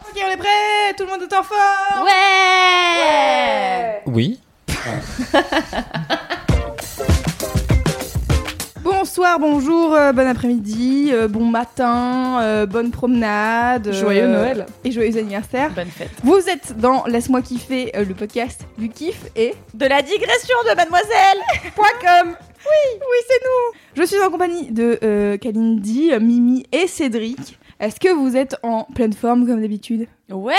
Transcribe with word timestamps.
Ok, 0.00 0.20
on 0.26 0.30
est 0.30 0.36
prêt 0.36 0.94
Tout 0.96 1.04
le 1.04 1.10
monde 1.10 1.22
est 1.22 1.34
en 1.34 1.42
forme 1.42 2.04
Ouais, 2.04 4.02
Oui. 4.06 4.40
Bonsoir, 8.82 9.38
bonjour, 9.40 9.94
euh, 9.94 10.12
bon 10.12 10.26
après-midi, 10.28 11.10
euh, 11.12 11.26
bon 11.26 11.44
matin, 11.46 12.40
euh, 12.40 12.66
bonne 12.66 12.90
promenade. 12.92 13.90
Joyeux 13.92 14.28
Noël. 14.28 14.66
Et 14.84 14.92
joyeux 14.92 15.18
anniversaire. 15.18 15.70
Bonne 15.72 15.88
fête. 15.88 16.10
Vous 16.22 16.38
êtes 16.48 16.78
dans 16.78 17.04
Laisse-moi 17.06 17.42
kiffer, 17.42 17.90
euh, 17.96 18.04
le 18.04 18.14
podcast 18.14 18.60
du 18.78 18.88
kiff 18.88 19.24
et... 19.34 19.54
De 19.74 19.86
la 19.86 20.02
digression 20.02 20.56
de 20.70 20.76
mademoiselle 20.76 21.38
.com 21.76 22.28
Oui, 22.28 23.00
oui, 23.00 23.18
c'est 23.28 23.40
nous 23.42 23.80
Je 24.02 24.06
suis 24.06 24.20
en 24.22 24.30
compagnie 24.30 24.70
de 24.70 24.98
euh, 25.02 25.36
Kalindi, 25.36 26.12
Mimi 26.20 26.64
et 26.70 26.86
Cédric. 26.86 27.58
Est-ce 27.78 28.00
que 28.00 28.08
vous 28.08 28.36
êtes 28.36 28.56
en 28.62 28.84
pleine 28.84 29.12
forme 29.12 29.46
comme 29.46 29.60
d'habitude 29.60 30.06
Ouais 30.30 30.54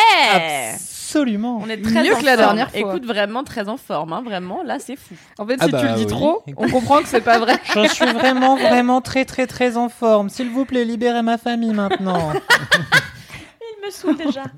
Absolument. 0.73 1.59
On 1.63 1.69
est 1.69 1.81
très 1.81 2.03
Mieux 2.03 2.13
en 2.15 2.19
que 2.19 2.25
la 2.25 2.33
forme. 2.37 2.45
dernière 2.45 2.69
fois. 2.69 2.79
Écoute, 2.79 3.05
vraiment 3.05 3.43
très 3.43 3.69
en 3.69 3.77
forme, 3.77 4.13
hein, 4.13 4.21
vraiment, 4.23 4.61
là 4.63 4.77
c'est 4.79 4.95
fou. 4.95 5.15
En 5.39 5.45
fait, 5.47 5.57
Ah 5.59 5.65
si 5.65 5.71
bah 5.71 5.79
tu 5.81 5.87
le 5.87 5.93
dis 5.95 5.99
oui. 6.01 6.07
trop, 6.07 6.43
on 6.57 6.67
comprend 6.69 6.99
que 7.01 7.07
c'est 7.07 7.21
pas 7.21 7.39
vrai. 7.39 7.55
Je 7.73 7.87
suis 7.87 8.05
vraiment, 8.05 8.55
vraiment 8.55 9.01
très, 9.01 9.25
très, 9.25 9.47
très 9.47 9.77
en 9.77 9.89
forme. 9.89 10.29
S'il 10.29 10.49
vous 10.49 10.65
plaît, 10.65 10.85
libérez 10.85 11.23
ma 11.23 11.37
famille 11.39 11.73
maintenant. 11.73 12.31
Il 13.61 13.85
me 13.85 13.89
saoule 13.91 14.17
déjà. 14.17 14.43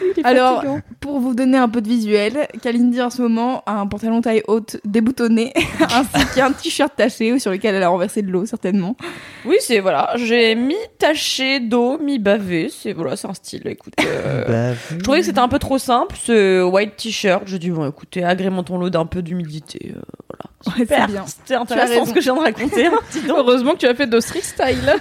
Alors, 0.24 0.64
pour 1.00 1.20
vous 1.20 1.34
donner 1.34 1.58
un 1.58 1.68
peu 1.68 1.80
de 1.80 1.88
visuel, 1.88 2.48
Kalindi 2.62 3.00
en 3.00 3.10
ce 3.10 3.22
moment 3.22 3.62
a 3.66 3.74
un 3.80 3.86
pantalon 3.86 4.20
taille 4.20 4.42
haute 4.48 4.76
déboutonné, 4.84 5.52
ainsi 5.80 6.26
qu'un 6.34 6.52
t-shirt 6.52 6.92
taché 6.96 7.38
sur 7.38 7.50
lequel 7.50 7.74
elle 7.74 7.82
a 7.82 7.88
renversé 7.88 8.22
de 8.22 8.30
l'eau 8.30 8.46
certainement. 8.46 8.96
Oui, 9.44 9.56
c'est 9.60 9.80
voilà, 9.80 10.10
j'ai 10.16 10.54
mi-taché 10.54 11.60
d'eau, 11.60 11.98
mi-bavé, 11.98 12.68
c'est 12.70 12.92
voilà, 12.92 13.16
c'est 13.16 13.28
un 13.28 13.34
style, 13.34 13.66
écoute. 13.66 13.94
euh, 14.04 14.74
Je 14.90 14.96
trouvais 14.98 15.20
que 15.20 15.26
c'était 15.26 15.38
un 15.38 15.48
peu 15.48 15.58
trop 15.58 15.78
simple, 15.78 16.16
ce 16.20 16.62
white 16.62 16.96
t-shirt. 16.96 17.42
Je 17.46 17.56
dis, 17.56 17.70
bon, 17.70 17.88
écoutez, 17.88 18.24
agrémentons-le 18.24 18.90
d'un 18.90 19.06
peu 19.06 19.22
d'humidité. 19.22 19.92
euh, 19.94 20.00
voilà. 20.28 20.55
Ouais, 20.66 20.72
Super. 20.78 21.06
c'est 21.06 21.12
bien. 21.12 21.24
C'était 21.26 21.54
intéressant 21.54 21.88
raison. 21.92 22.06
ce 22.06 22.12
que 22.12 22.20
je 22.20 22.24
viens 22.24 22.34
de 22.34 22.40
raconter. 22.40 22.86
hein. 22.86 22.98
Heureusement 23.28 23.72
que 23.74 23.78
tu 23.78 23.86
as 23.86 23.94
fait 23.94 24.06
de 24.06 24.18
street 24.20 24.40
style. 24.42 24.94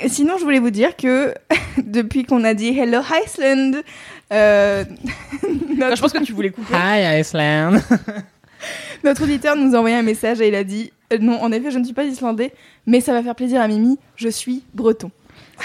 Et 0.00 0.08
Sinon, 0.08 0.38
je 0.38 0.44
voulais 0.44 0.60
vous 0.60 0.70
dire 0.70 0.96
que 0.96 1.34
depuis 1.78 2.24
qu'on 2.24 2.44
a 2.44 2.54
dit 2.54 2.78
Hello 2.78 3.00
Iceland, 3.24 3.80
euh, 4.32 4.84
Enfin, 5.72 5.94
je 5.94 6.00
pense 6.00 6.12
que 6.12 6.22
tu 6.22 6.32
voulais 6.32 6.50
couper. 6.50 6.74
Hi, 6.74 7.20
Iceland. 7.20 7.78
notre 9.04 9.24
auditeur 9.24 9.56
nous 9.56 9.74
a 9.74 9.78
envoyé 9.78 9.96
un 9.96 10.02
message 10.02 10.40
et 10.40 10.48
il 10.48 10.54
a 10.54 10.64
dit 10.64 10.92
euh, 11.12 11.18
Non, 11.18 11.42
en 11.42 11.50
effet, 11.52 11.70
je 11.70 11.78
ne 11.78 11.84
suis 11.84 11.94
pas 11.94 12.04
islandais, 12.04 12.52
mais 12.86 13.00
ça 13.00 13.12
va 13.12 13.22
faire 13.22 13.34
plaisir 13.34 13.60
à 13.60 13.68
Mimi, 13.68 13.98
je 14.16 14.28
suis 14.28 14.62
breton. 14.74 15.10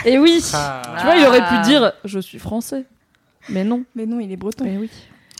Et 0.06 0.18
oui, 0.18 0.44
Ah. 0.54 0.82
tu 1.00 1.06
vois, 1.06 1.16
il 1.16 1.26
aurait 1.26 1.40
pu 1.40 1.46
Ah. 1.52 1.62
dire 1.64 1.94
je 2.06 2.20
suis 2.20 2.40
français. 2.40 2.84
Mais 3.50 3.64
non. 3.64 3.84
Mais 3.96 4.06
non, 4.06 4.20
il 4.20 4.32
est 4.32 4.38
breton. 4.38 4.66
Mais 4.66 4.78
oui. 4.78 4.90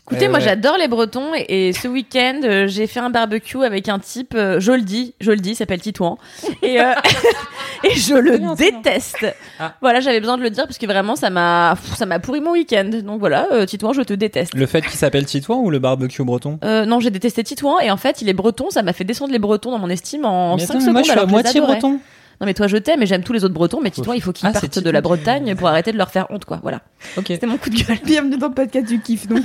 Écoutez, 0.08 0.26
Euh, 0.26 0.28
moi 0.30 0.38
ouais. 0.38 0.44
j'adore 0.44 0.76
les 0.78 0.86
Bretons 0.88 1.32
et, 1.34 1.68
et 1.68 1.72
ce 1.72 1.88
week-end 1.88 2.40
euh, 2.44 2.66
j'ai 2.68 2.86
fait 2.86 3.00
un 3.00 3.10
barbecue 3.10 3.64
avec 3.64 3.88
un 3.88 3.98
type, 3.98 4.34
euh, 4.36 4.60
je 4.60 4.70
le 4.72 4.82
dis, 4.82 5.14
je 5.20 5.32
le 5.32 5.38
dis, 5.38 5.50
il 5.50 5.54
s'appelle 5.56 5.80
Titouan 5.80 6.16
et, 6.62 6.80
euh, 6.80 6.92
et 7.84 7.90
je 7.94 8.14
le 8.14 8.38
bien, 8.38 8.54
déteste. 8.54 9.26
Ah. 9.58 9.74
Voilà, 9.80 9.98
j'avais 10.00 10.20
besoin 10.20 10.36
de 10.38 10.42
le 10.42 10.50
dire 10.50 10.64
parce 10.66 10.78
que 10.78 10.86
vraiment 10.86 11.16
ça 11.16 11.28
m'a, 11.30 11.74
ça 11.96 12.06
m'a 12.06 12.20
pourri 12.20 12.40
mon 12.40 12.52
week-end. 12.52 12.88
Donc 13.02 13.18
voilà, 13.18 13.48
euh, 13.52 13.66
Titouan, 13.66 13.92
je 13.92 14.02
te 14.02 14.12
déteste. 14.14 14.54
Le 14.54 14.66
fait 14.66 14.82
qu'il 14.82 14.92
s'appelle 14.98 15.26
Titouan 15.26 15.58
ou 15.60 15.70
le 15.70 15.80
barbecue 15.80 16.22
breton? 16.24 16.58
Euh, 16.64 16.84
non, 16.86 17.00
j'ai 17.00 17.10
détesté 17.10 17.42
Titouan 17.42 17.80
et 17.80 17.90
en 17.90 17.96
fait 17.96 18.22
il 18.22 18.28
est 18.28 18.32
breton, 18.32 18.70
ça 18.70 18.82
m'a 18.84 18.92
fait 18.92 19.04
descendre 19.04 19.32
les 19.32 19.38
Bretons 19.40 19.72
dans 19.72 19.78
mon 19.78 19.90
estime 19.90 20.24
en 20.24 20.54
Mais 20.56 20.62
5 20.66 20.70
attends, 20.70 20.80
secondes. 20.80 20.92
moi, 20.92 21.02
je 21.02 21.10
suis 21.10 21.18
à 21.18 21.26
moitié 21.26 21.60
adorais. 21.60 21.72
breton. 21.80 21.98
Non 22.40 22.46
mais 22.46 22.52
toi 22.54 22.66
je 22.66 22.76
t'aime 22.76 23.02
et 23.02 23.06
j'aime 23.06 23.22
tous 23.22 23.32
les 23.32 23.44
autres 23.44 23.54
Bretons, 23.54 23.80
mais 23.82 23.90
Titouan 23.90 24.14
il 24.14 24.20
faut 24.20 24.32
qu'il 24.32 24.46
Ah, 24.46 24.52
c'est 24.52 24.68
parte 24.70 24.78
de 24.84 24.90
la. 24.90 25.00
Bretagne 25.00 25.54
pour 25.54 25.68
arrêter 25.68 25.90
de 25.92 25.96
leur 25.96 26.10
faire 26.10 26.26
honte 26.30 26.44
quoi. 26.44 26.58
Voilà, 26.62 26.82
Ok. 27.16 27.26
c'était 27.28 27.46
mon 27.46 27.56
coup 27.56 27.70
de 27.70 27.76
gueule. 27.76 27.98
Bienvenue 28.04 28.36
dans 28.36 28.48
le 28.48 28.54
podcast 28.54 28.86
du 28.88 29.00
kiff. 29.00 29.26
Donc, 29.26 29.44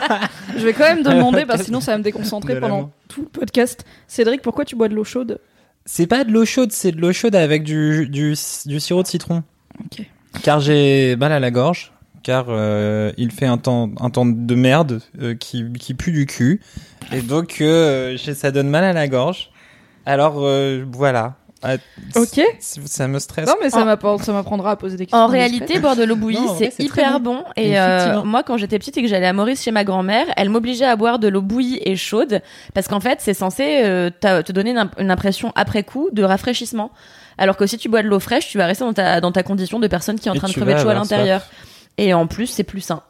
Je 0.56 0.64
vais 0.64 0.72
quand 0.72 0.84
même 0.84 1.02
demander, 1.02 1.44
parce 1.46 1.60
que 1.60 1.64
sinon 1.66 1.80
ça 1.80 1.92
va 1.92 1.98
me 1.98 2.02
déconcentrer 2.02 2.58
pendant 2.58 2.90
tout 3.08 3.22
le 3.22 3.28
podcast. 3.28 3.84
Cédric, 4.08 4.42
pourquoi 4.42 4.64
tu 4.64 4.74
bois 4.76 4.88
de 4.88 4.94
l'eau 4.94 5.04
chaude? 5.04 5.38
C'est 5.86 6.06
pas 6.06 6.24
de 6.24 6.32
l'eau 6.32 6.44
chaude, 6.44 6.72
c'est 6.72 6.92
de 6.92 7.00
l'eau 7.00 7.12
chaude 7.12 7.36
avec 7.36 7.62
du, 7.62 8.08
du, 8.08 8.34
du 8.66 8.80
sirop 8.80 9.02
de 9.02 9.06
citron. 9.08 9.42
Ok. 9.84 10.04
Car 10.42 10.58
j'ai 10.60 11.14
mal 11.16 11.30
à 11.30 11.38
la 11.40 11.50
gorge. 11.50 11.92
Car 12.24 12.46
euh, 12.48 13.12
il 13.18 13.30
fait 13.30 13.44
un 13.46 13.58
temps, 13.58 13.90
un 14.00 14.08
temps 14.08 14.24
de 14.24 14.54
merde 14.54 15.02
euh, 15.20 15.34
qui, 15.34 15.70
qui 15.78 15.92
pue 15.92 16.10
du 16.10 16.24
cul. 16.24 16.62
Et 17.12 17.20
donc, 17.20 17.58
euh, 17.60 18.16
ça 18.16 18.50
donne 18.50 18.70
mal 18.70 18.82
à 18.82 18.94
la 18.94 19.06
gorge. 19.08 19.50
Alors, 20.06 20.36
euh, 20.38 20.84
voilà. 20.90 21.36
Ah, 21.64 21.74
Ok. 22.16 22.40
Ça 22.60 23.08
me 23.08 23.18
stresse. 23.18 23.48
Non, 23.48 23.54
mais 23.62 23.70
ça 23.70 23.80
En- 23.80 23.84
m'apprend- 23.86 24.18
ça 24.18 24.32
m'apprendra 24.32 24.72
à 24.72 24.76
poser 24.76 24.96
des 24.96 25.06
questions. 25.06 25.18
En 25.18 25.26
réalité, 25.26 25.78
boire 25.80 25.96
de 25.96 26.04
l'eau 26.04 26.14
bouillie, 26.16 26.38
c'est 26.58 26.78
hyper 26.84 27.20
bon. 27.20 27.42
Et 27.56 27.80
euh, 27.80 28.22
moi, 28.22 28.42
quand 28.42 28.56
j'étais 28.58 28.78
petite 28.78 28.96
et 28.98 29.02
que 29.02 29.08
j'allais 29.08 29.26
à 29.26 29.32
Maurice 29.32 29.62
chez 29.62 29.70
ma 29.70 29.82
grand-mère, 29.84 30.26
elle 30.36 30.50
m'obligeait 30.50 30.84
à 30.84 30.94
boire 30.96 31.18
de 31.18 31.28
l'eau 31.28 31.40
bouillie 31.42 31.80
et 31.84 31.96
chaude 31.96 32.42
parce 32.74 32.86
qu'en 32.86 33.00
fait, 33.00 33.20
c'est 33.20 33.34
censé 33.34 33.80
euh, 33.84 34.10
te 34.20 34.52
donner 34.52 34.70
une, 34.70 34.78
imp- 34.78 34.94
une 34.98 35.10
impression 35.10 35.52
après 35.56 35.82
coup 35.82 36.08
de 36.12 36.22
rafraîchissement. 36.22 36.90
Alors 37.38 37.56
que 37.56 37.66
si 37.66 37.78
tu 37.78 37.88
bois 37.88 38.02
de 38.02 38.08
l'eau 38.08 38.20
fraîche, 38.20 38.48
tu 38.48 38.58
vas 38.58 38.66
rester 38.66 38.84
dans 38.84 38.92
ta, 38.92 39.20
dans 39.20 39.32
ta 39.32 39.42
condition 39.42 39.80
de 39.80 39.86
personne 39.88 40.20
qui 40.20 40.28
est 40.28 40.30
en 40.30 40.34
Et 40.34 40.38
train 40.38 40.48
de 40.48 40.52
crever 40.52 40.74
de 40.74 40.78
chaud 40.78 40.88
à 40.90 40.94
l'intérieur. 40.94 41.42
Et 41.98 42.12
en 42.14 42.26
plus, 42.26 42.46
c'est 42.46 42.62
plus 42.64 42.80
sain. 42.80 43.02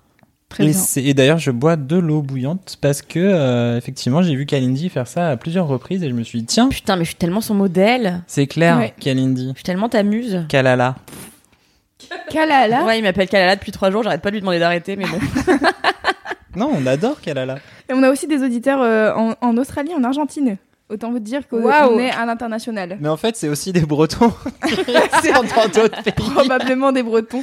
Très 0.49 0.65
et, 0.65 0.69
bien. 0.69 0.77
c'est- 0.79 1.03
et 1.03 1.15
d'ailleurs, 1.15 1.39
je 1.39 1.51
bois 1.51 1.75
de 1.77 1.97
l'eau 1.97 2.23
bouillante 2.23 2.77
parce 2.81 3.03
que, 3.03 3.19
euh, 3.19 3.77
effectivement, 3.77 4.23
j'ai 4.23 4.37
vu 4.37 4.47
Kalindi 4.47 4.89
faire 4.89 5.09
ça 5.09 5.31
à 5.31 5.37
plusieurs 5.37 5.67
reprises 5.67 6.03
et 6.05 6.09
je 6.09 6.15
me 6.15 6.23
suis 6.23 6.41
dit, 6.41 6.47
tiens, 6.47 6.69
Putain, 6.69 6.97
mais 6.97 7.05
je 7.05 7.09
suis 7.11 7.17
tellement 7.19 7.41
son 7.41 7.55
modèle. 7.55 8.23
c'est 8.27 8.47
clair, 8.47 8.77
Ouais. 8.79 8.95
Kalindi. 9.01 9.49
Je 9.51 9.55
suis 9.55 9.65
tellement 9.65 9.89
ta 9.89 10.03
muse. 10.03 10.45
Kalala. 10.49 10.95
Kalala? 12.31 12.85
Ouais, 12.85 12.99
il 12.99 13.03
m'appelle 13.03 13.29
Kalala 13.29 13.57
depuis 13.57 13.73
trois 13.73 13.91
jours, 13.91 14.03
j'arrête 14.03 14.21
pas 14.23 14.31
de 14.31 14.35
lui 14.35 14.41
demander 14.41 14.59
d'arrêter, 14.59 14.97
mais 14.97 15.07
bon. 15.07 15.19
Non, 16.57 16.71
on 16.73 16.87
adore 16.87 17.21
Kalala. 17.21 17.57
Et 17.89 17.95
on 17.95 18.03
a 18.05 18.11
aussi 18.11 18.29
des 18.29 18.41
auditeurs 18.45 18.81
euh, 18.81 19.13
en, 19.15 19.35
en 19.41 19.57
Australie, 19.57 19.93
en 19.93 20.05
Argentine. 20.05 20.57
Autant 20.91 21.11
vous 21.11 21.19
dire 21.19 21.49
qu'on 21.49 21.63
Waouh. 21.63 21.99
est 21.99 22.11
à 22.11 22.27
l'international. 22.27 22.99
Mais 23.01 23.09
en 23.09 23.17
fait, 23.17 23.37
c'est 23.37 23.49
aussi 23.49 23.73
des 23.73 23.81
Bretons. 23.81 24.35
c'est 25.23 25.33
dans 25.33 25.43
d'autres 25.43 26.03
pays. 26.03 26.13
Probablement 26.15 26.93
des 26.93 27.03
Bretons. 27.03 27.43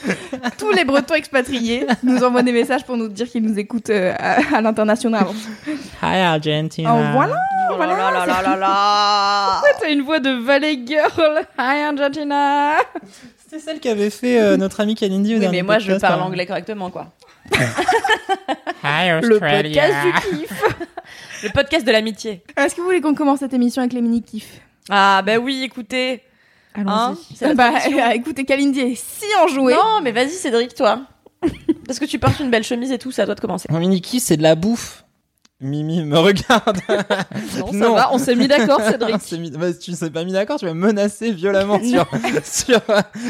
Tous 0.60 0.70
les 0.72 0.86
Bretons 0.86 1.16
expatriés 1.16 1.88
nous 2.04 2.24
envoient 2.24 2.44
des 2.44 2.52
messages 2.52 2.86
pour 2.86 2.98
nous 2.98 3.08
dire 3.08 3.28
qu'ils 3.28 3.42
nous 3.42 3.58
écoutent 3.58 3.90
euh, 3.90 4.14
à, 4.20 4.58
à 4.58 4.62
l'international. 4.62 5.26
Hi 6.04 6.18
Argentina. 6.20 6.94
En 6.94 7.14
voilà. 7.14 7.36
Oh 7.74 7.80
là 7.80 7.88
là 7.88 8.12
là 8.12 8.26
là 8.28 8.42
là 8.44 8.56
là. 8.58 9.62
T'as 9.80 9.90
une 9.92 10.02
voix 10.04 10.20
de 10.20 10.30
Valley 10.30 10.80
Girl. 10.86 11.42
Hi 11.58 11.82
Argentina. 11.82 12.74
C'est 13.50 13.60
celle 13.60 13.80
qu'avait 13.80 14.12
fait 14.12 14.40
euh, 14.40 14.56
notre 14.56 14.82
ami 14.82 14.94
Kalindi 14.94 15.32
au 15.32 15.38
Oui, 15.38 15.42
dernier 15.42 15.58
mais 15.64 15.66
moi, 15.66 15.80
je 15.80 15.94
parle 15.94 16.22
hein. 16.22 16.26
anglais 16.26 16.46
correctement, 16.46 16.90
quoi. 16.92 17.08
Hi 18.84 19.10
Le 19.22 19.34
Australia. 19.34 19.82
podcast 19.84 20.32
du 20.32 20.38
kiff. 20.38 20.64
Le 21.44 21.50
podcast 21.50 21.86
de 21.86 21.92
l'amitié. 21.92 22.44
Est-ce 22.58 22.76
que 22.76 22.82
vous 22.82 22.88
voulez 22.88 23.02
qu'on 23.02 23.16
commence 23.16 23.40
cette 23.40 23.54
émission 23.54 23.82
avec 23.82 23.94
les 23.94 24.02
mini-kifs 24.02 24.62
Ah, 24.90 25.22
bah 25.26 25.38
oui, 25.38 25.64
écoutez. 25.64 26.22
Hein, 26.76 26.84
Allons-y. 26.86 27.44
la 27.44 27.54
Bah, 27.54 27.72
euh, 27.88 28.10
écoutez, 28.14 28.46
Kalindi 28.46 28.80
est 28.80 28.96
si 28.96 29.26
enjouée. 29.44 29.74
Non, 29.74 30.02
mais 30.04 30.12
vas-y, 30.12 30.30
Cédric, 30.30 30.74
toi. 30.76 31.02
Parce 31.88 32.00
que 32.00 32.06
tu 32.06 32.20
portes 32.20 32.40
une 32.40 32.52
belle 32.52 32.64
chemise 32.64 32.92
et 32.92 33.00
tout, 33.00 33.12
c'est 33.12 33.24
à 33.24 33.26
toi 33.26 33.36
de 33.36 33.40
commencer. 33.42 33.68
Mon 33.72 33.80
mini-kiff, 33.80 34.24
c'est 34.24 34.38
de 34.38 34.44
la 34.44 34.56
bouffe. 34.56 35.04
Mimi 35.62 36.04
me 36.04 36.18
regarde. 36.18 36.80
Non, 37.60 37.68
ça 37.68 37.74
Non. 37.78 37.94
va, 37.96 38.10
on 38.14 38.18
s'est 38.18 38.36
mis 38.36 38.48
d'accord, 38.48 38.82
Cédric. 38.82 39.32
Mis- 39.34 39.52
bah, 39.52 39.74
tu 39.74 39.94
t'es 39.94 40.10
pas 40.10 40.24
mis 40.24 40.32
d'accord, 40.32 40.58
tu 40.60 40.66
vas 40.66 40.74
me 40.74 40.88
menacer 40.88 41.32
violemment 41.32 41.80
sur, 42.44 42.82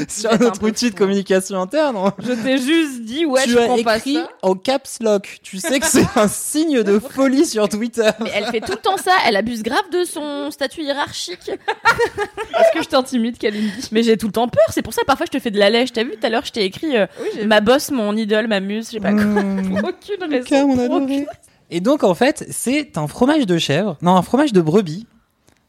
sur, 0.08 0.40
notre 0.40 0.64
outil 0.66 0.92
de 0.92 0.96
communication 0.96 1.60
interne. 1.62 1.98
Je 2.20 2.32
t'ai 2.34 2.58
juste 2.58 3.02
dit, 3.02 3.26
ouais, 3.26 3.44
tu 3.44 3.52
je 3.52 3.58
as 3.58 3.66
prends 3.66 3.84
pas 3.84 3.98
écrit 3.98 4.16
ça. 4.16 4.30
en 4.44 4.56
caps 4.56 4.98
lock. 5.02 5.40
Tu 5.44 5.58
sais 5.58 5.80
que 5.80 5.86
c'est 5.86 6.06
un 6.16 6.28
signe 6.28 6.84
de 6.84 7.00
folie 7.16 7.46
sur 7.46 7.68
Twitter. 7.68 8.10
Mais 8.22 8.32
elle 8.34 8.46
fait 8.46 8.62
tout 8.62 8.72
le 8.74 8.78
temps 8.78 8.98
ça, 8.98 9.12
elle 9.28 9.36
abuse 9.36 9.64
grave 9.64 9.90
de 9.92 10.04
son 10.06 10.52
statut 10.52 10.82
hiérarchique. 10.84 11.50
Est-ce 11.50 12.78
que 12.78 12.84
je 12.84 12.88
t'intimide, 12.90 13.38
Kalindi? 13.38 13.90
Mais 13.92 14.04
j'ai 14.04 14.16
tout 14.18 14.28
le 14.28 14.34
temps 14.34 14.48
peur, 14.48 14.64
c'est 14.70 14.82
pour 14.82 14.94
ça 14.94 15.02
parfois 15.06 15.26
je 15.26 15.38
te 15.38 15.42
fais 15.42 15.52
de 15.52 15.60
la 15.60 15.70
lèche. 15.70 15.92
T'as 15.92 16.04
vu 16.04 16.12
tout 16.12 16.26
à 16.26 16.30
l'heure, 16.30 16.46
je 16.46 16.52
t'ai 16.52 16.64
écrit 16.64 16.96
euh, 16.98 17.08
ma 17.46 17.60
boss, 17.62 17.92
mon 17.92 18.16
idole, 18.16 18.48
ma 18.48 18.60
muse, 18.62 18.88
je 18.88 18.92
sais 18.94 19.00
pas 19.00 19.12
quoi. 19.12 19.24
Mmh. 19.24 19.82
Aucune 19.84 20.36
Ok, 20.36 20.50
raison. 20.50 20.70
on 20.70 20.80
a 20.80 20.84
adoré. 20.84 21.26
Et 21.72 21.80
donc 21.80 22.04
en 22.04 22.14
fait, 22.14 22.46
c'est 22.52 22.98
un 22.98 23.08
fromage 23.08 23.46
de 23.46 23.58
chèvre, 23.58 23.98
non 24.02 24.16
un 24.16 24.22
fromage 24.22 24.54
de 24.54 24.62
brebis 24.62 25.08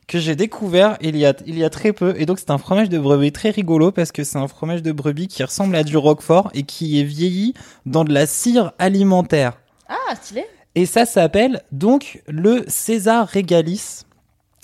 que 0.09 0.19
j'ai 0.19 0.35
découvert 0.35 0.99
il 1.01 1.17
y 1.17 1.25
a 1.25 1.33
il 1.47 1.57
y 1.57 1.65
a 1.65 1.71
très 1.71 1.93
peu 1.93 2.15
et 2.19 2.27
donc 2.27 2.41
c'est 2.41 2.51
un 2.51 2.59
fromage 2.59 2.89
de 2.89 2.99
brebis 2.99 3.33
très 3.33 3.51
rigolo 3.51 3.93
parce 3.93 4.11
que 4.11 4.25
c'est 4.25 4.37
un 4.37 4.49
fromage 4.49 4.83
de 4.83 4.91
brebis 4.93 5.29
qui 5.29 5.43
ressemble 5.45 5.77
à 5.77 5.85
du 5.85 5.97
roquefort 5.97 6.51
et 6.55 6.65
qui 6.65 7.01
est 7.01 7.05
vieilli 7.05 7.55
dans 7.87 8.05
de 8.05 8.13
la 8.13 8.27
cire 8.27 8.73
alimentaire. 8.79 9.59
Ah, 9.89 10.15
stylé. 10.17 10.45
Et 10.75 10.87
ça 10.87 11.07
s'appelle 11.07 11.63
donc 11.71 12.23
le 12.27 12.65
César 12.67 13.29
Régalis. 13.29 14.05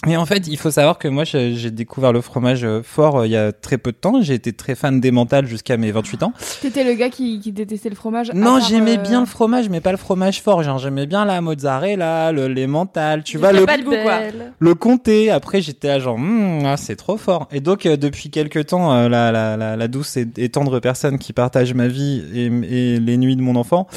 Et 0.06 0.17
en 0.17 0.27
fait, 0.27 0.47
il 0.47 0.56
faut 0.56 0.71
savoir 0.71 0.97
que 0.99 1.09
moi, 1.09 1.25
j'ai 1.25 1.73
découvert 1.73 2.12
le 2.12 2.21
fromage 2.21 2.65
euh, 2.65 2.83
fort 2.85 3.19
euh, 3.19 3.27
il 3.27 3.33
y 3.33 3.37
a 3.37 3.50
très 3.50 3.79
peu 3.79 3.91
de 3.91 3.97
temps. 3.97 4.23
J'ai 4.23 4.35
été 4.35 4.53
très 4.53 4.77
fan 4.77 5.00
d'emmental 5.00 5.45
jusqu'à 5.49 5.77
mes 5.77 5.91
28 5.91 6.23
ans. 6.23 6.33
T'étais 6.62 6.85
le 6.85 6.93
gars 6.95 7.11
qui, 7.11 7.41
qui 7.41 7.50
détestait 7.50 7.89
le 7.89 7.97
fromage. 7.97 8.31
Non, 8.33 8.61
j'aimais 8.61 8.97
euh, 8.97 9.03
bien 9.03 9.19
le 9.19 9.27
fromage, 9.27 9.69
mais 9.69 9.81
pas 9.81 9.91
le 9.91 9.97
fromage 9.97 10.41
fort. 10.41 10.62
Genre, 10.62 10.79
j'aimais 10.79 11.06
bien 11.06 11.25
la 11.25 11.41
mozzarella, 11.41 12.31
le 12.31 12.47
l'emmental, 12.47 13.25
tu 13.25 13.39
vois, 13.39 13.53
le, 13.53 13.67
pas 13.67 13.77
de 13.77 13.83
goût, 13.83 13.91
quoi. 13.91 14.21
le 14.56 14.75
comté. 14.77 15.33
Après, 15.33 15.61
j'étais 15.62 15.89
à 15.91 15.99
genre, 15.99 16.17
Hmm, 16.17 16.65
ah, 16.65 16.77
c'est 16.77 16.97
trop 16.97 17.17
fort. 17.17 17.49
Et 17.50 17.59
donc, 17.61 17.85
euh, 17.85 17.97
depuis 17.97 18.31
quelques 18.31 18.67
temps, 18.67 18.93
euh, 18.95 19.09
la, 19.09 19.33
la, 19.33 19.56
la, 19.56 19.75
la 19.75 19.89
douce 19.89 20.17
et, 20.17 20.29
et 20.37 20.49
tendre 20.49 20.79
personne 20.79 21.19
qui 21.19 21.33
partage 21.33 21.75
ma 21.75 21.89
vie 21.89 22.23
et, 22.33 22.45
et 22.47 23.00
les 23.00 23.17
nuits 23.17 23.35
de 23.35 23.43
mon 23.43 23.56
enfant, 23.56 23.89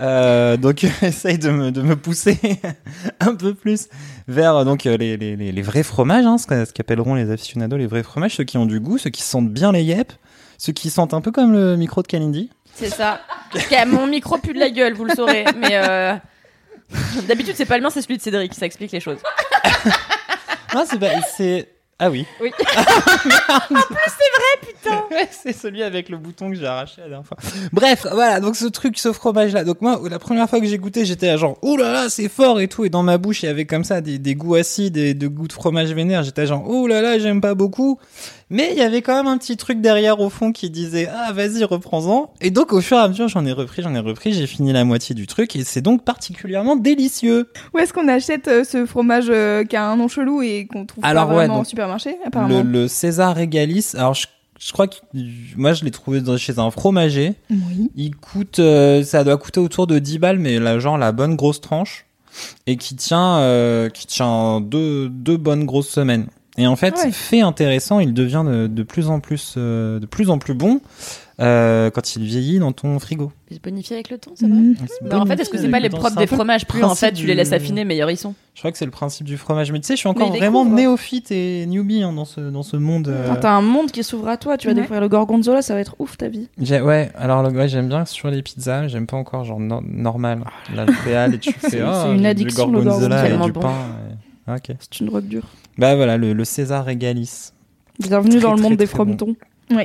euh, 0.00 0.56
donc 0.56 0.84
essaye 1.02 1.38
de 1.38 1.50
me, 1.50 1.70
de 1.70 1.82
me 1.82 1.96
pousser 1.96 2.38
un 3.20 3.34
peu 3.34 3.54
plus 3.54 3.88
vers 4.28 4.56
euh, 4.56 4.64
donc 4.64 4.86
euh, 4.86 4.96
les, 4.96 5.16
les, 5.16 5.36
les, 5.36 5.62
vrais 5.62 5.82
fromages, 5.82 6.24
hein, 6.24 6.38
ce 6.38 6.46
qu'a- 6.46 6.66
ce 6.66 6.72
qu'appelleront 6.72 7.14
les 7.14 7.30
aficionados 7.30 7.76
les 7.76 7.86
vrais 7.86 8.02
fromages, 8.02 8.36
ceux 8.36 8.44
qui 8.44 8.58
ont 8.58 8.66
du 8.66 8.80
goût, 8.80 8.98
ceux 8.98 9.10
qui 9.10 9.22
sentent 9.22 9.50
bien 9.50 9.72
les 9.72 9.82
yep, 9.82 10.12
ceux 10.58 10.72
qui 10.72 10.90
sentent 10.90 11.14
un 11.14 11.20
peu 11.20 11.32
comme 11.32 11.52
le 11.52 11.76
micro 11.76 12.02
de 12.02 12.06
Kalindi. 12.06 12.50
C'est 12.74 12.88
ça. 12.90 13.20
Mon 13.86 14.06
micro 14.06 14.38
pue 14.38 14.54
de 14.54 14.58
la 14.58 14.70
gueule, 14.70 14.94
vous 14.94 15.04
le 15.04 15.14
saurez. 15.14 15.44
Mais 15.58 15.72
euh... 15.72 16.14
d'habitude, 17.28 17.54
c'est 17.56 17.66
pas 17.66 17.76
le 17.76 17.82
mien, 17.82 17.90
c'est 17.90 18.02
celui 18.02 18.16
de 18.16 18.22
Cédric. 18.22 18.54
Ça 18.54 18.66
explique 18.66 18.92
les 18.92 19.00
choses. 19.00 19.18
Non, 20.74 20.84
c'est 20.86 21.68
ah 22.00 22.10
oui. 22.10 22.26
Oui. 22.40 22.50
Ouais, 25.10 25.28
c'est 25.30 25.52
celui 25.52 25.82
avec 25.82 26.08
le 26.08 26.16
bouton 26.16 26.50
que 26.50 26.56
j'ai 26.56 26.66
arraché 26.66 27.02
la 27.02 27.08
dernière 27.08 27.26
fois. 27.26 27.36
Bref, 27.72 28.06
voilà, 28.10 28.40
donc 28.40 28.56
ce 28.56 28.66
truc, 28.66 28.98
ce 28.98 29.12
fromage 29.12 29.52
là. 29.52 29.64
Donc 29.64 29.80
moi, 29.80 30.00
la 30.08 30.18
première 30.18 30.48
fois 30.48 30.60
que 30.60 30.66
j'ai 30.66 30.78
goûté, 30.78 31.04
j'étais 31.04 31.28
à 31.28 31.36
genre, 31.36 31.58
ouh 31.62 31.76
là 31.76 31.92
là, 31.92 32.08
c'est 32.08 32.28
fort 32.28 32.60
et 32.60 32.68
tout. 32.68 32.84
Et 32.84 32.90
dans 32.90 33.02
ma 33.02 33.18
bouche, 33.18 33.42
il 33.42 33.46
y 33.46 33.48
avait 33.48 33.66
comme 33.66 33.84
ça 33.84 34.00
des, 34.00 34.18
des 34.18 34.34
goûts 34.34 34.54
acides 34.54 34.96
et 34.96 35.14
de 35.14 35.28
goûts 35.28 35.48
de 35.48 35.52
fromage 35.52 35.92
vénère. 35.92 36.22
J'étais 36.22 36.42
à 36.42 36.46
genre, 36.46 36.68
ouh 36.68 36.86
là 36.86 37.02
là, 37.02 37.18
j'aime 37.18 37.40
pas 37.40 37.54
beaucoup. 37.54 37.98
Mais 38.50 38.70
il 38.72 38.78
y 38.78 38.82
avait 38.82 39.00
quand 39.00 39.14
même 39.14 39.28
un 39.28 39.38
petit 39.38 39.56
truc 39.56 39.80
derrière 39.80 40.20
au 40.20 40.28
fond 40.28 40.50
qui 40.50 40.70
disait, 40.70 41.08
ah 41.08 41.32
vas-y, 41.32 41.62
reprends-en. 41.62 42.32
Et 42.40 42.50
donc 42.50 42.72
au 42.72 42.80
fur 42.80 42.96
et 42.96 43.00
à 43.00 43.08
mesure, 43.08 43.28
j'en 43.28 43.46
ai 43.46 43.52
repris, 43.52 43.82
j'en 43.82 43.94
ai 43.94 44.00
repris, 44.00 44.32
j'ai 44.32 44.48
fini 44.48 44.72
la 44.72 44.84
moitié 44.84 45.14
du 45.14 45.28
truc 45.28 45.54
et 45.54 45.62
c'est 45.62 45.80
donc 45.80 46.04
particulièrement 46.04 46.74
délicieux. 46.74 47.48
Où 47.72 47.78
est-ce 47.78 47.92
qu'on 47.92 48.08
achète 48.08 48.48
euh, 48.48 48.64
ce 48.64 48.86
fromage 48.86 49.26
euh, 49.28 49.64
qui 49.64 49.76
a 49.76 49.86
un 49.86 49.96
nom 49.96 50.08
chelou 50.08 50.42
et 50.42 50.66
qu'on 50.66 50.84
trouve 50.84 51.04
Alors, 51.04 51.26
pas 51.26 51.30
ouais, 51.30 51.36
vraiment 51.38 51.58
donc, 51.58 51.66
au 51.66 51.68
supermarché, 51.68 52.16
Le, 52.20 52.26
apparemment 52.26 52.62
le 52.64 52.88
César 52.88 53.36
Régalis, 53.36 53.92
alors 53.94 54.14
je, 54.14 54.26
je 54.58 54.72
crois 54.72 54.88
que 54.88 54.96
moi 55.56 55.72
je 55.72 55.84
l'ai 55.84 55.90
trouvé 55.92 56.20
chez 56.36 56.58
un 56.58 56.70
fromager. 56.70 57.34
Oui. 57.50 57.90
Il 57.94 58.16
coûte, 58.16 58.58
euh, 58.58 59.02
ça 59.04 59.22
doit 59.22 59.36
coûter 59.38 59.60
autour 59.60 59.86
de 59.86 59.98
10 59.98 60.18
balles, 60.18 60.38
mais 60.38 60.58
là, 60.58 60.78
genre 60.78 60.98
la 60.98 61.12
bonne 61.12 61.36
grosse 61.36 61.60
tranche. 61.60 62.06
Et 62.66 62.76
qui 62.76 62.94
tient, 62.94 63.38
euh, 63.38 63.88
qui 63.88 64.06
tient 64.06 64.60
deux, 64.60 65.08
deux 65.08 65.36
bonnes 65.36 65.64
grosses 65.64 65.88
semaines. 65.88 66.26
Et 66.58 66.66
en 66.66 66.76
fait, 66.76 66.94
Ouais. 66.96 67.12
fait 67.12 67.40
intéressant, 67.40 68.00
il 68.00 68.12
devient 68.12 68.42
de, 68.44 68.66
de 68.66 68.82
plus 68.82 69.08
en 69.08 69.20
plus, 69.20 69.54
euh, 69.56 70.00
de 70.00 70.06
plus 70.06 70.30
en 70.30 70.38
plus 70.38 70.52
bon 70.54 70.80
euh, 71.40 71.90
quand 71.90 72.16
il 72.16 72.24
vieillit 72.24 72.58
dans 72.58 72.72
ton 72.72 72.98
frigo. 72.98 73.32
Il 73.50 73.56
se 73.56 73.60
bonifie 73.62 73.94
avec 73.94 74.10
le 74.10 74.18
temps, 74.18 74.32
c'est 74.34 74.46
vrai. 74.48 74.58
Mhm. 74.58 74.74
Mais 75.02 75.14
en 75.14 75.24
fait, 75.26 75.40
est-ce 75.40 75.48
que 75.48 75.56
c'est 75.58 75.68
pas 75.70 75.78
les 75.80 75.88
propres 75.88 76.16
des 76.18 76.26
fromages 76.26 76.66
Plus 76.66 76.82
en 76.82 76.94
fait, 76.94 77.12
tu 77.12 77.24
les 77.26 77.34
laisses 77.34 77.52
affiner, 77.52 77.84
meilleurs 77.84 78.10
ils 78.10 78.16
sont. 78.18 78.34
Je 78.54 78.60
crois 78.60 78.72
que 78.72 78.78
c'est 78.78 78.84
le 78.84 78.90
principe 78.90 79.26
du 79.26 79.38
fromage. 79.38 79.70
Mais 79.72 79.78
tu 79.80 79.86
sais, 79.86 79.94
je 79.94 80.00
suis 80.00 80.08
encore 80.08 80.28
vraiment 80.36 80.64
découvre. 80.64 80.76
néophyte 80.76 81.30
et 81.30 81.64
newbie 81.66 82.02
hein, 82.02 82.12
dans 82.12 82.24
ce 82.26 82.40
dans 82.40 82.62
ce 82.64 82.76
monde. 82.76 83.08
euh. 83.08 83.28
Quand 83.28 83.36
T'as 83.36 83.52
un 83.52 83.62
monde 83.62 83.90
qui 83.92 84.02
s'ouvre 84.04 84.28
à 84.28 84.36
toi, 84.36 84.58
tu 84.58 84.66
vas 84.66 84.72
Ouais. 84.72 84.80
découvrir 84.80 85.00
le 85.00 85.08
gorgonzola, 85.08 85.62
ça 85.62 85.72
va 85.74 85.80
être 85.80 85.94
ouf 85.98 86.18
ta 86.18 86.28
vie. 86.28 86.48
Ouais, 86.58 87.10
alors 87.16 87.42
le- 87.42 87.50
ouais, 87.56 87.68
j'aime 87.68 87.88
bien 87.88 88.04
sur 88.04 88.28
les 88.28 88.42
pizzas, 88.42 88.88
j'aime 88.88 89.06
pas 89.06 89.16
encore 89.16 89.44
genre 89.44 89.60
no- 89.60 89.82
normal. 89.86 90.44
La 90.74 90.84
réal 90.84 91.34
et 91.34 91.38
tu 91.38 91.52
fais 91.58 91.70
C'est- 91.70 91.82
oh, 91.82 91.90
c'est 92.04 92.12
une 92.12 92.20
du 92.22 92.26
addiction, 92.26 92.66
le 92.70 92.82
gorgonzola 92.82 93.16
gorgonzola. 93.22 93.44
et 93.44 93.46
du 93.46 93.52
bon. 93.52 93.60
pain. 93.60 93.74
Et- 94.48 94.50
Ok. 94.52 94.76
C'est 94.80 95.00
une 95.00 95.06
drogue 95.06 95.26
dure. 95.26 95.46
Bah 95.78 95.94
voilà, 95.96 96.16
le, 96.16 96.32
le 96.32 96.44
César 96.44 96.84
Régalis. 96.84 97.52
Bienvenue 97.98 98.32
Très, 98.36 98.40
dans 98.40 98.52
le 98.52 98.58
très, 98.58 98.68
monde 98.68 98.78
des 98.78 98.86
bon. 98.86 98.90
frometons. 98.90 99.36
Oui. 99.70 99.84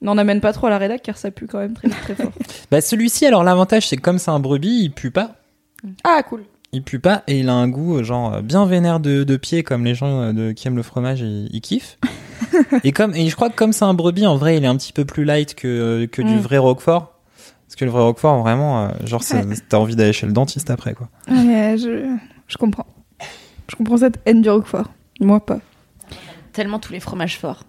N'en 0.00 0.18
amène 0.18 0.40
pas 0.40 0.52
trop 0.52 0.66
à 0.66 0.70
la 0.70 0.78
rédac 0.78 1.02
car 1.02 1.16
ça 1.16 1.30
pue 1.30 1.46
quand 1.46 1.58
même 1.58 1.74
très 1.74 1.88
très 1.88 2.14
fort. 2.14 2.32
Bah 2.70 2.80
celui-ci, 2.80 3.26
alors 3.26 3.44
l'avantage 3.44 3.86
c'est 3.88 3.96
que 3.96 4.00
comme 4.02 4.18
c'est 4.18 4.30
un 4.30 4.40
brebis, 4.40 4.80
il 4.84 4.90
pue 4.92 5.10
pas. 5.10 5.36
Ah 6.04 6.22
cool. 6.28 6.44
Il 6.72 6.82
pue 6.82 6.98
pas 6.98 7.22
et 7.28 7.38
il 7.40 7.48
a 7.48 7.52
un 7.54 7.68
goût 7.68 7.98
euh, 7.98 8.02
genre 8.02 8.34
euh, 8.34 8.40
bien 8.40 8.64
vénère 8.66 8.98
de, 8.98 9.24
de 9.24 9.36
pied 9.36 9.62
comme 9.62 9.84
les 9.84 9.94
gens 9.94 10.20
euh, 10.22 10.32
de, 10.32 10.52
qui 10.52 10.66
aiment 10.66 10.76
le 10.76 10.82
fromage 10.82 11.20
ils, 11.20 11.48
ils 11.52 11.60
kiffent. 11.60 11.98
et 12.84 12.92
comme 12.92 13.14
et 13.14 13.28
je 13.28 13.36
crois 13.36 13.50
que 13.50 13.54
comme 13.56 13.72
c'est 13.72 13.84
un 13.84 13.94
brebis 13.94 14.26
en 14.26 14.36
vrai 14.36 14.56
il 14.56 14.64
est 14.64 14.68
un 14.68 14.76
petit 14.76 14.92
peu 14.92 15.04
plus 15.04 15.24
light 15.24 15.54
que 15.54 16.06
que 16.06 16.22
du 16.22 16.34
Mm. 16.34 16.38
vrai 16.38 16.58
roquefort. 16.58 17.20
Parce 17.68 17.76
que 17.76 17.84
le 17.84 17.90
vrai 17.90 18.02
roquefort 18.02 18.40
vraiment 18.40 18.90
genre 19.04 19.22
c'est- 19.22 19.68
t'as 19.68 19.76
envie 19.78 19.94
d'aller 19.96 20.12
chez 20.14 20.26
le 20.26 20.32
dentiste 20.32 20.70
après 20.70 20.94
quoi. 20.94 21.08
Ouais, 21.28 21.76
je, 21.78 22.16
je 22.48 22.56
comprends. 22.56 22.86
Je 23.68 23.76
comprends 23.76 23.96
cette 23.98 24.18
haine 24.26 24.42
du 24.42 24.50
roquefort. 24.50 24.86
Moi 25.20 25.40
pas. 25.44 25.58
Tellement 26.52 26.78
tous 26.78 26.92
les 26.92 27.00
fromages 27.00 27.38
forts. 27.38 27.62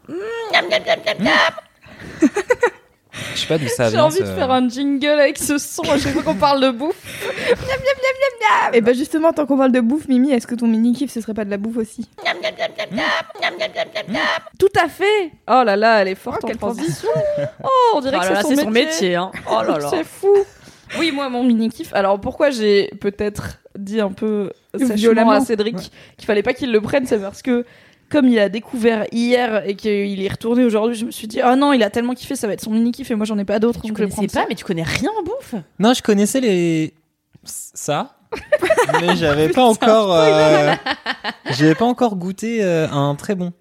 Je 3.35 3.39
sais 3.39 3.47
pas 3.47 3.57
d'où 3.57 3.67
ça 3.67 3.85
J'ai 3.85 3.91
vient. 3.95 4.05
envie 4.05 4.19
de 4.19 4.25
faire 4.25 4.51
un 4.51 4.67
jingle 4.67 5.07
avec 5.19 5.37
ce 5.37 5.57
son 5.57 5.83
à 5.83 5.97
chaque 5.97 6.13
fois 6.13 6.23
qu'on 6.23 6.35
parle 6.35 6.61
de 6.61 6.71
bouffe. 6.71 6.95
Et 8.73 8.81
bah 8.81 8.93
justement, 8.93 9.31
tant 9.33 9.45
qu'on 9.45 9.57
parle 9.57 9.71
de 9.71 9.79
bouffe, 9.79 10.07
Mimi, 10.07 10.31
est-ce 10.31 10.47
que 10.47 10.55
ton 10.55 10.67
mini-kiff, 10.67 11.11
ce 11.11 11.21
serait 11.21 11.33
pas 11.33 11.45
de 11.45 11.49
la 11.49 11.57
bouffe 11.57 11.77
aussi? 11.77 12.09
Tout 14.59 14.67
à 14.83 14.87
fait. 14.89 15.31
Oh 15.49 15.63
là 15.65 15.75
là, 15.75 16.01
elle 16.01 16.09
est 16.09 16.15
forte 16.15 16.39
Oh, 16.43 16.45
en 16.45 16.47
quelle 16.49 16.57
transition. 16.57 17.09
Oh, 17.63 17.93
on 17.95 18.01
dirait 18.01 18.17
Oh 18.17 18.21
que 18.21 18.27
là 18.27 18.33
là, 18.33 18.43
c'est 18.43 18.55
son 18.55 18.69
métier. 18.71 19.15
hein. 19.15 19.31
Oh 19.49 19.61
là 19.61 19.77
là. 19.79 19.89
C'est 19.89 20.03
fou. 20.03 20.33
Oui, 20.99 21.11
moi, 21.11 21.29
mon 21.29 21.43
mini 21.43 21.69
kiff. 21.69 21.93
Alors, 21.93 22.19
pourquoi 22.19 22.49
j'ai 22.49 22.91
peut-être 22.99 23.59
dit 23.77 23.99
un 23.99 24.11
peu 24.11 24.51
Violemment. 24.73 25.31
à 25.31 25.41
Cédric 25.41 25.75
qu'il 26.17 26.25
fallait 26.25 26.43
pas 26.43 26.53
qu'il 26.53 26.71
le 26.71 26.81
prenne, 26.81 27.05
c'est 27.05 27.19
parce 27.19 27.41
que 27.41 27.65
comme 28.09 28.27
il 28.27 28.37
a 28.39 28.49
découvert 28.49 29.05
hier 29.11 29.67
et 29.67 29.75
qu'il 29.75 30.23
est 30.23 30.27
retourné 30.29 30.63
aujourd'hui, 30.63 30.95
je 30.95 31.05
me 31.05 31.11
suis 31.11 31.27
dit 31.27 31.41
ah 31.41 31.55
non, 31.55 31.73
il 31.73 31.81
a 31.83 31.89
tellement 31.89 32.13
kiffé, 32.13 32.35
ça 32.35 32.47
va 32.47 32.53
être 32.53 32.61
son 32.61 32.71
mini 32.71 32.91
kiff 32.91 33.09
et 33.09 33.15
moi 33.15 33.25
j'en 33.25 33.37
ai 33.37 33.45
pas 33.45 33.59
d'autres. 33.59 33.81
Je 33.85 33.93
connaissais 33.93 34.27
pas, 34.27 34.41
ça. 34.41 34.45
mais 34.47 34.55
tu 34.55 34.63
connais 34.63 34.83
rien 34.83 35.09
en 35.19 35.23
bouffe. 35.23 35.55
Non, 35.79 35.93
je 35.93 36.01
connaissais 36.03 36.39
les 36.39 36.93
ça, 37.43 38.15
mais 39.01 39.15
j'avais 39.15 39.49
pas 39.49 39.63
encore 39.63 40.13
euh, 40.13 40.73
j'avais 41.51 41.75
pas 41.75 41.85
encore 41.85 42.15
goûté 42.15 42.63
euh, 42.63 42.87
un 42.89 43.15
très 43.15 43.35
bon. 43.35 43.51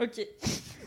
Ok. 0.00 0.20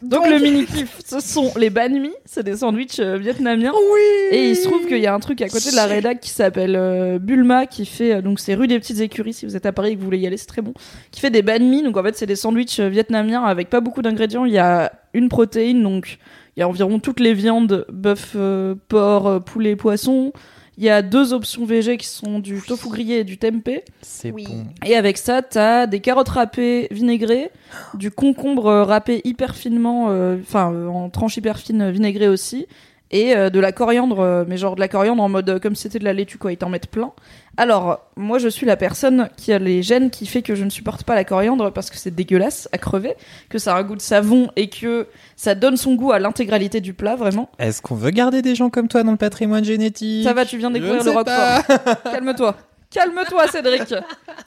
Donc, 0.02 0.28
le 0.28 0.40
mini 0.40 0.66
kiff, 0.66 1.00
ce 1.06 1.20
sont 1.20 1.52
les 1.58 1.70
banh 1.70 1.90
mi, 1.90 2.12
c'est 2.26 2.44
des 2.44 2.58
sandwichs 2.58 3.00
euh, 3.00 3.18
vietnamiens. 3.18 3.74
Oui. 3.74 4.02
Et 4.32 4.50
il 4.50 4.56
se 4.56 4.64
trouve 4.64 4.86
qu'il 4.86 5.00
y 5.00 5.08
a 5.08 5.14
un 5.14 5.20
truc 5.20 5.42
à 5.42 5.50
côté 5.50 5.72
de 5.72 5.76
la 5.76 5.86
rédac 5.86 6.20
qui 6.20 6.30
s'appelle 6.30 6.76
euh, 6.76 7.20
Bulma 7.20 7.66
qui 7.66 7.86
fait 7.86 8.16
euh, 8.16 8.22
donc 8.22 8.40
c'est 8.40 8.54
rue 8.54 8.68
des 8.68 8.80
petites 8.80 9.00
écuries 9.00 9.34
si 9.34 9.46
vous 9.46 9.56
êtes 9.56 9.66
à 9.66 9.74
Paris 9.74 9.92
et 9.92 9.96
que 9.96 10.00
vous 10.00 10.06
voulez 10.06 10.20
y 10.20 10.28
aller 10.28 10.38
c'est 10.38 10.46
très 10.46 10.62
bon 10.62 10.74
qui 11.12 11.20
fait 11.20 11.30
des 11.30 11.42
banh 11.42 11.60
mi 11.60 11.82
donc 11.84 11.98
en 11.98 12.04
fait 12.04 12.16
c'est 12.16 12.26
des 12.26 12.36
sandwichs 12.36 12.80
euh, 12.80 12.90
vietnamiens 12.90 13.44
avec 13.44 13.70
pas 13.70 13.82
beaucoup 13.82 14.02
d'ingrédients 14.02 14.46
il 14.46 14.54
y 14.54 14.60
a 14.60 14.92
une 15.14 15.30
protéine 15.30 15.82
donc 15.82 16.20
il 16.56 16.60
y 16.60 16.64
a 16.64 16.68
environ 16.68 17.00
toutes 17.00 17.20
les 17.20 17.34
viandes 17.34 17.86
bœuf 17.92 18.34
euh, 18.36 18.76
porc 18.88 19.28
euh, 19.28 19.40
poulet 19.40 19.76
poisson 19.76 20.34
il 20.80 20.86
y 20.86 20.90
a 20.90 21.02
deux 21.02 21.34
options 21.34 21.66
végé 21.66 21.98
qui 21.98 22.08
sont 22.08 22.40
du 22.40 22.62
tofu 22.62 22.88
grillé 22.90 23.20
et 23.20 23.24
du 23.26 23.38
tempeh 23.38 23.84
C'est 24.02 24.32
Oui. 24.32 24.46
bon. 24.48 24.66
et 24.86 24.96
avec 24.96 25.18
ça, 25.18 25.42
t'as 25.42 25.88
des 25.88 26.00
carottes 26.00 26.30
râpées 26.30 26.88
vinaigrées, 26.90 27.52
du 27.96 28.12
concombre 28.12 28.72
râpé 28.88 29.20
hyper 29.26 29.56
finement, 29.56 30.08
euh, 30.10 30.38
enfin 30.42 30.72
euh, 30.72 30.88
en 30.88 31.10
tranches 31.10 31.36
hyper 31.36 31.60
fines 31.60 31.82
euh, 31.82 31.92
vinaigrées 31.92 32.30
aussi, 32.30 32.66
et 33.12 33.36
euh, 33.36 33.50
de 33.50 33.60
la 33.60 33.72
coriandre, 33.72 34.20
euh, 34.20 34.44
mais 34.48 34.58
genre 34.58 34.76
de 34.76 34.80
la 34.80 34.88
coriandre 34.88 35.24
en 35.24 35.30
mode 35.30 35.50
euh, 35.50 35.60
comme 35.60 35.76
si 35.76 35.84
c'était 35.84 36.00
de 36.00 36.04
la 36.04 36.14
laitue 36.14 36.38
quoi, 36.38 36.52
ils 36.52 36.58
t'en 36.58 36.70
mettent 36.70 36.90
plein. 36.90 37.12
Alors, 37.58 38.00
moi 38.16 38.38
je 38.38 38.48
suis 38.48 38.66
la 38.66 38.78
personne 38.78 39.30
qui 39.36 39.52
a 39.52 39.60
les 39.60 39.82
gènes 39.82 40.10
qui 40.12 40.26
fait 40.26 40.42
que 40.42 40.56
je 40.56 40.64
ne 40.64 40.70
supporte 40.70 41.04
pas 41.04 41.16
la 41.16 41.24
coriandre 41.24 41.74
parce 41.74 41.90
que 41.90 41.98
c'est 41.98 42.14
dégueulasse 42.14 42.70
à 42.72 42.78
crever, 42.78 43.16
que 43.50 43.58
ça 43.58 43.76
a 43.76 43.80
un 43.80 43.84
goût 43.84 43.96
de 43.96 44.02
savon 44.02 44.50
et 44.56 44.70
que 44.70 45.08
ça 45.36 45.56
donne 45.56 45.76
son 45.76 45.96
goût 45.96 46.12
à 46.12 46.20
l'intégralité 46.20 46.82
du 46.82 46.94
plat 46.94 47.16
vraiment. 47.16 47.50
Est-ce 47.58 47.82
qu'on 47.82 47.96
veut 47.96 48.12
garder 48.12 48.42
des 48.42 48.56
gens 48.56 48.70
comme 48.70 48.88
toi 48.88 49.04
dans 49.04 49.12
le 49.12 49.18
patrimoine 49.18 49.64
génétique? 49.64 50.24
Ça 50.24 50.34
va, 50.34 50.46
tu 50.46 50.58
viens 50.58 50.72
découvrir 50.72 51.04
le 51.04 51.12
roquefort. 51.12 52.04
Calme-toi. 52.04 52.56
Calme-toi, 52.92 53.48
Cédric. 53.48 53.94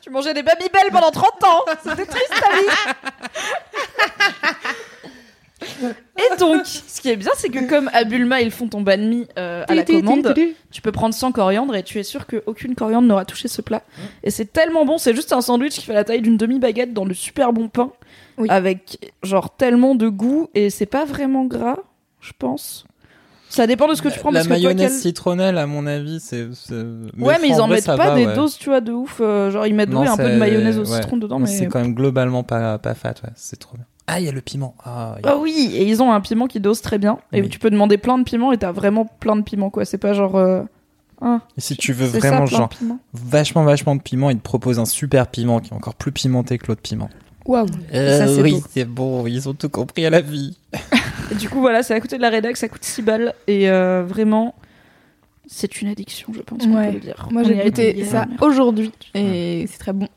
tu 0.00 0.10
mangeais 0.10 0.34
des 0.34 0.42
Babybel 0.42 0.90
pendant 0.90 1.10
30 1.10 1.44
ans. 1.44 1.60
C'était 1.82 2.06
triste 2.06 2.30
ta 2.30 2.56
vie. 2.56 2.94
Donc, 6.42 6.66
ce 6.66 7.00
qui 7.00 7.08
est 7.10 7.16
bien, 7.16 7.30
c'est 7.36 7.48
que 7.48 7.68
comme 7.68 7.88
à 7.92 8.04
Bulma, 8.04 8.40
ils 8.40 8.50
font 8.50 8.68
ton 8.68 8.80
banh 8.80 8.96
mi 9.08 9.26
euh, 9.38 9.64
à 9.68 9.74
la 9.74 9.84
commande, 9.84 10.34
tu 10.70 10.82
peux 10.82 10.92
prendre 10.92 11.14
100 11.14 11.32
coriandres 11.32 11.74
et 11.76 11.82
tu 11.82 11.98
es 11.98 12.02
sûr 12.02 12.26
qu'aucune 12.26 12.74
coriandre 12.74 13.06
n'aura 13.08 13.24
touché 13.24 13.48
ce 13.48 13.62
plat. 13.62 13.82
Et 14.22 14.30
c'est 14.30 14.52
tellement 14.52 14.84
bon, 14.84 14.98
c'est 14.98 15.14
juste 15.14 15.32
un 15.32 15.40
sandwich 15.40 15.74
qui 15.74 15.82
fait 15.86 15.94
la 15.94 16.04
taille 16.04 16.20
d'une 16.22 16.36
demi-baguette 16.36 16.92
dans 16.92 17.04
le 17.04 17.14
super 17.14 17.52
bon 17.52 17.68
pain, 17.68 17.90
Oui. 18.38 18.48
avec 18.50 19.12
genre 19.22 19.54
tellement 19.56 19.94
de 19.94 20.08
goût 20.08 20.48
et 20.54 20.70
c'est 20.70 20.86
pas 20.86 21.04
vraiment 21.04 21.44
gras, 21.44 21.78
je 22.20 22.32
pense. 22.38 22.84
Ça 23.48 23.66
dépend 23.66 23.86
de 23.86 23.94
ce 23.94 24.00
que 24.00 24.08
tu 24.08 24.18
prends. 24.18 24.30
La 24.30 24.38
parce 24.40 24.48
que 24.48 24.54
toi, 24.54 24.56
mayonnaise 24.70 24.92
quel- 24.92 25.00
citronnelle, 25.00 25.58
à 25.58 25.66
mon 25.66 25.86
avis, 25.86 26.20
c'est. 26.20 26.44
Ouais, 27.18 27.36
mais 27.42 27.48
ils 27.48 27.60
en 27.60 27.66
vrai, 27.66 27.76
mettent 27.76 27.84
pas 27.86 27.96
va, 27.96 28.14
des 28.14 28.24
ouais. 28.24 28.34
doses, 28.34 28.56
tu 28.56 28.70
vois, 28.70 28.80
de 28.80 28.92
ouf. 28.92 29.18
euh, 29.20 29.50
genre, 29.50 29.66
ils 29.66 29.74
mettent 29.74 29.90
Non, 29.90 30.00
oui, 30.00 30.08
un 30.08 30.16
peu 30.16 30.30
de 30.30 30.36
mayonnaise 30.36 30.78
au 30.78 30.86
ouais. 30.86 30.96
citron 31.02 31.18
dedans, 31.18 31.38
mais. 31.38 31.46
C'est 31.48 31.66
quand 31.66 31.80
même 31.82 31.92
globalement 31.94 32.44
pas, 32.44 32.78
pas 32.78 32.94
fat, 32.94 33.12
ouais. 33.22 33.30
C'est 33.36 33.58
trop 33.58 33.76
bien. 33.76 33.84
Ah, 34.06 34.18
il 34.20 34.26
y 34.26 34.28
a 34.28 34.32
le 34.32 34.40
piment. 34.40 34.74
Ah, 34.84 35.14
il 35.18 35.24
y 35.24 35.28
a- 35.28 35.32
Ah 35.32 35.38
oui, 35.38 35.70
et 35.74 35.84
ils 35.88 36.02
ont 36.02 36.12
un 36.12 36.20
piment 36.20 36.46
qui 36.48 36.60
dose 36.60 36.80
très 36.82 36.98
bien. 36.98 37.18
Et 37.32 37.40
Oui. 37.40 37.48
tu 37.48 37.58
peux 37.58 37.70
demander 37.70 37.98
plein 37.98 38.18
de 38.18 38.24
piments 38.24 38.52
et 38.52 38.58
t'as 38.58 38.72
vraiment 38.72 39.04
plein 39.20 39.36
de 39.36 39.42
piments, 39.42 39.70
quoi. 39.70 39.84
C'est 39.84 39.98
pas 39.98 40.12
genre. 40.12 40.36
euh, 40.36 40.62
un. 41.20 41.40
Et 41.56 41.60
si 41.60 41.76
tu 41.76 41.92
veux 41.92 42.06
vraiment, 42.06 42.46
ça, 42.46 42.56
genre, 42.56 42.70
vachement, 43.12 43.62
vachement 43.62 43.94
de 43.94 44.02
piment, 44.02 44.28
ils 44.30 44.36
te 44.38 44.42
proposent 44.42 44.80
un 44.80 44.84
super 44.84 45.28
piment 45.28 45.60
qui 45.60 45.70
est 45.70 45.76
encore 45.76 45.94
plus 45.94 46.10
pimenté 46.10 46.58
que 46.58 46.66
l'autre 46.66 46.82
piment. 46.82 47.08
Waouh. 47.46 47.66
ça, 47.92 48.26
c'est 48.26 48.42
oui, 48.42 48.52
beau. 48.52 48.62
c'est 48.70 48.84
bon, 48.84 49.26
ils 49.26 49.48
ont 49.48 49.54
tout 49.54 49.68
compris 49.68 50.04
à 50.04 50.10
la 50.10 50.20
vie. 50.20 50.56
Et 51.30 51.34
du 51.36 51.48
coup, 51.48 51.60
voilà, 51.60 51.82
c'est 51.84 51.94
à 51.94 52.00
côté 52.00 52.16
de 52.16 52.22
la 52.22 52.28
rédac, 52.30 52.56
ça 52.56 52.68
coûte 52.68 52.82
6 52.84 53.02
balles. 53.02 53.34
Et 53.46 53.70
euh, 53.70 54.04
vraiment, 54.06 54.54
c'est 55.46 55.80
une 55.80 55.88
addiction, 55.88 56.28
je 56.34 56.40
pense 56.40 56.64
qu'on 56.64 56.74
Ouais. 56.74 56.88
peut 56.88 56.94
le 56.94 57.00
dire. 57.00 57.28
Moi 57.30 57.42
j'ai 57.44 57.56
goûté 57.56 58.04
ça 58.04 58.26
aujourd'hui 58.40 58.92
et 59.14 59.66
c'est 59.70 59.78
très 59.78 59.92
bon. 59.92 60.08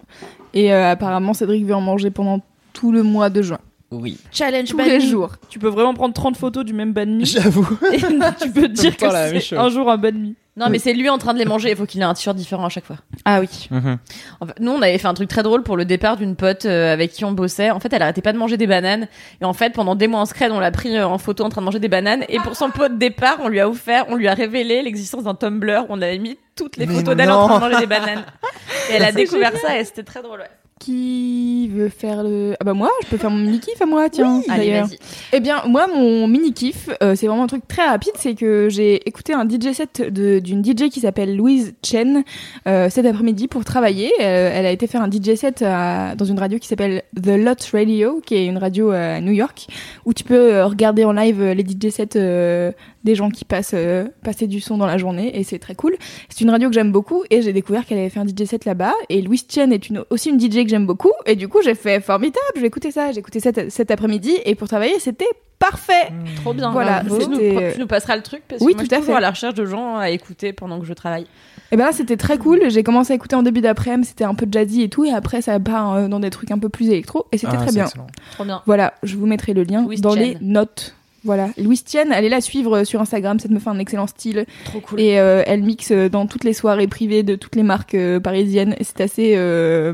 Et 0.54 0.72
euh, 0.74 0.92
apparemment 0.92 1.34
Cédric 1.34 1.66
veut 1.66 1.74
en 1.76 1.82
manger 1.82 2.10
pendant 2.12 2.42
tout 2.74 2.92
le 2.92 3.04
mois 3.04 3.30
de 3.30 3.42
juin. 3.42 3.60
Oui. 3.92 4.18
Challenge 4.32 4.68
Tous 4.68 4.78
les 4.78 5.00
jours. 5.00 5.36
Tu 5.50 5.60
peux 5.60 5.68
vraiment 5.70 5.94
prendre 5.94 6.14
30 6.14 6.38
photos 6.38 6.66
du 6.66 6.74
même 6.74 6.94
banh 6.94 7.06
mi. 7.06 7.26
J'avoue. 7.26 7.68
et 7.94 7.98
tu 7.98 8.52
peux 8.52 8.68
te 8.68 8.74
dire 8.74 8.98
que 8.98 9.06
la 9.06 9.26
même 9.26 9.34
c'est 9.36 9.42
chose. 9.42 9.60
un 9.60 9.70
jour 9.70 9.90
un 9.92 9.98
banh 9.98 10.12
mi. 10.12 10.36
Non, 10.58 10.70
mais 10.70 10.80
c'est 10.80 10.94
lui 10.94 11.10
en 11.10 11.18
train 11.18 11.34
de 11.34 11.40
les 11.40 11.44
manger. 11.44 11.72
Il 11.72 11.76
faut 11.76 11.86
qu'il 11.86 12.00
ait 12.00 12.06
un 12.06 12.14
t-shirt 12.14 12.36
différent 12.36 12.66
à 12.66 12.70
chaque 12.70 12.86
fois. 12.86 12.96
Ah 13.26 13.42
oui. 13.42 13.68
Mhm. 13.72 13.98
En 14.40 14.46
fait, 14.46 14.54
nous, 14.62 14.72
on 14.72 14.82
avait 14.82 14.98
fait 14.98 15.08
un 15.08 15.14
truc 15.14 15.28
très 15.28 15.44
drôle 15.44 15.64
pour 15.64 15.76
le 15.76 15.84
départ 15.84 16.16
d'une 16.16 16.38
pote 16.38 16.66
euh, 16.66 16.94
avec 16.94 17.12
qui 17.12 17.26
on 17.26 17.34
bossait. 17.34 17.72
En 17.72 17.82
fait, 17.82 17.92
elle 17.92 18.02
arrêtait 18.02 18.22
pas 18.22 18.32
de 18.32 18.38
manger 18.38 18.56
des 18.56 18.66
bananes. 18.66 19.10
Et 19.42 19.46
en 19.46 19.52
fait, 19.52 19.74
pendant 19.74 19.96
des 19.96 20.08
mois 20.08 20.22
en 20.22 20.26
scred, 20.26 20.54
on 20.54 20.60
l'a 20.62 20.72
pris 20.72 20.96
euh, 20.96 21.06
en 21.06 21.18
photo 21.18 21.44
en 21.44 21.50
train 21.50 21.60
de 21.60 21.66
manger 21.66 21.80
des 21.80 21.90
bananes. 21.90 22.24
Et 22.30 22.40
pour 22.40 22.56
son 22.56 22.70
pot 22.72 22.88
de 22.88 22.96
départ, 22.96 23.40
on 23.42 23.50
lui 23.50 23.60
a 23.60 23.68
offert, 23.68 24.06
on 24.08 24.16
lui 24.16 24.30
a 24.30 24.34
révélé 24.34 24.82
l'existence 24.82 25.26
d'un 25.26 25.36
Tumblr 25.36 25.84
où 25.84 25.88
on 25.90 26.02
avait 26.02 26.20
mis 26.20 26.38
toutes 26.56 26.78
les 26.78 26.86
Mais 26.86 26.96
photos 26.96 27.18
d'elle 27.18 27.32
en 27.32 27.48
train 27.48 27.60
de 27.60 27.74
manger 27.74 27.80
des 27.82 27.88
bananes. 27.88 28.24
Et 28.92 28.94
elle 28.94 29.04
a 29.04 29.12
découvert 29.12 29.58
ça 29.58 29.78
et 29.78 29.84
c'était 29.84 30.04
très 30.04 30.22
drôle. 30.22 30.40
Ouais. 30.40 30.50
Qui 30.82 31.70
veut 31.70 31.88
faire 31.88 32.22
le 32.22 32.56
Ah 32.60 32.66
bah 32.66 32.74
moi, 32.74 32.90
je 33.04 33.08
peux 33.08 33.16
faire 33.16 33.30
mon 33.32 33.38
mini 33.38 33.62
kiff 33.62 33.82
à 33.82 33.86
moi, 33.86 34.10
tiens. 34.10 34.42
Allez, 34.50 34.68
d'ailleurs. 34.68 34.88
vas-y. 34.88 34.98
Eh 35.32 35.40
bien, 35.40 35.64
moi, 35.70 35.88
mon 35.88 36.28
mini 36.28 36.52
kiff, 36.52 36.90
euh, 37.02 37.16
c'est 37.16 37.28
vraiment 37.28 37.44
un 37.44 37.48
truc 37.48 37.66
très 37.66 37.88
rapide, 37.88 38.12
c'est 38.16 38.36
que 38.36 38.68
j'ai 38.70 38.96
écouté 39.08 39.32
un 39.32 39.48
DJ 39.48 39.72
set 39.72 40.02
de- 40.14 40.40
d'une 40.40 40.62
DJ 40.66 40.90
qui 40.90 41.00
s'appelle 41.00 41.34
Louise 41.38 41.74
Chen 41.82 42.24
euh, 42.68 42.90
cet 42.90 43.06
après-midi 43.06 43.48
pour 43.48 43.64
travailler. 43.64 44.12
Euh, 44.22 44.52
elle 44.54 44.66
a 44.66 44.72
été 44.72 44.86
faire 44.88 45.02
un 45.02 45.10
DJ 45.10 45.36
set 45.36 45.62
à- 45.62 46.14
dans 46.16 46.26
une 46.26 46.38
radio 46.38 46.60
qui 46.60 46.68
s'appelle 46.68 47.04
The 47.16 47.38
Lot 47.38 47.66
Radio, 47.72 48.20
qui 48.26 48.36
est 48.36 48.46
une 48.46 48.58
radio 48.58 48.92
à 48.92 49.22
New 49.22 49.32
York, 49.32 49.68
où 50.04 50.14
tu 50.14 50.26
peux 50.26 50.56
euh, 50.56 50.66
regarder 50.68 51.06
en 51.06 51.14
live 51.14 51.42
euh, 51.42 51.54
les 51.54 51.64
DJ 51.64 51.90
sets 51.90 52.18
euh, 52.18 52.74
des 53.06 53.16
gens 53.16 53.30
qui 53.30 53.46
passent 53.46 53.72
euh, 53.74 54.06
passer 54.24 54.48
du 54.48 54.60
son 54.60 54.78
dans 54.78 54.86
la 54.88 54.98
journée, 54.98 55.40
et 55.40 55.44
c'est 55.46 55.60
très 55.60 55.76
cool. 55.76 55.96
C'est 56.28 56.42
une 56.42 56.50
radio 56.50 56.68
que 56.68 56.76
j'aime 56.76 56.92
beaucoup, 56.92 57.24
et 57.30 57.42
j'ai 57.42 57.54
découvert 57.54 57.86
qu'elle 57.86 58.00
avait 58.00 58.10
fait 58.10 58.20
un 58.20 58.28
DJ 58.28 58.44
set 58.46 58.66
là-bas. 58.66 58.94
Et 59.10 59.22
Louise 59.22 59.46
Chen 59.50 59.72
est 59.72 59.88
une, 59.90 60.04
aussi 60.10 60.30
une 60.30 60.40
DJ 60.40 60.64
que 60.64 60.70
j'aime 60.70 60.86
beaucoup, 60.86 61.12
et 61.26 61.36
du 61.38 61.48
coup 61.48 61.60
j'ai 61.64 61.76
fait 61.76 62.02
formidable, 62.02 62.44
je 62.56 62.62
vais 62.62 62.68
écouter 62.68 62.92
ça. 62.92 63.12
J'ai 63.14 63.20
écouté 63.20 63.40
ça 63.40 63.52
cet, 63.56 63.72
cet 63.72 63.92
après-midi, 63.92 64.34
et 64.44 64.56
pour 64.56 64.68
travailler, 64.68 65.00
c'était 65.00 65.26
parfait. 65.60 66.12
Trop 66.42 66.54
bien. 66.54 66.72
Voilà, 66.72 67.02
tu, 67.02 67.10
nous, 67.12 67.22
c'était- 67.22 67.74
tu 67.74 67.80
nous 67.80 67.88
passeras 67.88 68.18
le 68.18 68.22
truc 68.24 68.42
parce 68.48 68.62
Oui, 68.62 68.74
que 68.74 68.78
moi, 68.78 68.84
tout 68.84 68.86
je 68.86 68.88
suis 68.90 68.96
à 68.96 69.00
toujours 69.00 69.14
fait. 69.14 69.18
à 69.18 69.22
la 69.22 69.30
recherche 69.30 69.54
de 69.54 69.66
gens 69.66 69.96
à 69.98 70.10
écouter 70.10 70.52
pendant 70.52 70.80
que 70.80 70.86
je 70.86 70.94
travaille. 70.94 71.26
Et 71.72 71.78
ben 71.78 71.86
là, 71.86 71.92
c'était 71.94 72.18
très 72.18 72.38
cool. 72.38 72.70
J'ai 72.70 72.84
commencé 72.84 73.14
à 73.14 73.16
écouter 73.16 73.36
en 73.36 73.42
début 73.44 73.62
d'après-midi, 73.62 74.08
c'était 74.10 74.24
un 74.26 74.36
peu 74.36 74.46
jazzy 74.52 74.82
et 74.84 74.90
tout, 74.90 75.06
et 75.06 75.12
après, 75.12 75.42
ça 75.42 75.60
part 75.60 75.94
euh, 75.94 76.08
dans 76.08 76.20
des 76.20 76.30
trucs 76.30 76.52
un 76.52 76.60
peu 76.60 76.70
plus 76.70 76.90
électro, 76.90 77.26
et 77.32 77.38
c'était 77.38 77.54
Ah, 77.56 77.64
très 77.64 77.72
bien. 77.72 77.86
excellent. 77.86 78.08
Trop 78.34 78.44
bien. 78.44 78.62
Voilà, 78.66 78.94
je 79.04 79.16
vous 79.16 79.26
mettrai 79.28 79.54
le 79.54 79.64
lien 79.64 79.88
dans 80.02 80.14
Chen. 80.14 80.20
les 80.24 80.38
notes. 80.42 80.96
Voilà, 81.26 81.50
Louise 81.58 81.84
Tienne, 81.84 82.12
allez 82.14 82.30
la 82.30 82.40
suivre 82.40 82.84
sur 82.84 83.02
Instagram, 83.02 83.40
cette 83.40 83.52
meuf 83.52 83.68
a 83.68 83.72
un 83.72 83.80
excellent 83.80 84.08
style. 84.08 84.46
Trop 84.66 84.80
cool. 84.80 85.00
Et 85.02 85.20
euh, 85.20 85.44
elle 85.46 85.64
mixe 85.64 85.92
euh, 85.92 86.08
dans 86.08 86.28
toutes 86.28 86.44
les 86.44 86.54
soirées 86.54 86.88
privées 86.88 87.24
de 87.24 87.36
toutes 87.36 87.56
les 87.56 87.64
marques 87.64 87.96
euh, 87.96 88.20
parisiennes. 88.20 88.76
Et 88.80 88.84
c'est 88.84 89.02
assez. 89.02 89.34
euh, 89.36 89.94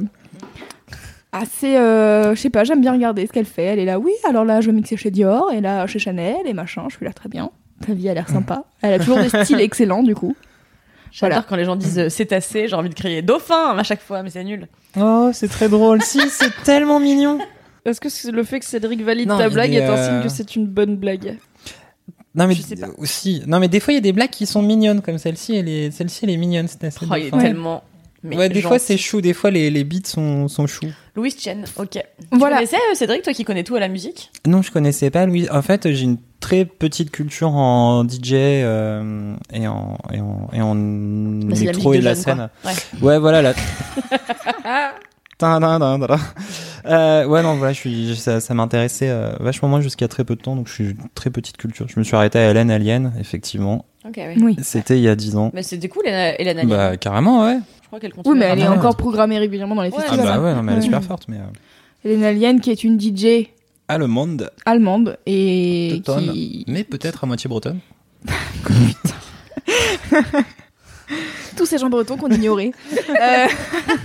assez. 1.31 1.77
euh, 1.77 2.35
je 2.35 2.39
sais 2.41 2.49
pas, 2.49 2.63
j'aime 2.65 2.81
bien 2.81 2.91
regarder 2.91 3.25
ce 3.27 3.31
qu'elle 3.31 3.45
fait. 3.45 3.63
Elle 3.63 3.79
est 3.79 3.85
là, 3.85 3.97
oui, 3.99 4.11
alors 4.27 4.43
là, 4.45 4.61
je 4.61 4.67
vais 4.67 4.73
mixer 4.73 4.97
chez 4.97 5.09
Dior, 5.11 5.51
et 5.53 5.61
là, 5.61 5.87
chez 5.87 5.99
Chanel, 5.99 6.35
et 6.45 6.53
machin. 6.53 6.83
Je 6.89 6.97
suis 6.97 7.05
là, 7.05 7.13
très 7.13 7.29
bien. 7.29 7.49
Ta 7.85 7.93
vie 7.93 8.09
a 8.09 8.13
l'air 8.13 8.27
sympa. 8.29 8.65
Elle 8.81 8.93
a 8.93 8.99
toujours 8.99 9.17
des 9.17 9.29
styles 9.29 9.59
excellents, 9.61 10.03
du 10.03 10.13
coup. 10.13 10.35
J'adore 11.11 11.29
voilà. 11.37 11.45
quand 11.49 11.55
les 11.55 11.65
gens 11.65 11.75
disent 11.75 11.99
euh, 11.99 12.09
cétacé, 12.09 12.67
j'ai 12.67 12.75
envie 12.75 12.89
de 12.89 12.93
crier 12.93 13.21
dauphin 13.21 13.77
à 13.77 13.83
chaque 13.83 14.01
fois, 14.01 14.21
mais 14.23 14.29
c'est 14.29 14.43
nul. 14.43 14.67
Oh, 14.99 15.29
c'est 15.33 15.47
très 15.49 15.67
drôle. 15.67 16.01
si, 16.01 16.19
c'est 16.29 16.51
tellement 16.63 16.99
mignon. 16.99 17.39
Est-ce 17.85 17.99
que 17.99 18.31
le 18.31 18.43
fait 18.43 18.59
que 18.59 18.65
Cédric 18.65 19.01
valide 19.01 19.27
Non, 19.29 19.37
ta 19.37 19.49
blague 19.49 19.73
est, 19.73 19.77
est 19.77 19.83
un 19.85 19.91
euh, 19.97 20.09
signe 20.09 20.23
que 20.23 20.29
c'est 20.29 20.55
une 20.55 20.67
bonne 20.67 20.97
blague 20.97 21.37
Non 22.35 22.47
mais 22.47 22.55
aussi, 22.97 23.41
non 23.47 23.59
mais 23.59 23.67
des 23.67 23.79
fois 23.79 23.93
il 23.93 23.95
y 23.95 23.97
a 23.97 24.01
des 24.01 24.13
blagues 24.13 24.29
qui 24.29 24.45
sont 24.45 24.61
mignonnes 24.61 25.01
comme 25.01 25.17
celle-ci. 25.17 25.55
Elle 25.55 25.67
est, 25.67 25.91
celle-ci 25.91 26.19
elle 26.23 26.29
est 26.31 26.37
mignonne. 26.37 26.67
C'est 26.67 26.83
assez 26.83 27.05
Oh, 27.09 27.15
il 27.15 27.25
est 27.27 27.31
tellement. 27.31 27.83
mais 28.23 28.37
ouais, 28.37 28.49
des 28.49 28.61
fois 28.61 28.77
c'est 28.79 28.97
chou, 28.97 29.19
des 29.19 29.33
fois 29.33 29.49
les, 29.51 29.69
les 29.71 29.83
beats 29.83 30.05
sont, 30.05 30.47
sont 30.47 30.67
choux. 30.67 30.85
Louise 31.15 31.35
Chen, 31.39 31.65
ok. 31.77 31.97
Voilà. 32.31 32.57
Tu 32.57 32.59
connaissais 32.67 32.77
euh, 32.91 32.95
Cédric, 32.95 33.23
toi 33.23 33.33
qui 33.33 33.43
connais 33.43 33.63
tout 33.63 33.75
à 33.75 33.79
la 33.79 33.87
musique? 33.89 34.31
Non, 34.47 34.61
je 34.61 34.71
connaissais 34.71 35.09
pas 35.09 35.25
Louis. 35.25 35.49
En 35.49 35.61
fait, 35.63 35.91
j'ai 35.91 36.03
une 36.03 36.17
très 36.39 36.63
petite 36.65 37.11
culture 37.11 37.49
en 37.53 38.03
DJ 38.07 38.33
euh, 38.33 39.35
et 39.53 39.67
en 39.67 39.97
et 40.13 40.21
en, 40.21 40.49
et 40.53 40.61
en 40.61 40.75
Bah, 40.75 41.55
la 41.55 41.61
électro 41.61 41.89
musique 41.89 41.95
et 41.95 41.99
de 41.99 42.05
la 42.05 42.13
jeunes, 42.13 42.23
scène. 42.23 42.49
quoi. 42.61 42.71
Ouais, 43.01 43.19
voilà 43.19 43.41
là. 43.41 43.53
Euh, 46.85 47.25
ouais, 47.25 47.43
non, 47.43 47.55
voilà, 47.55 47.73
je 47.73 47.79
suis, 47.79 48.15
ça, 48.15 48.39
ça 48.39 48.53
m'intéressait 48.53 49.09
euh, 49.09 49.33
vachement 49.39 49.67
moins 49.69 49.81
jusqu'à 49.81 50.07
très 50.07 50.23
peu 50.23 50.35
de 50.35 50.41
temps, 50.41 50.55
donc 50.55 50.67
je 50.67 50.73
suis 50.73 50.83
une 50.91 50.97
très 51.13 51.29
petite 51.29 51.57
culture. 51.57 51.87
Je 51.87 51.99
me 51.99 52.03
suis 52.03 52.15
arrêté 52.15 52.39
à 52.39 52.49
Hélène 52.49 52.71
Alien, 52.71 53.13
effectivement. 53.19 53.85
Ok, 54.07 54.17
oui. 54.17 54.35
Oui. 54.41 54.55
C'était 54.63 54.97
il 54.97 55.03
y 55.03 55.07
a 55.07 55.15
10 55.15 55.35
ans. 55.35 55.51
Mais 55.53 55.61
c'était 55.63 55.89
cool, 55.89 56.03
Hélène 56.07 56.35
Hélène 56.39 56.57
Alien. 56.59 56.69
Bah, 56.69 56.97
carrément, 56.97 57.43
ouais. 57.45 57.59
Je 57.83 57.87
crois 57.87 57.99
qu'elle 57.99 58.13
continue. 58.13 58.33
Oui, 58.33 58.39
mais 58.39 58.45
elle 58.47 58.59
est 58.59 58.65
Ah, 58.65 58.71
encore 58.71 58.95
programmée 58.97 59.37
régulièrement 59.37 59.75
dans 59.75 59.83
les 59.83 59.89
Ouais, 59.89 59.95
Ah 59.99 60.03
festivals. 60.09 60.25
bah 60.39 60.41
ouais, 60.43 60.55
non, 60.55 60.63
mais 60.63 60.71
elle 60.73 60.79
est 60.79 60.83
super 60.83 61.03
forte, 61.03 61.25
mais. 61.27 61.37
Euh... 61.37 61.41
Hélène 62.03 62.23
Alien, 62.23 62.59
qui 62.61 62.71
est 62.71 62.83
une 62.83 62.99
DJ 62.99 63.47
Allemande, 63.87 64.49
allemande 64.65 65.17
et 65.25 66.01
teutonne, 66.05 66.31
qui 66.31 66.63
mais 66.67 66.83
peut-être 66.83 67.23
à 67.23 67.27
moitié 67.27 67.47
bretonne. 67.49 67.79
tous 71.57 71.65
ces 71.65 71.77
gens 71.77 71.89
bretons 71.89 72.17
qu'on 72.17 72.29
ignorait. 72.29 72.71
Euh, 72.91 72.95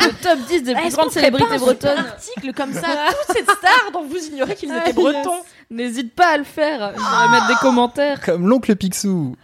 Le 0.00 0.22
top 0.22 0.38
10 0.48 0.62
des 0.62 0.75
plus 0.75 0.90
grandes 0.92 1.10
célébrités 1.10 1.54
un 1.54 1.58
bretonnes. 1.58 1.90
super 1.96 2.06
article 2.12 2.52
comme 2.54 2.72
ça, 2.72 2.80
toutes 3.26 3.36
ces 3.36 3.42
stars 3.42 3.90
dont 3.92 4.04
vous 4.04 4.18
ignorez 4.18 4.54
qu'ils 4.54 4.70
étaient 4.70 4.80
Ah, 4.86 4.92
bretons. 4.92 5.42
N'hésite 5.70 6.14
pas 6.14 6.28
à 6.28 6.36
le 6.38 6.44
faire. 6.44 6.92
Je 6.96 7.00
vais 7.26 7.30
mettre 7.32 7.48
des 7.48 7.54
commentaires. 7.60 8.20
Comme 8.20 8.48
l'oncle 8.48 8.76
Picsou. 8.76 9.34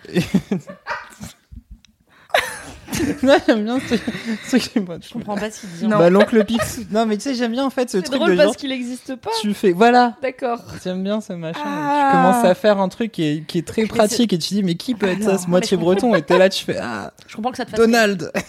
non, 3.23 3.37
j'aime 3.47 3.65
bien 3.65 3.79
ce 3.81 4.57
truc. 4.57 4.73
Je 4.75 5.13
comprends 5.13 5.37
pas 5.37 5.51
ce 5.51 5.61
qu'il 5.61 5.71
dit. 5.71 5.87
Non. 5.87 5.99
Bah, 5.99 6.11
l'oncle 6.11 6.45
Picsou. 6.47 6.83
Non, 6.91 7.07
mais 7.07 7.17
tu 7.17 7.23
sais, 7.23 7.35
j'aime 7.35 7.53
bien 7.53 7.65
en 7.65 7.71
fait 7.71 7.91
ce 7.91 7.99
C'est 7.99 8.05
truc 8.05 8.19
drôle 8.19 8.33
de 8.33 8.37
parce 8.37 8.57
qu'il 8.57 8.71
n'existe 8.71 9.17
pas. 9.17 9.31
Tu 9.41 9.55
fais, 9.55 9.73
voilà, 9.73 10.17
D'accord. 10.23 10.61
j'aime 10.83 11.03
bien 11.03 11.21
ce 11.21 11.33
machin. 11.33 11.61
Ah. 11.65 12.09
Tu 12.11 12.17
commences 12.17 12.45
à 12.45 12.55
faire 12.55 12.79
un 12.79 12.89
truc 12.89 13.13
qui 13.13 13.25
est, 13.25 13.47
qui 13.47 13.59
est 13.59 13.67
très 13.67 13.87
pratique 13.87 14.33
et 14.33 14.39
tu 14.39 14.55
dis, 14.55 14.63
mais 14.63 14.75
qui 14.75 14.95
peut 14.95 15.09
être 15.09 15.23
ça, 15.23 15.39
ce 15.39 15.49
moitié 15.49 15.77
breton? 15.77 16.15
Et 16.15 16.23
t'es 16.23 16.39
là, 16.39 16.49
tu 16.49 16.65
fais, 16.65 16.77
ah, 16.81 17.13
Je 17.27 17.37
comprends 17.37 17.51
que 17.51 17.57
ça 17.57 17.65
te 17.65 17.71
fasse. 17.71 17.81
Donald. 17.81 18.33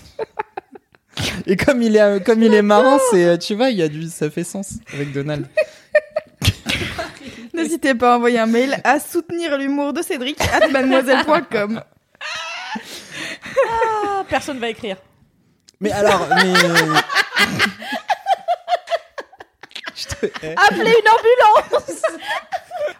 Et 1.45 1.55
comme 1.57 1.83
il 1.83 1.95
est, 1.95 2.23
comme 2.25 2.41
il 2.41 2.53
est 2.53 2.63
marrant, 2.63 2.97
c'est, 3.11 3.25
euh, 3.25 3.37
tu 3.37 3.53
vois, 3.53 3.69
il 3.69 3.77
y 3.77 3.83
a 3.83 3.87
du, 3.87 4.07
ça 4.07 4.31
fait 4.31 4.43
sens 4.43 4.73
avec 4.93 5.13
Donald. 5.13 5.47
N'hésitez 7.53 7.93
pas 7.93 8.13
à 8.13 8.17
envoyer 8.17 8.39
un 8.39 8.47
mail 8.47 8.81
à 8.83 8.99
soutenir 8.99 9.57
l'humour 9.57 9.93
de 9.93 10.01
Cédric 10.01 10.37
at 10.41 10.69
mademoiselle.com. 10.69 11.81
Ah, 13.69 14.23
personne 14.29 14.59
va 14.59 14.69
écrire. 14.69 14.97
Mais 15.79 15.91
alors, 15.91 16.27
mais. 16.29 16.53
Je 19.95 20.05
te 20.05 20.25
hais. 20.45 20.55
Appelez 20.57 20.91
une 20.91 21.09
ambulance 21.09 22.01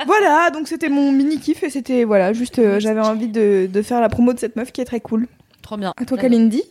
Voilà, 0.05 0.49
donc 0.51 0.67
c'était 0.67 0.89
mon 0.89 1.11
mini 1.11 1.39
kiff 1.39 1.63
et 1.63 1.69
c'était 1.69 2.03
voilà, 2.03 2.33
juste 2.33 2.59
euh, 2.59 2.79
j'avais 2.79 3.01
envie 3.01 3.27
de, 3.29 3.67
de 3.71 3.81
faire 3.81 4.01
la 4.01 4.09
promo 4.09 4.33
de 4.33 4.39
cette 4.39 4.55
meuf 4.55 4.71
qui 4.71 4.81
est 4.81 4.85
très 4.85 4.99
cool. 4.99 5.27
Trop 5.61 5.77
bien. 5.77 5.93
À 5.97 6.05
toi, 6.05 6.17
bien. 6.17 6.23
Kalindi 6.23 6.63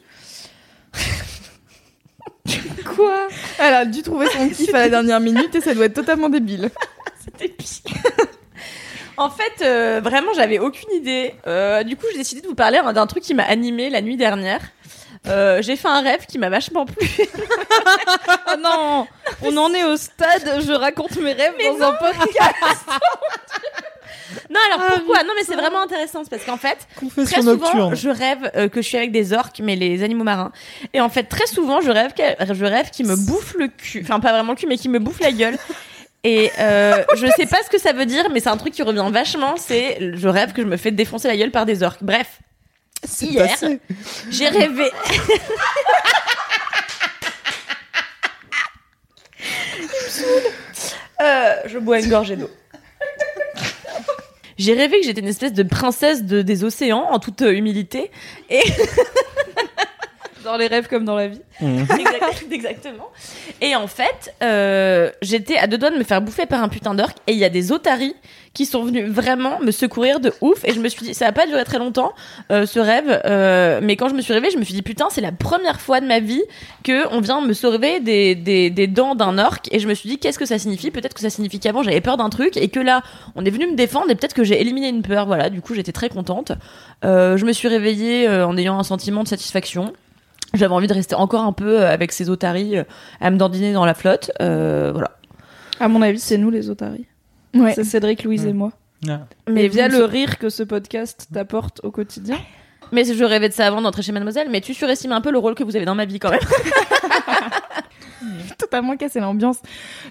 Quoi? 2.97 3.29
Elle 3.59 3.75
a 3.75 3.85
dû 3.85 4.03
trouver 4.03 4.27
son 4.29 4.49
kiff 4.49 4.75
à 4.75 4.81
la 4.81 4.89
dernière 4.89 5.21
minute 5.21 5.55
et 5.55 5.61
ça 5.61 5.75
doit 5.75 5.87
être 5.87 5.95
totalement 5.95 6.29
débile. 6.29 6.71
C'était 7.25 7.49
pire. 7.49 8.12
En 9.17 9.31
fait, 9.31 9.63
euh, 9.63 10.01
vraiment, 10.03 10.33
j'avais 10.35 10.59
aucune 10.59 10.91
idée. 10.95 11.35
Euh, 11.47 11.83
du 11.83 11.97
coup, 11.97 12.07
j'ai 12.13 12.19
décidé 12.19 12.41
de 12.41 12.47
vous 12.47 12.55
parler 12.55 12.79
hein, 12.79 12.93
d'un 12.93 13.07
truc 13.07 13.23
qui 13.23 13.35
m'a 13.35 13.45
animé 13.45 13.91
la 13.91 14.01
nuit 14.01 14.17
dernière. 14.17 14.61
Euh, 15.29 15.63
j'ai 15.63 15.77
fait 15.77 15.89
un 15.89 16.01
rêve 16.01 16.27
qui 16.27 16.39
m'a 16.39 16.49
vachement 16.49 16.85
plu. 16.85 17.07
Oh 18.49 18.57
non, 18.61 19.07
on 19.43 19.57
en 19.57 19.73
est 19.73 19.85
au 19.85 19.97
stade. 19.97 20.63
Je 20.67 20.73
raconte 20.73 21.17
mes 21.17 21.33
rêves 21.33 21.55
dans 21.79 21.87
un 21.87 21.93
podcast. 21.93 22.55
non, 24.51 24.59
alors 24.67 24.87
pourquoi 24.89 25.23
Non, 25.23 25.33
mais 25.37 25.45
c'est 25.45 25.55
vraiment 25.55 25.81
intéressant 25.83 26.25
c'est 26.25 26.31
parce 26.31 26.45
qu'en 26.45 26.57
fait, 26.57 26.89
très 27.25 27.41
souvent, 27.41 27.53
nocturne. 27.53 27.95
je 27.95 28.09
rêve 28.09 28.51
euh, 28.57 28.69
que 28.69 28.83
je 28.83 28.89
suis 28.89 28.97
avec 28.97 29.13
des 29.13 29.33
orques, 29.33 29.61
mais 29.63 29.77
les 29.77 30.03
animaux 30.03 30.25
marins. 30.25 30.51
Et 30.93 31.01
en 31.01 31.09
fait, 31.09 31.25
très 31.25 31.47
souvent, 31.47 31.81
je 31.81 31.91
rêve, 31.91 32.13
je 32.17 32.65
rêve 32.65 32.91
qu'ils 32.91 33.07
me 33.07 33.15
bouffent 33.15 33.55
le 33.57 33.69
cul. 33.69 34.01
Enfin, 34.03 34.19
pas 34.19 34.33
vraiment 34.33 34.53
le 34.53 34.59
cul, 34.59 34.67
mais 34.67 34.77
qu'ils 34.77 34.91
me 34.91 34.99
bouffent 34.99 35.21
la 35.21 35.33
gueule. 35.33 35.57
Et 36.25 36.51
euh, 36.59 37.03
je 37.17 37.27
sais 37.37 37.47
pas 37.47 37.63
ce 37.65 37.71
que 37.71 37.79
ça 37.79 37.93
veut 37.93 38.07
dire, 38.07 38.29
mais 38.31 38.41
c'est 38.41 38.49
un 38.49 38.57
truc 38.57 38.73
qui 38.73 38.83
revient 38.83 39.09
vachement. 39.11 39.57
C'est 39.57 40.15
je 40.15 40.29
rêve 40.29 40.53
que 40.53 40.63
je 40.63 40.67
me 40.67 40.77
fais 40.77 40.91
défoncer 40.91 41.29
la 41.29 41.37
gueule 41.37 41.51
par 41.51 41.67
des 41.67 41.83
orques. 41.83 42.03
Bref, 42.03 42.41
hier, 43.21 43.57
j'ai 44.31 44.49
rêvé. 44.49 44.91
Euh, 51.21 51.55
je 51.67 51.79
bois 51.79 52.01
une 52.01 52.09
gorgée 52.09 52.35
d'eau. 52.35 52.51
J'ai 54.59 54.75
rêvé 54.75 55.01
que 55.01 55.07
j'étais 55.07 55.21
une 55.21 55.29
espèce 55.29 55.53
de 55.53 55.63
princesse 55.63 56.25
de, 56.25 56.43
des 56.43 56.65
océans, 56.65 57.07
en 57.11 57.19
toute 57.19 57.43
euh, 57.43 57.53
humilité. 57.53 58.11
Et 58.51 58.63
Dans 60.45 60.57
les 60.57 60.67
rêves 60.67 60.89
comme 60.89 61.05
dans 61.05 61.17
la 61.17 61.29
vie. 61.29 61.41
Exact- 61.61 62.47
exactement. 62.51 63.09
Et 63.61 63.77
en 63.77 63.87
fait, 63.87 64.35
euh, 64.43 65.11
j'étais 65.23 65.57
à 65.57 65.67
deux 65.67 65.79
doigts 65.79 65.91
de 65.91 65.97
me 65.99 66.05
faire 66.05 66.21
bouffer 66.21 66.47
par 66.47 66.63
un 66.63 66.69
putain 66.69 66.95
d'orque. 66.95 67.17
Et 67.27 67.33
il 67.33 67.39
y 67.39 67.45
a 67.45 67.49
des 67.49 67.73
otaries 67.73 68.15
qui 68.55 68.67
sont 68.67 68.83
venus 68.85 69.09
vraiment 69.09 69.61
me 69.61 69.71
secourir 69.71 70.21
de 70.21 70.33
ouf. 70.43 70.65
Et 70.65 70.73
je 70.75 70.81
me 70.81 70.89
suis 70.89 71.03
dit, 71.07 71.15
ça 71.15 71.27
va 71.27 71.33
pas 71.33 71.47
durer 71.47 71.65
très 71.65 71.79
longtemps, 71.79 72.13
euh, 72.51 72.67
ce 72.67 72.79
rêve. 72.81 73.23
euh, 73.25 73.81
mais 73.83 73.97
quand 73.97 74.09
je 74.09 74.15
me 74.15 74.21
suis 74.21 74.33
réveillée, 74.35 74.53
je 74.53 74.59
me 74.59 74.65
suis 74.65 74.75
dit, 74.75 74.83
putain, 74.83 75.07
c'est 75.11 75.21
la 75.23 75.33
première 75.33 75.81
fois 75.81 76.01
de 76.01 76.07
ma 76.07 76.21
vie 76.21 76.43
que 76.85 77.07
on 77.15 77.21
vient 77.21 77.41
me 77.41 77.53
sauver 77.55 78.01
des, 78.01 78.35
des, 78.35 78.69
des 78.71 78.87
dents 78.89 79.15
d'un 79.15 79.39
orque. 79.39 79.69
Et 79.73 79.79
je 79.79 79.89
me 79.89 79.95
suis 79.95 80.09
dit, 80.09 80.19
qu'est-ce 80.19 80.39
que 80.39 80.45
ça 80.47 80.59
signifie? 80.59 80.91
Peut-être 80.91 81.15
que 81.15 81.21
ça 81.21 81.31
signifie 81.31 81.61
qu'avant, 81.61 81.83
j'avais 81.83 82.01
peur 82.03 82.17
d'un 82.17 82.29
truc. 82.31 82.57
Et 82.57 82.69
que 82.69 82.81
là, 82.81 83.03
on 83.37 83.45
est 83.45 83.51
venu 83.51 83.67
me 83.69 83.75
défendre. 83.77 84.11
Et 84.11 84.15
peut-être 84.15 84.35
que 84.35 84.45
j'ai 84.45 84.61
éliminé 84.61 84.89
une 84.89 85.03
peur. 85.03 85.27
Voilà, 85.27 85.49
du 85.49 85.63
coup, 85.63 85.75
j'étais 85.75 85.93
très 85.93 86.09
contente. 86.11 86.53
Je 87.03 87.45
me 87.45 87.53
suis 87.53 87.69
réveillée 87.69 88.29
en 88.29 88.57
ayant 88.57 88.79
un 88.79 88.83
sentiment 88.85 89.23
de 89.23 89.29
satisfaction. 89.29 89.93
J'avais 90.55 90.75
envie 90.75 90.87
de 90.87 90.95
rester 90.95 91.15
encore 91.15 91.43
un 91.43 91.53
peu 91.53 91.81
euh, 91.81 91.91
avec 91.91 92.13
ces 92.13 92.29
otaries 92.29 92.79
euh, 92.79 92.85
à 93.21 93.31
me 93.31 93.39
dandiner 93.39 93.73
dans 93.73 93.85
la 93.85 93.95
flotte. 93.95 94.31
Euh, 94.41 94.91
voilà. 94.93 95.13
À 95.81 95.89
mon 95.89 96.03
avis, 96.03 96.19
c'est 96.19 96.39
nous 96.39 96.51
les 96.51 96.69
otaries. 96.69 97.07
Ouais. 97.55 97.73
C'est 97.75 97.85
Cédric, 97.85 98.25
Louise 98.25 98.47
et 98.47 98.53
moi. 98.53 98.73
Ah. 99.09 99.21
Mais 99.49 99.69
via 99.69 99.89
le 99.89 100.05
rire 100.05 100.39
que 100.39 100.49
ce 100.49 100.63
podcast 100.63 101.29
t'apporte 101.33 101.81
au 101.83 101.91
quotidien. 101.91 102.39
Mais 102.93 103.05
je 103.05 103.25
rêvais 103.25 103.49
de 103.49 103.55
ça 103.55 103.67
avant 103.67 103.81
d'entrer 103.81 104.03
chez 104.03 104.13
Mademoiselle, 104.13 104.49
mais 104.51 104.61
tu 104.61 104.75
surestimes 104.75 105.13
un 105.13 105.23
peu 105.23 105.33
le 105.33 105.39
rôle 105.39 105.55
que 105.55 105.65
vous 105.65 105.77
avez 105.77 105.87
dans 105.87 105.95
ma 105.95 106.05
vie 106.05 106.19
quand 106.19 106.31
même. 106.31 106.41
totalement 108.59 108.97
cassé 108.97 109.21
l'ambiance. 109.21 109.59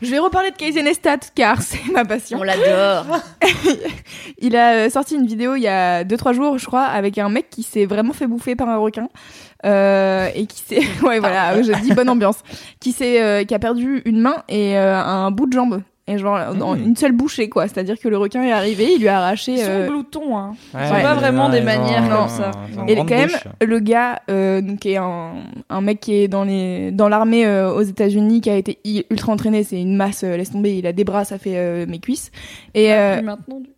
Je 0.01 0.09
vais 0.09 0.19
reparler 0.19 0.51
de 0.51 0.55
Casey 0.55 0.81
Neistat 0.81 1.19
car 1.35 1.61
c'est 1.61 1.91
ma 1.91 2.05
passion. 2.05 2.39
On 2.39 2.43
l'adore. 2.43 3.19
Il 4.39 4.55
a 4.55 4.73
euh, 4.73 4.89
sorti 4.89 5.15
une 5.15 5.27
vidéo 5.27 5.55
il 5.55 5.61
y 5.61 5.67
a 5.67 6.03
2-3 6.03 6.33
jours, 6.33 6.57
je 6.57 6.65
crois, 6.65 6.83
avec 6.83 7.17
un 7.17 7.29
mec 7.29 7.49
qui 7.49 7.63
s'est 7.63 7.85
vraiment 7.85 8.13
fait 8.13 8.27
bouffer 8.27 8.55
par 8.55 8.69
un 8.69 8.77
requin. 8.77 9.07
Euh, 9.65 10.29
et 10.33 10.45
qui 10.47 10.61
s'est. 10.61 10.81
Ouais, 11.03 11.19
voilà, 11.19 11.61
je 11.61 11.71
dis 11.81 11.93
bonne 11.93 12.09
ambiance. 12.09 12.39
Qui, 12.79 12.91
s'est, 12.91 13.21
euh, 13.21 13.43
qui 13.43 13.53
a 13.53 13.59
perdu 13.59 14.01
une 14.05 14.19
main 14.19 14.43
et 14.49 14.77
euh, 14.77 14.97
un 14.97 15.31
bout 15.31 15.47
de 15.47 15.53
jambe. 15.53 15.81
Et 16.07 16.17
genre, 16.17 16.55
dans 16.55 16.75
Mmh. 16.75 16.83
une 16.83 16.95
seule 16.95 17.11
bouchée, 17.11 17.47
quoi. 17.47 17.67
C'est-à-dire 17.67 17.97
que 17.97 18.07
le 18.09 18.17
requin 18.17 18.41
est 18.43 18.51
arrivé, 18.51 18.93
il 18.95 19.01
lui 19.01 19.07
a 19.07 19.19
arraché. 19.19 19.57
Sont 19.57 19.63
euh, 19.69 19.87
gloutons, 19.87 20.35
hein. 20.37 20.55
Ouais, 20.73 20.87
sont 20.87 21.01
pas 21.01 21.13
vraiment 21.13 21.47
des 21.47 21.61
manières 21.61 22.03
ils 22.05 22.09
comme 22.11 22.27
ça. 22.27 22.51
Et 22.87 22.95
quand 22.95 23.05
même, 23.05 23.29
bouche. 23.29 23.47
le 23.61 23.79
gars, 23.79 24.21
euh, 24.29 24.61
donc, 24.61 24.79
qui 24.79 24.91
est 24.93 24.97
un, 24.97 25.33
un 25.69 25.81
mec 25.81 25.99
qui 25.99 26.15
est 26.15 26.27
dans 26.27 26.43
les 26.43 26.91
dans 26.91 27.07
l'armée 27.07 27.45
euh, 27.45 27.71
aux 27.71 27.83
États-Unis, 27.83 28.41
qui 28.41 28.49
a 28.49 28.55
été 28.57 28.79
ultra 29.11 29.31
entraîné, 29.31 29.63
c'est 29.63 29.79
une 29.79 29.95
masse, 29.95 30.23
euh, 30.23 30.35
laisse 30.37 30.51
tomber, 30.51 30.75
il 30.75 30.87
a 30.87 30.91
des 30.91 31.03
bras, 31.03 31.23
ça 31.23 31.37
fait 31.37 31.55
euh, 31.57 31.85
mes 31.87 31.99
cuisses. 31.99 32.31
Et 32.73 32.91
euh, 32.93 33.17
Plus 33.17 33.25
maintenant, 33.25 33.59
du- 33.59 33.69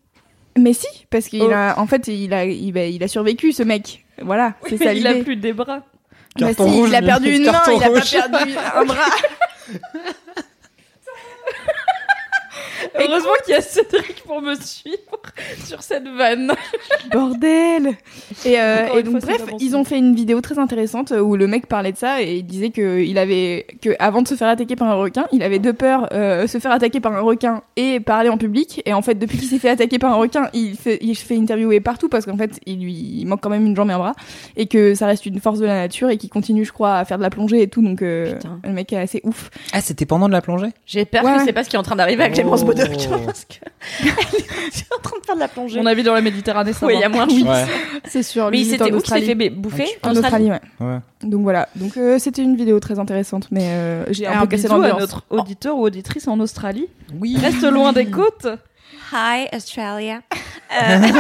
mais 0.58 0.74
si, 0.74 0.88
parce 1.10 1.28
qu'il 1.28 1.42
Oh. 1.44 1.52
a, 1.54 1.78
en 1.80 1.88
fait, 1.88 2.08
il 2.08 2.34
a, 2.34 2.46
il, 2.46 2.78
a- 2.78 2.86
il 2.88 3.04
a 3.04 3.08
survécu 3.10 3.52
ce 3.52 3.64
mec. 3.64 4.06
Voilà, 4.22 4.54
c'est 4.70 4.78
ça 4.78 4.94
il 4.94 5.06
a 5.08 5.16
plus 5.16 5.36
des 5.36 5.52
bras. 5.52 5.82
Bah 6.40 6.48
si, 6.54 6.62
rouge, 6.62 6.90
il 6.90 6.96
a 6.96 7.02
perdu 7.02 7.32
une 7.36 7.46
main, 7.46 7.62
il 7.68 7.84
a 7.84 7.90
pas 7.90 8.02
perdu 8.02 8.54
un 8.76 8.86
bras. 8.86 8.96
Heureusement 13.00 13.32
qu'il 13.46 13.54
y 13.54 13.58
a 13.58 13.62
Cédric 13.62 14.24
pour 14.26 14.42
me 14.42 14.56
suivre 14.56 14.98
sur 15.66 15.82
cette 15.82 16.08
vanne. 16.08 16.52
Bordel 17.12 17.98
Et, 18.46 18.60
euh, 18.60 18.88
et 18.98 19.04
donc 19.04 19.22
fois, 19.22 19.34
bref, 19.38 19.44
ils 19.60 19.76
ont 19.76 19.84
fait 19.84 19.98
une 19.98 20.16
vidéo 20.16 20.42
très 20.42 20.60
intéressante 20.60 21.12
euh, 21.12 21.20
où 21.22 21.36
le 21.36 21.48
mec 21.48 21.68
parlait 21.68 21.92
de 21.92 21.98
ça 21.98 22.22
et 22.22 22.38
il 22.38 22.44
disait 22.46 22.70
que 22.70 23.00
il 23.02 23.18
avait 23.18 23.66
que 23.82 23.92
avant 24.00 24.22
de 24.22 24.28
se 24.28 24.36
faire 24.36 24.48
attaquer 24.48 24.76
par 24.76 24.88
un 24.90 24.96
requin, 24.96 25.26
il 25.32 25.44
avait 25.44 25.60
deux 25.60 25.74
peurs 25.74 26.08
euh, 26.14 26.48
se 26.48 26.58
faire 26.60 26.72
attaquer 26.72 27.00
par 27.00 27.14
un 27.14 27.22
requin 27.22 27.62
et 27.76 28.00
parler 28.00 28.30
en 28.30 28.38
public. 28.38 28.82
Et 28.86 28.94
en 28.94 29.02
fait, 29.02 29.16
depuis 29.16 29.38
qu'il 29.38 29.48
s'est 29.48 29.60
fait 29.60 29.70
attaquer 29.70 30.00
par 30.00 30.12
un 30.12 30.16
requin, 30.16 30.50
il 30.54 30.76
fait 30.78 30.98
il 31.02 31.16
fait 31.16 31.38
interviewer 31.38 31.80
partout 31.80 32.10
parce 32.10 32.26
qu'en 32.26 32.38
fait, 32.38 32.60
il 32.66 32.80
lui 32.82 32.94
il 32.94 33.26
manque 33.26 33.42
quand 33.42 33.50
même 33.50 33.66
une 33.66 33.76
jambe 33.76 33.90
et 33.90 33.94
un 33.94 33.98
bras 34.00 34.14
et 34.56 34.68
que 34.68 34.94
ça 34.96 35.08
reste 35.08 35.26
une 35.26 35.40
force 35.40 35.60
de 35.60 35.66
la 35.66 35.76
nature 35.76 36.10
et 36.10 36.18
qu'il 36.18 36.30
continue, 36.30 36.66
je 36.66 36.72
crois, 36.72 36.96
à 36.98 37.06
faire 37.06 37.18
de 37.18 37.24
la 37.24 37.30
plongée 37.30 37.62
et 37.62 37.68
tout. 37.68 37.82
Donc 37.82 38.02
euh, 38.02 38.36
le 38.64 38.72
mec 38.72 38.92
est 38.94 38.98
assez 38.98 39.22
ouf. 39.24 39.50
Ah, 39.72 39.82
c'était 39.82 40.06
pendant 40.06 40.28
de 40.28 40.34
la 40.34 40.42
plongée? 40.42 40.70
J'ai 40.86 41.06
peur 41.06 41.24
Ouais. 41.24 41.38
que 41.38 41.44
c'est 41.46 41.54
pas 41.54 41.64
ce 41.64 41.70
qui 41.70 41.76
est 41.76 41.80
en 41.80 41.84
train 41.84 41.96
d'arriver 41.96 42.24
avec 42.24 42.42
Oh. 42.46 42.66
Bodoc. 42.66 42.83
Parce 43.26 43.46
que 43.46 43.56
elle 44.02 44.08
est 44.08 44.96
en 44.96 45.00
train 45.02 45.20
de 45.20 45.26
faire 45.26 45.36
de 45.36 45.40
la 45.40 45.48
plongée. 45.48 45.80
Mon 45.80 45.86
avis 45.86 46.04
dans 46.04 46.14
la 46.14 46.22
Méditerranée, 46.22 46.74
ça 46.74 46.86
Oui, 46.86 46.94
il 46.96 47.00
y 47.00 47.04
a 47.04 47.10
moins 47.10 47.28
de 47.28 47.34
Oui. 47.34 47.44
Ouais. 47.44 47.66
C'est 48.06 48.24
sûr. 48.24 48.50
Mais 48.52 48.60
il 48.60 48.66
s'était 48.66 48.84
en 48.84 48.88
où 48.88 49.00
qu'il 49.00 49.08
s'est 49.08 49.20
Australie. 49.20 49.26
fait 49.26 49.50
bouffer 49.50 49.88
En 50.04 50.16
Australie, 50.16 50.52
ouais. 50.52 50.62
Ouais. 50.80 50.98
Donc 51.24 51.42
voilà. 51.44 51.70
Donc 51.76 51.98
euh, 51.98 52.20
c'était 52.20 52.42
une 52.42 52.56
vidéo 52.56 52.80
très 52.80 53.00
intéressante, 53.00 53.48
mais 53.52 53.68
euh, 53.70 54.06
j'ai 54.12 54.28
un 54.28 54.40
Un 54.40 54.42
peu 54.42 54.48
cassé 54.48 54.72
à 54.72 54.78
notre 54.78 55.24
auditeur 55.30 55.78
ou 55.78 55.86
auditrice 55.86 56.28
en 56.28 56.40
Australie. 56.40 56.88
Oui. 57.20 57.38
Reste 57.40 57.64
loin 57.64 57.94
des 57.94 58.06
côtes. 58.06 58.48
Hi 59.12 59.48
Australia. 59.54 60.22
Euh, 60.82 61.00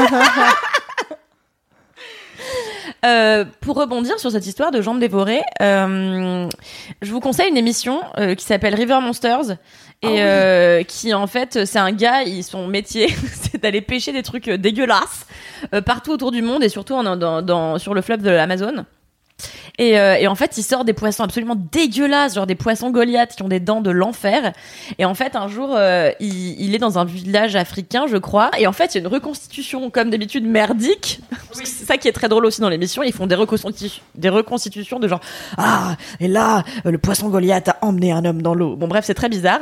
euh, 3.06 3.45
pour 3.62 3.76
rebondir 3.76 4.17
sur 4.19 4.32
cette 4.32 4.47
histoire 4.47 4.71
de 4.71 4.82
jambes 4.82 4.99
dévorées, 4.99 5.41
euh, 5.62 6.49
je 7.04 7.12
vous 7.12 7.19
conseille 7.19 7.49
une 7.49 7.58
émission 7.58 8.02
euh, 8.17 8.34
qui 8.34 8.45
s'appelle 8.45 8.73
River 8.73 8.97
Monsters 9.02 9.58
et 10.04 10.22
euh, 10.22 10.84
qui 10.84 11.13
en 11.13 11.28
fait 11.28 11.66
c'est 11.66 11.80
un 11.80 11.92
gars, 11.92 12.24
il, 12.24 12.44
son 12.44 12.68
métier 12.68 13.08
c'est 13.34 13.62
d'aller 13.62 13.82
pêcher 13.82 14.12
des 14.12 14.24
trucs 14.24 14.48
euh, 14.48 14.58
dégueulasses 14.58 15.26
euh, 15.74 15.82
partout 15.82 16.12
autour 16.12 16.32
du 16.32 16.42
monde 16.42 16.63
et 16.63 16.70
surtout 16.70 16.94
en, 16.94 17.16
dans, 17.16 17.42
dans- 17.42 17.78
sur 17.80 17.94
le 17.94 18.02
fleuve 18.02 18.22
de 18.22 18.30
l'Amazone. 18.30 18.86
Et, 19.80 20.00
euh, 20.00 20.13
et 20.20 20.28
en 20.28 20.36
fait, 20.36 20.58
il 20.60 20.63
sort 20.63 20.86
des 20.86 20.94
poissons 20.94 21.24
absolument 21.24 21.56
dégueulasses, 21.72 22.36
genre 22.36 22.46
des 22.46 22.54
poissons 22.54 22.92
Goliath 22.92 23.36
qui 23.36 23.42
ont 23.42 23.48
des 23.48 23.60
dents 23.60 23.82
de 23.82 23.89
l'enfer. 23.89 24.54
Et 25.00 25.06
en 25.06 25.16
fait, 25.16 25.36
un 25.36 25.48
jour, 25.48 25.74
euh, 25.76 26.12
il, 26.20 26.62
il 26.62 26.76
est 26.76 26.78
dans 26.78 27.00
un 27.00 27.06
village 27.06 27.56
africain, 27.56 28.06
je 28.08 28.18
crois. 28.18 28.52
Et 28.60 28.68
en 28.68 28.72
fait, 28.72 28.94
il 28.94 29.00
y 29.00 29.04
a 29.04 29.08
une 29.08 29.12
reconstitution, 29.12 29.89
comme 29.89 30.12
d'habitude, 30.12 30.46
merdique. 30.46 31.22
C'est 31.54 31.86
ça 31.86 31.98
qui 31.98 32.08
est 32.08 32.12
très 32.12 32.30
drôle 32.30 32.46
aussi 32.46 32.62
dans 32.62 32.70
l'émission. 32.70 33.02
Ils 33.02 33.13
font 33.13 33.26
des, 33.26 33.36
reconstitu- 33.36 34.02
des 34.13 34.30
reconstitutions 34.30 35.00
de 35.00 35.08
genre 35.08 35.22
Ah, 35.58 35.96
et 36.20 36.28
là, 36.28 36.63
euh, 36.86 36.92
le 36.92 37.00
poisson 37.00 37.30
Goliath 37.30 37.70
a 37.70 37.78
emmené 37.82 38.12
un 38.12 38.24
homme 38.26 38.44
dans 38.44 38.54
l'eau. 38.54 38.76
Bon, 38.76 38.88
bref, 38.88 39.06
c'est 39.06 39.16
très 39.16 39.30
bizarre. 39.30 39.62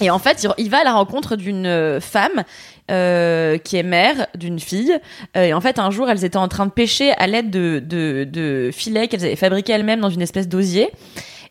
Et 0.00 0.10
en 0.10 0.18
fait, 0.18 0.46
il- 0.58 0.70
va 0.70 0.78
à 0.78 0.84
la 0.84 0.92
rencontre 0.92 1.36
d'une 1.36 1.66
euh, 1.66 2.00
femme 2.00 2.42
euh, 2.90 3.58
qui 3.58 3.76
est 3.76 3.82
mère 3.82 4.26
d'une 4.34 4.58
fille. 4.58 4.92
Euh, 5.36 5.44
et 5.44 5.54
en 5.54 5.60
fait, 5.60 5.78
un 5.78 5.90
jour, 5.90 6.10
elles 6.10 6.24
étaient 6.24 6.36
en 6.36 6.48
train 6.48 6.66
de 6.66 6.72
pêcher 6.72 7.12
à 7.12 7.26
l'aide 7.26 7.50
de, 7.50 7.80
de, 7.84 8.26
de 8.30 8.70
filets 8.72 9.08
qu'elles 9.08 9.24
avaient 9.24 9.36
fabriqués 9.36 9.72
elles-mêmes 9.72 10.00
dans 10.00 10.10
une 10.10 10.22
espèce 10.22 10.48
d'osier. 10.48 10.90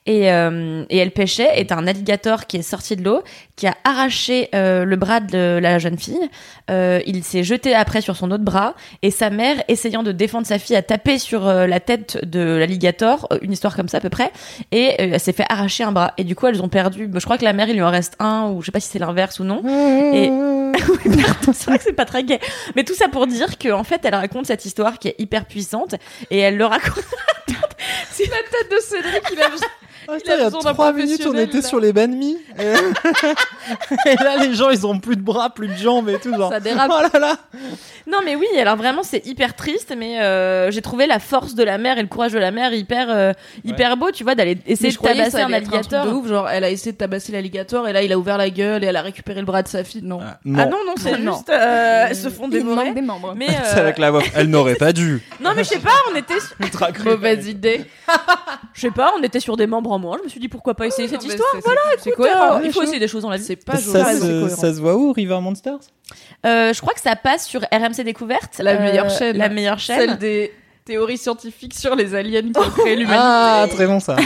Et, 0.05 0.31
euh, 0.31 0.83
et 0.89 0.97
elle 0.97 1.11
pêchait, 1.11 1.59
et 1.59 1.65
t'as 1.65 1.77
un 1.77 1.87
alligator 1.87 2.45
qui 2.45 2.57
est 2.57 2.61
sorti 2.61 2.95
de 2.97 3.03
l'eau, 3.03 3.23
qui 3.55 3.67
a 3.67 3.75
arraché 3.85 4.49
euh, 4.53 4.83
le 4.83 4.95
bras 4.97 5.21
de 5.21 5.59
la 5.61 5.79
jeune 5.79 5.97
fille. 5.97 6.29
Euh, 6.69 6.99
il 7.05 7.23
s'est 7.23 7.43
jeté 7.43 7.73
après 7.73 8.01
sur 8.01 8.17
son 8.17 8.29
autre 8.31 8.43
bras, 8.43 8.75
et 9.01 9.11
sa 9.11 9.29
mère, 9.29 9.63
essayant 9.69 10.03
de 10.03 10.11
défendre 10.11 10.45
sa 10.45 10.59
fille, 10.59 10.75
a 10.75 10.81
tapé 10.81 11.19
sur 11.19 11.47
euh, 11.47 11.67
la 11.67 11.79
tête 11.79 12.19
de 12.25 12.57
l'alligator, 12.57 13.27
euh, 13.31 13.37
une 13.41 13.53
histoire 13.53 13.75
comme 13.75 13.87
ça 13.87 13.97
à 13.97 14.01
peu 14.01 14.09
près, 14.09 14.31
et 14.71 14.89
euh, 14.89 15.09
elle 15.13 15.19
s'est 15.19 15.31
fait 15.31 15.45
arracher 15.47 15.85
un 15.85 15.93
bras. 15.93 16.13
Et 16.17 16.25
du 16.25 16.35
coup, 16.35 16.47
elles 16.47 16.61
ont 16.61 16.69
perdu. 16.69 17.09
Je 17.13 17.23
crois 17.23 17.37
que 17.37 17.45
la 17.45 17.53
mère, 17.53 17.69
il 17.69 17.75
lui 17.75 17.81
en 17.83 17.91
reste 17.91 18.15
un, 18.19 18.49
ou 18.49 18.61
je 18.61 18.65
sais 18.65 18.71
pas 18.71 18.81
si 18.81 18.89
c'est 18.89 18.99
l'inverse 18.99 19.39
ou 19.39 19.45
non. 19.45 19.61
Et 20.13 20.29
Oui, 20.89 21.21
pardon, 21.23 21.53
c'est 21.53 21.65
vrai 21.65 21.77
que 21.77 21.83
c'est 21.83 21.93
pas 21.93 22.05
très 22.05 22.23
gay. 22.23 22.39
Mais 22.75 22.83
tout 22.83 22.95
ça 22.95 23.07
pour 23.07 23.27
dire 23.27 23.57
qu'en 23.57 23.83
fait, 23.83 24.01
elle 24.03 24.15
raconte 24.15 24.47
cette 24.47 24.65
histoire 24.65 24.99
qui 24.99 25.09
est 25.09 25.15
hyper 25.17 25.45
puissante, 25.45 25.95
et 26.29 26.39
elle 26.39 26.57
le 26.57 26.65
raconte. 26.65 27.03
C'est 28.11 28.29
la 28.29 28.37
tête 28.37 28.71
de 28.71 28.77
Cédric, 28.79 29.23
il 29.33 29.41
a 29.41 29.49
Ah, 30.07 30.13
Il 30.23 30.31
a 30.31 30.35
il 30.35 30.41
y 30.41 30.43
a 30.45 30.51
trois 30.51 30.93
minutes, 30.93 31.25
on 31.27 31.37
était 31.37 31.57
là. 31.61 31.67
sur 31.67 31.79
les 31.79 31.93
banh 31.93 32.07
mi. 32.07 32.37
Et... 32.59 32.63
et 34.09 34.15
là, 34.23 34.37
les 34.37 34.53
gens, 34.53 34.69
ils 34.69 34.85
ont 34.85 34.99
plus 34.99 35.15
de 35.15 35.21
bras, 35.21 35.49
plus 35.49 35.67
de 35.67 35.75
jambes 35.75 36.09
et 36.09 36.19
tout. 36.19 36.35
Genre. 36.35 36.51
Ça 36.51 36.59
dérape. 36.59 36.91
Oh 36.93 37.01
là 37.13 37.19
là. 37.19 37.35
Non, 38.07 38.19
mais 38.23 38.35
oui, 38.35 38.47
alors 38.59 38.75
vraiment, 38.75 39.03
c'est 39.03 39.25
hyper 39.25 39.55
triste, 39.55 39.93
mais 39.97 40.19
euh, 40.21 40.71
j'ai 40.71 40.81
trouvé 40.81 41.07
la 41.07 41.19
force 41.19 41.55
de 41.55 41.63
la 41.63 41.77
mère 41.77 41.97
et 41.97 42.01
le 42.01 42.07
courage 42.07 42.33
de 42.33 42.39
la 42.39 42.51
mère 42.51 42.73
hyper, 42.73 43.07
euh, 43.09 43.31
hyper 43.63 43.97
beau, 43.97 44.11
tu 44.11 44.23
vois, 44.23 44.35
d'aller 44.35 44.57
essayer 44.67 44.91
de 44.91 44.97
tabasser 44.97 45.37
un 45.41 45.53
alligator. 45.53 46.05
de 46.05 46.11
ouf, 46.11 46.27
genre 46.27 46.49
elle 46.49 46.63
a 46.63 46.69
essayé 46.69 46.91
de 46.91 46.97
tabasser 46.97 47.31
l'alligator 47.31 47.87
et 47.87 47.93
là 47.93 48.01
il 48.03 48.11
a 48.11 48.17
ouvert 48.17 48.37
la 48.37 48.49
gueule 48.49 48.83
et 48.83 48.87
elle 48.87 48.95
a 48.95 49.01
récupéré 49.01 49.39
le 49.39 49.45
bras 49.45 49.63
de 49.63 49.67
sa 49.67 49.83
fille. 49.83 50.01
Non. 50.03 50.19
Ah, 50.21 50.37
Ah 50.57 50.65
non, 50.65 50.77
non, 50.85 50.93
c'est 50.97 51.15
juste, 51.21 51.49
euh, 51.49 52.05
elles 52.09 52.15
se 52.15 52.29
font 52.29 52.47
des 52.47 52.61
membres. 52.61 53.33
Mais 53.35 53.47
C'est 53.63 53.77
euh, 53.77 53.81
avec 53.83 53.97
la 53.97 54.11
voix. 54.11 54.21
Elle 54.35 54.47
n'aurait 54.49 54.75
pas 54.75 54.91
dû. 54.93 55.21
non, 55.39 55.51
mais 55.55 55.63
je 55.63 55.69
sais 55.69 55.79
pas, 55.79 55.91
on 56.11 56.15
était, 56.15 56.39
sur- 56.39 56.55
Ultra 56.59 56.89
Mauvaise 57.05 57.47
idée. 57.47 57.85
je 58.73 58.81
sais 58.81 58.91
pas, 58.91 59.13
on 59.17 59.23
était 59.23 59.39
sur 59.39 59.55
des 59.57 59.67
membres 59.67 59.91
en 59.93 59.99
moins. 59.99 60.17
Je 60.19 60.23
me 60.23 60.29
suis 60.29 60.39
dit 60.39 60.47
pourquoi 60.49 60.73
pas 60.73 60.87
essayer 60.87 61.07
cette 61.07 61.23
histoire. 61.23 61.47
Voilà, 61.63 61.79
c'est 61.99 62.09
écoute, 62.09 62.25
cohérent, 62.25 62.57
euh, 62.57 62.61
il 62.63 62.71
faut 62.71 62.79
chaud. 62.81 62.83
essayer 62.87 62.99
des 62.99 63.07
choses 63.07 63.21
dans 63.23 63.29
la 63.29 63.37
vie. 63.37 63.43
C'est 63.43 63.55
pas 63.55 63.77
Ça, 63.77 64.13
se, 64.13 64.19
cohérent. 64.19 64.49
ça 64.49 64.73
se 64.73 64.79
voit 64.81 64.95
où, 64.95 65.11
River 65.13 65.39
Monsters? 65.41 65.79
Euh, 66.45 66.73
je 66.73 66.81
crois 66.81 66.93
que 66.93 66.99
ça 67.01 67.15
passe 67.15 67.45
sur 67.47 67.61
RMC 67.71 68.03
Découverte, 68.03 68.59
La 68.59 68.71
Euh, 68.71 68.79
meilleure 68.79 69.09
chaîne. 69.09 69.37
La 69.37 69.49
meilleure 69.49 69.79
chaîne. 69.79 69.99
Celle 70.09 70.17
des 70.17 70.51
Théorie 70.85 71.17
scientifique 71.17 71.73
sur 71.73 71.95
les 71.95 72.13
aliens 72.13 72.41
qui 72.41 72.59
ont 72.59 72.69
créé 72.69 72.95
l'humanité. 72.97 73.17
Ah, 73.17 73.65
très 73.69 73.87
bon 73.87 74.01
ça. 74.01 74.17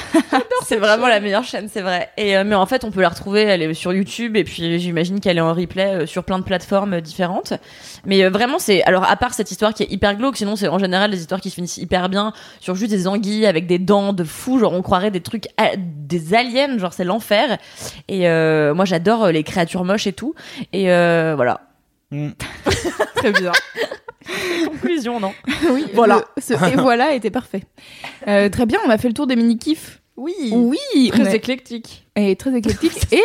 C'est 0.66 0.78
vraiment 0.78 1.08
la 1.08 1.20
meilleure 1.20 1.44
chaîne, 1.44 1.70
c'est 1.72 1.82
vrai. 1.82 2.10
Et 2.18 2.36
euh, 2.36 2.44
mais 2.44 2.56
en 2.56 2.66
fait, 2.66 2.84
on 2.84 2.90
peut 2.90 3.02
la 3.02 3.10
retrouver, 3.10 3.44
elle 3.44 3.62
est 3.62 3.74
sur 3.76 3.94
YouTube 3.94 4.36
et 4.36 4.44
puis 4.44 4.80
j'imagine 4.80 5.20
qu'elle 5.20 5.38
est 5.38 5.42
en 5.42 5.54
replay 5.54 5.86
euh, 5.86 6.06
sur 6.08 6.24
plein 6.24 6.40
de 6.40 6.44
plateformes 6.44 6.94
euh, 6.96 7.02
différentes. 7.02 7.54
Mais 8.06 8.24
euh, 8.24 8.30
vraiment, 8.32 8.58
c'est 8.58 8.82
alors 8.84 9.04
à 9.08 9.16
part 9.18 9.36
cette 9.36 9.52
histoire 9.52 9.74
qui 9.76 9.84
est 9.84 9.92
hyper 9.92 10.16
glauque, 10.16 10.36
sinon 10.36 10.56
c'est 10.56 10.68
en 10.68 10.80
général 10.80 11.12
des 11.12 11.20
histoires 11.22 11.42
qui 11.42 11.52
se 11.52 11.56
finissent 11.56 11.78
hyper 11.78 12.10
bien 12.10 12.34
sur 12.60 12.74
juste 12.74 12.90
des 12.92 13.08
anguilles 13.08 13.46
avec 13.46 13.68
des 13.68 13.78
dents 13.80 14.12
de 14.12 14.24
fou, 14.24 14.58
genre 14.60 14.74
on 14.74 14.82
croirait 14.82 15.12
des 15.12 15.22
trucs 15.22 15.46
a- 15.58 15.76
des 15.78 16.34
aliens, 16.34 16.78
genre 16.80 16.92
c'est 16.94 17.04
l'enfer. 17.04 17.60
Et 18.08 18.28
euh, 18.28 18.74
moi, 18.74 18.86
j'adore 18.86 19.26
euh, 19.26 19.32
les 19.32 19.44
créatures 19.44 19.84
moches 19.86 20.08
et 20.08 20.14
tout. 20.14 20.34
Et 20.74 20.92
euh, 20.92 21.34
voilà. 21.36 21.62
Mm. 22.10 22.30
Très 23.16 23.32
bien. 23.32 23.52
Conclusion, 24.66 25.20
non 25.20 25.34
oui, 25.72 25.86
Voilà. 25.94 26.24
le- 26.36 26.42
ce 26.42 26.54
et 26.54 26.76
voilà 26.82 27.14
était 27.14 27.30
parfait. 27.32 27.64
Euh, 28.28 28.50
très 28.50 28.66
bien, 28.66 28.80
on 28.86 28.90
a 28.90 28.98
fait 28.98 29.08
le 29.08 29.14
tour 29.14 29.28
des 29.28 29.36
mini-kifs. 29.36 30.02
Oui. 30.16 30.34
Oui, 30.52 31.10
Très 31.12 31.36
éclectique. 31.36 32.08
et 32.16 32.36
très 32.36 32.56
éclectique 32.58 33.08
et 33.12 33.22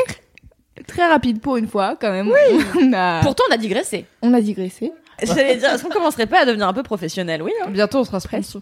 très 0.87 1.07
rapide 1.09 1.41
pour 1.41 1.57
une 1.57 1.67
fois 1.69 1.97
quand 2.01 2.11
même. 2.11 2.29
Oui. 2.29 2.65
On 2.81 2.93
a, 2.93 3.21
Pourtant, 3.23 3.45
on 3.51 3.55
a 3.55 3.57
digressé. 3.57 4.05
on 4.21 4.35
a 4.35 4.41
digressé. 4.41 4.93
J'allais 5.23 5.57
dire, 5.57 5.71
est-ce 5.73 5.83
qu'on 5.85 5.89
commencerait 5.91 6.27
pas 6.27 6.41
à 6.43 6.45
devenir 6.45 6.67
un 6.69 6.73
peu 6.73 6.83
professionnel? 6.83 7.43
Oui. 7.43 7.53
hein. 7.65 7.69
Bientôt, 7.71 7.99
on 8.01 8.05
sera 8.05 8.19
Presque. 8.21 8.57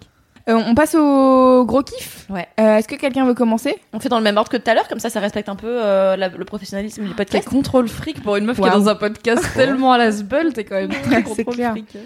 Euh, 0.49 0.55
on 0.67 0.75
passe 0.75 0.95
au 0.95 1.65
gros 1.67 1.83
kiff. 1.83 2.27
Ouais. 2.31 2.49
Euh, 2.59 2.77
Est-ce 2.77 2.89
que 2.89 2.95
quelqu'un 2.95 3.27
veut 3.27 3.35
commencer? 3.35 3.77
On 3.93 4.01
fait 4.01 4.09
dans 4.09 4.17
le 4.19 4.25
même 4.25 4.37
ordre 4.39 4.51
que 4.51 4.57
tout 4.57 4.71
à 4.71 4.75
l'heure, 4.75 4.89
comme 4.89 4.99
ça, 4.99 5.11
ça 5.11 5.21
respecte 5.21 5.49
un 5.51 5.55
peu 5.57 5.67
euh, 5.69 6.17
la- 6.17 6.29
le 6.29 6.45
professionnalisme 6.45 7.03
du 7.03 7.09
Quel 7.09 7.17
podcast. 7.17 7.49
contrôle 7.49 7.89
fric 7.89 8.23
pour 8.23 8.37
une 8.37 8.47
meuf 8.47 8.57
qui 8.59 8.67
est 8.67 8.71
dans 8.71 8.89
un 8.89 8.95
podcast 8.95 9.45
tellement 9.55 9.93
à 9.93 9.99
la 9.99 10.11
sbulle, 10.13 10.53
t'es 10.55 10.65
quand 10.65 10.77
même 10.77 10.91
très 10.91 11.23
contrôle 11.23 11.55
clair. 11.55 11.73
fric. 11.73 11.97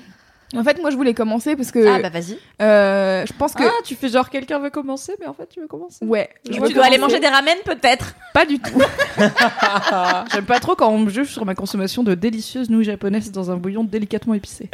En 0.57 0.64
fait, 0.64 0.81
moi, 0.81 0.90
je 0.90 0.97
voulais 0.97 1.14
commencer 1.14 1.57
parce 1.57 1.71
que 1.73 1.87
Ah 1.87 1.99
bah 2.01 2.11
vas-y. 2.11 2.38
euh, 2.62 3.25
je 3.27 3.33
pense 3.33 3.55
que 3.55 3.62
Ah, 3.64 3.73
tu 3.85 3.95
fais 3.95 4.09
genre 4.09 4.31
quelqu'un 4.31 4.59
veut 4.59 4.71
commencer, 4.71 5.14
mais 5.21 5.27
en 5.27 5.35
fait 5.35 5.49
tu 5.49 5.61
veux 5.61 5.67
commencer. 5.67 6.05
ouais, 6.05 6.29
je 6.49 6.61
Tu 6.61 6.73
dois 6.75 6.85
aller 6.87 6.99
manger 6.99 7.21
des 7.21 7.29
ramen 7.29 7.57
peut-être. 7.64 8.14
Pas 8.33 8.47
du 8.47 8.59
tout. 8.59 8.79
J'aime 10.33 10.45
pas 10.47 10.61
trop 10.61 10.75
quand 10.75 10.88
on 10.90 10.99
me 10.99 11.11
juge 11.11 11.29
sur 11.29 11.45
ma 11.45 11.55
consommation 11.55 12.03
de 12.03 12.14
délicieuses 12.14 12.71
nouilles 12.71 12.85
japonaises 12.85 13.31
dans 13.33 13.51
un 13.51 13.57
bouillon 13.57 13.85
délicatement 13.85 14.35
épicé. 14.35 14.69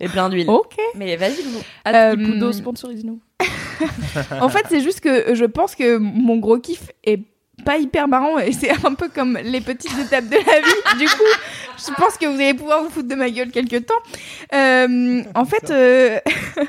Et 0.00 0.08
plein 0.08 0.28
d'huile. 0.28 0.48
ok. 0.48 0.76
Mais 0.94 1.16
vas-y, 1.16 1.42
Loulou. 1.42 1.58
Ah, 1.84 2.12
Euh, 2.12 2.52
sponsorise-nous. 2.52 3.20
En 4.40 4.48
fait, 4.48 4.64
c'est 4.68 4.80
juste 4.80 5.00
que 5.00 5.34
je 5.34 5.44
pense 5.44 5.74
que 5.76 5.98
mon 5.98 6.36
gros 6.38 6.58
kiff 6.58 6.90
est 7.04 7.20
pas 7.64 7.78
hyper 7.78 8.08
marrant 8.08 8.38
et 8.38 8.52
c'est 8.52 8.70
un 8.84 8.94
peu 8.94 9.08
comme 9.08 9.38
les 9.42 9.60
petites 9.60 9.96
étapes 9.98 10.26
de 10.28 10.36
la 10.36 10.60
vie. 10.60 10.98
Du 10.98 11.06
coup, 11.06 11.22
je 11.78 11.92
pense 11.94 12.16
que 12.16 12.26
vous 12.26 12.34
allez 12.40 12.54
pouvoir 12.54 12.82
vous 12.82 12.90
foutre 12.90 13.08
de 13.08 13.14
ma 13.14 13.30
gueule 13.30 13.50
quelques 13.50 13.86
temps. 13.86 13.94
Euh, 14.54 15.22
en 15.34 15.44
fait, 15.44 15.70
euh, 15.70 16.18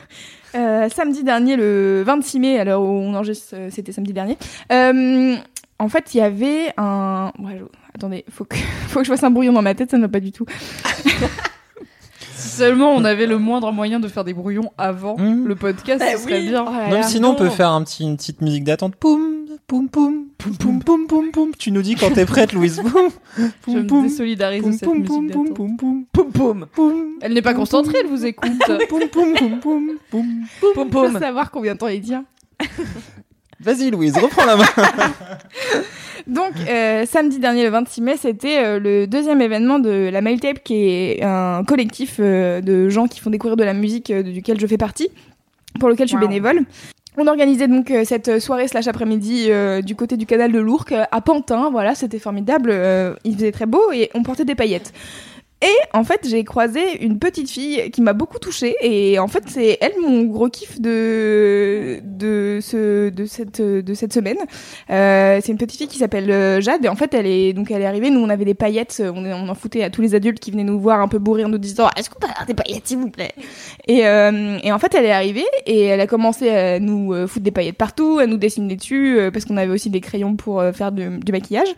euh, 0.55 0.89
samedi 0.89 1.23
dernier, 1.23 1.55
le 1.55 2.03
26 2.05 2.39
mai, 2.39 2.59
à 2.59 2.63
l'heure 2.65 2.81
où 2.81 2.85
on 2.87 3.13
enregistre, 3.15 3.55
c'était 3.71 3.91
samedi 3.91 4.13
dernier. 4.13 4.37
en 4.71 5.87
fait, 5.89 6.13
il 6.13 6.17
y 6.17 6.21
avait 6.21 6.73
un. 6.77 7.31
Ouais, 7.39 7.57
je- 7.59 7.65
Attendez, 7.95 8.23
faut 8.31 8.45
que 8.45 8.55
faut 8.87 8.99
que 8.99 9.05
je 9.05 9.11
fasse 9.11 9.23
un 9.23 9.31
brouillon 9.31 9.51
dans 9.53 9.61
ma 9.61 9.73
tête, 9.75 9.91
ça 9.91 9.97
ne 9.97 10.03
va 10.03 10.07
pas 10.09 10.19
du 10.19 10.31
tout. 10.31 10.45
Si 12.39 12.49
seulement 12.49 12.91
on 12.93 13.03
avait 13.03 13.25
le 13.27 13.37
moindre 13.37 13.71
moyen 13.71 13.99
de 13.99 14.07
faire 14.07 14.23
des 14.23 14.33
brouillons 14.33 14.71
avant 14.77 15.17
Mmh. 15.17 15.45
le 15.47 15.55
podcast, 15.55 15.99
Bah 15.99 16.05
ce 16.15 16.23
serait 16.23 16.39
oui. 16.41 16.47
bien. 16.49 16.65
Oh 16.67 16.71
Non, 16.71 16.97
mais 16.97 17.03
sinon, 17.03 17.29
on 17.31 17.35
peut 17.35 17.49
faire 17.49 17.69
un 17.71 17.83
petit, 17.83 18.03
une 18.03 18.15
petite 18.17 18.41
musique 18.41 18.63
d'attente. 18.63 18.95
Poum, 18.95 19.45
poum, 19.67 19.89
poum, 19.89 20.25
poum, 20.37 20.55
poum, 20.57 20.79
poum, 20.83 21.07
poum, 21.07 21.31
poum. 21.31 21.51
Tu 21.57 21.71
nous 21.71 21.81
dis 21.81 21.95
quand 21.95 22.11
t'es 22.11 22.25
prête, 22.25 22.53
Louise. 22.53 22.81
Poum, 22.81 23.09
Je 23.37 23.43
poum, 23.61 23.75
me 23.75 23.87
poum, 23.87 24.03
désolidarise 24.03 24.59
de 24.61 24.63
poum, 24.69 24.73
cette 24.73 24.83
poum, 24.89 24.97
musique 24.99 25.31
poum, 25.33 25.53
poum, 25.53 25.77
poum, 25.77 25.77
poum, 25.77 26.05
Poum 26.11 26.31
poum. 26.31 26.65
poum. 26.73 27.05
Elle 27.21 27.33
n'est 27.33 27.41
pas 27.41 27.53
concentrée, 27.53 27.97
elle 28.01 28.07
vous 28.09 28.25
écoute. 28.25 28.51
Poum, 28.87 29.01
poum, 29.11 29.33
poum, 29.33 29.59
poum, 29.59 29.59
poum. 30.09 30.25
Poum 30.61 30.73
Pour 30.73 30.87
poum. 30.87 31.19
savoir 31.19 31.51
combien 31.51 31.73
de 31.73 31.79
temps 31.79 31.87
il 31.87 32.01
tient. 32.01 32.25
Vas-y, 33.61 33.91
Louise, 33.91 34.15
reprends 34.17 34.45
la 34.45 34.55
main. 34.55 34.65
Donc, 36.27 36.53
euh, 36.69 37.05
samedi 37.05 37.39
dernier, 37.39 37.63
le 37.63 37.69
26 37.69 38.01
mai, 38.01 38.15
c'était 38.17 38.59
euh, 38.63 38.79
le 38.79 39.07
deuxième 39.07 39.41
événement 39.41 39.79
de 39.79 40.09
la 40.11 40.21
Mail 40.21 40.39
Tape, 40.39 40.59
qui 40.63 40.75
est 40.89 41.23
un 41.23 41.63
collectif 41.63 42.17
euh, 42.19 42.61
de 42.61 42.87
gens 42.89 43.07
qui 43.07 43.19
font 43.19 43.29
découvrir 43.29 43.57
de 43.57 43.63
la 43.63 43.73
musique 43.73 44.11
euh, 44.11 44.21
duquel 44.23 44.59
je 44.59 44.67
fais 44.67 44.77
partie, 44.77 45.09
pour 45.79 45.89
lequel 45.89 46.07
je 46.07 46.11
suis 46.15 46.17
Wow. 46.21 46.27
bénévole. 46.27 46.61
On 47.17 47.25
organisait 47.27 47.67
donc 47.67 47.89
euh, 47.91 48.03
cette 48.05 48.39
soirée 48.39 48.67
slash 48.67 48.87
après-midi 48.87 49.47
euh, 49.49 49.81
du 49.81 49.95
côté 49.95 50.15
du 50.17 50.25
canal 50.25 50.51
de 50.51 50.59
l'Ourcq 50.59 50.93
à 50.93 51.21
Pantin. 51.21 51.69
Voilà, 51.71 51.95
c'était 51.95 52.19
formidable. 52.19 52.69
euh, 52.71 53.13
il 53.23 53.33
faisait 53.35 53.51
très 53.51 53.65
beau 53.65 53.91
et 53.91 54.09
on 54.13 54.21
portait 54.23 54.45
des 54.45 54.55
paillettes. 54.55 54.93
Et 55.61 55.75
en 55.93 56.03
fait, 56.03 56.21
j'ai 56.25 56.43
croisé 56.45 57.03
une 57.03 57.19
petite 57.19 57.49
fille 57.49 57.91
qui 57.91 58.01
m'a 58.01 58.13
beaucoup 58.13 58.39
touchée. 58.39 58.75
Et 58.81 59.19
en 59.19 59.27
fait, 59.27 59.43
c'est 59.47 59.77
elle 59.81 59.93
mon 60.01 60.23
gros 60.23 60.47
kiff 60.49 60.79
de 60.79 61.99
de 62.03 62.59
ce 62.61 63.09
de 63.09 63.25
cette 63.25 63.61
de 63.61 63.93
cette 63.93 64.13
semaine. 64.13 64.37
Euh, 64.89 65.39
c'est 65.43 65.51
une 65.51 65.57
petite 65.57 65.77
fille 65.77 65.87
qui 65.87 65.97
s'appelle 65.97 66.31
euh, 66.31 66.61
Jade. 66.61 66.85
Et 66.85 66.89
en 66.89 66.95
fait, 66.95 67.13
elle 67.13 67.27
est 67.27 67.51
donc 67.53 67.71
elle 67.71 67.81
est 67.81 67.85
arrivée. 67.85 68.09
Nous, 68.09 68.21
on 68.21 68.29
avait 68.29 68.45
des 68.45 68.53
paillettes. 68.53 69.03
On, 69.05 69.49
en 69.49 69.55
foutait 69.55 69.83
à 69.83 69.89
tous 69.89 70.01
les 70.01 70.15
adultes 70.15 70.39
qui 70.39 70.51
venaient 70.51 70.63
nous 70.63 70.79
voir 70.79 71.01
un 71.01 71.07
peu 71.07 71.19
bourrés 71.19 71.43
en 71.43 71.49
nous 71.49 71.57
disant 71.57 71.89
Est-ce 71.97 72.09
qu'on 72.09 72.19
peut 72.19 72.27
avoir 72.27 72.45
des 72.45 72.53
paillettes, 72.53 72.87
s'il 72.87 72.99
vous 72.99 73.09
plaît? 73.09 73.31
Et, 73.87 74.07
euh, 74.07 74.59
et 74.63 74.71
en 74.71 74.79
fait, 74.79 74.95
elle 74.95 75.05
est 75.05 75.11
arrivée 75.11 75.45
et 75.65 75.85
elle 75.85 75.99
a 75.99 76.07
commencé 76.07 76.49
à 76.49 76.79
nous 76.79 77.13
euh, 77.13 77.27
foutre 77.27 77.43
des 77.43 77.51
paillettes 77.51 77.77
partout, 77.77 78.19
à 78.19 78.27
nous 78.27 78.37
dessiner 78.37 78.75
dessus 78.75 79.19
euh, 79.19 79.31
parce 79.31 79.45
qu'on 79.45 79.57
avait 79.57 79.73
aussi 79.73 79.89
des 79.89 80.01
crayons 80.01 80.35
pour 80.35 80.63
faire 80.73 80.91
du, 80.91 81.19
du 81.19 81.31
maquillage. 81.31 81.69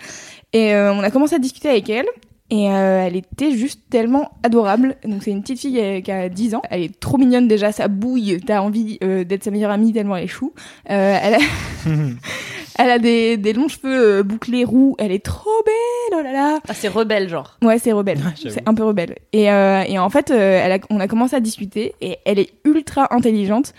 Et 0.53 0.73
euh, 0.73 0.93
on 0.93 0.99
a 0.99 1.11
commencé 1.11 1.35
à 1.35 1.39
discuter 1.39 1.69
avec 1.69 1.89
elle. 1.89 2.07
Et 2.51 2.69
euh, 2.69 3.05
elle 3.07 3.15
était 3.15 3.51
juste 3.51 3.79
tellement 3.89 4.31
adorable. 4.43 4.97
Donc 5.05 5.23
c'est 5.23 5.31
une 5.31 5.41
petite 5.41 5.59
fille 5.59 5.79
euh, 5.79 6.01
qui 6.01 6.11
a 6.11 6.27
10 6.27 6.55
ans. 6.55 6.61
Elle 6.69 6.81
est 6.81 6.99
trop 6.99 7.17
mignonne 7.17 7.47
déjà, 7.47 7.71
ça 7.71 7.87
bouille. 7.87 8.41
T'as 8.45 8.59
envie 8.59 8.97
euh, 9.03 9.23
d'être 9.23 9.45
sa 9.45 9.51
meilleure 9.51 9.71
amie 9.71 9.93
tellement 9.93 10.17
elle 10.17 10.25
est 10.25 10.27
chou. 10.27 10.53
Euh, 10.89 11.17
elle, 11.21 11.35
a... 11.35 11.37
elle 12.77 12.89
a 12.89 12.99
des, 12.99 13.37
des 13.37 13.53
longs 13.53 13.67
cheveux 13.67 14.19
euh, 14.19 14.23
bouclés 14.23 14.65
roux. 14.65 14.95
Elle 14.99 15.11
est 15.11 15.23
trop 15.23 15.49
belle, 15.65 16.19
oh 16.19 16.23
là 16.23 16.33
là. 16.33 16.59
Ah, 16.67 16.73
c'est 16.73 16.87
rebelle, 16.87 17.29
genre. 17.29 17.57
Ouais, 17.61 17.79
c'est 17.79 17.91
rebelle. 17.91 18.19
c'est 18.35 18.67
un 18.67 18.73
peu 18.73 18.83
rebelle. 18.83 19.15
Et, 19.33 19.51
euh, 19.51 19.83
et 19.87 19.99
en 19.99 20.09
fait, 20.09 20.31
euh, 20.31 20.61
elle 20.63 20.73
a, 20.73 20.79
on 20.89 20.99
a 20.99 21.07
commencé 21.07 21.35
à 21.35 21.39
discuter 21.39 21.95
et 22.01 22.17
elle 22.25 22.39
est 22.39 22.53
ultra 22.65 23.13
intelligente. 23.13 23.73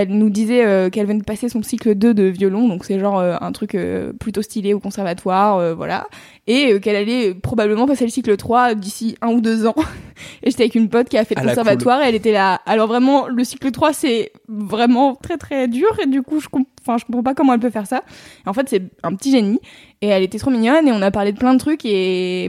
Elle 0.00 0.10
nous 0.10 0.30
disait 0.30 0.64
euh, 0.64 0.90
qu'elle 0.90 1.06
venait 1.08 1.18
de 1.18 1.24
passer 1.24 1.48
son 1.48 1.60
cycle 1.60 1.96
2 1.96 2.14
de 2.14 2.22
violon, 2.22 2.68
donc 2.68 2.84
c'est 2.84 3.00
genre 3.00 3.18
euh, 3.18 3.34
un 3.40 3.50
truc 3.50 3.74
euh, 3.74 4.12
plutôt 4.12 4.42
stylé 4.42 4.72
au 4.72 4.78
conservatoire, 4.78 5.74
voilà. 5.74 6.06
Et 6.46 6.78
qu'elle 6.78 6.94
allait 6.94 7.34
probablement 7.34 7.84
passer 7.86 8.04
le 8.04 8.10
cycle 8.10 8.36
3 8.36 8.74
d'ici 8.76 9.16
un 9.22 9.32
ou 9.32 9.40
deux 9.40 9.66
ans. 9.66 9.74
et 10.44 10.50
j'étais 10.50 10.62
avec 10.62 10.76
une 10.76 10.88
pote 10.88 11.08
qui 11.08 11.18
a 11.18 11.24
fait 11.24 11.34
le 11.34 11.40
conservatoire 11.48 12.00
et 12.02 12.08
elle 12.10 12.14
était 12.14 12.30
là. 12.30 12.60
Alors 12.64 12.86
vraiment, 12.86 13.26
le 13.26 13.42
cycle 13.42 13.72
3, 13.72 13.92
c'est 13.92 14.30
vraiment 14.46 15.16
très 15.16 15.36
très 15.36 15.66
dur 15.66 15.88
et 16.00 16.06
du 16.06 16.22
coup, 16.22 16.38
je, 16.38 16.48
comp- 16.48 16.68
je 16.86 17.04
comprends 17.04 17.24
pas 17.24 17.34
comment 17.34 17.54
elle 17.54 17.60
peut 17.60 17.68
faire 17.70 17.88
ça. 17.88 18.02
Et 18.46 18.48
en 18.48 18.52
fait, 18.52 18.68
c'est 18.68 18.82
un 19.02 19.14
petit 19.16 19.32
génie. 19.32 19.58
Et 20.00 20.06
elle 20.06 20.22
était 20.22 20.38
trop 20.38 20.52
mignonne 20.52 20.86
et 20.86 20.92
on 20.92 21.02
a 21.02 21.10
parlé 21.10 21.32
de 21.32 21.38
plein 21.38 21.54
de 21.54 21.58
trucs 21.58 21.84
et, 21.84 22.48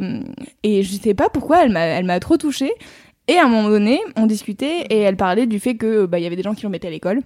et 0.62 0.84
je 0.84 0.94
sais 0.98 1.16
pas 1.16 1.30
pourquoi 1.30 1.64
elle 1.64 1.72
m'a, 1.72 1.82
elle 1.82 2.06
m'a 2.06 2.20
trop 2.20 2.38
touchée. 2.38 2.72
Et 3.28 3.38
à 3.38 3.46
un 3.46 3.48
moment 3.48 3.70
donné, 3.70 4.00
on 4.16 4.28
discutait 4.28 4.86
et 4.90 5.00
elle 5.00 5.16
parlait 5.18 5.46
du 5.48 5.60
fait 5.60 5.76
que 5.76 6.06
bah 6.06 6.20
il 6.20 6.24
y 6.24 6.26
avait 6.28 6.36
des 6.36 6.42
gens 6.44 6.54
qui 6.54 6.64
l'embêtaient 6.64 6.88
à 6.88 6.92
l'école. 6.92 7.22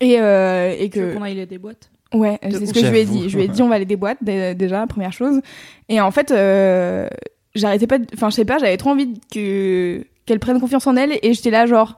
Et, 0.00 0.18
euh, 0.20 0.74
et 0.78 0.88
Tu 0.90 1.00
veux 1.00 1.08
que 1.12 1.14
qu'on 1.16 1.22
aille 1.22 1.46
des 1.46 1.58
boîtes 1.58 1.90
ouais, 2.14 2.38
c'est 2.42 2.66
ce 2.66 2.72
que 2.72 2.80
je 2.80 2.90
lui 2.90 2.98
ai 2.98 3.04
dit. 3.04 3.28
Je 3.28 3.36
lui 3.36 3.44
ai 3.44 3.48
dit 3.48 3.62
on 3.62 3.68
va 3.68 3.74
aller 3.76 3.84
des 3.84 3.96
boîtes 3.96 4.18
dé- 4.22 4.54
déjà 4.54 4.86
première 4.86 5.12
chose. 5.12 5.40
Et 5.88 6.00
en 6.00 6.10
fait, 6.10 6.30
euh, 6.30 7.08
j'arrêtais 7.54 7.86
pas. 7.86 7.98
de- 7.98 8.06
Enfin, 8.14 8.30
je 8.30 8.36
sais 8.36 8.44
pas, 8.44 8.58
j'avais 8.58 8.76
trop 8.76 8.90
envie 8.90 9.14
que 9.32 10.04
qu'elle 10.26 10.38
prenne 10.38 10.60
confiance 10.60 10.86
en 10.86 10.96
elle 10.96 11.18
et 11.22 11.34
j'étais 11.34 11.50
là 11.50 11.66
genre. 11.66 11.96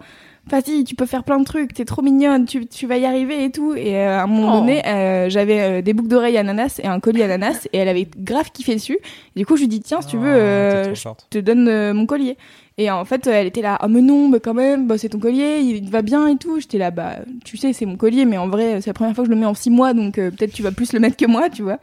Vas-y, 0.48 0.84
tu 0.84 0.94
peux 0.94 1.06
faire 1.06 1.24
plein 1.24 1.40
de 1.40 1.44
trucs, 1.44 1.74
t'es 1.74 1.84
trop 1.84 2.02
mignonne, 2.02 2.44
tu, 2.44 2.66
tu 2.68 2.86
vas 2.86 2.96
y 2.98 3.04
arriver 3.04 3.42
et 3.44 3.50
tout. 3.50 3.74
Et 3.74 3.96
euh, 3.96 4.20
à 4.20 4.22
un 4.22 4.26
moment 4.28 4.58
Oh. 4.58 4.60
donné, 4.60 4.80
euh, 4.86 5.28
j'avais 5.28 5.60
euh, 5.60 5.82
des 5.82 5.92
boucles 5.92 6.08
d'oreilles 6.08 6.38
ananas 6.38 6.78
et 6.80 6.86
un 6.86 7.00
collier 7.00 7.24
ananas 7.24 7.66
et 7.72 7.78
elle 7.78 7.88
avait 7.88 8.06
grave 8.16 8.52
kiffé 8.52 8.74
dessus. 8.74 8.98
Et 9.34 9.40
du 9.40 9.44
coup, 9.46 9.56
je 9.56 9.62
lui 9.62 9.68
dis 9.68 9.80
tiens, 9.80 10.00
si 10.02 10.06
tu 10.06 10.16
veux, 10.18 10.36
Oh, 10.36 10.84
trop 10.84 10.94
je 10.94 11.00
forte. 11.00 11.26
te 11.30 11.38
donne 11.38 11.92
mon 11.92 12.06
collier. 12.06 12.36
Et 12.78 12.90
en 12.92 13.04
fait, 13.04 13.26
elle 13.26 13.46
était 13.48 13.62
là, 13.62 13.76
ah 13.80 13.88
mais 13.88 14.02
non, 14.02 14.28
mais 14.28 14.38
quand 14.38 14.54
même, 14.54 14.86
bah, 14.86 14.98
c'est 14.98 15.08
ton 15.08 15.18
collier, 15.18 15.58
il 15.62 15.90
va 15.90 16.02
bien 16.02 16.28
et 16.28 16.36
tout. 16.36 16.60
J'étais 16.60 16.78
là, 16.78 16.90
bah 16.92 17.16
tu 17.44 17.56
sais, 17.56 17.72
c'est 17.72 17.86
mon 17.86 17.96
collier, 17.96 18.24
mais 18.24 18.36
en 18.36 18.48
vrai, 18.48 18.80
c'est 18.82 18.90
la 18.90 18.94
première 18.94 19.14
fois 19.16 19.24
que 19.24 19.30
je 19.30 19.34
le 19.34 19.40
mets 19.40 19.46
en 19.46 19.54
six 19.54 19.70
mois, 19.70 19.94
donc 19.94 20.14
peut-être 20.16 20.52
tu 20.52 20.62
vas 20.62 20.70
plus 20.72 20.92
le 20.92 21.00
mettre 21.00 21.16
que 21.16 21.26
moi, 21.26 21.48
tu 21.50 21.62
vois. 21.62 21.78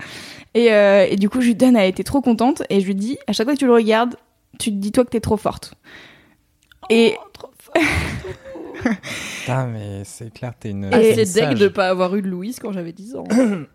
Et, 0.54 0.68
et 0.68 1.16
du 1.18 1.30
coup, 1.30 1.42
je 1.42 1.48
lui 1.48 1.56
donne, 1.56 1.76
elle 1.76 1.90
était 1.90 2.04
trop 2.04 2.22
contente, 2.22 2.62
et 2.70 2.80
je 2.80 2.86
lui 2.86 2.96
dis, 2.96 3.18
à 3.28 3.34
chaque 3.34 3.48
fois 3.48 3.56
que 3.56 3.60
tu 3.60 3.66
le 3.66 3.74
regardes, 3.74 4.16
tu 4.60 4.70
te 4.70 4.76
dis 4.76 4.92
toi 4.92 5.04
que 5.04 5.10
t'es 5.10 5.20
trop 5.20 5.36
forte. 5.36 5.74
Et 6.92 7.16
Putain, 9.42 9.68
mais 9.68 10.02
c'est 10.06 10.34
clair, 10.34 10.54
t'es 10.60 10.70
une. 10.70 10.86
Et- 10.86 10.90
Ah, 10.92 11.24
c'est 11.26 11.34
deg 11.42 11.58
de 11.58 11.68
pas 11.68 11.88
avoir 11.90 12.16
eu 12.16 12.22
de 12.22 12.28
Louise 12.28 12.60
quand 12.62 12.72
j'avais 12.72 12.92
10 12.94 13.16
ans. 13.16 13.24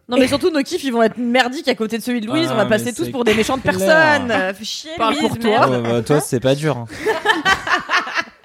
Non, 0.09 0.17
mais 0.19 0.29
surtout, 0.29 0.51
nos 0.51 0.63
kiffs, 0.63 0.85
ils 0.85 0.93
vont 0.93 1.03
être 1.03 1.19
merdiques 1.19 1.69
à 1.69 1.75
côté 1.75 1.99
de 1.99 2.03
celui 2.03 2.21
de 2.21 2.27
Louise. 2.27 2.47
Ah, 2.51 2.55
on 2.55 2.57
va 2.57 2.67
passer 2.67 2.93
tous 2.95 3.09
pour 3.11 3.25
des 3.25 3.35
méchantes 3.35 3.63
clair. 3.63 3.77
personnes. 3.77 4.31
Euh, 4.31 4.55
Fais 4.55 4.65
chier, 4.65 4.91
Parle 4.97 5.15
Louise, 5.15 5.29
pour 5.29 5.39
toi. 5.39 5.51
merde. 5.51 5.71
Ouais, 5.71 5.83
bah, 5.93 6.03
toi, 6.03 6.21
c'est 6.21 6.41
pas 6.41 6.55
dur. 6.55 6.77
hein. 6.77 6.87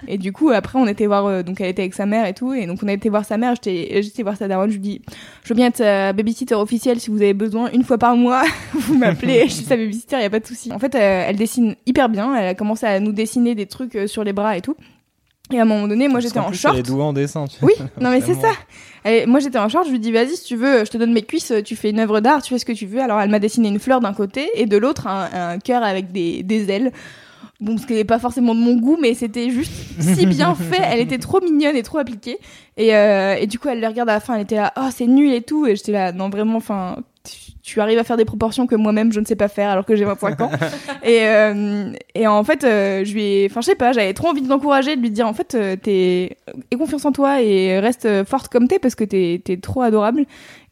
Et 0.06 0.18
du 0.18 0.34
coup, 0.34 0.50
après, 0.50 0.78
on 0.78 0.86
était 0.86 1.06
voir, 1.06 1.26
euh, 1.28 1.44
donc 1.44 1.62
elle 1.62 1.70
était 1.70 1.82
avec 1.84 1.94
sa 1.94 2.06
mère 2.06 2.26
et 2.26 2.34
tout, 2.34 2.54
et 2.54 2.66
donc 2.66 2.80
on 2.84 2.88
a 2.90 2.92
été 2.94 3.08
voir 3.08 3.24
sa 3.24 3.38
mère, 3.38 3.56
j'étais 3.56 4.02
j'étais 4.04 4.22
voir 4.22 4.36
sa 4.36 4.50
daronne, 4.50 4.70
je 4.70 4.74
lui 4.74 4.82
dis, 4.82 5.02
je 5.46 5.50
veux 5.50 5.56
bien 5.56 5.68
être 5.68 6.14
babysitter 6.14 6.56
officielle 6.56 7.00
si 7.00 7.10
vous 7.10 7.22
avez 7.22 7.34
besoin, 7.34 7.70
une 7.72 7.84
fois 7.86 7.98
par 7.98 8.18
mois, 8.18 8.44
vous 8.74 8.98
m'appelez, 8.98 9.44
je 9.48 9.54
suis 9.54 9.64
sa 9.64 9.78
babysitter, 9.78 10.20
y 10.20 10.26
a 10.26 10.30
pas 10.30 10.42
de 10.42 10.46
souci. 10.46 10.74
En 10.74 10.80
fait, 10.80 10.94
euh, 10.96 11.24
elle 11.30 11.38
dessine 11.38 11.76
hyper 11.86 12.10
bien, 12.10 12.36
elle 12.36 12.48
a 12.48 12.54
commencé 12.54 12.86
à 12.86 13.00
nous 13.00 13.14
dessiner 13.14 13.56
des 13.56 13.66
trucs 13.66 13.96
euh, 13.96 14.06
sur 14.08 14.26
les 14.26 14.34
bras 14.34 14.58
et 14.58 14.62
tout. 14.62 14.76
Et 15.54 15.60
à 15.60 15.64
un 15.64 15.66
moment 15.66 15.88
donné, 15.88 16.08
moi 16.08 16.20
j'étais 16.20 16.40
en 16.40 16.52
short. 16.52 16.76
Elle 16.78 16.86
est 16.86 16.92
en 16.92 17.14
dessin. 17.14 17.46
tu 17.46 17.58
Oui, 17.62 17.74
non 18.02 18.10
mais 18.10 18.22
c'est 18.22 18.34
ça. 18.36 18.52
Et 19.06 19.26
moi 19.26 19.40
j'étais 19.40 19.60
en 19.60 19.70
short, 19.70 19.86
je 19.86 19.92
lui 19.92 20.00
dis 20.00 20.12
vas-y 20.12 20.36
si 20.36 20.46
tu 20.46 20.56
veux, 20.56 20.86
je 20.86 20.90
te 20.90 20.98
donne 20.98 21.14
mes 21.14 21.24
cuisses, 21.24 21.54
tu 21.66 21.76
fais 21.76 21.90
une 21.90 22.00
œuvre 22.00 22.20
d'art, 22.22 22.42
tu 22.42 22.54
fais 22.54 22.60
ce 22.60 22.66
que 22.66 22.72
tu 22.72 22.86
veux. 22.86 23.02
Alors 23.02 23.20
elle 23.22 23.30
m'a 23.30 23.40
dessiné 23.40 23.68
une 23.68 23.80
fleur 23.80 24.00
d'un 24.00 24.14
côté 24.14 24.50
et 24.56 24.66
de 24.66 24.78
l'autre 24.78 25.08
un, 25.08 25.30
un 25.34 25.60
cœur 25.60 25.84
avec 25.84 26.12
des, 26.12 26.42
des 26.44 26.70
ailes. 26.72 26.92
Bon, 27.64 27.78
ce 27.78 27.88
qui 27.88 27.94
n'est 27.94 28.04
pas 28.04 28.20
forcément 28.20 28.54
de 28.54 28.60
mon 28.60 28.76
goût, 28.76 28.98
mais 29.02 29.14
c'était 29.14 29.50
juste 29.50 29.72
si 29.98 30.26
bien 30.26 30.54
fait. 30.70 30.82
Elle 30.84 31.00
était 31.00 31.18
trop 31.18 31.40
mignonne 31.40 31.78
et 31.78 31.84
trop 31.84 31.98
appliquée. 31.98 32.38
Et, 32.76 32.94
euh, 32.94 33.36
et 33.40 33.48
du 33.48 33.58
coup, 33.58 33.70
elle 33.70 33.80
le 33.80 33.88
regarde 33.88 34.10
à 34.10 34.16
la 34.16 34.20
fin, 34.20 34.36
elle 34.36 34.42
était 34.42 34.58
là, 34.58 34.74
oh 34.76 34.90
c'est 34.92 35.08
nul 35.08 35.32
et 35.32 35.42
tout. 35.42 35.66
Et 35.66 35.78
j'étais 35.78 35.94
là, 35.94 36.12
non 36.12 36.30
vraiment, 36.30 36.58
enfin, 36.58 36.98
tu, 37.64 37.80
arrives 37.80 38.00
à 38.00 38.04
faire 38.04 38.18
des 38.18 38.26
proportions 38.26 38.68
que 38.68 38.76
moi-même 38.76 39.14
je 39.14 39.22
ne 39.22 39.26
sais 39.26 39.38
pas 39.38 39.48
faire 39.48 39.70
alors 39.70 39.86
que 39.86 39.96
j'ai 39.96 40.04
25 40.04 40.42
ans. 40.42 40.52
et, 41.04 41.20
euh, 41.22 41.94
et 42.16 42.28
en 42.28 42.44
fait, 42.44 42.66
euh, 42.66 43.06
je 43.06 43.14
lui 43.14 43.24
ai, 43.24 43.48
enfin 43.50 43.62
je 43.62 43.68
sais 43.68 43.76
pas, 43.76 43.94
j'avais 43.94 44.14
trop 44.14 44.28
envie 44.28 44.42
de 44.42 44.50
l'encourager, 44.50 44.98
de 44.98 45.02
lui 45.02 45.10
dire 45.10 45.26
en 45.26 45.34
fait, 45.34 45.56
euh, 45.56 45.78
t'es, 45.78 46.36
aie 46.72 46.76
confiance 46.78 47.06
en 47.06 47.14
toi 47.14 47.42
et 47.42 47.80
reste 47.80 48.26
forte 48.26 48.50
comme 48.50 48.68
t'es 48.68 48.80
parce 48.80 48.96
que 48.96 49.06
t'es, 49.06 49.42
t'es 49.44 49.56
trop 49.56 49.82
adorable. 49.82 50.26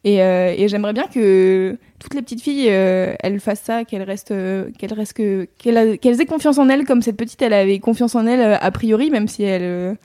Et, 0.04 0.16
et 0.16 0.66
j'aimerais 0.66 0.92
bien 0.92 1.06
que 1.06 1.78
toutes 2.02 2.14
les 2.14 2.22
petites 2.22 2.42
filles, 2.42 2.66
euh, 2.68 3.14
elles 3.20 3.38
fassent 3.38 3.62
ça, 3.62 3.84
qu'elles 3.84 4.02
restent, 4.02 4.32
euh, 4.32 4.70
qu'elles 4.76 4.92
restent 4.92 5.12
que, 5.12 5.46
qu'elles, 5.58 6.20
aient 6.20 6.26
confiance 6.26 6.58
en 6.58 6.68
elles, 6.68 6.84
comme 6.84 7.00
cette 7.00 7.16
petite, 7.16 7.40
elle 7.42 7.52
avait 7.52 7.78
confiance 7.78 8.14
en 8.16 8.26
elle 8.26 8.40
euh, 8.40 8.56
a 8.60 8.70
priori, 8.72 9.10
même 9.10 9.28
si 9.28 9.44
elle, 9.44 9.96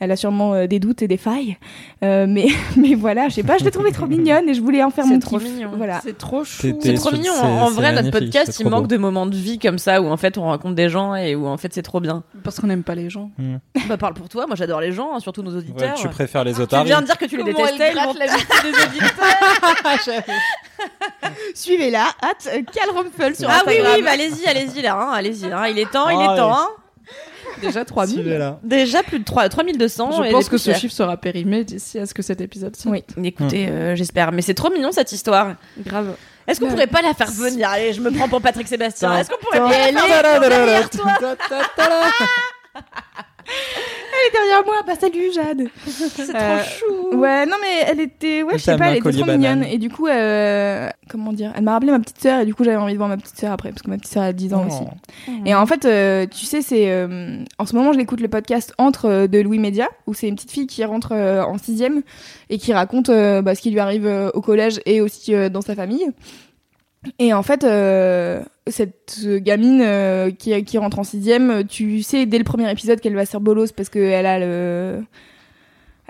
elle 0.00 0.10
a 0.10 0.16
sûrement 0.16 0.54
euh, 0.54 0.66
des 0.66 0.78
doutes 0.80 1.02
et 1.02 1.08
des 1.08 1.16
failles. 1.16 1.56
Euh, 2.02 2.26
mais, 2.28 2.48
mais 2.76 2.94
voilà, 2.94 3.28
je 3.28 3.34
sais 3.34 3.42
pas, 3.42 3.58
je 3.58 3.64
l'ai 3.64 3.70
trouvée 3.70 3.92
trop 3.92 4.06
mignonne 4.08 4.48
et 4.48 4.54
je 4.54 4.60
voulais 4.60 4.82
en 4.82 4.90
faire 4.90 5.04
C'est 5.04 5.10
mon 5.10 5.18
trop 5.20 5.38
kiff. 5.38 5.48
mignon. 5.48 5.70
Voilà. 5.76 6.00
C'est 6.02 6.16
trop 6.18 6.42
chou. 6.44 6.76
C'est 6.80 6.94
trop 6.94 7.12
mignon. 7.12 7.32
c'est- 7.34 7.46
En 7.46 7.70
vrai, 7.70 7.92
notre 7.92 8.10
podcast, 8.10 8.58
il 8.60 8.68
manque 8.68 8.82
beau. 8.82 8.88
de 8.88 8.96
moments 8.96 9.26
de 9.26 9.36
vie 9.36 9.58
comme 9.58 9.78
ça 9.78 10.00
où 10.02 10.08
en 10.08 10.16
fait 10.16 10.36
on 10.38 10.42
rencontre 10.42 10.74
des 10.74 10.88
gens 10.88 11.14
et 11.14 11.34
où 11.34 11.46
en 11.46 11.56
fait 11.56 11.72
c'est 11.72 11.82
trop 11.82 12.00
bien. 12.00 12.22
Parce 12.42 12.58
qu'on 12.60 12.66
n'aime 12.66 12.82
pas 12.82 12.94
les 12.94 13.10
gens. 13.10 13.30
Bah 13.88 13.96
parle 13.96 14.14
pour 14.14 14.28
toi, 14.28 14.46
moi 14.46 14.56
j'adore 14.56 14.80
les 14.80 14.92
gens, 14.92 15.10
hein, 15.14 15.20
surtout 15.20 15.42
nos 15.42 15.50
Ouais, 15.52 15.58
auditeurs. 15.58 15.94
tu 15.94 16.08
préfères 16.08 16.44
les 16.44 16.54
Tu 16.54 16.60
otaries. 16.62 16.86
viens 16.86 17.00
de 17.00 17.06
dire 17.06 17.18
que 17.18 17.26
tu 17.26 17.36
les 17.36 17.42
Comment 17.44 17.56
détestais, 17.64 17.84
elle 17.88 17.94
gratte 17.94 18.18
la 18.18 18.26
vie 18.26 18.42
des 18.62 18.70
auditeurs 18.82 20.24
Suivez-la, 21.54 22.06
hâte, 22.22 22.48
Cal 22.72 22.90
Rumpel 22.94 23.36
sur 23.36 23.48
Ah 23.50 23.62
oui, 23.66 23.74
Instagram. 23.74 23.92
oui, 23.96 24.02
bah 24.04 24.10
allez-y, 24.12 24.46
allez-y 24.46 24.82
là, 24.82 24.96
hein, 24.98 25.10
allez-y. 25.12 25.46
hein, 25.52 25.66
il 25.68 25.78
est 25.78 25.90
temps, 25.90 26.08
il 26.08 26.16
Ah, 26.18 26.24
est 26.24 26.28
ouais. 26.28 26.36
temps. 26.36 26.54
Hein. 26.56 26.68
Déjà 27.60 27.84
3000. 27.84 28.14
Suivez-la. 28.14 28.58
Déjà 28.62 29.02
plus 29.02 29.18
de 29.18 29.24
3, 29.24 29.48
3200. 29.48 30.12
Je 30.12 30.28
et 30.28 30.30
pense 30.30 30.48
que 30.48 30.58
ce 30.58 30.72
chiffre 30.72 30.94
sera 30.94 31.16
périmé 31.16 31.64
d'ici 31.64 31.98
à 31.98 32.06
ce 32.06 32.14
que 32.14 32.22
cet 32.22 32.40
épisode 32.40 32.76
sorte. 32.76 32.94
Oui. 32.94 33.04
Écoutez, 33.24 33.68
euh, 33.68 33.94
j'espère. 33.96 34.32
Mais 34.32 34.42
c'est 34.42 34.54
trop 34.54 34.70
mignon 34.70 34.92
cette 34.92 35.12
histoire. 35.12 35.54
Grave. 35.84 36.14
Est-ce 36.46 36.58
qu'on 36.60 36.68
pourrait 36.68 36.86
pas 36.86 37.02
la 37.02 37.14
faire 37.14 37.30
venir 37.30 37.68
Allez, 37.68 37.92
je 37.92 38.00
me 38.00 38.10
prends 38.10 38.28
pour 38.28 38.40
Patrick 38.40 38.66
Sébastien. 38.66 39.16
Est-ce 39.18 39.30
qu'on 39.30 39.36
pourrait 39.38 39.60
pas 39.60 39.90
la 39.92 40.08
faire 40.08 40.40
venir 40.40 40.90
toi 40.90 41.12
Elle 44.20 44.28
est 44.28 44.32
derrière 44.32 44.64
moi, 44.66 44.74
bah 44.86 44.92
salut 45.00 45.32
Jade. 45.32 45.68
C'est 45.86 46.34
Euh, 46.34 46.58
trop 46.62 46.68
chou. 47.12 47.16
Ouais, 47.18 47.46
non 47.46 47.56
mais 47.60 47.84
elle 47.88 48.00
était, 48.00 48.42
ouais, 48.42 48.54
je 48.54 48.58
sais 48.62 48.76
pas, 48.76 48.90
elle 48.90 48.98
était 48.98 49.10
trop 49.12 49.24
banane. 49.24 49.60
mignonne. 49.60 49.64
Et 49.72 49.78
du 49.78 49.88
coup, 49.88 50.06
euh, 50.06 50.88
comment 51.08 51.32
dire, 51.32 51.52
elle 51.56 51.62
m'a 51.62 51.72
rappelé 51.72 51.90
ma 51.92 51.98
petite 52.00 52.20
sœur 52.20 52.40
et 52.40 52.46
du 52.46 52.54
coup 52.54 52.64
j'avais 52.64 52.76
envie 52.76 52.92
de 52.92 52.98
voir 52.98 53.08
ma 53.08 53.16
petite 53.16 53.36
sœur 53.38 53.52
après 53.52 53.70
parce 53.70 53.82
que 53.82 53.88
ma 53.90 53.96
petite 53.96 54.12
sœur 54.12 54.22
a 54.24 54.32
10 54.32 54.54
ans 54.54 54.66
aussi. 54.66 54.82
Oh. 55.28 55.32
Et 55.46 55.54
en 55.54 55.66
fait, 55.66 55.84
euh, 55.84 56.26
tu 56.26 56.44
sais, 56.44 56.60
c'est 56.62 56.90
euh, 56.90 57.38
en 57.58 57.66
ce 57.66 57.74
moment, 57.74 57.92
je 57.92 57.98
l'écoute 57.98 58.20
le 58.20 58.28
podcast 58.28 58.74
Entre 58.78 59.06
euh, 59.06 59.26
de 59.26 59.38
Louis 59.40 59.58
Média, 59.58 59.88
où 60.06 60.14
c'est 60.14 60.28
une 60.28 60.34
petite 60.34 60.50
fille 60.52 60.66
qui 60.66 60.84
rentre 60.84 61.12
euh, 61.12 61.42
en 61.42 61.56
sixième 61.58 62.02
et 62.50 62.58
qui 62.58 62.72
raconte 62.72 63.08
euh, 63.08 63.42
bah, 63.42 63.54
ce 63.54 63.60
qui 63.62 63.70
lui 63.70 63.80
arrive 63.80 64.06
euh, 64.06 64.30
au 64.34 64.40
collège 64.40 64.80
et 64.86 65.00
aussi 65.00 65.34
euh, 65.34 65.48
dans 65.48 65.62
sa 65.62 65.74
famille. 65.74 66.06
Et 67.18 67.32
en 67.32 67.42
fait, 67.42 67.64
euh, 67.64 68.42
cette 68.70 69.20
gamine 69.24 69.80
euh, 69.82 70.30
qui, 70.30 70.64
qui 70.64 70.78
rentre 70.78 70.98
en 70.98 71.04
sixième, 71.04 71.64
tu 71.66 72.02
sais 72.02 72.26
dès 72.26 72.38
le 72.38 72.44
premier 72.44 72.70
épisode 72.70 73.00
qu'elle 73.00 73.14
va 73.14 73.26
se 73.26 73.30
faire 73.30 73.40
bolos 73.40 73.72
parce 73.72 73.88
qu'elle 73.88 74.26
a 74.26 74.38
le 74.38 75.02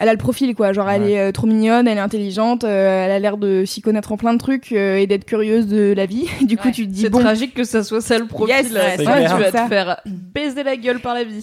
elle 0.00 0.08
a 0.08 0.12
le 0.12 0.18
profil 0.18 0.54
quoi 0.56 0.72
genre 0.72 0.90
elle 0.90 1.04
est 1.08 1.20
euh, 1.20 1.30
trop 1.30 1.46
mignonne 1.46 1.86
elle 1.86 1.98
est 1.98 2.00
intelligente 2.00 2.64
euh, 2.64 3.04
elle 3.06 3.12
a 3.12 3.18
l'air 3.20 3.36
de 3.36 3.64
s'y 3.64 3.80
connaître 3.80 4.10
en 4.10 4.16
plein 4.16 4.32
de 4.32 4.38
trucs 4.38 4.72
euh, 4.72 4.96
et 4.96 5.06
d'être 5.06 5.24
curieuse 5.24 5.68
de 5.68 5.92
la 5.96 6.06
vie 6.06 6.26
du 6.42 6.56
coup 6.56 6.66
Ouais. 6.68 6.72
tu 6.72 6.86
te 6.86 6.90
dis 6.92 7.02
C'est 7.02 7.10
bon 7.10 7.20
tragique 7.20 7.54
que 7.54 7.64
ça 7.64 7.82
soit 7.84 8.00
ça 8.00 8.18
le 8.18 8.26
profil. 8.26 8.54
Yes, 8.54 8.72
là. 8.72 8.80
c'est 8.96 9.04
Ça, 9.04 9.12
clair. 9.12 9.36
tu 9.36 9.42
vas 9.42 9.50
Ça. 9.52 9.62
te 9.64 9.68
faire 9.68 10.00
baiser 10.06 10.62
la 10.64 10.76
gueule 10.76 10.98
par 11.00 11.14
la 11.14 11.24
vie. 11.24 11.42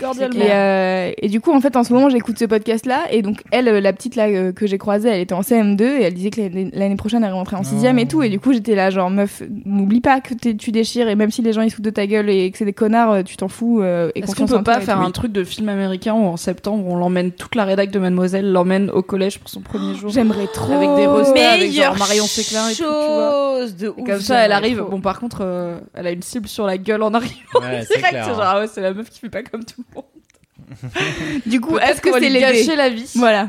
Cordialement. 0.00 0.40
Et, 0.40 0.50
euh, 0.50 1.12
et 1.20 1.28
du 1.28 1.40
coup, 1.40 1.52
en 1.52 1.60
fait, 1.60 1.76
en 1.76 1.84
ce 1.84 1.92
moment, 1.92 2.08
j'écoute 2.08 2.38
ce 2.38 2.44
podcast-là. 2.44 3.02
Et 3.10 3.22
donc, 3.22 3.42
elle, 3.50 3.66
la 3.66 3.92
petite 3.92 4.16
là 4.16 4.52
que 4.52 4.66
j'ai 4.66 4.78
croisée, 4.78 5.08
elle 5.10 5.20
était 5.20 5.34
en 5.34 5.40
CM2 5.42 5.82
et 5.82 6.02
elle 6.02 6.14
disait 6.14 6.30
que 6.30 6.40
l'année 6.76 6.96
prochaine, 6.96 7.22
elle 7.24 7.32
rentrait 7.32 7.56
en 7.56 7.62
sixième 7.64 7.96
Oh. 7.96 8.00
et 8.02 8.06
tout. 8.06 8.22
Et 8.22 8.28
du 8.28 8.40
coup, 8.40 8.52
j'étais 8.52 8.74
là, 8.74 8.90
genre, 8.90 9.10
meuf, 9.10 9.42
n'oublie 9.64 10.00
pas 10.00 10.20
que 10.20 10.34
tu 10.34 10.70
déchires. 10.72 11.08
Et 11.08 11.14
même 11.16 11.30
si 11.30 11.42
les 11.42 11.52
gens 11.52 11.62
ils 11.62 11.70
se 11.70 11.76
foutent 11.76 11.84
de 11.84 11.90
ta 11.90 12.06
gueule 12.06 12.30
et 12.30 12.50
que 12.50 12.58
c'est 12.58 12.64
des 12.64 12.72
connards, 12.72 13.24
tu 13.24 13.36
t'en 13.36 13.48
fous. 13.48 13.80
euh, 13.82 14.10
et 14.14 14.20
Est-ce 14.20 14.34
qu'on 14.34 14.46
peut 14.46 14.62
pas 14.62 14.80
faire 14.80 15.00
un 15.00 15.10
truc 15.10 15.32
de 15.32 15.44
film 15.44 15.68
américain 15.68 16.14
où 16.14 16.24
en 16.24 16.36
septembre 16.36 16.84
on 16.86 16.96
l'emmène 16.96 17.32
toute 17.32 17.54
la 17.54 17.64
rédac 17.80 17.92
de 17.92 17.98
Mademoiselle 17.98 18.52
l'emmène 18.52 18.90
au 18.90 19.02
collège 19.02 19.38
pour 19.38 19.48
son 19.48 19.60
premier 19.60 19.94
jour 19.94 20.10
J'aimerais 20.10 20.46
trop. 20.46 20.72
Avec 20.72 20.94
des 20.96 21.06
rostas, 21.06 21.52
avec 21.52 21.72
genre 21.72 21.96
Marion 21.96 22.26
Séclin 22.26 22.68
et 22.68 22.72
tout, 22.74 22.82
tu 22.82 22.84
vois. 22.84 23.58
chose 23.60 23.76
de 23.76 23.86
Et 23.86 23.88
ouf, 23.88 24.06
comme 24.06 24.20
ça, 24.20 24.40
elle 24.40 24.52
arrive. 24.52 24.78
trop. 24.78 24.90
Bon, 24.90 25.00
par 25.00 25.18
contre, 25.18 25.38
euh, 25.42 25.78
elle 25.94 26.06
a 26.06 26.10
une 26.10 26.22
cible 26.22 26.48
sur 26.48 26.66
la 26.66 26.76
gueule 26.78 27.02
en 27.02 27.14
arrivant. 27.14 27.34
Ouais, 27.54 27.60
direct, 27.80 27.88
c'est 27.92 27.98
clair. 28.00 28.24
c'est 28.24 28.30
genre, 28.30 28.42
ah 28.42 28.60
ouais, 28.60 28.66
c'est 28.66 28.80
la 28.80 28.92
meuf 28.92 29.08
qui 29.10 29.18
fait 29.20 29.30
pas 29.30 29.42
comme 29.42 29.64
tout 29.64 29.82
le 29.88 29.94
monde. 29.94 30.04
Du 31.46 31.60
coup, 31.60 31.78
est-ce 31.78 32.00
que 32.00 32.12
c'est 32.12 32.20
lui 32.20 32.28
l'aider 32.28 32.40
gâcher 32.40 32.76
la 32.76 32.90
vie 32.90 33.10
Voilà. 33.16 33.48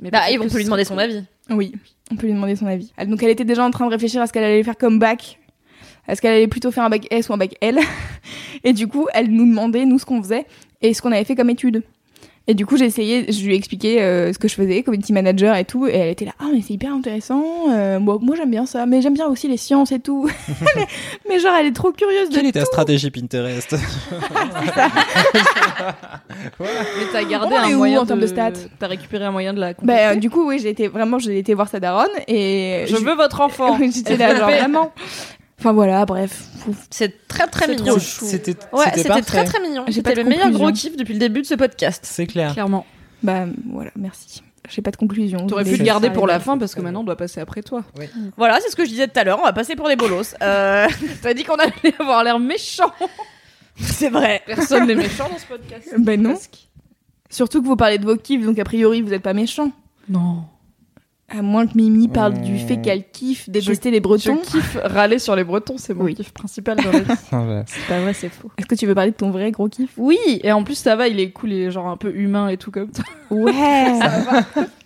Mais 0.00 0.10
Bah, 0.10 0.30
et 0.30 0.38
on 0.38 0.48
peut 0.48 0.56
lui 0.56 0.64
demander 0.64 0.84
son 0.84 0.98
avis. 0.98 1.22
Oui, 1.50 1.72
on 2.10 2.16
peut 2.16 2.26
lui 2.26 2.32
demander 2.34 2.56
son 2.56 2.66
avis. 2.66 2.92
Donc 3.06 3.22
elle 3.22 3.30
était 3.30 3.44
déjà 3.44 3.64
en 3.64 3.70
train 3.70 3.86
de 3.86 3.90
réfléchir 3.90 4.20
à 4.22 4.26
ce 4.26 4.32
qu'elle 4.32 4.44
allait 4.44 4.62
faire 4.62 4.76
comme 4.76 4.98
bac. 4.98 5.38
Est-ce 6.08 6.22
qu'elle 6.22 6.32
allait 6.34 6.48
plutôt 6.48 6.70
faire 6.70 6.84
un 6.84 6.88
bac 6.90 7.06
S 7.10 7.28
ou 7.28 7.34
un 7.34 7.36
bac 7.36 7.54
L? 7.60 7.78
Et 8.64 8.72
du 8.72 8.88
coup, 8.88 9.06
elle 9.12 9.30
nous 9.30 9.46
demandait, 9.46 9.84
nous, 9.84 9.98
ce 9.98 10.06
qu'on 10.06 10.22
faisait 10.22 10.46
et 10.80 10.94
ce 10.94 11.02
qu'on 11.02 11.12
avait 11.12 11.24
fait 11.24 11.34
comme 11.36 11.50
études. 11.50 11.82
Et 12.50 12.54
du 12.54 12.64
coup, 12.64 12.78
j'ai 12.78 12.86
essayé, 12.86 13.30
je 13.30 13.44
lui 13.44 13.52
ai 13.52 13.56
expliqué 13.56 14.00
euh, 14.00 14.32
ce 14.32 14.38
que 14.38 14.48
je 14.48 14.54
faisais, 14.54 14.82
community 14.82 15.12
manager 15.12 15.54
et 15.54 15.66
tout, 15.66 15.86
et 15.86 15.92
elle 15.92 16.08
était 16.08 16.24
là, 16.24 16.32
ah 16.40 16.46
mais 16.50 16.62
c'est 16.62 16.72
hyper 16.72 16.94
intéressant, 16.94 17.44
euh, 17.70 18.00
moi, 18.00 18.16
moi 18.22 18.36
j'aime 18.36 18.50
bien 18.50 18.64
ça, 18.64 18.86
mais 18.86 19.02
j'aime 19.02 19.12
bien 19.12 19.26
aussi 19.26 19.48
les 19.48 19.58
sciences 19.58 19.92
et 19.92 20.00
tout. 20.00 20.30
mais, 20.76 20.86
mais 21.28 21.40
genre, 21.40 21.52
elle 21.60 21.66
est 21.66 21.72
trop 21.72 21.92
curieuse 21.92 22.30
de 22.30 22.34
Quelle 22.34 22.46
est 22.46 22.52
ta 22.52 22.60
tout. 22.60 22.66
stratégie 22.66 23.10
Pinterest 23.10 23.72
Mais 26.58 26.66
t'as 27.12 27.24
gardé 27.24 27.54
On 27.54 27.58
un 27.58 27.74
où 27.74 27.76
moyen 27.76 28.00
en 28.00 28.06
termes 28.06 28.20
de 28.20 28.26
stats 28.26 28.52
T'as 28.78 28.86
récupéré 28.86 29.26
un 29.26 29.30
moyen 29.30 29.52
de 29.52 29.60
la 29.60 29.74
Bah, 29.82 30.12
euh, 30.12 30.14
du 30.14 30.30
coup, 30.30 30.48
oui, 30.48 30.58
j'ai 30.58 30.70
été 30.70 30.88
vraiment, 30.88 31.18
j'ai 31.18 31.38
été 31.38 31.52
voir 31.52 31.68
sa 31.68 31.80
daronne 31.80 32.08
et 32.26 32.84
Je 32.88 32.96
veux 32.96 33.14
votre 33.14 33.42
enfant. 33.42 33.78
J'étais 33.92 34.16
là, 34.16 34.34
genre 34.34 34.48
vraiment. 34.50 34.92
Enfin 35.58 35.72
voilà, 35.72 36.04
bref. 36.06 36.44
C'est 36.90 37.26
très 37.26 37.46
très 37.48 37.66
mignon. 37.68 37.84
trop 37.86 37.98
chou. 37.98 38.24
C'était 38.26 38.56
Ouais, 38.72 38.84
c'était 38.94 39.22
très 39.22 39.44
très 39.44 39.60
mignon. 39.60 39.84
J'ai 39.88 40.02
pas 40.02 40.10
C'était 40.10 40.22
le 40.22 40.28
meilleur 40.28 40.50
gros 40.50 40.70
kiff 40.70 40.96
depuis 40.96 41.14
le 41.14 41.18
début 41.18 41.42
de 41.42 41.46
ce 41.46 41.54
podcast. 41.54 42.04
C'est 42.06 42.26
clair. 42.26 42.52
Clairement. 42.52 42.86
Bah 43.22 43.46
voilà, 43.72 43.90
merci. 43.96 44.42
J'ai 44.68 44.82
pas 44.82 44.90
de 44.90 44.96
conclusion. 44.96 45.46
T'aurais 45.46 45.64
pu 45.64 45.76
le 45.76 45.84
garder 45.84 46.10
pour 46.10 46.26
la 46.26 46.40
fin 46.40 46.58
parce 46.58 46.74
que 46.74 46.80
maintenant 46.80 47.00
on 47.00 47.04
doit 47.04 47.16
passer 47.16 47.40
après 47.40 47.62
toi. 47.62 47.82
Voilà, 48.36 48.60
c'est 48.60 48.70
ce 48.70 48.76
que 48.76 48.84
je 48.84 48.90
disais 48.90 49.08
tout 49.08 49.18
à 49.18 49.24
l'heure. 49.24 49.38
On 49.40 49.44
va 49.44 49.52
passer 49.52 49.74
pour 49.76 49.88
des 49.88 49.96
bolos. 49.96 50.34
Euh, 50.42 50.86
T'as 51.22 51.34
dit 51.34 51.44
qu'on 51.44 51.56
allait 51.56 51.72
avoir 51.98 52.22
l'air 52.22 52.38
méchant. 52.38 52.92
c'est 53.80 54.10
vrai. 54.10 54.42
Personne 54.46 54.86
n'est 54.86 54.94
méchant 54.94 55.28
dans 55.28 55.38
ce 55.38 55.46
podcast. 55.46 55.94
Ben 55.98 56.20
non. 56.20 56.34
Presque. 56.34 56.68
Surtout 57.30 57.62
que 57.62 57.66
vous 57.66 57.76
parlez 57.76 57.98
de 57.98 58.04
vos 58.04 58.16
kiffs, 58.16 58.44
donc 58.44 58.58
a 58.58 58.64
priori 58.64 59.02
vous 59.02 59.12
êtes 59.12 59.22
pas 59.22 59.34
méchant. 59.34 59.70
Non. 60.08 60.44
À 61.30 61.42
moins 61.42 61.66
que 61.66 61.76
Mimi 61.76 62.08
parle 62.08 62.40
du 62.40 62.58
fait 62.58 62.78
qu'elle 62.80 63.04
kiffe 63.10 63.50
détester 63.50 63.90
les 63.90 64.00
Bretons. 64.00 64.38
Je 64.46 64.50
kiffe 64.50 64.78
râler 64.82 65.18
sur 65.18 65.36
les 65.36 65.44
Bretons, 65.44 65.76
c'est 65.76 65.92
mon 65.92 66.04
Oui. 66.04 66.14
kiff 66.14 66.32
principal 66.32 66.78
dans 66.78 66.90
la 66.90 67.00
vie. 67.00 67.04
Ouais. 67.32 67.62
C'est 67.66 67.86
pas 67.86 68.00
vrai, 68.00 68.14
c'est 68.14 68.30
faux. 68.30 68.50
Est-ce 68.56 68.66
que 68.66 68.74
tu 68.74 68.86
veux 68.86 68.94
parler 68.94 69.10
de 69.10 69.16
ton 69.16 69.30
vrai 69.30 69.50
gros 69.50 69.68
kiff? 69.68 69.90
Oui, 69.98 70.16
et 70.42 70.50
en 70.52 70.64
plus 70.64 70.76
ça 70.76 70.96
va, 70.96 71.06
il 71.06 71.20
est 71.20 71.30
cool, 71.30 71.52
il 71.52 71.60
est 71.62 71.70
genre 71.70 71.86
un 71.88 71.98
peu 71.98 72.14
humain 72.14 72.48
et 72.48 72.56
tout 72.56 72.70
comme 72.70 72.88
ça. 72.92 73.02
Ouais. 73.30 73.52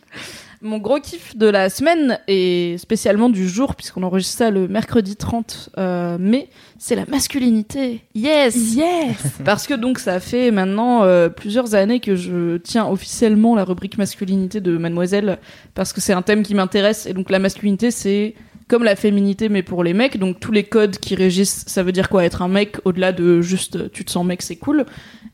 Mon 0.64 0.78
gros 0.78 1.00
kiff 1.00 1.36
de 1.36 1.46
la 1.46 1.68
semaine 1.70 2.20
et 2.28 2.76
spécialement 2.78 3.28
du 3.28 3.48
jour, 3.48 3.74
puisqu'on 3.74 4.04
enregistre 4.04 4.38
ça 4.38 4.50
le 4.52 4.68
mercredi 4.68 5.16
30 5.16 5.70
euh, 5.76 6.18
mai, 6.18 6.48
c'est 6.78 6.94
la 6.94 7.04
masculinité. 7.04 8.04
Yes 8.14 8.76
yes. 8.76 9.16
Parce 9.44 9.66
que 9.66 9.74
donc 9.74 9.98
ça 9.98 10.20
fait 10.20 10.52
maintenant 10.52 11.02
euh, 11.02 11.28
plusieurs 11.28 11.74
années 11.74 11.98
que 11.98 12.14
je 12.14 12.58
tiens 12.58 12.86
officiellement 12.86 13.56
la 13.56 13.64
rubrique 13.64 13.98
masculinité 13.98 14.60
de 14.60 14.78
Mademoiselle, 14.78 15.38
parce 15.74 15.92
que 15.92 16.00
c'est 16.00 16.12
un 16.12 16.22
thème 16.22 16.44
qui 16.44 16.54
m'intéresse, 16.54 17.06
et 17.06 17.12
donc 17.12 17.30
la 17.30 17.40
masculinité 17.40 17.90
c'est 17.90 18.34
comme 18.72 18.84
la 18.84 18.96
féminité 18.96 19.50
mais 19.50 19.62
pour 19.62 19.84
les 19.84 19.92
mecs, 19.92 20.16
donc 20.18 20.40
tous 20.40 20.50
les 20.50 20.64
codes 20.64 20.96
qui 20.96 21.14
régissent, 21.14 21.64
ça 21.66 21.82
veut 21.82 21.92
dire 21.92 22.08
quoi? 22.08 22.24
Être 22.24 22.40
un 22.40 22.48
mec 22.48 22.78
au-delà 22.86 23.12
de 23.12 23.42
juste 23.42 23.76
euh, 23.76 23.88
tu 23.92 24.02
te 24.02 24.10
sens 24.10 24.24
mec 24.24 24.40
c'est 24.40 24.56
cool. 24.56 24.86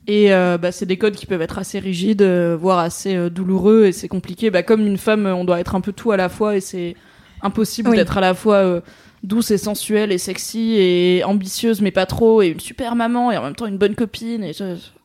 Et 0.08 0.32
euh, 0.34 0.58
bah, 0.58 0.72
c'est 0.72 0.86
des 0.86 0.96
codes 0.96 1.14
qui 1.14 1.24
peuvent 1.26 1.40
être 1.42 1.58
assez 1.58 1.78
rigides, 1.78 2.22
euh, 2.22 2.56
voire 2.60 2.80
assez 2.80 3.14
euh, 3.14 3.30
douloureux, 3.30 3.84
et 3.86 3.92
c'est 3.92 4.08
compliqué. 4.08 4.50
Bah, 4.50 4.64
comme 4.64 4.84
une 4.86 4.96
femme, 4.98 5.26
on 5.26 5.44
doit 5.44 5.60
être 5.60 5.74
un 5.76 5.80
peu 5.80 5.92
tout 5.92 6.10
à 6.10 6.16
la 6.16 6.28
fois, 6.28 6.56
et 6.56 6.60
c'est 6.60 6.96
impossible 7.42 7.90
Oui. 7.90 7.96
d'être 7.96 8.16
à 8.18 8.20
la 8.20 8.34
fois 8.34 8.82
douce 9.22 9.50
et 9.52 9.58
sensuelle 9.58 10.10
et 10.10 10.18
sexy 10.18 10.74
et 10.78 11.22
ambitieuse, 11.24 11.80
mais 11.80 11.90
pas 11.92 12.06
trop, 12.06 12.42
et 12.42 12.48
une 12.48 12.60
super 12.60 12.96
maman, 12.96 13.30
et 13.30 13.36
en 13.36 13.42
même 13.44 13.54
temps 13.54 13.66
une 13.66 13.78
bonne 13.78 13.94
copine. 13.94 14.42
Et 14.42 14.52
je- 14.52 14.64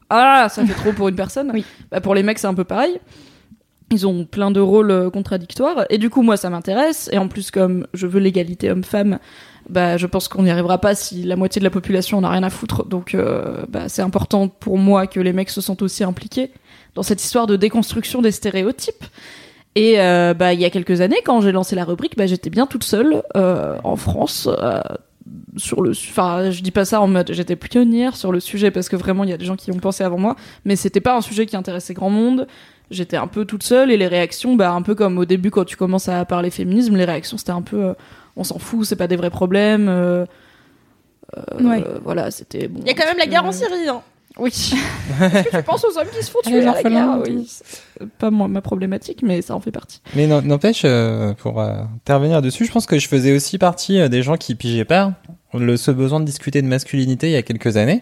Ah, 0.09 0.47
ça 0.49 0.65
fait 0.65 0.73
trop 0.73 0.93
pour 0.93 1.07
une 1.09 1.15
personne. 1.15 1.51
Oui. 1.53 1.63
Bah, 1.91 1.99
pour 2.01 2.15
les 2.15 2.23
mecs, 2.23 2.39
c'est 2.39 2.47
un 2.47 2.53
peu 2.53 2.63
pareil. 2.63 2.97
Ils 3.93 4.07
ont 4.07 4.25
plein 4.25 4.49
de 4.49 4.59
rôles 4.59 4.89
euh, 4.89 5.09
contradictoires. 5.11 5.85
Et 5.89 5.99
du 5.99 6.09
coup, 6.09 6.23
moi, 6.23 6.35
ça 6.35 6.49
m'intéresse. 6.49 7.09
Et 7.13 7.19
en 7.19 7.27
plus, 7.27 7.51
comme 7.51 7.85
je 7.93 8.07
veux 8.07 8.19
l'égalité 8.19 8.71
homme-femme, 8.71 9.19
bah, 9.69 9.97
je 9.97 10.07
pense 10.07 10.27
qu'on 10.27 10.43
n'y 10.43 10.49
arrivera 10.49 10.79
pas 10.79 10.95
si 10.95 11.23
la 11.23 11.35
moitié 11.35 11.59
de 11.59 11.63
la 11.63 11.69
population 11.69 12.17
en 12.17 12.23
a 12.23 12.29
rien 12.29 12.41
à 12.41 12.49
foutre. 12.49 12.85
Donc, 12.85 13.13
euh, 13.13 13.65
bah, 13.69 13.87
c'est 13.87 14.01
important 14.01 14.47
pour 14.47 14.79
moi 14.79 15.05
que 15.05 15.19
les 15.19 15.31
mecs 15.31 15.51
se 15.51 15.61
sentent 15.61 15.83
aussi 15.83 16.03
impliqués. 16.03 16.51
dans 16.95 17.03
cette 17.03 17.23
histoire 17.23 17.47
de 17.47 17.55
déconstruction 17.55 18.21
des 18.21 18.31
stéréotypes. 18.31 19.05
Et 19.75 19.99
euh, 19.99 20.35
bah 20.35 20.53
il 20.53 20.59
y 20.59 20.65
a 20.65 20.69
quelques 20.69 21.01
années, 21.01 21.17
quand 21.25 21.41
j'ai 21.41 21.51
lancé 21.51 21.75
la 21.75 21.83
rubrique, 21.83 22.15
bah 22.15 22.27
j'étais 22.27 22.51
bien 22.51 22.67
toute 22.67 22.83
seule 22.83 23.23
en 23.33 23.95
France. 23.95 24.47
sur 25.57 25.81
le, 25.81 25.91
enfin, 25.91 26.51
je 26.51 26.61
dis 26.61 26.69
pas 26.69 26.85
ça 26.85 27.01
en 27.01 27.07
mode 27.07 27.31
j'étais 27.33 27.55
pionnière 27.55 28.15
sur 28.15 28.31
le 28.31 28.39
sujet 28.39 28.69
parce 28.69 28.87
que 28.87 28.95
vraiment 28.95 29.23
il 29.23 29.31
y 29.31 29.33
a 29.33 29.37
des 29.37 29.45
gens 29.45 29.55
qui 29.55 29.71
ont 29.71 29.79
pensé 29.79 30.03
avant 30.03 30.19
moi, 30.19 30.35
mais 30.65 30.75
c'était 30.75 31.01
pas 31.01 31.17
un 31.17 31.21
sujet 31.21 31.47
qui 31.47 31.55
intéressait 31.55 31.95
grand 31.95 32.11
monde. 32.11 32.45
J'étais 32.93 33.17
un 33.17 33.27
peu 33.27 33.45
toute 33.45 33.63
seule 33.63 33.91
et 33.91 33.97
les 33.97 34.07
réactions, 34.07 34.55
bah 34.55 34.71
un 34.71 34.81
peu 34.81 34.95
comme 34.95 35.17
au 35.17 35.25
début 35.25 35.51
quand 35.51 35.65
tu 35.65 35.75
commences 35.75 36.07
à 36.09 36.23
parler 36.25 36.49
féminisme, 36.49 36.95
les 36.95 37.05
réactions 37.05 37.37
c'était 37.37 37.51
un 37.51 37.61
peu 37.61 37.83
euh, 37.85 37.93
on 38.37 38.43
s'en 38.43 38.59
fout, 38.59 38.85
c'est 38.85 38.95
pas 38.95 39.07
des 39.07 39.15
vrais 39.15 39.29
problèmes. 39.29 39.87
euh, 39.89 40.25
euh, 41.37 41.63
Ouais. 41.63 41.83
voilà, 42.03 42.31
c'était 42.31 42.67
bon. 42.67 42.79
Il 42.83 42.87
y 42.87 42.91
a 42.91 42.93
quand 42.93 43.05
même 43.07 43.17
la 43.17 43.27
guerre 43.27 43.45
en 43.45 43.51
Syrie. 43.51 43.87
Hein. 43.89 44.01
Oui. 44.37 44.49
Est-ce 45.21 45.43
que 45.49 45.57
tu 45.57 45.63
penses 45.63 45.83
aux 45.85 45.97
hommes 45.99 46.07
qui 46.15 46.23
se 46.25 46.31
font 46.31 46.39
tuer 46.43 46.61
les 46.61 46.67
à 46.67 46.73
la 46.73 46.83
guerre? 46.83 47.19
Oui. 47.23 47.45
C'est 47.47 48.09
Pas 48.17 48.31
moi, 48.31 48.47
ma 48.47 48.61
problématique, 48.61 49.21
mais 49.21 49.41
ça 49.43 49.55
en 49.55 49.59
fait 49.59 49.71
partie. 49.71 50.01
Mais 50.15 50.25
n'empêche, 50.27 50.81
euh, 50.85 51.33
pour 51.33 51.61
euh, 51.61 51.81
intervenir 51.97 52.41
dessus, 52.41 52.65
je 52.65 52.71
pense 52.71 52.85
que 52.87 52.97
je 52.97 53.07
faisais 53.07 53.31
aussi 53.35 53.57
partie 53.59 53.99
euh, 53.99 54.09
des 54.09 54.23
gens 54.23 54.37
qui 54.37 54.55
pigeaient 54.55 54.85
pas 54.85 55.13
le, 55.53 55.77
ce 55.77 55.91
besoin 55.91 56.19
de 56.19 56.25
discuter 56.25 56.61
de 56.63 56.67
masculinité 56.67 57.27
il 57.27 57.33
y 57.33 57.35
a 57.35 57.43
quelques 57.43 57.77
années. 57.77 58.01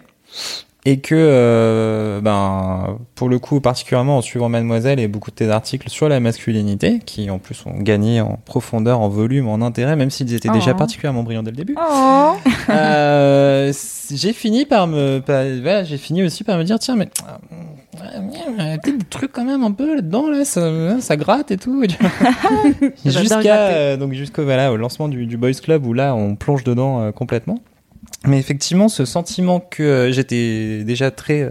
Et 0.84 0.98
que, 0.98 1.14
euh, 1.16 2.20
ben, 2.20 2.98
pour 3.14 3.28
le 3.28 3.38
coup, 3.38 3.60
particulièrement 3.60 4.16
en 4.18 4.20
suivant 4.20 4.48
Mademoiselle 4.48 4.98
et 4.98 5.06
beaucoup 5.06 5.30
de 5.30 5.36
tes 5.36 5.48
articles 5.48 5.88
sur 5.88 6.08
la 6.08 6.18
masculinité, 6.18 6.98
qui 7.06 7.30
en 7.30 7.38
plus 7.38 7.64
ont 7.66 7.78
gagné 7.78 8.20
en 8.20 8.36
profondeur, 8.44 8.98
en 9.00 9.08
volume, 9.08 9.46
en 9.48 9.60
intérêt, 9.62 9.94
même 9.94 10.10
s'ils 10.10 10.34
étaient 10.34 10.48
déjà 10.48 10.72
Oh. 10.74 10.78
particulièrement 10.78 11.22
brillants 11.22 11.44
dès 11.44 11.52
le 11.52 11.56
début. 11.56 11.76
Oh 11.80 12.32
Euh, 12.68 13.72
j'ai 14.10 14.32
fini 14.32 14.64
par 14.66 14.88
me, 14.88 15.20
par- 15.20 15.44
voilà, 15.62 15.84
j'ai 15.84 15.98
fini 15.98 16.24
aussi 16.24 16.42
par 16.42 16.58
me 16.58 16.64
dire 16.64 16.80
tiens 16.80 16.96
mais 16.96 17.08
euh, 18.58 18.76
des 18.82 18.98
trucs 19.08 19.32
quand 19.32 19.44
même 19.44 19.62
un 19.62 19.70
peu 19.72 19.94
là-dedans 19.94 20.28
là, 20.30 20.44
ça, 20.44 21.00
ça 21.00 21.16
gratte 21.16 21.50
et 21.52 21.58
tout. 21.58 21.84
Jusqu'à 23.04 23.56
euh, 23.68 23.96
donc 23.96 24.12
jusqu'au 24.14 24.42
voilà 24.44 24.72
au 24.72 24.76
lancement 24.76 25.08
du, 25.08 25.26
du 25.26 25.36
Boys 25.36 25.52
Club 25.62 25.86
où 25.86 25.92
là 25.92 26.14
on 26.14 26.34
plonge 26.34 26.64
dedans 26.64 27.00
euh, 27.02 27.12
complètement. 27.12 27.58
Mais 28.26 28.38
effectivement 28.38 28.88
ce 28.88 29.04
sentiment 29.04 29.58
que 29.60 29.82
euh, 29.82 30.12
j'étais 30.12 30.84
déjà 30.84 31.10
très 31.10 31.42
euh, 31.42 31.50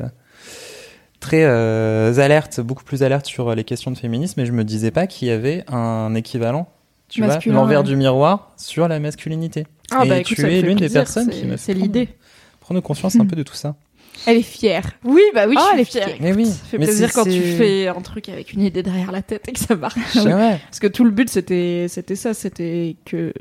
très 1.19 1.43
euh, 1.43 2.17
alerte, 2.17 2.59
beaucoup 2.61 2.83
plus 2.83 3.03
alerte 3.03 3.25
sur 3.25 3.53
les 3.55 3.63
questions 3.63 3.91
de 3.91 3.97
féminisme, 3.97 4.39
et 4.39 4.45
je 4.45 4.51
me 4.51 4.63
disais 4.63 4.91
pas 4.91 5.07
qu'il 5.07 5.27
y 5.27 5.31
avait 5.31 5.63
un 5.67 6.15
équivalent. 6.15 6.67
Tu 7.09 7.21
Masculin, 7.21 7.55
vois, 7.55 7.63
l'envers 7.63 7.81
ouais. 7.81 7.87
du 7.87 7.95
miroir 7.97 8.53
sur 8.57 8.87
la 8.87 8.99
masculinité. 8.99 9.67
Ah 9.91 10.05
Et 10.05 10.09
bah 10.09 10.15
tu 10.21 10.33
écoute, 10.33 10.37
ça 10.37 10.43
me 10.47 10.51
es 10.53 10.61
fait 10.61 10.67
l'une 10.67 10.75
des 10.77 10.85
plaisir, 10.85 11.01
personnes 11.01 11.29
c'est- 11.31 11.39
qui 11.41 11.45
me 11.45 11.57
C'est 11.57 11.73
fait 11.73 11.79
l'idée. 11.79 12.07
Prendre 12.61 12.79
conscience 12.79 13.17
un 13.17 13.25
peu 13.25 13.35
de 13.35 13.43
tout 13.43 13.53
ça. 13.55 13.75
Elle 14.27 14.37
est 14.37 14.41
fière. 14.43 14.91
Oui, 15.03 15.21
bah 15.33 15.45
oui, 15.47 15.55
Oh, 15.57 15.61
je 15.69 15.73
elle 15.73 15.79
est 15.81 15.83
suis 15.83 15.93
fière. 15.93 16.05
fière. 16.05 16.17
Mais 16.21 16.31
oui. 16.33 16.45
Ça 16.45 16.53
fait 16.69 16.77
mais 16.77 16.85
plaisir 16.85 17.11
quand 17.11 17.23
tu 17.23 17.41
fais 17.41 17.87
un 17.87 18.01
truc 18.01 18.29
avec 18.29 18.53
une 18.53 18.61
idée 18.61 18.83
derrière 18.83 19.11
la 19.11 19.21
tête 19.23 19.47
et 19.49 19.51
que 19.51 19.59
ça 19.59 19.75
marche. 19.75 19.95
C'est 20.13 20.19
vrai. 20.19 20.59
Parce 20.69 20.79
que 20.79 20.87
tout 20.87 21.03
le 21.03 21.09
but, 21.11 21.27
c'était, 21.29 21.87
c'était 21.89 22.15
ça, 22.15 22.33
c'était 22.33 22.95
que 23.05 23.33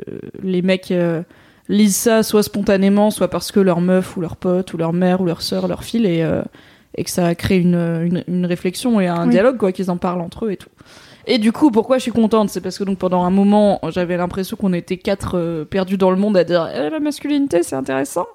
les 0.43 0.63
mecs 0.63 0.91
euh, 0.91 1.23
lisent 1.71 1.97
ça 1.97 2.23
soit 2.23 2.43
spontanément, 2.43 3.11
soit 3.11 3.29
parce 3.29 3.53
que 3.53 3.61
leur 3.61 3.81
meuf 3.81 4.17
ou 4.17 4.21
leur 4.21 4.37
pote 4.37 4.73
ou 4.75 4.77
leur 4.77 4.93
mère 4.93 5.21
ou 5.21 5.25
leur 5.25 5.41
sœur 5.43 5.69
leur 5.69 5.85
file 5.85 6.05
et, 6.07 6.23
euh, 6.23 6.43
et 6.97 7.05
que 7.05 7.11
ça 7.11 7.35
crée 7.35 7.59
une, 7.59 7.75
une, 7.77 8.25
une 8.29 8.45
réflexion 8.47 9.01
et 9.01 9.07
un 9.07 9.25
Oui. 9.25 9.31
dialogue, 9.31 9.57
quoi, 9.57 9.73
qu'ils 9.73 9.91
en 9.91 9.97
parlent 9.97 10.21
entre 10.21 10.47
eux 10.47 10.51
et 10.53 10.57
tout. 10.57 10.69
Et 11.27 11.39
du 11.39 11.53
coup, 11.53 11.71
pourquoi 11.71 11.99
je 11.99 12.03
suis 12.03 12.11
contente? 12.13 12.49
C'est 12.51 12.61
parce 12.61 12.79
que 12.79 12.85
donc 12.85 12.99
pendant 12.99 13.23
un 13.25 13.31
moment, 13.31 13.79
j'avais 13.91 14.17
l'impression 14.17 14.57
qu'on 14.57 14.73
était 14.73 14.97
quatre 14.97 15.39
euh, 15.39 15.65
perdus 15.65 15.97
dans 15.99 16.11
le 16.11 16.17
monde 16.17 16.37
à 16.37 16.45
dire 16.45 16.69
Eh, 16.75 16.91
la 16.91 16.99
masculinité, 17.01 17.63
c'est 17.63 17.77
intéressant. 17.77 18.27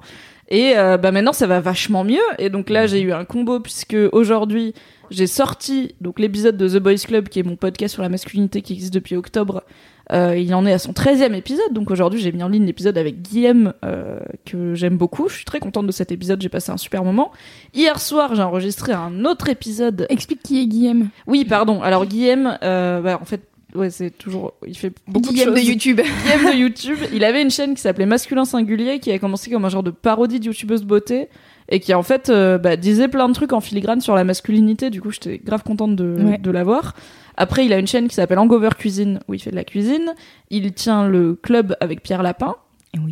Et 0.47 0.73
euh, 0.77 0.97
bah 0.97 1.11
maintenant, 1.11 1.33
ça 1.33 1.47
va 1.47 1.59
vachement 1.59 2.03
mieux. 2.03 2.21
Et 2.37 2.49
donc 2.49 2.69
là, 2.69 2.85
j'ai 2.87 3.01
eu 3.01 3.11
un 3.11 3.25
combo 3.25 3.59
puisque 3.59 3.97
aujourd'hui, 4.11 4.73
j'ai 5.09 5.25
sorti 5.27 5.95
donc 5.99 6.19
l'épisode 6.19 6.55
de 6.57 6.69
The 6.69 6.81
Boys 6.81 6.97
Club, 7.07 7.27
qui 7.29 7.39
est 7.39 7.43
mon 7.43 7.55
podcast 7.55 7.95
sur 7.95 8.03
la 8.03 8.09
masculinité 8.09 8.61
qui 8.61 8.73
existe 8.73 8.93
depuis 8.93 9.15
octobre. 9.15 9.63
Euh, 10.11 10.37
il 10.37 10.53
en 10.53 10.65
est 10.67 10.71
à 10.73 10.77
son 10.77 10.91
13e 10.91 11.33
épisode, 11.33 11.73
donc 11.73 11.89
aujourd'hui 11.89 12.19
j'ai 12.21 12.31
mis 12.31 12.43
en 12.43 12.47
ligne 12.47 12.65
l'épisode 12.65 12.95
avec 12.97 13.23
Guillaume 13.23 13.73
euh, 13.83 14.19
que 14.45 14.75
j'aime 14.75 14.97
beaucoup. 14.97 15.27
Je 15.29 15.35
suis 15.35 15.45
très 15.45 15.59
contente 15.59 15.87
de 15.87 15.91
cet 15.91 16.11
épisode, 16.11 16.41
j'ai 16.41 16.49
passé 16.49 16.71
un 16.71 16.77
super 16.77 17.03
moment. 17.03 17.31
Hier 17.73 17.99
soir 17.99 18.35
j'ai 18.35 18.43
enregistré 18.43 18.93
un 18.93 19.25
autre 19.25 19.49
épisode. 19.49 20.05
Explique 20.09 20.43
qui 20.43 20.61
est 20.61 20.67
Guillaume. 20.67 21.09
Oui, 21.25 21.43
pardon. 21.43 21.81
Alors 21.81 22.05
Guillaume, 22.05 22.55
euh, 22.61 23.01
bah, 23.01 23.17
en 23.19 23.25
fait, 23.25 23.41
ouais, 23.73 23.89
c'est 23.89 24.11
toujours, 24.11 24.53
il 24.67 24.77
fait 24.77 24.93
beaucoup 25.07 25.29
Guillaume 25.31 25.49
de 25.49 25.53
de 25.55 25.57
choses. 25.61 25.67
YouTube. 25.69 26.01
Guillaume 26.23 26.51
de 26.53 26.57
YouTube. 26.57 26.97
Il 27.11 27.23
avait 27.23 27.41
une 27.41 27.49
chaîne 27.51 27.73
qui 27.73 27.81
s'appelait 27.81 28.05
Masculin 28.05 28.45
Singulier, 28.45 28.99
qui 28.99 29.11
a 29.11 29.17
commencé 29.17 29.49
comme 29.49 29.65
un 29.65 29.69
genre 29.69 29.83
de 29.83 29.91
parodie 29.91 30.39
de 30.39 30.45
youtubeuse 30.45 30.83
beauté, 30.83 31.29
et 31.67 31.79
qui 31.79 31.95
en 31.95 32.03
fait 32.03 32.29
euh, 32.29 32.59
bah, 32.59 32.75
disait 32.75 33.07
plein 33.07 33.27
de 33.27 33.33
trucs 33.33 33.53
en 33.53 33.59
filigrane 33.59 34.01
sur 34.01 34.13
la 34.13 34.23
masculinité. 34.23 34.91
Du 34.91 35.01
coup, 35.01 35.09
j'étais 35.09 35.39
grave 35.43 35.63
contente 35.63 35.95
de, 35.95 36.15
Ouais. 36.23 36.37
de 36.37 36.51
l'avoir. 36.51 36.93
Après, 37.37 37.65
il 37.65 37.73
a 37.73 37.79
une 37.79 37.87
chaîne 37.87 38.07
qui 38.07 38.15
s'appelle 38.15 38.39
Hangover 38.39 38.69
Cuisine, 38.77 39.19
où 39.27 39.33
il 39.33 39.41
fait 39.41 39.51
de 39.51 39.55
la 39.55 39.63
cuisine. 39.63 40.13
Il 40.49 40.73
tient 40.73 41.07
le 41.07 41.35
club 41.35 41.75
avec 41.79 42.01
Pierre 42.01 42.23
Lapin. 42.23 42.55
Oui. 42.97 43.11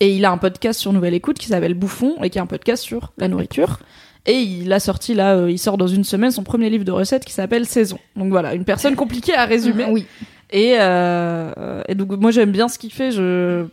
Et 0.00 0.14
il 0.14 0.24
a 0.24 0.32
un 0.32 0.38
podcast 0.38 0.80
sur 0.80 0.92
Nouvelle 0.92 1.14
Écoute 1.14 1.38
qui 1.38 1.46
s'appelle 1.46 1.74
Bouffon, 1.74 2.22
et 2.22 2.30
qui 2.30 2.38
est 2.38 2.40
un 2.40 2.46
podcast 2.46 2.82
sur 2.82 3.12
la 3.18 3.28
nourriture. 3.28 3.78
Et 4.26 4.38
il 4.38 4.72
a 4.72 4.80
sorti 4.80 5.14
là, 5.14 5.36
euh, 5.36 5.50
il 5.50 5.58
sort 5.58 5.76
dans 5.76 5.86
une 5.88 6.04
semaine 6.04 6.30
son 6.30 6.44
premier 6.44 6.70
livre 6.70 6.84
de 6.84 6.92
recettes 6.92 7.24
qui 7.24 7.32
s'appelle 7.32 7.66
Saison. 7.66 7.98
Donc 8.16 8.30
voilà, 8.30 8.54
une 8.54 8.64
personne 8.64 8.94
compliquée 8.96 9.34
à 9.34 9.46
résumer. 9.46 9.86
Oui. 9.88 10.06
Et, 10.50 10.76
euh, 10.78 11.82
et 11.88 11.94
donc 11.94 12.10
moi 12.12 12.30
j'aime 12.30 12.52
bien 12.52 12.68
ce 12.68 12.78
qu'il 12.78 12.92
fait. 12.92 13.10
Je, 13.10 13.64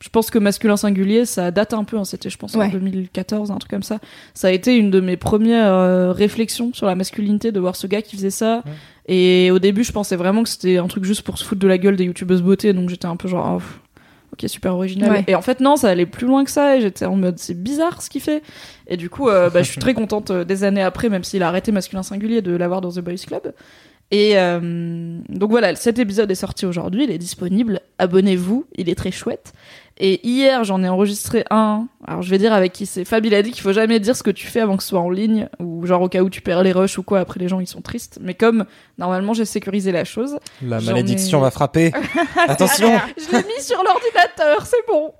je 0.00 0.08
pense 0.10 0.30
que 0.30 0.38
masculin 0.38 0.76
singulier, 0.76 1.24
ça 1.24 1.50
date 1.50 1.74
un 1.74 1.82
peu. 1.84 1.96
hein. 1.98 2.04
C'était, 2.04 2.30
je 2.30 2.38
pense, 2.38 2.54
en 2.54 2.60
Ouais. 2.60 2.70
2014, 2.70 3.50
un 3.50 3.56
truc 3.56 3.70
comme 3.70 3.82
ça. 3.82 3.98
Ça 4.34 4.48
a 4.48 4.50
été 4.52 4.76
une 4.76 4.90
de 4.90 5.00
mes 5.00 5.16
premières 5.16 5.72
euh, 5.72 6.12
réflexions 6.12 6.72
sur 6.72 6.86
la 6.86 6.94
masculinité 6.94 7.50
de 7.50 7.58
voir 7.60 7.74
ce 7.76 7.86
gars 7.88 8.00
qui 8.02 8.14
faisait 8.16 8.30
ça. 8.30 8.62
Et 9.08 9.50
au 9.50 9.58
début, 9.58 9.82
je 9.84 9.90
pensais 9.92 10.14
vraiment 10.16 10.42
que 10.44 10.48
c'était 10.48 10.76
un 10.76 10.86
truc 10.86 11.04
juste 11.04 11.22
pour 11.22 11.36
se 11.38 11.44
foutre 11.44 11.60
de 11.60 11.66
la 11.66 11.78
gueule 11.78 11.96
des 11.96 12.04
youtubeuses 12.04 12.42
beauté. 12.42 12.72
Donc 12.72 12.90
j'étais 12.90 13.06
un 13.06 13.16
peu 13.16 13.26
genre, 13.26 13.56
pff, 13.58 13.80
ok, 14.34 14.48
super 14.48 14.74
original. 14.74 15.10
Ouais. 15.10 15.24
Et 15.26 15.34
en 15.34 15.42
fait, 15.42 15.58
non, 15.60 15.74
ça 15.76 15.88
allait 15.88 16.06
plus 16.06 16.26
loin 16.28 16.44
que 16.44 16.50
ça. 16.50 16.76
Et 16.76 16.80
j'étais 16.80 17.04
en 17.06 17.16
mode, 17.16 17.38
c'est 17.40 17.60
bizarre 17.60 18.00
ce 18.02 18.08
qu'il 18.10 18.20
fait. 18.20 18.42
Et 18.86 18.96
du 18.96 19.10
coup, 19.10 19.28
euh, 19.28 19.50
bah, 19.50 19.62
je 19.62 19.70
suis 19.70 19.80
très 19.80 19.94
contente 20.02 20.30
euh, 20.30 20.44
des 20.44 20.62
années 20.62 20.82
après, 20.82 21.08
même 21.08 21.24
s'il 21.24 21.42
a 21.42 21.48
arrêté 21.48 21.72
masculin 21.72 22.02
singulier, 22.04 22.40
de 22.40 22.54
l'avoir 22.54 22.80
dans 22.82 22.92
The 22.92 23.00
Boys 23.00 23.24
Club. 23.26 23.52
Et 24.10 24.36
donc 25.28 25.50
voilà, 25.50 25.74
cet 25.76 25.98
épisode 25.98 26.30
est 26.30 26.34
sorti 26.34 26.64
aujourd'hui, 26.64 27.04
il 27.04 27.10
est 27.10 27.18
disponible. 27.18 27.80
Abonnez-vous, 27.98 28.64
il 28.76 28.88
est 28.88 28.94
très 28.94 29.10
chouette. 29.10 29.52
Et 30.00 30.26
hier, 30.26 30.62
j'en 30.64 30.82
ai 30.84 30.88
enregistré 30.88 31.44
un. 31.50 31.86
Alors 32.06 32.22
je 32.22 32.30
vais 32.30 32.38
dire 32.38 32.52
avec 32.52 32.72
qui 32.72 32.86
c'est. 32.86 33.04
Fab, 33.04 33.26
il 33.26 33.34
a 33.34 33.42
dit 33.42 33.50
qu'il 33.50 33.62
faut 33.62 33.72
jamais 33.72 33.98
dire 33.98 34.14
ce 34.14 34.22
que 34.22 34.30
tu 34.30 34.46
fais 34.46 34.60
avant 34.60 34.76
que 34.76 34.82
ce 34.84 34.90
soit 34.90 35.00
en 35.00 35.10
ligne, 35.10 35.48
ou 35.58 35.84
genre 35.86 36.02
au 36.02 36.08
cas 36.08 36.22
où 36.22 36.30
tu 36.30 36.40
perds 36.40 36.62
les 36.62 36.70
rushs 36.72 36.98
ou 36.98 37.02
quoi. 37.02 37.18
Après 37.20 37.40
les 37.40 37.48
gens 37.48 37.58
ils 37.58 37.66
sont 37.66 37.80
tristes. 37.80 38.18
Mais 38.22 38.34
comme 38.34 38.64
normalement 38.96 39.32
j'ai 39.34 39.44
sécurisé 39.44 39.90
la 39.90 40.04
chose, 40.04 40.38
La 40.62 40.80
malédiction 40.80 41.38
ai- 41.38 41.42
va 41.42 41.50
frapper. 41.50 41.92
Attention. 42.48 42.88
je 43.16 43.36
l'ai 43.36 43.42
mis 43.44 43.60
sur 43.62 43.82
l'ordinateur, 43.82 44.64
c'est 44.66 44.86
bon. 44.88 45.12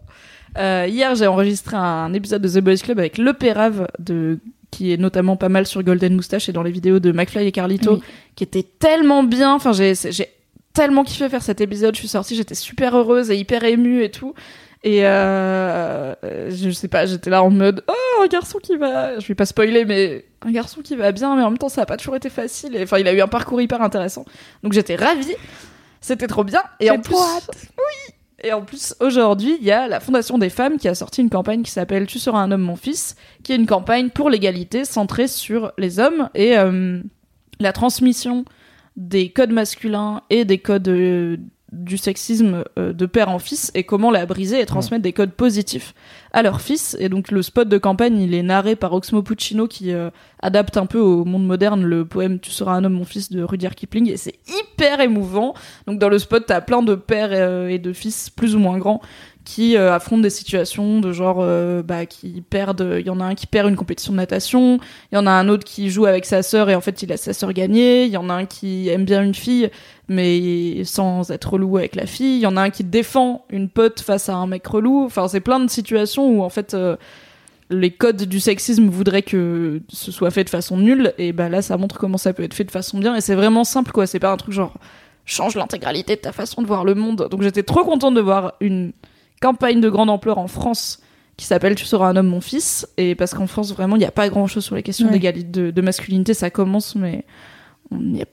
Euh, 0.57 0.87
hier, 0.89 1.15
j'ai 1.15 1.27
enregistré 1.27 1.77
un 1.77 2.13
épisode 2.15 2.43
de 2.43 2.49
The 2.49 2.63
Boys 2.63 2.77
Club 2.77 2.99
avec 3.01 3.19
Le 3.19 3.33
Pérave, 3.33 3.87
de... 3.99 4.39
qui 4.71 4.93
est 4.93 4.97
notamment 4.97 5.37
pas 5.37 5.49
mal 5.49 5.67
sur 5.67 5.83
Golden 5.83 6.15
Moustache 6.15 6.49
et 6.49 6.53
dans 6.53 6.63
les 6.63 6.71
vidéos 6.71 7.01
de 7.01 7.13
McFly 7.13 7.47
et 7.47 7.53
Carlito, 7.53 7.95
Oui. 7.95 8.03
qui 8.35 8.45
était 8.45 8.65
tellement 8.79 9.23
bien. 9.25 9.55
Enfin, 9.55 9.73
j'ai 9.73 9.95
j'ai 9.95 10.29
tellement 10.73 11.03
kiffé 11.05 11.29
faire 11.29 11.43
cet 11.43 11.61
épisode. 11.61 11.95
Je 11.95 12.01
suis 12.01 12.09
sortie, 12.09 12.35
j'étais 12.37 12.55
super 12.55 12.97
heureuse 12.97 13.31
et 13.31 13.37
hyper 13.37 13.65
émue 13.65 14.03
et 14.05 14.11
tout. 14.11 14.35
Et 14.85 15.01
euh, 15.05 16.15
euh, 16.25 16.51
je 16.51 16.71
sais 16.71 16.89
pas, 16.89 17.05
j'étais 17.05 17.31
là 17.31 17.43
en 17.43 17.51
mode 17.51 17.83
oh 17.89 18.23
un 18.23 18.27
garçon 18.29 18.59
qui 18.63 18.77
va, 18.77 19.19
je 19.19 19.27
vais 19.27 19.35
pas 19.35 19.47
spoiler 19.47 19.85
mais 19.85 20.25
un 20.43 20.53
garçon 20.53 20.83
qui 20.83 20.95
va 20.95 21.11
bien, 21.11 21.35
mais 21.35 21.43
en 21.43 21.51
même 21.51 21.59
temps 21.59 21.69
ça 21.69 21.83
a 21.83 21.87
pas 21.87 21.97
toujours 21.97 22.15
été 22.15 22.31
facile. 22.31 22.77
Et 22.77 22.85
enfin 22.85 22.99
il 22.99 23.09
a 23.09 23.13
eu 23.13 23.21
un 23.21 23.29
parcours 23.29 23.61
hyper 23.61 23.83
intéressant, 23.83 24.25
donc 24.63 24.73
j'étais 24.73 24.97
ravie. 24.97 25.35
C'était 26.01 26.29
trop 26.29 26.45
bien. 26.45 26.63
Et 26.79 26.91
en 26.91 27.01
plus, 27.01 27.17
hâte. 27.17 27.51
oui. 27.77 28.15
Et 28.45 28.53
en 28.53 28.63
plus 28.63 28.95
aujourd'hui 29.01 29.59
il 29.61 29.67
y 29.67 29.73
a 29.73 29.89
la 29.89 29.99
Fondation 29.99 30.39
des 30.39 30.49
femmes 30.49 30.79
qui 30.79 30.87
a 30.87 30.95
sorti 30.95 31.23
une 31.23 31.31
campagne 31.31 31.63
qui 31.63 31.73
s'appelle 31.73 32.07
Tu 32.07 32.21
seras 32.21 32.39
un 32.39 32.53
homme 32.53 32.63
mon 32.63 32.77
fils, 32.77 33.17
qui 33.43 33.53
est 33.53 33.57
une 33.57 33.67
campagne 33.67 34.11
pour 34.11 34.31
l'égalité 34.31 34.85
centrée 34.85 35.27
sur 35.27 35.73
les 35.77 35.99
hommes 35.99 36.31
et 36.37 36.57
euh, 36.57 37.03
la 37.59 37.73
transmission 37.73 38.45
des 38.97 39.31
codes 39.31 39.51
masculins 39.51 40.23
et 40.31 40.45
des 40.45 40.59
codes 40.59 40.89
euh, 40.89 41.37
du 41.73 41.99
sexisme 41.99 42.65
euh, 42.79 42.93
de 42.93 43.07
père 43.07 43.29
en 43.29 43.39
fils 43.39 43.71
et 43.75 43.85
comment 43.85 44.11
la 44.11 44.25
briser 44.25 44.61
et 44.61 44.67
transmettre 44.67 45.03
des 45.03 45.13
codes 45.13 45.33
positifs 45.33 45.95
à 46.33 46.43
leur 46.43 46.61
fils. 46.61 46.97
Et 46.99 47.09
donc 47.09 47.31
le 47.31 47.43
spot 47.43 47.69
de 47.69 47.79
campagne, 47.79 48.19
il 48.19 48.35
est 48.35 48.43
narré 48.43 48.75
par 48.75 48.93
Oxmo 48.95 49.23
Puccino 49.23 49.67
qui 49.67 49.93
euh, 49.93 50.11
adapte 50.41 50.77
un 50.77 50.87
peu 50.87 50.99
au 50.99 51.25
monde 51.25 51.47
moderne 51.47 51.83
le 51.83 52.05
poème 52.05 52.41
Tu 52.41 52.51
seras 52.51 52.73
un 52.73 52.85
homme 52.85 52.95
mon 52.95 53.05
fils 53.05 53.31
de 53.31 53.43
Rudyard 53.43 53.75
Kipling 53.75 54.11
et 54.11 54.17
c'est 54.17 54.39
hyper 54.49 55.01
émouvant. 55.01 55.55
Donc 55.87 55.99
dans 55.99 56.09
le 56.09 56.19
spot, 56.19 56.45
t'as 56.47 56.61
plein 56.61 56.83
de 56.83 56.95
pères 56.95 57.31
euh, 57.33 57.69
et 57.69 57.79
de 57.79 57.93
fils 57.93 58.31
plus 58.31 58.57
ou 58.57 58.59
moins 58.59 58.79
grands 58.79 59.03
qui 59.49 59.79
euh, 59.79 59.95
affrontent 59.95 60.21
des 60.21 60.29
situations 60.29 61.01
de 61.01 61.11
genre 61.11 61.39
euh, 61.41 61.83
bah 61.83 62.05
qui 62.05 62.43
perdent 62.43 62.97
il 63.01 63.07
y 63.07 63.09
en 63.09 63.19
a 63.19 63.25
un 63.25 63.35
qui 63.35 63.47
perd 63.47 63.67
une 63.67 63.77
compétition 63.77 64.13
de 64.13 64.19
natation 64.19 64.79
il 65.11 65.15
y 65.15 65.19
en 65.19 65.27
a 65.27 65.31
un 65.31 65.49
autre 65.49 65.65
qui 65.65 65.89
joue 65.89 66.05
avec 66.05 66.27
sa 66.27 66.43
sœur 66.43 66.69
et 66.69 66.75
en 66.75 66.83
fait 66.83 67.03
il 67.03 67.11
a 67.13 67.17
sa 67.17 67.33
sœur 67.33 67.55
gagner 67.55 68.05
il 68.05 68.11
y 68.11 68.19
en 68.19 68.29
a 68.29 68.35
un 68.35 68.45
qui 68.45 68.91
aime 68.91 69.07
bien 69.07 69.23
une 69.23 69.35
fille 69.35 69.71
mais 70.07 70.85
sans 70.85 71.31
être 71.31 71.55
relou 71.55 71.79
avec 71.79 71.97
la 71.97 72.05
fille 72.05 72.37
il 72.37 72.41
y 72.43 72.47
en 72.47 72.59
a 72.59 72.61
un 72.61 72.69
qui 72.69 72.85
défend 72.85 73.47
une 73.49 73.71
pote 73.71 74.01
face 74.01 74.29
à 74.29 74.35
un 74.35 74.47
mec 74.47 74.67
relou. 74.67 75.05
Enfin 75.07 75.29
c'est 75.29 75.41
plein 75.41 75.61
de 75.61 75.71
situations 75.71 76.29
où 76.29 76.43
en 76.43 76.51
fait 76.51 76.75
euh, 76.75 76.97
les 77.71 77.91
codes 77.91 78.25
du 78.25 78.41
sexisme 78.41 78.91
voudraient 78.91 79.23
que 79.23 79.81
ce 79.89 80.13
soit 80.13 80.31
fait 80.31 80.45
de 80.45 80.51
façon 80.51 80.77
nulle 80.77 81.15
et 81.17 81.33
bah 81.33 81.49
là 81.49 81.63
ça 81.63 81.79
montre 81.79 81.99
comment 81.99 82.19
ça 82.19 82.35
peut 82.35 82.43
être 82.43 82.53
fait 82.53 82.65
de 82.65 82.71
façon 82.71 82.99
bien 82.99 83.17
et 83.17 83.23
c'est 83.23 83.35
vraiment 83.35 83.65
simple 83.65 83.93
quoi. 83.93 84.07
C'est 84.07 84.21
pas 84.21 84.31
un 84.31 84.37
truc 84.37 84.53
genre 84.53 84.75
change 85.25 85.55
l'intégralité 85.55 86.17
de 86.17 86.21
ta 86.21 86.33
façon 86.33 86.61
de 86.61 86.67
voir 86.67 86.85
le 86.85 86.95
monde. 86.95 87.29
Donc 87.31 87.41
j'étais 87.41 87.63
trop 87.63 87.85
contente 87.85 88.13
de 88.13 88.21
voir 88.21 88.53
une 88.61 88.93
campagne 89.41 89.81
de 89.81 89.89
grande 89.89 90.11
ampleur 90.11 90.39
en 90.39 90.49
France 90.49 91.01
qui 91.37 91.47
s'appelle 91.47 91.75
Tu 91.75 91.85
seras 91.85 92.09
un 92.09 92.17
homme 92.17 92.27
mon 92.29 92.41
fils. 92.41 92.87
Et 92.97 93.15
parce 93.15 93.35
qu'en 93.35 93.47
France 93.47 93.73
vraiment 93.73 93.97
il 93.97 94.01
n'y 94.01 94.05
a 94.05 94.11
pas 94.11 94.29
grand 94.29 94.47
chose 94.47 94.65
sur 94.65 94.75
les 94.75 94.83
questions 94.83 95.07
Ouais. 95.07 95.13
d'égalité 95.13 95.49
de, 95.49 95.71
de 95.71 95.81
masculinité. 95.83 96.35
Ça 96.35 96.51
commence 96.51 96.95
mais 96.97 97.25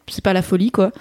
c'est 0.09 0.23
pas 0.23 0.33
la 0.33 0.41
folie 0.41 0.71
quoi. 0.71 0.91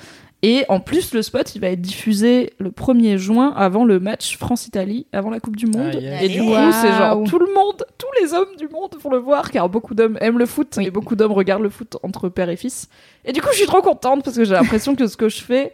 Et 0.42 0.66
en 0.68 0.78
plus 0.78 1.14
le 1.14 1.22
spot 1.22 1.54
il 1.54 1.60
va 1.62 1.68
être 1.70 1.80
diffusé 1.80 2.52
le 2.58 2.70
1er 2.70 3.16
juin 3.16 3.54
avant 3.56 3.86
le 3.86 3.98
match 3.98 4.36
France-Italie 4.36 5.06
avant 5.12 5.30
la 5.30 5.40
Coupe 5.40 5.56
du 5.56 5.64
Monde. 5.66 5.92
Ah, 5.94 5.98
yes. 5.98 6.22
et 6.22 6.28
du 6.28 6.40
coup 6.40 6.52
c'est 6.82 6.92
genre 6.92 7.24
tout 7.24 7.38
le 7.38 7.46
monde 7.54 7.82
tous 7.96 8.06
les 8.22 8.34
hommes 8.34 8.54
du 8.58 8.68
monde 8.68 8.94
vont 9.02 9.08
le 9.10 9.16
voir 9.18 9.50
car 9.50 9.70
beaucoup 9.70 9.94
d'hommes 9.94 10.18
aiment 10.20 10.38
le 10.38 10.44
foot 10.46 10.76
et 10.78 10.90
beaucoup 10.90 11.16
d'hommes 11.16 11.32
regardent 11.32 11.62
le 11.62 11.70
foot 11.70 11.96
entre 12.02 12.28
père 12.28 12.50
et 12.50 12.56
fils. 12.56 12.88
Et 13.24 13.32
du 13.32 13.40
coup 13.40 13.48
je 13.52 13.56
suis 13.56 13.66
trop 13.66 13.80
contente 13.80 14.22
parce 14.22 14.36
que 14.36 14.44
j'ai 14.44 14.52
l'impression 14.52 14.94
que 14.94 15.06
ce 15.06 15.16
que 15.16 15.30
je 15.30 15.40
fais 15.42 15.72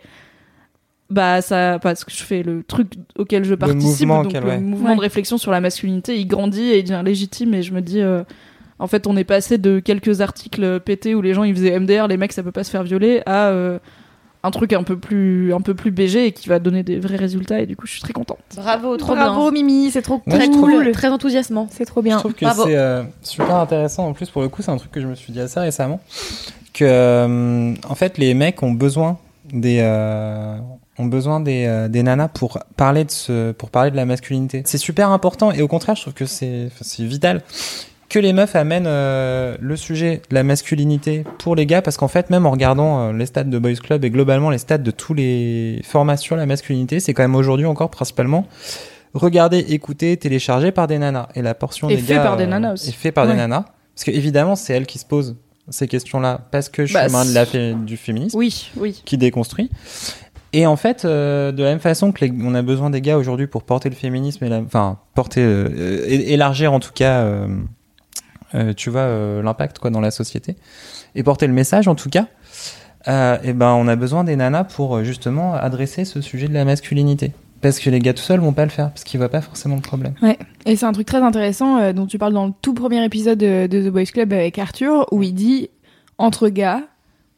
bah 1.11 1.43
ça 1.43 1.79
parce 1.83 2.05
que 2.05 2.13
je 2.13 2.23
fais 2.23 2.43
le 2.43 2.63
truc 2.63 2.93
auquel 3.19 3.45
je 3.45 3.55
participe 3.55 4.07
mouvement 4.07 4.23
donc 4.23 4.33
le 4.33 4.41
ouais. 4.49 4.59
mouvement 4.61 4.91
Ouais. 4.91 4.97
de 4.97 5.01
réflexion 5.01 5.39
sur 5.39 5.51
la 5.51 5.61
masculinité 5.61 6.17
il 6.17 6.27
grandit 6.27 6.69
et 6.71 6.79
il 6.79 6.85
devient 6.85 7.03
légitime 7.05 7.53
et 7.55 7.63
je 7.63 7.73
me 7.75 7.81
dis 7.83 8.01
euh, 8.01 8.23
en 8.79 8.87
fait 8.87 9.07
on 9.09 9.17
est 9.17 9.25
passé 9.25 9.59
de 9.59 9.81
quelques 9.81 10.21
articles 10.21 10.79
pétés 10.81 11.15
où 11.17 11.21
les 11.23 11.35
gens 11.35 11.43
ils 11.43 11.55
faisaient 11.55 11.79
MDR 11.79 12.07
les 12.07 12.17
mecs 12.17 12.33
ça 12.33 12.43
peut 12.45 12.53
pas 12.53 12.63
se 12.65 12.71
faire 12.71 12.85
violer 12.85 13.23
à 13.27 13.49
euh, 13.49 13.79
un 14.43 14.51
truc 14.53 14.73
un 14.73 14.85
peu 14.85 14.97
plus 14.99 15.53
un 15.53 15.61
peu 15.61 15.75
plus 15.75 15.91
BG 15.91 16.27
et 16.27 16.33
qui 16.33 16.49
va 16.49 16.59
donner 16.61 16.83
des 16.83 16.99
vrais 16.99 17.17
résultats 17.17 17.61
et 17.61 17.67
du 17.67 17.77
coup 17.77 17.87
je 17.87 17.93
suis 17.93 18.01
très 18.01 18.13
contente 18.13 18.39
Bravo, 18.57 18.97
trop 18.97 19.15
Bravo 19.17 19.51
Mimi, 19.51 19.91
c'est 19.91 20.03
trop 20.03 20.23
je 20.27 20.31
Très 20.35 20.49
trouve- 20.49 20.71
cool, 20.71 20.93
très 20.93 21.09
enthousiasmant. 21.09 21.67
C'est 21.71 21.85
trop 21.85 22.01
Je 22.01 22.05
bien. 22.07 22.19
trouve 22.19 22.33
que 22.35 22.45
Bravo. 22.45 22.65
c'est 22.67 22.77
euh, 22.77 23.03
super 23.23 23.55
intéressant. 23.57 24.07
En 24.09 24.13
plus, 24.15 24.31
pour 24.31 24.41
le 24.43 24.49
coup, 24.49 24.63
c'est 24.63 24.71
un 24.71 24.77
truc 24.77 24.91
que 24.93 25.01
je 25.01 25.07
me 25.07 25.15
suis 25.15 25.33
dit 25.33 25.41
assez 25.41 25.61
récemment. 25.61 26.01
Que, 26.73 26.85
euh, 26.87 27.75
en 27.89 27.95
fait, 27.95 28.17
les 28.19 28.33
mecs 28.35 28.63
ont 28.63 28.73
besoin 28.73 29.19
des, 29.53 29.79
euh, 29.83 30.57
ont 31.01 31.07
besoin 31.07 31.41
des, 31.41 31.65
euh, 31.67 31.89
des 31.89 32.03
nanas 32.03 32.29
pour 32.29 32.59
parler 32.77 33.05
de 33.05 33.11
ce, 33.11 33.53
pour 33.53 33.71
parler 33.71 33.91
de 33.91 33.97
la 33.97 34.05
masculinité. 34.05 34.63
C'est 34.67 34.79
super 34.79 35.11
important 35.11 35.51
et 35.53 35.63
au 35.63 35.69
contraire, 35.69 35.97
je 35.97 36.03
trouve 36.03 36.15
que 36.15 36.27
c'est, 36.27 36.71
vital 36.99 37.43
que 38.09 38.19
les 38.19 38.33
meufs 38.33 38.57
amènent 38.57 38.89
euh, 38.89 39.57
le 39.61 39.77
sujet 39.77 40.21
de 40.31 40.35
la 40.35 40.43
masculinité 40.43 41.25
pour 41.39 41.55
les 41.55 41.65
gars 41.65 41.81
parce 41.81 41.97
qu'en 41.97 42.09
fait 42.09 42.29
même 42.29 42.45
en 42.45 42.51
regardant 42.51 43.01
euh, 43.01 43.13
les 43.13 43.25
stats 43.27 43.45
de 43.45 43.57
Boys 43.59 43.75
Club 43.77 44.05
et 44.05 44.11
globalement 44.11 44.51
les 44.51 44.59
stats 44.59 44.79
de 44.79 44.91
tous 44.91 45.15
les 45.15 45.81
formats 45.85 46.17
sur 46.17 46.35
la 46.35 46.45
masculinité 46.45 46.99
c'est 46.99 47.15
quand 47.15 47.23
même 47.23 47.37
aujourd'hui 47.37 47.67
encore 47.67 47.89
principalement 47.91 48.47
regardé, 49.15 49.59
écouté, 49.59 50.17
téléchargé 50.17 50.73
par 50.73 50.89
des 50.89 50.99
nanas 50.99 51.29
et 51.37 51.43
la 51.43 51.55
portion 51.55 51.89
Et 51.89 51.95
des 51.97 52.03
fait 52.03 52.15
gars 52.15 52.23
par 52.25 52.37
des 52.37 52.45
euh, 52.45 52.49
nanas 52.49 52.73
aussi. 52.73 52.89
est 52.89 52.93
fait 52.93 53.13
par 53.13 53.29
des 53.29 53.35
nanas 53.35 53.65
parce 53.95 54.05
que 54.05 54.11
évidemment 54.11 54.57
c'est 54.57 54.73
elles 54.73 54.87
qui 54.87 54.99
se 54.99 55.07
posent 55.07 55.37
ces 55.69 55.87
questions-là 55.87 56.41
parce 56.51 56.69
que 56.69 56.87
je 56.87 56.95
Bah, 56.95 57.05
suis 57.05 57.13
main 57.13 57.25
de 57.25 57.33
la 57.33 57.47
du 57.75 57.97
féminisme 57.97 58.37
oui 58.37 58.73
oui 58.77 59.03
qui 59.05 59.19
déconstruit. 59.19 59.71
Et 60.53 60.67
en 60.67 60.77
fait, 60.77 61.05
euh, 61.05 61.53
de 61.53 61.63
la 61.63 61.71
même 61.71 61.81
façon 61.81 62.11
que 62.13 62.25
on 62.43 62.55
a 62.55 62.63
besoin 62.63 62.91
des 62.91 63.01
gars 63.01 63.17
aujourd'hui 63.17 63.47
pour 63.47 63.63
porter 63.63 63.89
le 63.89 63.95
féminisme 63.95 64.45
et 64.45 64.49
la, 64.49 64.59
enfin 64.59 64.99
porter, 65.15 65.43
euh, 65.43 66.05
élargir 66.09 66.73
en 66.73 66.81
tout 66.81 66.93
cas, 66.93 67.23
euh, 68.55 68.73
tu 68.77 68.91
vois, 68.91 69.43
l'impact 69.43 69.79
quoi 69.79 69.91
dans 69.91 70.01
la 70.01 70.11
société 70.11 70.57
et 71.15 71.23
porter 71.23 71.47
le 71.47 71.53
message 71.53 71.87
en 71.87 71.95
tout 71.95 72.11
cas. 72.11 72.27
Et 73.07 73.53
ben, 73.53 73.73
on 73.73 73.89
a 73.89 73.97
besoin 73.97 74.25
des 74.25 74.37
nanas 74.37 74.65
pour 74.65 75.03
justement 75.05 75.55
adresser 75.55 76.05
ce 76.05 76.21
sujet 76.21 76.49
de 76.49 76.55
la 76.55 76.65
masculinité. 76.65 77.33
Parce 77.63 77.79
que 77.79 77.91
les 77.91 77.99
gars 77.99 78.15
tout 78.15 78.23
seuls 78.23 78.41
vont 78.41 78.55
pas 78.55 78.65
le 78.65 78.71
faire, 78.71 78.91
parce 78.91 79.05
qu'ils 79.05 79.19
voient 79.19 79.29
pas 79.29 79.43
forcément 79.43 79.77
le 79.77 79.83
problème. 79.83 80.15
Et 80.65 80.77
c'est 80.77 80.87
un 80.87 80.93
truc 80.93 81.07
très 81.07 81.23
intéressant 81.23 81.93
dont 81.93 82.07
tu 82.07 82.19
parles 82.19 82.33
dans 82.33 82.47
le 82.47 82.53
tout 82.61 82.75
premier 82.75 83.05
épisode 83.05 83.39
de, 83.39 83.67
de 83.67 83.89
The 83.89 83.93
Boys 83.93 84.07
Club 84.07 84.33
avec 84.33 84.59
Arthur, 84.59 85.07
où 85.13 85.23
il 85.23 85.35
dit 85.35 85.71
entre 86.19 86.49
gars, 86.49 86.83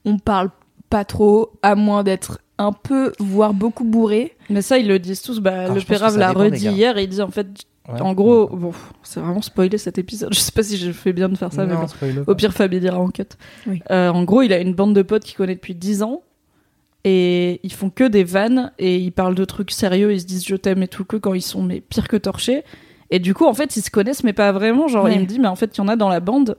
on 0.05 0.19
parle 0.19 0.51
pas 0.91 1.05
trop, 1.05 1.53
à 1.63 1.75
moins 1.75 2.03
d'être 2.03 2.41
un 2.63 2.73
peu, 2.73 3.13
voire 3.19 3.55
beaucoup 3.55 3.85
bourré. 3.85 4.37
mais 4.51 4.63
ça 4.63 4.79
ils 4.79 4.87
le 4.89 4.99
disent 4.99 5.23
tous 5.23 5.41
bah, 5.41 5.51
Alors, 5.63 5.69
le 5.69 5.75
pense 5.75 5.85
que 5.85 5.89
Pérave 5.89 6.17
l'a 6.19 6.33
redit 6.33 6.67
hier 6.69 6.97
et 6.99 7.05
il 7.05 7.09
dit 7.09 7.23
en 7.23 7.31
fait 7.31 7.47
Ouais. 7.93 8.01
en 8.01 8.13
gros 8.15 8.47
bon 8.47 8.71
c'est 9.03 9.19
vraiment 9.19 9.43
spoilé 9.43 9.77
cet 9.77 9.99
épisode 9.99 10.33
je 10.35 10.39
sais 10.39 10.53
pas 10.53 10.63
si 10.63 10.77
je 10.77 10.93
fais 10.93 11.13
bien 11.13 11.29
de 11.29 11.37
faire 11.37 11.53
ça 11.53 11.67
mais 11.67 11.75
bon. 11.75 11.87
Au 12.29 12.35
pire, 12.37 12.53
Fabien 12.53 12.79
dira 12.79 12.97
en 13.01 13.09
cut. 13.09 13.25
Oui. 13.67 13.83
Euh, 13.91 14.09
en 14.09 14.23
gros, 14.23 14.43
il 14.43 14.53
a 14.53 14.59
une 14.61 14.73
bande 14.73 14.95
de 14.95 15.03
potes 15.03 15.25
qu'il 15.25 15.37
connaît 15.37 15.57
depuis 15.57 15.75
10 15.75 16.05
ans. 16.05 16.23
Et 17.05 17.59
ils 17.65 17.73
font 17.73 17.91
que 17.91 18.05
des 18.05 18.23
vannes. 18.23 18.71
Et 18.79 18.99
ils 18.99 19.11
parlent 19.11 19.35
de 19.35 19.45
trucs 19.45 19.73
sérieux. 19.73 20.13
Ils 20.13 20.21
se 20.21 20.27
disent 20.27 20.47
je 20.47 20.55
t'aime 20.55 20.85
et 20.85 20.87
tout 20.89 21.05
que 21.05 21.17
quand 21.17 21.35
ils 21.35 21.43
sont 21.43 21.61
mais 21.65 21.81
pire 21.81 22.07
que 22.07 22.17
torchés. 22.17 22.63
Et 23.11 23.19
du 23.19 23.35
coup, 23.35 23.47
en 23.47 23.53
fait, 23.55 23.77
ils 23.77 23.83
se 23.83 23.91
connaissent, 23.91 24.23
mais 24.23 24.33
pas 24.33 24.53
vraiment. 24.53 24.87
Genre, 24.87 25.05
Ouais. 25.07 25.15
il 25.17 25.21
me 25.21 25.27
dit, 25.27 25.41
mais 25.41 25.49
en 25.49 25.57
fait, 25.57 25.77
il 25.77 25.79
y 25.79 25.81
en 25.81 25.89
a 25.89 25.97
dans 25.97 26.09
la 26.09 26.21
bande. 26.21 26.57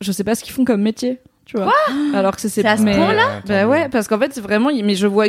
Je 0.00 0.12
sais 0.12 0.22
pas 0.24 0.36
ce 0.36 0.44
qu'ils 0.44 0.52
font 0.52 0.64
comme 0.64 0.82
métier. 0.82 1.18
Tu 1.50 1.56
vois. 1.56 1.72
Alors 2.14 2.36
que 2.36 2.40
c'est 2.42 2.48
C'est 2.48 2.64
à 2.64 2.76
ce 2.76 2.82
mais- 2.82 2.94
point-là 2.94 3.42
Bah 3.44 3.66
ouais, 3.66 3.88
parce 3.88 4.06
qu'en 4.06 4.18
fait, 4.20 4.32
c'est 4.32 4.40
vraiment. 4.40 4.70
Mais 4.84 4.94
je 4.94 5.08
vois 5.08 5.24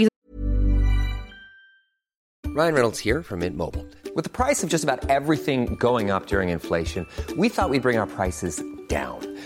Ryan 2.56 2.74
Reynolds 2.76 3.00
here 3.04 3.24
from 3.24 3.40
Mint 3.40 3.56
Mobile. 3.58 3.86
With 4.14 4.24
the 4.26 4.30
price 4.30 4.62
of 4.64 4.70
just 4.70 4.84
about 4.84 5.10
everything 5.10 5.78
going 5.80 6.12
up 6.12 6.28
during 6.28 6.50
inflation, 6.50 7.08
we 7.38 7.50
thought 7.50 7.70
we'd 7.70 7.82
bring 7.82 7.98
our 7.98 8.06
prices 8.06 8.62
down. 8.90 9.20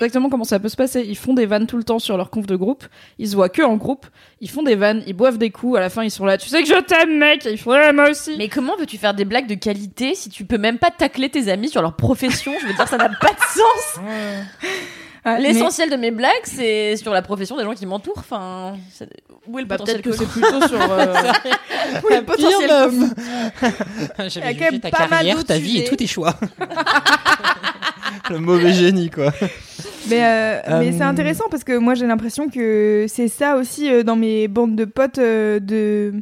exactement 0.00 0.28
comment 0.28 0.44
ça 0.44 0.58
peut 0.58 0.68
se 0.68 0.76
passer. 0.76 1.04
Ils 1.06 1.16
font 1.16 1.34
des 1.34 1.46
vannes 1.46 1.66
tout 1.66 1.76
le 1.76 1.84
temps 1.84 1.98
sur 1.98 2.16
leur 2.16 2.30
conf 2.30 2.46
de 2.46 2.56
groupe. 2.56 2.84
Ils 3.18 3.28
se 3.28 3.36
voient 3.36 3.48
que 3.48 3.62
en 3.62 3.76
groupe. 3.76 4.06
Ils 4.40 4.50
font 4.50 4.62
des 4.62 4.74
vannes, 4.74 5.02
ils 5.06 5.14
boivent 5.14 5.38
des 5.38 5.50
coups. 5.50 5.76
À 5.76 5.80
la 5.80 5.90
fin, 5.90 6.02
ils 6.02 6.10
sont 6.10 6.24
là. 6.26 6.36
Tu 6.38 6.48
sais 6.48 6.62
que 6.62 6.68
je 6.68 6.80
t'aime, 6.80 7.16
mec. 7.18 7.46
Et 7.46 7.52
ils 7.52 7.58
font 7.58 7.70
ouais, 7.70 7.92
moi 7.92 8.10
aussi. 8.10 8.34
Mais 8.36 8.48
comment 8.48 8.76
veux-tu 8.76 8.98
faire 8.98 9.14
des 9.14 9.24
blagues 9.24 9.46
de 9.46 9.54
qualité 9.54 10.14
si 10.14 10.28
tu 10.30 10.44
peux 10.44 10.58
même 10.58 10.78
pas 10.78 10.90
tacler 10.90 11.28
tes 11.30 11.48
amis 11.50 11.68
sur 11.68 11.80
leur 11.82 11.94
profession? 11.96 12.52
Je 12.60 12.66
veux 12.66 12.74
dire, 12.74 12.88
ça 12.88 12.96
n'a 12.96 13.08
pas 13.08 13.30
de 13.30 13.40
sens. 13.40 14.00
Ah, 15.26 15.36
mais- 15.40 15.54
L'essentiel 15.54 15.88
de 15.88 15.96
mes 15.96 16.10
blagues, 16.10 16.28
c'est 16.44 16.98
sur 16.98 17.10
la 17.14 17.22
profession 17.22 17.56
des 17.56 17.64
gens 17.64 17.72
qui 17.72 17.86
m'entourent. 17.86 18.18
Enfin, 18.18 18.76
c'est- 18.92 19.08
où 19.46 19.58
est 19.58 19.62
le 19.62 19.66
Bah, 19.66 19.78
potentiel 19.78 20.02
que 20.02 20.12
c'est 20.12 20.26
plutôt 20.28 20.68
sur. 20.68 20.78
euh, 20.78 21.14
Où 22.04 22.08
est 22.12 22.18
le 22.18 22.24
potentiel 22.26 22.68
colo 22.68 22.90
Il 24.18 24.34
y 24.34 24.38
a 24.42 24.52
quand 24.52 24.70
même 24.70 24.80
pas 24.82 25.08
mal 25.08 25.26
d'autres 25.30 25.54
sujets. 25.54 25.96
tes 25.96 26.06
choix. 26.06 26.34
Le 28.30 28.38
mauvais 28.38 28.72
génie, 28.72 29.10
quoi. 29.10 29.32
Mais, 30.08 30.22
euh, 30.24 30.60
mais 30.80 30.88
Euh, 30.88 30.94
c'est 30.96 31.02
intéressant 31.04 31.44
parce 31.50 31.64
que 31.64 31.76
moi 31.78 31.94
j'ai 31.94 32.06
l'impression 32.06 32.48
que 32.48 33.06
c'est 33.08 33.28
ça 33.28 33.56
aussi 33.56 33.90
euh, 33.90 34.02
dans 34.02 34.16
mes 34.16 34.48
bandes 34.48 34.76
de 34.76 34.84
potes 34.84 35.18
euh, 35.18 35.58
de 35.60 36.12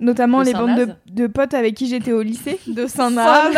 notamment 0.00 0.40
De 0.40 0.46
les 0.46 0.52
bandes 0.52 0.78
de, 0.78 0.88
de 1.22 1.26
potes 1.26 1.54
avec 1.54 1.74
qui 1.74 1.88
j'étais 1.88 2.12
au 2.12 2.22
lycée 2.22 2.58
de 2.66 2.86
Saint-Naz. 2.88 3.50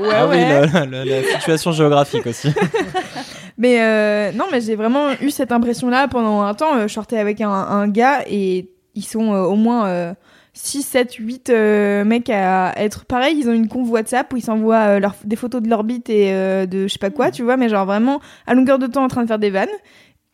ouais 0.00 0.08
ah 0.14 0.26
oui, 0.28 0.36
ouais. 0.36 0.66
la, 0.72 0.86
la- 0.86 1.04
la 1.04 1.22
situation 1.24 1.72
géographique 1.72 2.26
aussi. 2.26 2.52
Mais 3.58 3.80
euh, 3.82 4.32
non 4.32 4.46
mais 4.50 4.60
j'ai 4.62 4.76
vraiment 4.76 5.08
eu 5.20 5.30
cette 5.30 5.52
impression 5.52 5.88
là 5.90 6.08
pendant 6.08 6.40
un 6.42 6.54
temps 6.54 6.74
euh, 6.74 6.88
je 6.88 6.92
sortais 6.94 7.18
avec 7.18 7.40
un, 7.42 7.50
un 7.50 7.86
gars 7.88 8.20
et 8.26 8.70
ils 8.94 9.04
sont 9.04 9.34
euh, 9.34 9.42
au 9.42 9.56
moins 9.56 9.86
euh, 9.86 10.14
6 10.54 10.82
7 10.82 11.14
8 11.14 11.50
euh, 11.50 12.04
mecs 12.04 12.28
à 12.30 12.74
être 12.76 13.04
pareil, 13.04 13.36
ils 13.38 13.48
ont 13.48 13.52
une 13.52 13.68
conf 13.68 13.88
WhatsApp 13.88 14.32
où 14.32 14.36
ils 14.36 14.42
s'envoient 14.42 15.00
euh, 15.00 15.08
des 15.24 15.36
photos 15.36 15.62
de 15.62 15.68
leur 15.68 15.84
bite 15.84 16.10
et 16.10 16.32
euh, 16.32 16.66
de 16.66 16.86
je 16.86 16.92
sais 16.92 16.98
pas 16.98 17.10
quoi, 17.10 17.30
tu 17.30 17.42
vois, 17.42 17.56
mais 17.56 17.68
genre 17.68 17.86
vraiment 17.86 18.20
à 18.46 18.54
longueur 18.54 18.78
de 18.78 18.86
temps 18.86 19.04
en 19.04 19.08
train 19.08 19.22
de 19.22 19.28
faire 19.28 19.38
des 19.38 19.50
vannes. 19.50 19.68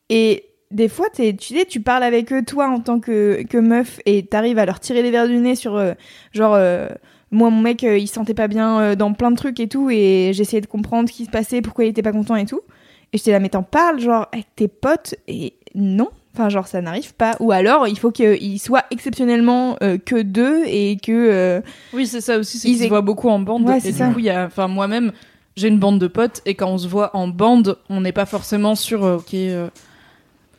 Et 0.08 0.44
des 0.70 0.88
fois, 0.88 1.06
t'es, 1.12 1.34
tu 1.34 1.54
sais, 1.54 1.64
tu 1.64 1.80
parles 1.80 2.02
avec 2.02 2.32
eux, 2.32 2.44
toi, 2.44 2.68
en 2.68 2.80
tant 2.80 3.00
que, 3.00 3.42
que 3.48 3.58
meuf, 3.58 4.00
et 4.06 4.26
t'arrives 4.26 4.58
à 4.58 4.66
leur 4.66 4.80
tirer 4.80 5.02
les 5.02 5.10
verres 5.10 5.28
du 5.28 5.38
nez 5.38 5.54
sur, 5.54 5.76
euh, 5.76 5.94
genre, 6.32 6.54
euh, 6.54 6.88
moi, 7.30 7.50
mon 7.50 7.60
mec, 7.60 7.84
euh, 7.84 7.98
il 7.98 8.06
se 8.06 8.14
sentait 8.14 8.34
pas 8.34 8.48
bien 8.48 8.80
euh, 8.80 8.94
dans 8.94 9.12
plein 9.12 9.30
de 9.30 9.36
trucs 9.36 9.60
et 9.60 9.68
tout, 9.68 9.90
et 9.90 10.32
j'essayais 10.34 10.60
de 10.60 10.66
comprendre 10.66 11.08
ce 11.08 11.14
qui 11.14 11.24
se 11.24 11.30
passait, 11.30 11.62
pourquoi 11.62 11.84
il 11.84 11.88
était 11.88 12.02
pas 12.02 12.12
content 12.12 12.36
et 12.36 12.46
tout. 12.46 12.60
Et 13.12 13.18
j'étais 13.18 13.32
là, 13.32 13.40
mais 13.40 13.48
t'en 13.48 13.62
parles, 13.62 14.00
genre, 14.00 14.28
avec 14.32 14.46
tes 14.56 14.68
potes, 14.68 15.14
et 15.26 15.54
non. 15.74 16.10
Enfin, 16.38 16.48
genre, 16.50 16.68
ça 16.68 16.80
n'arrive 16.80 17.14
pas. 17.14 17.36
Ou 17.40 17.50
alors, 17.50 17.88
il 17.88 17.98
faut 17.98 18.12
qu'ils 18.12 18.60
soient 18.60 18.84
exceptionnellement 18.92 19.76
euh, 19.82 19.98
que 19.98 20.22
deux, 20.22 20.62
et 20.66 20.96
que... 20.96 21.10
euh, 21.12 21.60
Oui, 21.92 22.06
c'est 22.06 22.20
ça 22.20 22.38
aussi, 22.38 22.58
c'est 22.58 22.68
Ils 22.68 22.76
qu'ils 22.76 22.84
se 22.84 22.88
voient 22.88 23.00
beaucoup 23.00 23.28
en 23.28 23.40
bande. 23.40 23.66
Ouais, 23.68 23.78
et 23.78 23.80
c'est 23.80 23.90
du 23.92 23.98
ça. 23.98 24.08
coup, 24.10 24.20
il 24.20 24.26
y 24.26 24.30
a, 24.30 24.44
enfin, 24.46 24.68
moi-même, 24.68 25.10
j'ai 25.56 25.66
une 25.66 25.80
bande 25.80 25.98
de 25.98 26.06
potes, 26.06 26.40
et 26.46 26.54
quand 26.54 26.70
on 26.70 26.78
se 26.78 26.86
voit 26.86 27.16
en 27.16 27.26
bande, 27.26 27.76
on 27.90 28.00
n'est 28.02 28.12
pas 28.12 28.24
forcément 28.26 28.76
sur, 28.76 29.04
euh, 29.04 29.16
ok, 29.16 29.34
euh, 29.34 29.68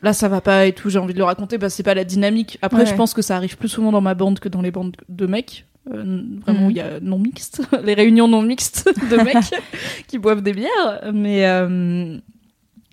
là 0.02 0.12
ça 0.12 0.28
va 0.28 0.40
pas 0.42 0.66
et 0.66 0.72
tout, 0.72 0.90
j'ai 0.90 0.98
envie 0.98 1.14
de 1.14 1.18
le 1.18 1.24
raconter, 1.24 1.58
parce 1.58 1.72
que 1.72 1.76
c'est 1.78 1.82
pas 1.82 1.94
la 1.94 2.04
dynamique. 2.04 2.58
Après, 2.60 2.80
Ouais. 2.80 2.86
je 2.86 2.94
pense 2.94 3.14
que 3.14 3.22
ça 3.22 3.36
arrive 3.36 3.56
plus 3.56 3.68
souvent 3.68 3.90
dans 3.92 4.00
ma 4.02 4.14
bande 4.14 4.38
que 4.38 4.50
dans 4.50 4.60
les 4.62 4.70
bandes 4.70 4.96
de 5.08 5.26
mecs. 5.26 5.64
Euh, 5.90 6.22
vraiment, 6.44 6.64
Mhm. 6.66 6.70
il 6.70 6.76
y 6.76 6.80
a 6.80 7.00
non 7.00 7.18
mixtes, 7.18 7.62
les 7.84 7.94
réunions 7.94 8.28
non 8.28 8.42
mixtes 8.42 8.90
de 9.10 9.16
mecs 9.16 9.36
qui 10.08 10.18
boivent 10.18 10.42
des 10.42 10.52
bières, 10.52 11.10
mais 11.14 11.46
euh, 11.46 12.18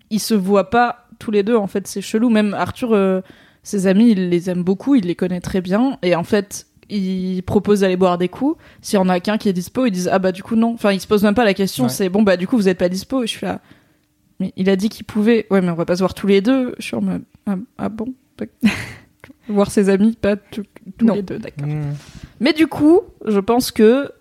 ils 0.09 0.19
se 0.21 0.33
voient 0.33 0.69
pas 0.69 1.06
tous 1.19 1.31
les 1.31 1.43
deux. 1.43 1.55
En 1.55 1.67
fait, 1.67 1.87
c'est 1.87 2.01
chelou. 2.01 2.29
Même 2.29 2.53
Arthur, 2.53 2.93
euh, 2.93 3.21
ses 3.63 3.87
amis, 3.87 4.11
il 4.11 4.29
les 4.29 4.49
aime 4.49 4.63
beaucoup, 4.63 4.95
il 4.95 5.05
les 5.05 5.15
connaît 5.15 5.41
très 5.41 5.61
bien. 5.61 5.97
Et 6.01 6.15
en 6.15 6.23
fait, 6.23 6.67
il 6.89 7.41
propose 7.43 7.81
d'aller 7.81 7.97
boire 7.97 8.17
des 8.17 8.29
coups. 8.29 8.57
S'il 8.81 8.97
y 8.97 9.01
en 9.01 9.09
a 9.09 9.19
qu'un 9.19 9.37
qui 9.37 9.49
est 9.49 9.53
dispo, 9.53 9.85
ils 9.85 9.91
disent 9.91 10.09
ah 10.11 10.19
bah 10.19 10.31
du 10.31 10.43
coup 10.43 10.55
non. 10.55 10.73
Enfin, 10.73 10.91
ils 10.91 11.01
se 11.01 11.07
posent 11.07 11.23
même 11.23 11.35
pas 11.35 11.45
la 11.45 11.53
question. 11.53 11.85
Ouais. 11.85 11.89
C'est 11.89 12.09
bon 12.09 12.23
bah 12.23 12.37
du 12.37 12.47
coup 12.47 12.55
vous 12.55 12.69
êtes 12.69 12.77
pas 12.77 12.89
dispo. 12.89 13.23
Et 13.23 13.27
je 13.27 13.31
suis 13.37 13.45
là. 13.45 13.61
Mais 14.39 14.53
il 14.55 14.69
a 14.69 14.75
dit 14.75 14.89
qu'il 14.89 15.05
pouvait. 15.05 15.47
Ouais, 15.49 15.61
mais 15.61 15.69
on 15.69 15.75
va 15.75 15.85
pas 15.85 15.95
se 15.95 15.99
voir 16.01 16.13
tous 16.13 16.27
les 16.27 16.41
deux. 16.41 16.75
Je 16.77 16.85
suis 16.85 16.95
en 16.95 17.01
mode 17.01 17.23
ah, 17.45 17.55
ah 17.77 17.89
bon. 17.89 18.13
voir 19.49 19.71
ses 19.71 19.89
amis, 19.89 20.17
pas 20.19 20.35
tous 20.35 20.63
tous 20.97 21.05
Non. 21.05 21.15
les 21.15 21.23
deux, 21.23 21.39
d'accord. 21.39 21.67
Mm. 21.67 21.93
Mais 22.39 22.53
du 22.53 22.67
coup, 22.67 23.01
je 23.25 23.39
pense 23.39 23.71
que 23.71 24.11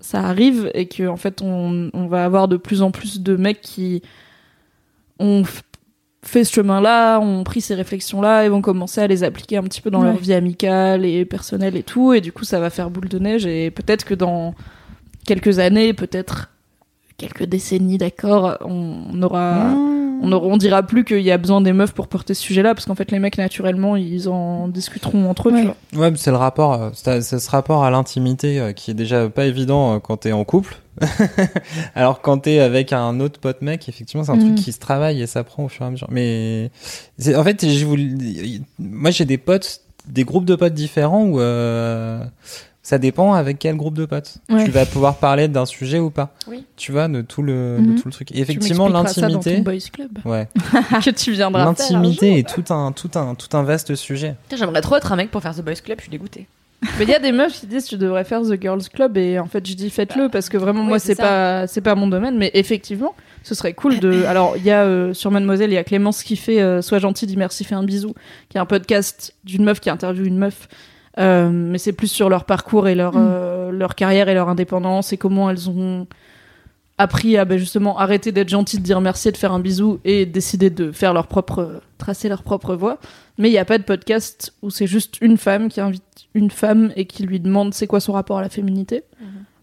ça 0.00 0.20
arrive 0.20 0.70
et 0.74 0.86
que 0.88 1.06
en 1.06 1.16
fait, 1.16 1.42
on, 1.42 1.90
on 1.92 2.06
va 2.06 2.24
avoir 2.24 2.48
de 2.48 2.56
plus 2.56 2.82
en 2.82 2.90
plus 2.90 3.20
de 3.20 3.36
mecs 3.36 3.60
qui 3.60 4.02
ont 5.18 5.44
fait 6.24 6.44
ce 6.44 6.52
chemin-là, 6.54 7.18
ont 7.18 7.42
pris 7.44 7.60
ces 7.60 7.74
réflexions-là 7.74 8.44
et 8.44 8.48
vont 8.48 8.60
commencer 8.62 9.00
à 9.00 9.06
les 9.06 9.24
appliquer 9.24 9.56
un 9.56 9.62
petit 9.64 9.80
peu 9.80 9.90
dans 9.90 10.02
leur 10.02 10.16
vie 10.16 10.32
amicale 10.34 11.04
et 11.04 11.24
personnelle 11.24 11.76
et 11.76 11.82
tout. 11.82 12.12
Et 12.12 12.20
du 12.20 12.32
coup, 12.32 12.44
ça 12.44 12.60
va 12.60 12.70
faire 12.70 12.90
boule 12.90 13.08
de 13.08 13.18
neige 13.18 13.44
et 13.46 13.70
peut-être 13.70 14.04
que 14.04 14.14
dans 14.14 14.54
quelques 15.26 15.58
années, 15.58 15.92
peut-être 15.92 16.50
quelques 17.16 17.44
décennies, 17.44 17.98
d'accord, 17.98 18.56
on, 18.64 19.04
on 19.12 19.22
aura 19.22 19.66
on, 20.24 20.30
aura- 20.30 20.46
on 20.46 20.56
dira 20.56 20.84
plus 20.84 21.04
qu'il 21.04 21.20
y 21.22 21.32
a 21.32 21.38
besoin 21.38 21.60
des 21.60 21.72
meufs 21.72 21.92
pour 21.92 22.06
porter 22.06 22.34
ce 22.34 22.42
sujet-là, 22.42 22.74
parce 22.74 22.86
qu'en 22.86 22.94
fait, 22.94 23.10
les 23.10 23.18
mecs, 23.18 23.38
naturellement, 23.38 23.96
ils 23.96 24.28
en 24.28 24.68
discuteront 24.68 25.28
entre 25.28 25.48
eux, 25.48 25.52
Ouais. 25.52 25.60
tu 25.62 25.66
vois. 25.66 26.00
Ouais, 26.04 26.10
mais 26.12 26.16
c'est 26.16 26.30
le 26.30 26.36
rapport, 26.36 26.74
euh, 26.74 26.90
c'est 26.94 27.20
c'est 27.22 27.40
ce 27.40 27.50
rapport 27.50 27.82
à 27.84 27.90
l'intimité 27.90 28.60
euh, 28.60 28.72
qui 28.72 28.92
est 28.92 28.94
déjà 28.94 29.28
pas 29.28 29.46
évident 29.46 29.94
euh, 29.94 29.98
quand 29.98 30.18
t'es 30.18 30.30
en 30.32 30.44
couple. 30.44 30.76
Alors 31.94 32.20
quand 32.20 32.38
t'es 32.38 32.58
avec 32.58 32.92
un 32.92 33.20
autre 33.20 33.40
pote 33.40 33.62
mec, 33.62 33.88
effectivement, 33.88 34.24
c'est 34.24 34.32
un 34.32 34.36
Mm. 34.36 34.40
truc 34.40 34.54
qui 34.56 34.72
se 34.72 34.78
travaille 34.78 35.22
et 35.22 35.26
ça 35.26 35.44
prend 35.44 35.64
au 35.64 35.68
fur 35.68 35.84
et 35.84 35.88
à 35.88 35.90
mesure. 35.90 36.08
Mais 36.10 36.70
en 37.34 37.44
fait, 37.44 37.66
je 37.68 37.84
vous, 37.84 37.96
le- 37.96 38.60
moi 38.78 39.10
j'ai 39.10 39.24
des 39.24 39.38
potes, 39.38 39.80
des 40.06 40.24
groupes 40.24 40.44
de 40.44 40.54
potes 40.56 40.74
différents 40.74 41.24
où 41.24 41.40
euh, 41.40 42.22
ça 42.82 42.98
dépend 42.98 43.34
avec 43.34 43.58
quel 43.60 43.76
groupe 43.76 43.94
de 43.96 44.04
potes. 44.06 44.38
Ouais. 44.50 44.64
Tu 44.64 44.70
vas 44.72 44.84
pouvoir 44.86 45.16
parler 45.16 45.46
d'un 45.48 45.66
sujet 45.66 45.98
ou 46.00 46.10
pas. 46.10 46.34
Oui. 46.48 46.64
Tu 46.76 46.90
vois, 46.90 47.06
de 47.08 47.20
tout 47.22 47.42
le, 47.42 47.78
Mhm. 47.78 47.94
de 47.94 48.00
tout 48.00 48.08
le 48.08 48.12
truc. 48.12 48.32
Et 48.32 48.40
effectivement, 48.40 48.88
l'intimité. 48.88 49.56
ton 49.56 49.62
boys 49.62 49.78
club 49.92 50.18
Ouais. 50.24 50.48
que 51.04 51.10
tu 51.10 51.30
viendras 51.32 51.64
L'intimité 51.64 52.38
est 52.40 52.48
tout 52.48 52.72
un, 52.74 52.90
tout 52.92 53.10
un, 53.14 53.34
tout 53.36 53.56
un 53.56 53.62
vaste 53.62 53.94
sujet. 53.94 54.34
J'aimerais 54.56 54.80
trop 54.80 54.96
être 54.96 55.12
un 55.12 55.16
mec 55.16 55.30
pour 55.30 55.40
faire 55.42 55.54
The 55.54 55.62
Boys 55.62 55.76
Club, 55.76 55.98
je 55.98 56.02
suis 56.02 56.10
dégoûtée. 56.10 56.48
Mais 56.98 57.04
il 57.04 57.10
y 57.10 57.14
a 57.14 57.18
des 57.18 57.32
meufs 57.32 57.60
qui 57.60 57.66
disent 57.66 57.86
tu 57.86 57.96
devrais 57.96 58.24
faire 58.24 58.42
The 58.42 58.60
Girls 58.60 58.88
Club 58.92 59.16
et 59.16 59.38
en 59.38 59.46
fait 59.46 59.66
je 59.66 59.74
dis 59.74 59.88
faites-le 59.88 60.28
parce 60.28 60.48
que 60.48 60.56
vraiment 60.56 60.82
oui, 60.82 60.88
moi 60.88 60.98
c'est 60.98 61.14
pas 61.14 61.66
c'est 61.66 61.80
pas 61.80 61.94
mon 61.94 62.08
domaine. 62.08 62.36
Mais 62.38 62.50
effectivement 62.54 63.14
ce 63.42 63.54
serait 63.54 63.72
cool 63.72 64.00
de 64.00 64.24
alors 64.28 64.56
il 64.56 64.64
y 64.64 64.70
a 64.70 64.82
euh, 64.82 65.14
sur 65.14 65.30
Mademoiselle 65.30 65.70
il 65.70 65.74
y 65.74 65.78
a 65.78 65.84
Clémence 65.84 66.22
qui 66.22 66.36
fait 66.36 66.60
euh, 66.60 66.82
Sois 66.82 66.98
gentil 66.98 67.26
dis 67.26 67.36
merci 67.36 67.64
fais 67.64 67.74
un 67.74 67.84
bisou 67.84 68.14
qui 68.48 68.56
est 68.56 68.60
un 68.60 68.66
podcast 68.66 69.34
d'une 69.44 69.64
meuf 69.64 69.80
qui 69.80 69.90
interviewe 69.90 70.26
une 70.26 70.38
meuf. 70.38 70.68
Euh, 71.18 71.50
mais 71.52 71.76
c'est 71.76 71.92
plus 71.92 72.08
sur 72.08 72.30
leur 72.30 72.46
parcours 72.46 72.88
et 72.88 72.94
leur 72.94 73.12
euh, 73.16 73.70
leur 73.70 73.94
carrière 73.94 74.28
et 74.28 74.34
leur 74.34 74.48
indépendance 74.48 75.12
et 75.12 75.18
comment 75.18 75.50
elles 75.50 75.68
ont 75.68 76.06
appris 77.02 77.36
à 77.36 77.44
ben, 77.44 77.58
justement 77.58 77.98
arrêter 77.98 78.32
d'être 78.32 78.48
gentilles, 78.48 78.78
de 78.78 78.84
dire 78.84 79.00
merci 79.00 79.30
de 79.30 79.36
faire 79.36 79.52
un 79.52 79.60
bisou 79.60 79.98
et 80.04 80.24
décider 80.26 80.70
de 80.70 80.92
faire 80.92 81.12
leur 81.12 81.26
propre 81.26 81.80
tracer 81.98 82.28
leur 82.28 82.42
propre 82.42 82.74
voie. 82.74 82.98
Mais 83.38 83.48
il 83.48 83.52
n'y 83.52 83.58
a 83.58 83.64
pas 83.64 83.78
de 83.78 83.82
podcast 83.84 84.54
où 84.62 84.70
c'est 84.70 84.86
juste 84.86 85.18
une 85.20 85.36
femme 85.36 85.68
qui 85.68 85.80
invite 85.80 86.02
une 86.34 86.50
femme 86.50 86.92
et 86.96 87.04
qui 87.04 87.24
lui 87.24 87.40
demande 87.40 87.74
c'est 87.74 87.86
quoi 87.86 88.00
son 88.00 88.12
rapport 88.12 88.38
à 88.38 88.42
la 88.42 88.48
féminité. 88.48 89.02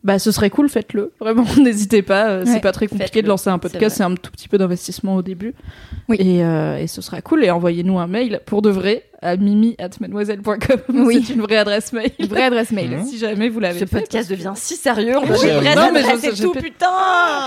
Bah 0.02 0.18
ce 0.18 0.32
serait 0.32 0.50
cool, 0.50 0.70
faites-le. 0.70 1.12
Vraiment, 1.20 1.46
n'hésitez 1.62 2.02
pas. 2.02 2.30
euh, 2.30 2.44
C'est 2.46 2.54
Ouais, 2.54 2.60
pas 2.62 2.72
très 2.72 2.88
compliqué 2.88 3.22
de 3.22 3.28
lancer 3.28 3.50
un 3.50 3.56
c'est 3.62 3.70
podcast. 3.72 3.98
C'est 3.98 4.04
un 4.04 4.16
tout 4.16 4.32
petit 4.32 4.48
peu 4.48 4.58
d'investissement 4.58 5.16
au 5.16 5.22
début. 5.22 5.54
Oui. 6.08 6.16
Et, 6.20 6.44
euh, 6.44 6.78
et 6.78 6.88
ce 6.88 7.02
sera 7.02 7.22
cool. 7.22 7.44
Et 7.44 7.52
envoyez-nous 7.52 8.00
un 8.00 8.08
mail 8.08 8.40
pour 8.46 8.62
de 8.62 8.70
vrai 8.70 9.04
à 9.22 9.36
mimi 9.38 9.76
at 9.80 9.90
mademoiselle.com. 10.00 10.80
Oui. 11.06 11.24
C'est 11.26 11.34
une 11.34 11.42
vraie 11.42 11.58
adresse 11.58 11.92
mail. 11.94 12.12
Une 12.20 12.28
vraie 12.28 12.44
adresse 12.44 12.72
mail. 12.72 13.00
Si 13.06 13.18
jamais 13.18 13.50
vous 13.50 13.60
l'avez 13.60 13.80
Ce 13.80 13.86
fait. 13.86 14.00
podcast 14.02 14.30
devient 14.30 14.54
si 14.56 14.76
sérieux, 14.76 15.18
on 15.18 15.22
Oui, 15.22 15.28
vraies 15.28 15.76
non, 15.76 15.90
mais 15.94 16.04
j'ai 16.22 16.44
tout, 16.44 16.52
putain 16.52 16.88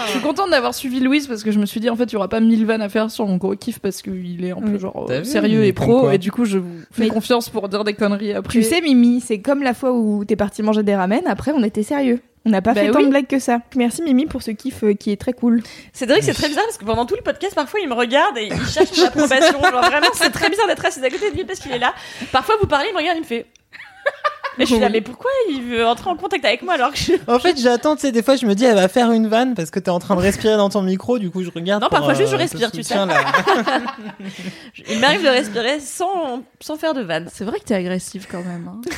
Je 0.07 0.11
suis 0.13 0.21
contente 0.21 0.51
d'avoir 0.51 0.75
suivi 0.75 1.01
Louise 1.01 1.27
parce 1.27 1.43
que 1.43 1.51
je 1.51 1.59
me 1.59 1.67
suis 1.67 1.81
dit 1.81 1.89
en 1.91 1.97
fait 1.97 2.05
il 2.05 2.13
y 2.13 2.17
aura 2.17 2.29
pas 2.29 2.41
mille 2.41 2.67
vannes 2.67 2.83
à 2.83 2.89
faire 2.89 3.11
sur 3.11 3.27
mon 3.27 3.37
gros 3.37 3.55
kiff 3.57 3.79
parce 3.79 4.03
qu'il 4.03 4.45
est 4.45 4.51
un 4.53 4.57
peu 4.61 4.73
Oui. 4.73 4.79
genre 4.79 5.07
euh, 5.11 5.25
sérieux 5.25 5.65
et 5.65 5.73
pro 5.73 6.11
et 6.11 6.19
du 6.19 6.31
coup 6.33 6.45
je 6.45 6.59
vous 6.59 6.81
fais 6.91 7.03
Mais- 7.05 7.09
confiance 7.09 7.49
pour 7.49 7.69
dire 7.69 7.85
des 7.85 7.95
conneries 7.95 8.33
après. 8.33 8.53
Tu 8.53 8.63
sais, 8.63 8.81
Mimi, 8.81 9.21
c'est 9.21 9.41
comme 9.41 9.63
la 9.63 9.75
fois 9.75 9.93
où 9.93 10.25
t'es 10.25 10.37
parti 10.37 10.63
manger 10.63 10.83
des 10.83 10.95
ramen. 10.95 11.23
Après, 11.27 11.53
on 11.55 11.63
était 11.63 11.83
sérieux. 11.83 12.21
On 12.45 12.51
n'a 12.51 12.61
pas 12.61 12.75
Bah 12.75 12.81
fait 12.81 12.91
tant 12.91 13.01
de 13.01 13.07
blagues 13.07 13.29
que 13.29 13.39
ça. 13.39 13.61
Merci 13.77 14.03
Mimi 14.03 14.27
pour 14.27 14.43
ce 14.43 14.51
kiff 14.51 14.83
euh, 14.83 14.95
qui 14.95 15.13
est 15.13 15.17
très 15.17 15.33
cool. 15.33 15.63
Cédric, 15.93 16.25
c'est 16.25 16.33
très 16.35 16.49
bizarre 16.49 16.65
parce 16.65 16.77
que 16.77 16.85
pendant 16.85 17.07
tout 17.07 17.15
le 17.15 17.23
podcast, 17.23 17.55
parfois 17.55 17.79
il 17.81 17.89
me 17.89 17.95
regarde 17.95 18.37
et 18.37 18.47
il 18.49 18.67
cherche 18.67 18.91
mon 18.99 19.05
approbation. 19.05 19.61
Genre 19.71 19.81
vraiment, 19.85 20.09
c'est 20.15 20.31
très 20.31 20.51
bizarre 20.51 20.67
d'être 20.67 20.85
assis 20.85 20.99
à 21.05 21.09
côté 21.09 21.31
de 21.31 21.37
lui 21.37 21.45
parce 21.45 21.61
qu'il 21.63 21.73
est 21.73 21.79
là. 21.79 21.95
Parfois, 22.33 22.57
vous 22.61 22.67
parlez, 22.67 22.89
il 22.91 22.93
me 22.95 22.99
regarde, 22.99 23.17
il 23.19 23.23
me 23.23 23.27
fait. 23.27 23.47
Et 24.59 24.63
je 24.63 24.67
suis 24.67 24.79
là, 24.79 24.91
mais 24.91 25.01
pourquoi 25.01 25.31
il 25.49 25.63
veut 25.63 25.87
entrer 25.87 26.11
en 26.11 26.17
contact 26.17 26.45
avec 26.45 26.61
moi 26.63 26.75
alors 26.75 26.93
que 26.93 26.99
je. 26.99 27.13
En 27.27 27.39
fait, 27.39 27.59
j'attends, 27.59 27.95
tu 27.97 28.03
sais, 28.03 28.13
des 28.13 28.23
fois, 28.23 28.37
je 28.37 28.45
me 28.45 28.55
dis, 28.55 28.67
elle 28.67 28.75
va 28.75 28.89
faire 28.89 29.11
une 29.11 29.27
vanne 29.27 29.55
parce 29.55 29.71
que 29.71 29.79
t'es 29.79 29.91
en 29.91 29.99
train 29.99 30.15
de 30.15 30.21
respirer 30.21 30.59
dans 30.59 30.69
ton 30.69 30.83
micro, 30.83 31.19
du 31.19 31.31
coup, 31.31 31.43
je 31.43 31.49
regarde. 31.51 31.83
Non, 31.83 31.89
pour, 31.89 31.97
parfois, 31.99 32.13
juste, 32.15 32.29
je 32.31 32.35
euh, 32.35 32.39
respire, 32.39 32.71
tu 32.71 32.83
sais. 32.83 32.95
Il 34.91 34.99
m'arrive 35.01 35.23
de 35.23 35.29
respirer 35.29 35.81
sans, 35.81 36.43
sans 36.61 36.77
faire 36.77 36.93
de 36.93 37.01
vanne. 37.01 37.29
C'est 37.33 37.45
vrai 37.45 37.61
que 37.61 37.65
t'es 37.65 37.75
agressive 37.75 38.27
quand 38.31 38.43
même. 38.43 38.69
hein. 38.69 38.81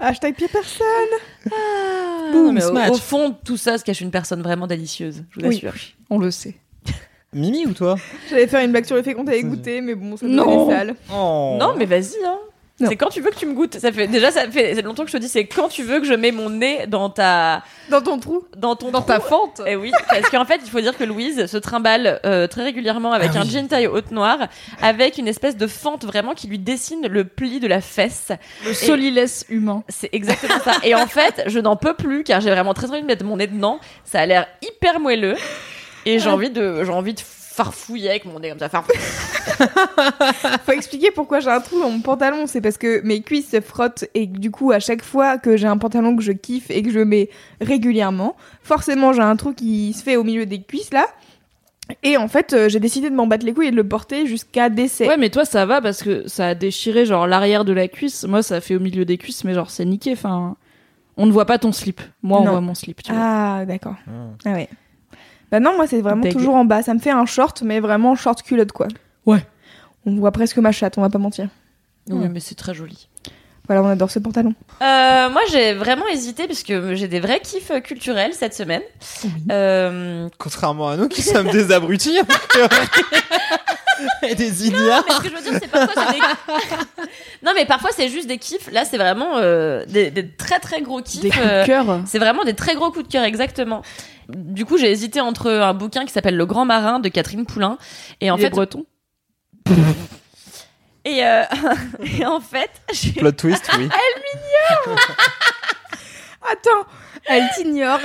Hashtag 0.00 0.34
pied 0.34 0.48
personne. 0.48 0.86
Boom, 2.32 2.52
mais 2.52 2.88
au, 2.90 2.94
fond, 2.94 3.36
tout 3.44 3.56
ça 3.56 3.78
se 3.78 3.84
cache 3.84 4.00
une 4.00 4.10
personne 4.10 4.42
vraiment 4.42 4.66
délicieuse, 4.66 5.24
je 5.30 5.40
vous 5.40 5.46
Oui. 5.46 5.56
assure. 5.56 5.74
On 6.10 6.18
le 6.18 6.30
sait. 6.30 6.56
Mimi 7.34 7.66
ou 7.66 7.72
toi 7.72 7.96
J'allais 8.30 8.46
faire 8.46 8.64
une 8.64 8.72
blague 8.72 8.84
sur 8.84 8.96
le 8.96 9.02
fait 9.02 9.14
qu'on 9.14 9.24
t'avait 9.24 9.42
goûté, 9.42 9.80
mais 9.80 9.94
bon, 9.94 10.16
ça 10.16 10.26
Non. 10.26 10.44
devenait 10.66 10.76
sale. 10.78 10.94
Oh. 11.12 11.56
Non, 11.58 11.74
mais 11.76 11.86
vas-y, 11.86 12.16
hein. 12.26 12.38
C'est 12.84 12.96
quand 12.96 13.10
tu 13.10 13.20
veux 13.20 13.30
que 13.30 13.36
tu 13.36 13.46
me 13.46 13.52
goûtes. 13.54 13.78
Ça 13.78 13.92
fait 13.92 14.08
déjà 14.08 14.32
ça 14.32 14.50
fait 14.50 14.80
longtemps 14.82 15.04
que 15.04 15.10
je 15.10 15.16
te 15.16 15.22
dis 15.22 15.28
c'est 15.28 15.44
quand 15.46 15.68
tu 15.68 15.84
veux 15.84 16.00
que 16.00 16.06
je 16.06 16.14
mets 16.14 16.32
mon 16.32 16.50
nez 16.50 16.88
dans 16.88 17.10
ta 17.10 17.62
Dans 17.90 18.00
ton 18.00 18.18
trou. 18.18 18.42
dans 18.56 18.74
ton 18.74 18.90
Dans 18.90 19.02
trou. 19.02 19.08
ta 19.08 19.20
fente. 19.20 19.60
Et 19.68 19.76
oui, 19.76 19.92
parce 20.08 20.28
qu'en 20.30 20.44
fait, 20.44 20.60
il 20.64 20.68
faut 20.68 20.80
dire 20.80 20.96
que 20.96 21.04
Louise 21.04 21.46
se 21.46 21.58
trimballe 21.58 22.18
euh, 22.26 22.48
très 22.48 22.64
régulièrement 22.64 23.12
avec 23.12 23.30
Ah 23.36 23.40
un 23.40 23.42
oui. 23.42 23.50
jean 23.50 23.68
taille 23.68 23.86
haute 23.86 24.10
noire, 24.10 24.48
avec 24.80 25.16
une 25.18 25.28
espèce 25.28 25.56
de 25.56 25.68
fente 25.68 26.04
vraiment 26.04 26.34
qui 26.34 26.48
lui 26.48 26.58
dessine 26.58 27.06
le 27.06 27.22
pli 27.24 27.60
de 27.60 27.68
la 27.68 27.80
fesse. 27.80 28.32
Le 28.66 28.74
solilès 28.74 29.46
humain. 29.48 29.84
C'est 29.88 30.10
exactement 30.12 30.58
ça. 30.64 30.72
Et 30.82 30.96
en 30.96 31.06
fait, 31.06 31.44
je 31.46 31.60
n'en 31.60 31.76
peux 31.76 31.94
plus 31.94 32.24
car 32.24 32.40
j'ai 32.40 32.50
vraiment 32.50 32.74
très 32.74 32.90
envie 32.90 33.02
de 33.02 33.06
mettre 33.06 33.24
mon 33.24 33.36
nez 33.36 33.46
dedans. 33.46 33.78
Ça 34.04 34.18
a 34.20 34.26
l'air 34.26 34.48
hyper 34.60 34.98
moelleux 34.98 35.36
et 36.06 36.18
j'ai 36.18 36.28
envie 36.30 36.50
de, 36.50 36.84
j'ai 36.84 36.90
envie 36.92 37.14
de 37.14 37.20
farfouiller 37.20 38.08
avec 38.10 38.24
mon 38.24 38.40
nez 38.40 38.48
comme 38.50 38.58
ça. 38.58 38.68
farfouiller. 38.68 38.98
Faut 40.66 40.72
expliquer 40.72 41.10
pourquoi 41.10 41.40
j'ai 41.40 41.50
un 41.50 41.60
trou 41.60 41.78
dans 41.80 41.90
mon 41.90 42.00
pantalon. 42.00 42.46
C'est 42.46 42.60
parce 42.60 42.78
que 42.78 43.00
mes 43.04 43.20
cuisses 43.22 43.50
se 43.50 43.60
frottent 43.60 44.04
et 44.14 44.26
du 44.26 44.50
coup, 44.50 44.72
à 44.72 44.80
chaque 44.80 45.02
fois 45.02 45.38
que 45.38 45.56
j'ai 45.56 45.66
un 45.66 45.76
pantalon 45.78 46.16
que 46.16 46.22
je 46.22 46.32
kiffe 46.32 46.70
et 46.70 46.82
que 46.82 46.90
je 46.90 47.00
mets 47.00 47.28
régulièrement, 47.60 48.36
forcément, 48.62 49.12
j'ai 49.12 49.22
un 49.22 49.36
trou 49.36 49.52
qui 49.52 49.92
se 49.92 50.02
fait 50.02 50.16
au 50.16 50.24
milieu 50.24 50.46
des 50.46 50.62
cuisses 50.62 50.92
là. 50.92 51.06
Et 52.02 52.16
en 52.16 52.28
fait, 52.28 52.52
euh, 52.54 52.68
j'ai 52.70 52.80
décidé 52.80 53.10
de 53.10 53.14
m'en 53.14 53.26
battre 53.26 53.44
les 53.44 53.52
couilles 53.52 53.66
et 53.66 53.70
de 53.70 53.76
le 53.76 53.86
porter 53.86 54.26
jusqu'à 54.26 54.70
décès. 54.70 55.06
Ouais, 55.08 55.16
mais 55.18 55.28
toi 55.30 55.44
ça 55.44 55.66
va 55.66 55.82
parce 55.82 56.02
que 56.02 56.26
ça 56.28 56.46
a 56.46 56.54
déchiré 56.54 57.04
genre 57.04 57.26
l'arrière 57.26 57.64
de 57.64 57.72
la 57.72 57.88
cuisse. 57.88 58.24
Moi 58.24 58.42
ça 58.42 58.60
fait 58.60 58.76
au 58.76 58.80
milieu 58.80 59.04
des 59.04 59.18
cuisses, 59.18 59.44
mais 59.44 59.52
genre 59.52 59.68
c'est 59.68 59.84
niqué. 59.84 60.12
Enfin, 60.12 60.56
on 61.18 61.26
ne 61.26 61.32
voit 61.32 61.44
pas 61.44 61.58
ton 61.58 61.72
slip. 61.72 62.00
Moi 62.22 62.40
on 62.40 62.44
Non. 62.44 62.50
voit 62.52 62.60
mon 62.62 62.74
slip. 62.74 63.02
Tu 63.02 63.12
vois. 63.12 63.20
Ah, 63.22 63.64
d'accord. 63.66 63.96
Ah. 64.08 64.12
Ah 64.46 64.52
ouais. 64.52 64.68
Bah 65.52 65.60
non, 65.60 65.76
moi 65.76 65.86
c'est 65.86 66.00
vraiment 66.00 66.22
Deg. 66.22 66.32
toujours 66.32 66.54
en 66.54 66.64
bas. 66.64 66.82
Ça 66.82 66.94
me 66.94 66.98
fait 66.98 67.10
un 67.10 67.26
short, 67.26 67.62
mais 67.62 67.78
vraiment 67.78 68.16
short 68.16 68.42
culotte 68.42 68.72
quoi. 68.72 68.88
Ouais. 69.26 69.46
On 70.06 70.16
voit 70.16 70.32
presque 70.32 70.56
ma 70.56 70.72
chatte, 70.72 70.98
on 70.98 71.02
va 71.02 71.10
pas 71.10 71.18
mentir. 71.18 71.48
Oui, 72.08 72.26
mais 72.28 72.40
c'est 72.40 72.56
très 72.56 72.74
joli. 72.74 73.08
Voilà, 73.68 73.82
on 73.84 73.86
adore 73.86 74.10
ce 74.10 74.18
pantalon. 74.18 74.54
Euh, 74.80 75.30
moi, 75.30 75.40
j'ai 75.52 75.72
vraiment 75.74 76.06
hésité 76.08 76.48
parce 76.48 76.64
que 76.64 76.96
j'ai 76.96 77.06
des 77.06 77.20
vrais 77.20 77.38
kiffs 77.38 77.70
euh, 77.70 77.78
culturels 77.78 78.32
cette 78.34 78.54
semaine. 78.54 78.82
Euh, 79.52 80.28
Contrairement 80.38 80.88
à 80.88 80.96
nous 80.96 81.06
qui 81.06 81.22
sommes 81.22 81.48
des 81.50 81.70
abrutis. 81.70 82.18
Et 84.28 84.34
des 84.34 84.66
idiots. 84.66 84.78
mais 85.08 85.14
ce 85.14 85.20
que 85.20 85.28
je 85.28 85.34
veux 85.34 85.42
dire, 85.42 85.58
c'est 85.60 85.68
parfois 85.70 86.04
c'est 86.06 86.12
des... 86.14 86.20
non, 87.42 87.52
mais 87.54 87.66
parfois 87.66 87.90
c'est 87.94 88.08
juste 88.08 88.26
des 88.28 88.38
kiffs. 88.38 88.70
Là, 88.72 88.84
c'est 88.84 88.98
vraiment 88.98 89.36
euh, 89.38 89.84
des, 89.86 90.10
des 90.10 90.28
très 90.28 90.58
très 90.60 90.80
gros 90.82 91.00
kiffs. 91.02 91.20
Des 91.22 91.30
coups 91.30 91.42
euh, 91.44 91.62
de 91.62 91.66
cœur. 91.66 92.00
C'est 92.06 92.18
vraiment 92.18 92.44
des 92.44 92.54
très 92.54 92.74
gros 92.74 92.90
coups 92.90 93.06
de 93.06 93.12
cœur, 93.12 93.24
exactement. 93.24 93.82
Du 94.28 94.64
coup, 94.64 94.78
j'ai 94.78 94.90
hésité 94.90 95.20
entre 95.20 95.50
un 95.50 95.74
bouquin 95.74 96.04
qui 96.06 96.12
s'appelle 96.12 96.36
Le 96.36 96.46
Grand 96.46 96.64
Marin 96.64 97.00
de 97.00 97.08
Catherine 97.08 97.44
Poulain 97.46 97.76
et 98.20 98.30
en 98.30 98.36
Les 98.36 98.44
fait 98.44 98.50
Bretons. 98.50 98.86
et, 101.04 101.24
euh, 101.26 101.42
et 102.18 102.24
en 102.24 102.40
fait, 102.40 102.70
j'ai- 102.92 103.12
Plot 103.12 103.32
twist, 103.32 103.68
oui. 103.78 103.88
Attends, 106.50 106.86
elle 107.26 107.48
t'ignore. 107.56 108.00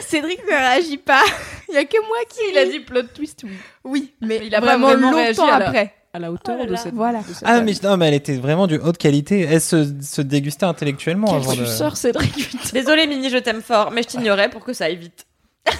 Cédric 0.00 0.40
ne 0.44 0.50
réagit 0.56 0.98
pas. 0.98 1.22
Il 1.68 1.74
y 1.74 1.78
a 1.78 1.84
que 1.84 1.96
moi 2.06 2.16
qui. 2.28 2.40
Il 2.52 2.58
a 2.58 2.64
dit 2.66 2.80
plot 2.80 3.02
twist, 3.14 3.40
oui. 3.44 3.50
oui, 3.84 4.14
mais 4.20 4.40
Il 4.44 4.54
a 4.54 4.60
vraiment, 4.60 4.88
vraiment 4.88 5.10
longtemps 5.12 5.48
à 5.48 5.58
la- 5.58 5.66
après. 5.68 5.94
À 6.14 6.18
la 6.18 6.30
hauteur 6.30 6.56
Oh 6.58 6.62
là 6.64 6.66
de 6.70 6.76
cette. 6.76 6.92
Voilà. 6.92 7.20
de 7.20 7.32
cette 7.32 7.42
Ah, 7.46 7.62
mais 7.62 7.72
non, 7.82 7.96
mais 7.96 8.08
elle 8.08 8.14
était 8.14 8.36
vraiment 8.36 8.66
de 8.66 8.76
haute 8.78 8.98
qualité. 8.98 9.46
Elle 9.50 9.62
se, 9.62 9.90
se 10.02 10.20
dégustait 10.20 10.66
intellectuellement 10.66 11.28
Quel 11.28 11.36
avant 11.36 11.54
de. 11.54 11.64
suceur, 11.64 11.96
Cédric. 11.96 12.54
désolée 12.74 13.06
Mini, 13.06 13.30
je 13.30 13.38
t'aime 13.38 13.62
fort, 13.62 13.90
mais 13.90 14.02
je 14.02 14.08
t'ignorais 14.08 14.50
pour 14.50 14.62
que 14.62 14.74
ça 14.74 14.84
aille 14.84 14.96
vite. 14.96 15.26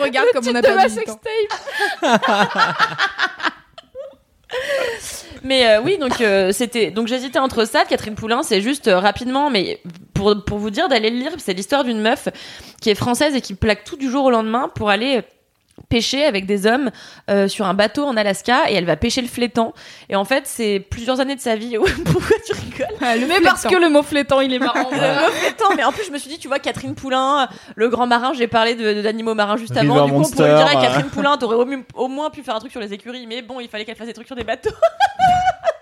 Regarde 0.00 0.28
comme 0.32 0.44
on 0.48 0.54
a 0.56 0.62
de 0.62 0.66
ma 0.68 0.76
perdu 0.88 0.94
du 0.98 1.04
temps. 1.04 1.20
Mais 5.44 5.66
euh, 5.68 5.80
oui, 5.82 5.96
donc 5.98 6.20
euh, 6.20 6.52
c'était 6.52 6.90
donc 6.90 7.06
j'hésitais 7.06 7.38
entre 7.38 7.64
ça, 7.64 7.84
Catherine 7.84 8.14
Poulain, 8.14 8.42
c'est 8.42 8.60
juste 8.60 8.88
euh, 8.88 8.98
rapidement, 8.98 9.48
mais 9.48 9.80
pour 10.20 10.44
pour 10.44 10.58
vous 10.58 10.70
dire 10.70 10.88
d'aller 10.88 11.10
le 11.10 11.16
lire, 11.16 11.32
c'est 11.38 11.54
l'histoire 11.54 11.84
d'une 11.84 12.00
meuf 12.00 12.28
qui 12.82 12.90
est 12.90 12.94
française 12.94 13.34
et 13.34 13.40
qui 13.40 13.54
plaque 13.54 13.84
tout 13.84 13.96
du 13.96 14.10
jour 14.10 14.24
au 14.24 14.30
lendemain 14.30 14.70
pour 14.74 14.90
aller 14.90 15.22
pêcher 15.88 16.24
avec 16.26 16.44
des 16.44 16.66
hommes 16.66 16.90
euh, 17.30 17.48
sur 17.48 17.64
un 17.64 17.72
bateau 17.72 18.04
en 18.04 18.14
Alaska 18.14 18.70
et 18.70 18.74
elle 18.74 18.84
va 18.84 18.96
pêcher 18.96 19.22
le 19.22 19.28
flétan. 19.28 19.72
Et 20.10 20.14
en 20.16 20.26
fait 20.26 20.42
c'est 20.46 20.78
plusieurs 20.78 21.20
années 21.20 21.36
de 21.36 21.40
sa 21.40 21.56
vie. 21.56 21.76
Pourquoi 22.04 22.36
tu 22.46 22.52
rigoles 22.52 22.96
Ah, 23.00 23.16
le 23.16 23.26
Mais 23.26 23.40
parce 23.40 23.64
que 23.66 23.74
le 23.76 23.88
mot 23.88 24.02
flétan, 24.02 24.42
il 24.42 24.52
est 24.52 24.58
marrant. 24.58 24.90
le 24.90 24.96
mot 24.96 25.30
flétan 25.32 25.64
mais 25.76 25.82
en 25.84 25.90
plus 25.92 26.04
je 26.04 26.10
me 26.12 26.18
suis 26.18 26.28
dit 26.28 26.38
tu 26.38 26.48
vois 26.48 26.58
Catherine 26.58 26.94
Poulain 26.94 27.48
le 27.76 27.88
grand 27.88 28.06
marin 28.06 28.32
j'ai 28.34 28.46
parlé 28.46 28.74
de- 28.74 28.92
de- 28.92 29.00
d'animaux 29.02 29.34
marins 29.34 29.56
juste 29.56 29.72
River 29.74 29.90
avant. 29.90 30.04
Du 30.06 30.12
coup 30.12 30.18
on 30.20 30.30
pourrait 30.30 30.54
dire 30.54 30.66
à. 30.66 30.82
Catherine 30.82 31.08
Poulain 31.08 31.38
t'aurais 31.38 31.56
au, 31.56 31.66
au 31.94 32.08
moins 32.08 32.28
pu 32.28 32.42
faire 32.42 32.54
un 32.56 32.60
truc 32.60 32.72
sur 32.72 32.80
les 32.80 32.92
écuries 32.92 33.26
mais 33.26 33.40
bon 33.40 33.58
il 33.58 33.68
fallait 33.68 33.86
qu'elle 33.86 33.96
fasse 33.96 34.06
des 34.06 34.12
trucs 34.14 34.26
sur 34.26 34.36
des 34.36 34.44
bateaux 34.44 34.70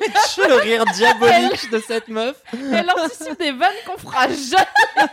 le 0.48 0.54
rire 0.62 0.84
diabolique 0.94 1.70
de 1.70 1.78
cette 1.78 2.08
meuf. 2.08 2.36
Elle 2.52 2.90
anticipe 2.90 3.38
des 3.38 3.52
vannes 3.52 3.74
qu'on 3.86 3.98
fera 3.98 4.28
jamais. 4.28 5.10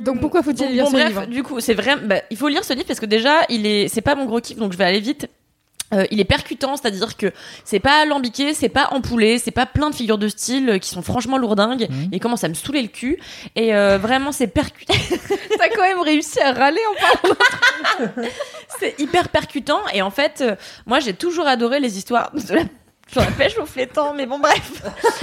Donc 0.00 0.20
pourquoi 0.20 0.42
faut-il 0.42 0.68
lire 0.72 0.84
bon, 0.84 0.90
ce 0.90 0.96
bref, 0.96 1.08
livre? 1.08 1.26
du 1.26 1.42
coup, 1.42 1.60
c'est 1.60 1.74
vrai. 1.74 1.96
bah, 1.96 2.22
il 2.30 2.36
faut 2.36 2.48
lire 2.48 2.64
ce 2.64 2.72
livre 2.72 2.86
parce 2.86 3.00
que 3.00 3.06
déjà, 3.06 3.42
il 3.48 3.66
est, 3.66 3.88
c'est 3.88 4.00
pas 4.00 4.14
mon 4.14 4.24
gros 4.24 4.40
kiff, 4.40 4.56
donc 4.56 4.72
je 4.72 4.78
vais 4.78 4.84
aller 4.84 5.00
vite. 5.00 5.28
Euh, 5.92 6.06
il 6.10 6.20
est 6.20 6.24
percutant, 6.24 6.76
c'est-à-dire 6.76 7.16
que 7.16 7.32
c'est 7.64 7.80
pas 7.80 8.02
alambiqué, 8.02 8.54
c'est 8.54 8.68
pas 8.68 8.88
empoulé, 8.92 9.38
c'est 9.38 9.50
pas 9.50 9.66
plein 9.66 9.90
de 9.90 9.94
figures 9.94 10.18
de 10.18 10.28
style 10.28 10.70
euh, 10.70 10.78
qui 10.78 10.88
sont 10.88 11.02
franchement 11.02 11.38
lourdingues. 11.38 11.88
Mhm. 11.90 12.08
Il 12.12 12.20
commence 12.20 12.44
à 12.44 12.48
me 12.48 12.54
saouler 12.54 12.82
le 12.82 12.88
cul 12.88 13.18
et 13.56 13.74
euh, 13.74 13.98
vraiment 13.98 14.32
c'est 14.32 14.46
percutant. 14.46 14.94
T'as 15.58 15.68
quand 15.68 15.82
même 15.82 16.00
réussi 16.00 16.40
à 16.40 16.52
râler 16.52 16.80
en 16.90 17.28
parlant. 17.28 18.20
c'est 18.80 18.98
hyper 18.98 19.28
percutant 19.28 19.80
et 19.92 20.02
en 20.02 20.10
fait, 20.10 20.40
euh, 20.40 20.56
moi 20.86 21.00
j'ai 21.00 21.14
toujours 21.14 21.46
adoré 21.46 21.80
les 21.80 21.98
histoires 21.98 22.32
de 22.34 22.54
la, 22.54 22.62
sur 23.12 23.20
la 23.20 23.30
pêche 23.30 23.58
au 23.58 23.66
flétan, 23.66 24.14
mais 24.14 24.26
bon 24.26 24.38
bref. 24.38 24.70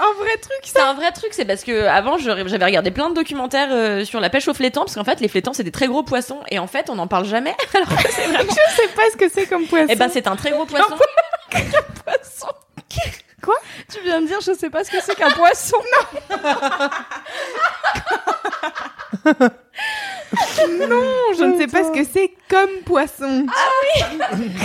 Un 0.00 0.12
vrai 0.22 0.36
truc. 0.40 0.58
C'est 0.62 0.80
un 0.80 0.94
vrai 0.94 1.12
truc, 1.12 1.32
c'est 1.32 1.44
parce 1.44 1.62
que 1.62 1.86
avant 1.86 2.18
j'avais 2.18 2.42
regardé 2.64 2.90
plein 2.90 3.10
de 3.10 3.14
documentaires 3.14 3.68
euh, 3.70 4.04
sur 4.04 4.20
la 4.20 4.28
pêche 4.28 4.48
au 4.48 4.54
flétan 4.54 4.82
parce 4.82 4.94
qu'en 4.94 5.04
fait 5.04 5.20
les 5.20 5.28
flétans 5.28 5.52
c'est 5.52 5.62
des 5.62 5.70
très 5.70 5.86
gros 5.86 6.02
poissons 6.02 6.40
et 6.50 6.58
en 6.58 6.66
fait 6.66 6.90
on 6.90 6.96
n'en 6.96 7.06
parle 7.06 7.24
jamais. 7.24 7.54
Alors 7.74 7.88
c'est 8.10 8.26
vraiment 8.26 8.50
Je 8.50 8.76
sais 8.76 8.88
pas 8.88 9.02
ce 9.12 9.16
que 9.16 9.28
c'est 9.28 9.46
comme 9.46 9.66
poisson. 9.66 9.86
Eh 9.88 9.96
ben, 9.96 10.08
c'est 10.12 10.26
un 10.26 10.36
très 10.36 10.50
gros 10.50 10.64
poisson. 10.66 10.96
poisson. 12.04 12.48
Quoi? 13.42 13.56
Tu 13.92 14.00
viens 14.02 14.20
de 14.22 14.26
dire, 14.26 14.40
je 14.40 14.52
sais 14.52 14.70
pas 14.70 14.84
ce 14.84 14.90
que 14.90 15.02
c'est 15.02 15.14
qu'un 15.14 15.30
poisson. 15.30 15.76
je 21.38 21.44
ne 21.44 21.58
sais 21.58 21.66
pas 21.66 21.84
ce 21.84 21.90
que 21.90 22.04
c'est 22.04 22.30
comme 22.48 22.70
poisson. 22.84 23.46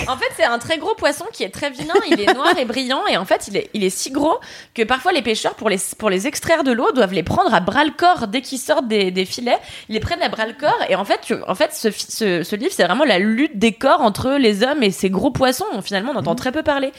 En 0.08 0.18
fait, 0.18 0.26
c'est 0.38 0.44
un 0.44 0.58
très 0.60 0.78
gros 0.78 0.96
poisson 0.96 1.26
qui 1.34 1.44
est 1.44 1.50
très 1.50 1.70
vilain. 1.70 1.94
Il 2.10 2.20
est 2.22 2.34
noir 2.34 2.58
et 2.58 2.66
brillant. 2.66 3.06
Et 3.08 3.18
en 3.18 3.26
fait, 3.26 3.48
il 3.48 3.58
est, 3.58 3.70
il 3.74 3.84
est 3.84 3.90
si 3.90 4.12
gros 4.12 4.40
que 4.74 4.84
parfois 4.84 5.12
les 5.12 5.22
pêcheurs, 5.22 5.56
pour 5.56 5.70
les, 5.70 5.78
pour 5.98 6.10
les 6.10 6.28
extraire 6.28 6.64
de 6.64 6.72
l'eau, 6.72 6.92
doivent 6.92 7.14
les 7.14 7.24
prendre 7.24 7.54
à 7.54 7.60
bras 7.60 7.84
le 7.84 7.92
corps 7.92 8.28
dès 8.28 8.42
qu'ils 8.42 8.60
sortent 8.60 8.88
des, 8.88 9.12
des 9.12 9.26
filets. 9.26 9.58
Ils 9.90 9.94
les 9.94 10.00
prennent 10.00 10.22
à 10.22 10.30
bras 10.30 10.46
le 10.46 10.54
corps. 10.54 10.80
Et 10.90 10.96
en 10.96 11.06
fait, 11.06 11.20
tu- 11.22 11.36
en 11.48 11.56
fait 11.56 11.74
ce, 11.74 11.90
ce, 11.92 12.44
ce 12.44 12.56
livre, 12.56 12.72
c'est 12.74 12.86
vraiment 12.86 13.06
la 13.06 13.20
lutte 13.20 13.58
des 13.58 13.74
corps 13.74 14.02
entre 14.02 14.32
les 14.40 14.64
hommes 14.64 14.84
et 14.84 14.92
ces 14.92 15.10
gros 15.10 15.32
poissons. 15.32 15.66
Finalement, 15.84 16.14
on 16.16 16.18
entend 16.20 16.36
très 16.36 16.52
peu 16.52 16.64
parler. 16.64 16.92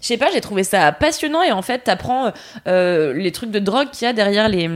Je 0.00 0.06
sais 0.06 0.18
pas, 0.18 0.30
j'ai 0.32 0.40
trouvé 0.40 0.64
ça 0.64 0.92
passionnant. 0.92 1.42
Et 1.42 1.52
en 1.52 1.62
fait, 1.62 1.80
t'apprends 1.80 2.32
euh, 2.68 3.12
les 3.14 3.32
trucs 3.32 3.50
de 3.50 3.58
drogue 3.58 3.90
qu'il 3.90 4.06
y 4.06 4.08
a 4.08 4.12
derrière 4.12 4.48
les. 4.48 4.68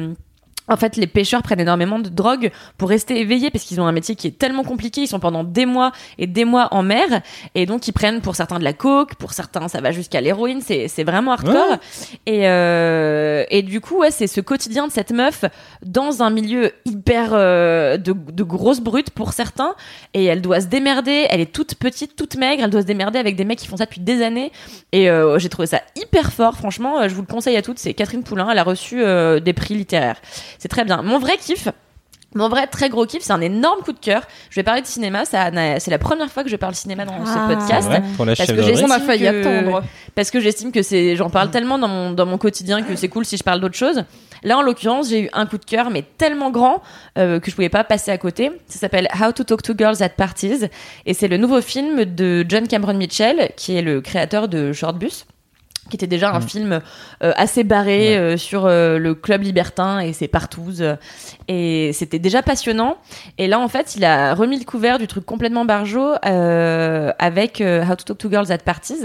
En 0.69 0.77
fait, 0.77 0.97
les 0.97 1.07
pêcheurs 1.07 1.43
prennent 1.43 1.61
énormément 1.61 1.99
de 1.99 2.09
drogue 2.09 2.51
pour 2.77 2.89
rester 2.89 3.21
éveillés 3.21 3.51
parce 3.51 3.65
qu'ils 3.65 3.81
ont 3.81 3.87
un 3.87 3.93
métier 3.93 4.15
qui 4.15 4.27
est 4.27 4.39
tellement 4.39 4.65
compliqué. 4.65 5.03
Ils 5.03 5.09
sont 5.09 5.21
pendant 5.21 5.45
des 5.45 5.67
mois 5.67 5.93
et 6.19 6.27
des 6.27 6.45
mois 6.45 6.69
en 6.73 6.83
mer 6.83 7.23
et 7.55 7.67
donc 7.67 7.89
ils 7.89 7.93
prennent 7.93 8.21
pour 8.21 8.37
certains 8.37 8.59
de 8.59 8.65
la 8.65 8.73
coke, 8.73 9.15
pour 9.15 9.33
certains 9.33 9.69
ça 9.69 9.81
va 9.81 9.93
jusqu'à 9.93 10.21
l'héroïne. 10.21 10.61
C'est 10.61 10.89
c'est 10.89 11.05
vraiment 11.05 11.33
hardcore. 11.33 11.79
Et 12.27 12.49
euh, 12.49 13.45
et 13.51 13.63
du 13.63 13.81
coup, 13.81 13.99
ouais, 13.99 14.11
c'est 14.11 14.27
ce 14.27 14.41
quotidien 14.41 14.87
de 14.87 14.93
cette 14.93 15.13
meuf 15.13 15.45
dans 15.85 16.23
un 16.23 16.31
milieu 16.31 16.73
hyper 16.85 17.31
euh, 17.33 17.97
de, 17.97 18.13
de 18.13 18.43
grosses 18.43 18.81
brutes 18.81 19.11
pour 19.11 19.33
certains 19.33 19.75
et 20.15 20.25
elle 20.25 20.41
doit 20.41 20.61
se 20.61 20.67
démerder. 20.67 21.27
Elle 21.31 21.41
est 21.41 21.53
toute 21.53 21.75
petite, 21.75 22.17
toute 22.17 22.37
maigre. 22.37 22.63
Elle 22.65 22.71
doit 22.71 22.83
se 22.83 22.87
démerder 22.87 23.19
avec 23.19 23.37
des 23.37 23.45
mecs 23.45 23.59
qui 23.59 23.67
font 23.67 23.77
ça 23.77 23.85
depuis 23.85 24.01
des 24.01 24.23
années. 24.23 24.53
Et 24.93 25.11
euh, 25.11 25.39
j'ai 25.39 25.49
trouvé 25.49 25.67
ça 25.67 25.83
hyper 25.97 26.33
fort. 26.33 26.57
Franchement, 26.57 27.01
euh, 27.01 27.09
je 27.09 27.15
vous 27.15 27.23
le 27.23 27.27
conseille 27.27 27.57
à 27.57 27.63
toutes. 27.63 27.79
C'est 27.79 27.95
Catherine 27.95 28.23
Poulain. 28.23 28.49
Elle 28.51 28.59
a 28.59 28.63
reçu 28.63 29.03
euh, 29.03 29.41
des 29.41 29.53
prix 29.53 29.75
littéraires. 29.75 30.21
C'est 30.59 30.69
très 30.69 30.85
bien. 30.85 31.03
Mon 31.03 31.19
vrai 31.19 31.37
kiff. 31.37 31.69
Mon 32.35 32.51
vrai 32.51 32.67
très 32.67 32.91
gros 32.91 33.07
kiff, 33.07 33.23
c'est 33.23 33.33
un 33.33 33.41
énorme 33.41 33.81
coup 33.81 33.93
de 33.95 33.99
cœur. 33.99 34.21
Je 34.51 34.57
vais 34.57 34.63
parler 34.63 34.83
de 34.83 34.87
cinéma, 34.87 35.25
ça, 35.25 35.51
c'est 35.79 35.91
la 35.91 35.99
première 35.99 36.31
fois 36.31 36.45
que 36.45 36.51
je 36.51 36.57
parle 36.57 36.75
cinéma 36.75 37.07
dans 37.07 37.15
Ah. 37.25 37.27
ce 37.49 37.55
podcast. 37.55 37.89
Ouais, 37.89 38.03
pour 38.19 38.27
la 38.27 38.37
Parce 38.37 38.51
que 38.53 38.57
J'estime 38.63 38.89
que- 38.89 39.81
parce 40.15 40.31
que 40.31 40.39
j'estime 40.41 40.71
que 40.71 40.83
c'est 40.83 41.17
j'en 41.17 41.31
parle 41.31 41.51
tellement 41.51 41.79
dans 41.79 41.89
mon 41.89 42.11
dans 42.11 42.27
mon 42.27 42.37
quotidien 42.37 42.83
que 42.83 42.97
c'est 42.97 43.09
cool 43.09 43.25
si 43.25 43.39
je 43.39 43.43
parle 43.43 43.61
d'autre 43.61 43.77
chose. 43.77 44.05
Là 44.43 44.59
en 44.59 44.63
l'occurrence, 44.63 45.09
j'ai 45.09 45.23
eu 45.23 45.29
un 45.33 45.47
coup 45.47 45.57
de 45.57 45.65
cœur 45.65 45.89
mais 45.89 46.05
tellement 46.19 46.51
grand 46.51 46.83
euh, 47.17 47.41
que 47.41 47.51
je 47.51 47.57
pouvais 47.57 47.71
pas 47.71 47.83
passer 47.83 48.11
à 48.11 48.19
côté. 48.19 48.53
Ça 48.67 48.79
s'appelle 48.79 49.09
How 49.19 49.33
to 49.33 49.45
Talk 49.45 49.63
to 49.63 49.73
Girls 49.77 50.03
at 50.03 50.11
Parties 50.11 50.67
et 51.07 51.15
c'est 51.15 51.29
le 51.29 51.39
nouveau 51.39 51.63
film 51.63 52.05
de 52.05 52.45
John 52.47 52.69
Cameron 52.69 52.93
Mitchell 52.95 53.53
qui 53.57 53.75
est 53.75 53.83
le 53.83 54.03
créateur 54.03 54.49
de 54.49 54.75
Short 54.75 54.99
Bus 54.99 55.25
qui 55.89 55.97
était 55.97 56.07
déjà 56.07 56.35
un 56.35 56.41
film 56.41 56.81
euh, 57.23 57.33
assez 57.37 57.65
barré 57.65 58.17
euh, 58.17 58.37
sur 58.37 58.67
euh, 58.67 58.99
le 58.99 59.15
club 59.15 59.43
libertin 59.43 60.01
et 60.01 60.13
ses 60.13 60.29
partouzes 60.29 60.97
et 61.49 61.93
c'était 61.93 62.19
déjà 62.19 62.43
passionnant 62.43 62.97
et 63.39 63.47
là 63.47 63.59
en 63.59 63.69
fait 63.69 63.97
il 63.97 64.05
a 64.05 64.35
remis 64.35 64.59
le 64.59 64.65
couvert 64.65 64.99
du 64.99 65.07
truc 65.07 65.25
complètement 65.25 65.65
barjot 65.65 66.15
euh, 66.25 67.13
avec 67.19 67.63
How 67.63 67.95
to 67.97 68.05
Talk 68.05 68.19
to 68.19 68.31
Girls 68.31 68.53
at 68.53 68.59
Parties 68.59 69.05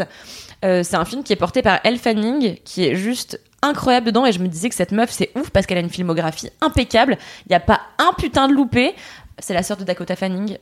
c'est 0.62 0.96
un 0.96 1.04
film 1.04 1.24
qui 1.24 1.34
est 1.34 1.38
porté 1.38 1.62
par 1.62 1.82
Elle 1.84 1.98
Fanning, 1.98 2.56
qui 2.64 2.86
est 2.86 2.96
juste 2.96 3.38
incroyable 3.62 4.06
dedans. 4.06 4.26
Et 4.26 4.32
je 4.32 4.40
me 4.40 4.48
disais 4.48 4.70
que 4.70 4.76
cette 4.76 4.94
meuf, 4.94 5.10
c'est 5.12 5.30
ouf 5.36 5.50
parce 5.50 5.66
qu'elle 5.66 5.78
a 5.78 5.82
une 5.82 5.90
filmographie 5.90 6.52
impeccable. 6.62 7.18
Il 7.48 7.50
n'y 7.50 7.56
a 7.58 7.60
pas 7.60 7.82
un 7.98 8.14
putain 8.18 8.48
de 8.48 8.54
loupé. 8.54 8.96
C'est 9.40 9.54
la 9.54 9.62
sœur 9.62 9.76
de 9.76 9.84
Dakota 9.84 10.16
Fanning. 10.16 10.58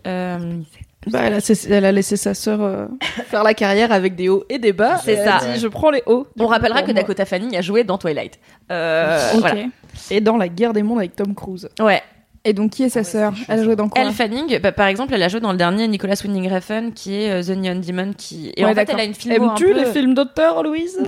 Bah, 1.08 1.22
elle, 1.24 1.34
a, 1.34 1.66
elle 1.70 1.86
a 1.86 1.92
laissé 1.92 2.16
sa 2.16 2.34
sœur 2.36 2.62
euh, 2.62 2.86
faire 3.26 3.44
la 3.44 3.56
carrière 3.56 3.92
avec 3.92 4.16
des 4.16 4.30
hauts 4.30 4.44
et 4.50 4.60
des 4.60 4.72
bas. 4.72 4.98
C'est 5.04 5.18
ça. 5.24 5.38
a 5.38 5.54
dit, 5.54 5.60
je 5.60 5.68
prends 5.68 5.90
les 5.90 6.04
hauts. 6.06 6.28
On 6.40 6.46
rappellera 6.46 6.82
que 6.82 6.92
moi. 6.92 6.94
Dakota 7.02 7.26
Fanning 7.26 7.58
a 7.58 7.62
joué 7.62 7.84
dans 7.84 7.98
Twilight. 7.98 8.40
Euh, 8.72 9.20
voilà. 9.40 9.64
Et 10.12 10.22
dans 10.22 10.38
la 10.38 10.48
guerre 10.48 10.74
des 10.74 10.84
mondes 10.84 11.00
avec 11.00 11.16
Tom 11.16 11.34
Cruise. 11.34 11.70
Ouais. 11.80 12.02
Et 12.44 12.54
donc 12.54 12.72
qui 12.72 12.84
est 12.84 12.90
sa 12.90 13.04
sœur 13.04 13.34
Elle 13.48 13.60
a 13.60 13.64
joué 13.64 13.76
dans 13.76 13.88
quoi 13.88 14.02
Elle 14.02 14.12
Fanning, 14.12 14.60
bah, 14.60 14.72
par 14.72 14.88
exemple, 14.88 15.14
elle 15.14 15.22
a 15.22 15.28
joué 15.28 15.40
dans 15.40 15.52
le 15.52 15.58
dernier 15.58 15.88
Nicolas 15.88 16.16
Winding 16.24 16.52
Refn, 16.52 16.92
qui 16.92 17.22
est 17.22 17.30
euh, 17.32 17.44
The 17.44 17.56
Neon 17.56 17.80
Demon, 17.80 18.14
qui 18.18 18.52
et 18.56 18.64
Ouais, 18.64 18.72
en 18.72 18.74
fait, 18.76 18.90
elle 18.92 19.00
a 19.00 19.04
une 19.04 19.14
filmo 19.14 19.44
un 19.44 19.50
Aimes-tu 19.50 19.66
peu... 19.66 19.74
les 19.74 19.86
films 19.86 20.14
d'auteur, 20.16 20.64
Louise? 20.64 21.00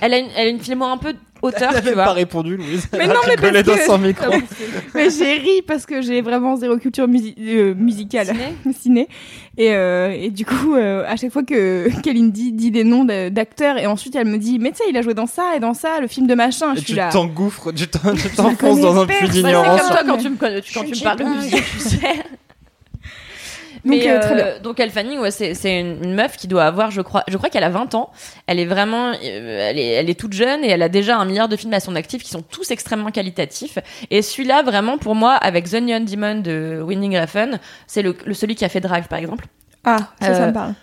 Elle 0.00 0.14
a 0.14 0.18
une, 0.18 0.26
elle 0.36 0.46
a 0.48 0.50
une 0.50 0.60
filmo 0.60 0.84
un 0.84 0.96
peu 0.96 1.14
auteur, 1.42 1.72
Elle 1.76 1.94
pas 1.94 2.12
répondu, 2.12 2.56
Louise. 2.56 2.88
Mais 2.92 3.06
non, 3.06 3.14
mais 3.26 3.36
parce 3.36 3.62
dans 3.64 3.74
que- 3.74 3.84
son 3.84 3.98
micro. 3.98 4.32
Mais 4.94 5.08
j'ai 5.10 5.34
ri 5.34 5.62
parce 5.66 5.86
que 5.86 6.02
j'ai 6.02 6.20
vraiment 6.22 6.56
zéro 6.56 6.76
culture 6.78 7.06
musi- 7.08 7.34
euh, 7.38 7.74
musicale, 7.74 8.26
Ciné. 8.26 8.74
ciné. 8.80 9.08
Et, 9.56 9.72
euh, 9.74 10.10
et 10.12 10.30
du 10.30 10.44
coup, 10.46 10.74
euh, 10.74 11.04
à 11.06 11.16
chaque 11.16 11.32
fois 11.32 11.42
que 11.42 11.88
Kalindi 12.02 12.52
dit 12.52 12.70
des 12.70 12.84
noms 12.84 13.04
d'acteurs, 13.04 13.78
et 13.78 13.86
ensuite 13.86 14.14
elle 14.16 14.26
me 14.26 14.38
dit, 14.38 14.58
mais 14.58 14.70
tu 14.70 14.78
sais, 14.78 14.84
il 14.90 14.96
a 14.96 15.02
joué 15.02 15.14
dans 15.14 15.26
ça 15.26 15.56
et 15.56 15.60
dans 15.60 15.74
ça, 15.74 16.00
le 16.00 16.06
film 16.06 16.26
de 16.26 16.34
machin. 16.34 16.74
Je 16.74 16.78
suis 16.80 16.86
tu 16.92 16.94
là. 16.94 17.10
t'engouffres, 17.10 17.72
tu 17.72 17.86
t'en- 17.88 18.14
tu 18.14 18.28
t'enfonces 18.30 18.80
dans 18.80 19.00
un 19.00 19.06
puits 19.06 19.28
d'ignorance. 19.28 19.80
c'est 19.80 19.86
comme 19.86 19.88
toi 19.88 20.02
mais- 20.04 20.10
quand 20.10 20.18
tu 20.18 20.28
me, 20.30 20.36
quand 20.36 20.84
tu 20.84 20.90
me 20.98 21.02
parles 21.04 21.18
de 21.18 21.24
musique, 21.24 21.64
tu 21.72 21.78
sais. 21.80 21.98
Donc, 23.84 23.98
Mais 23.98 24.10
euh, 24.10 24.20
très 24.20 24.42
euh, 24.42 24.58
donc 24.60 24.78
Elle 24.78 24.90
Fanning, 24.90 25.18
ouais, 25.20 25.30
c'est 25.30 25.80
une, 25.80 26.14
meuf 26.14 26.36
qui 26.36 26.48
doit 26.48 26.64
avoir, 26.64 26.90
je 26.90 27.00
crois, 27.00 27.24
je 27.28 27.36
crois 27.36 27.48
qu'elle 27.48 27.64
a 27.64 27.70
20 27.70 27.94
ans. 27.94 28.10
Elle 28.46 28.58
est 28.58 28.66
vraiment, 28.66 29.08
euh, 29.12 29.14
elle 29.70 29.78
est, 29.78 29.86
elle 29.92 30.10
est 30.10 30.18
toute 30.18 30.32
jeune 30.34 30.64
et 30.64 30.68
elle 30.68 30.82
a 30.82 30.88
déjà 30.88 31.16
un 31.18 31.24
milliard 31.24 31.48
de 31.48 31.56
films 31.56 31.72
à 31.72 31.80
son 31.80 31.96
actif 31.96 32.22
qui 32.22 32.30
sont 32.30 32.42
tous 32.42 32.70
extrêmement 32.70 33.10
qualitatifs. 33.10 33.78
Et 34.10 34.20
celui-là, 34.22 34.62
vraiment, 34.62 34.98
pour 34.98 35.14
moi, 35.14 35.32
avec 35.34 35.70
The 35.70 35.74
Neon 35.80 36.00
Demon 36.00 36.40
de 36.42 36.80
Winning 36.82 37.18
Refn, 37.18 37.58
c'est 37.86 38.02
le, 38.02 38.14
le- 38.26 38.34
celui 38.34 38.54
qui 38.54 38.64
a 38.64 38.68
fait 38.68 38.80
Drive, 38.80 39.08
par 39.08 39.18
exemple. 39.18 39.46
Ah, 39.84 39.96
ça, 40.20 40.34
ça 40.34 40.42
Euh, 40.42 40.46
me 40.48 40.52
parle. 40.52 40.74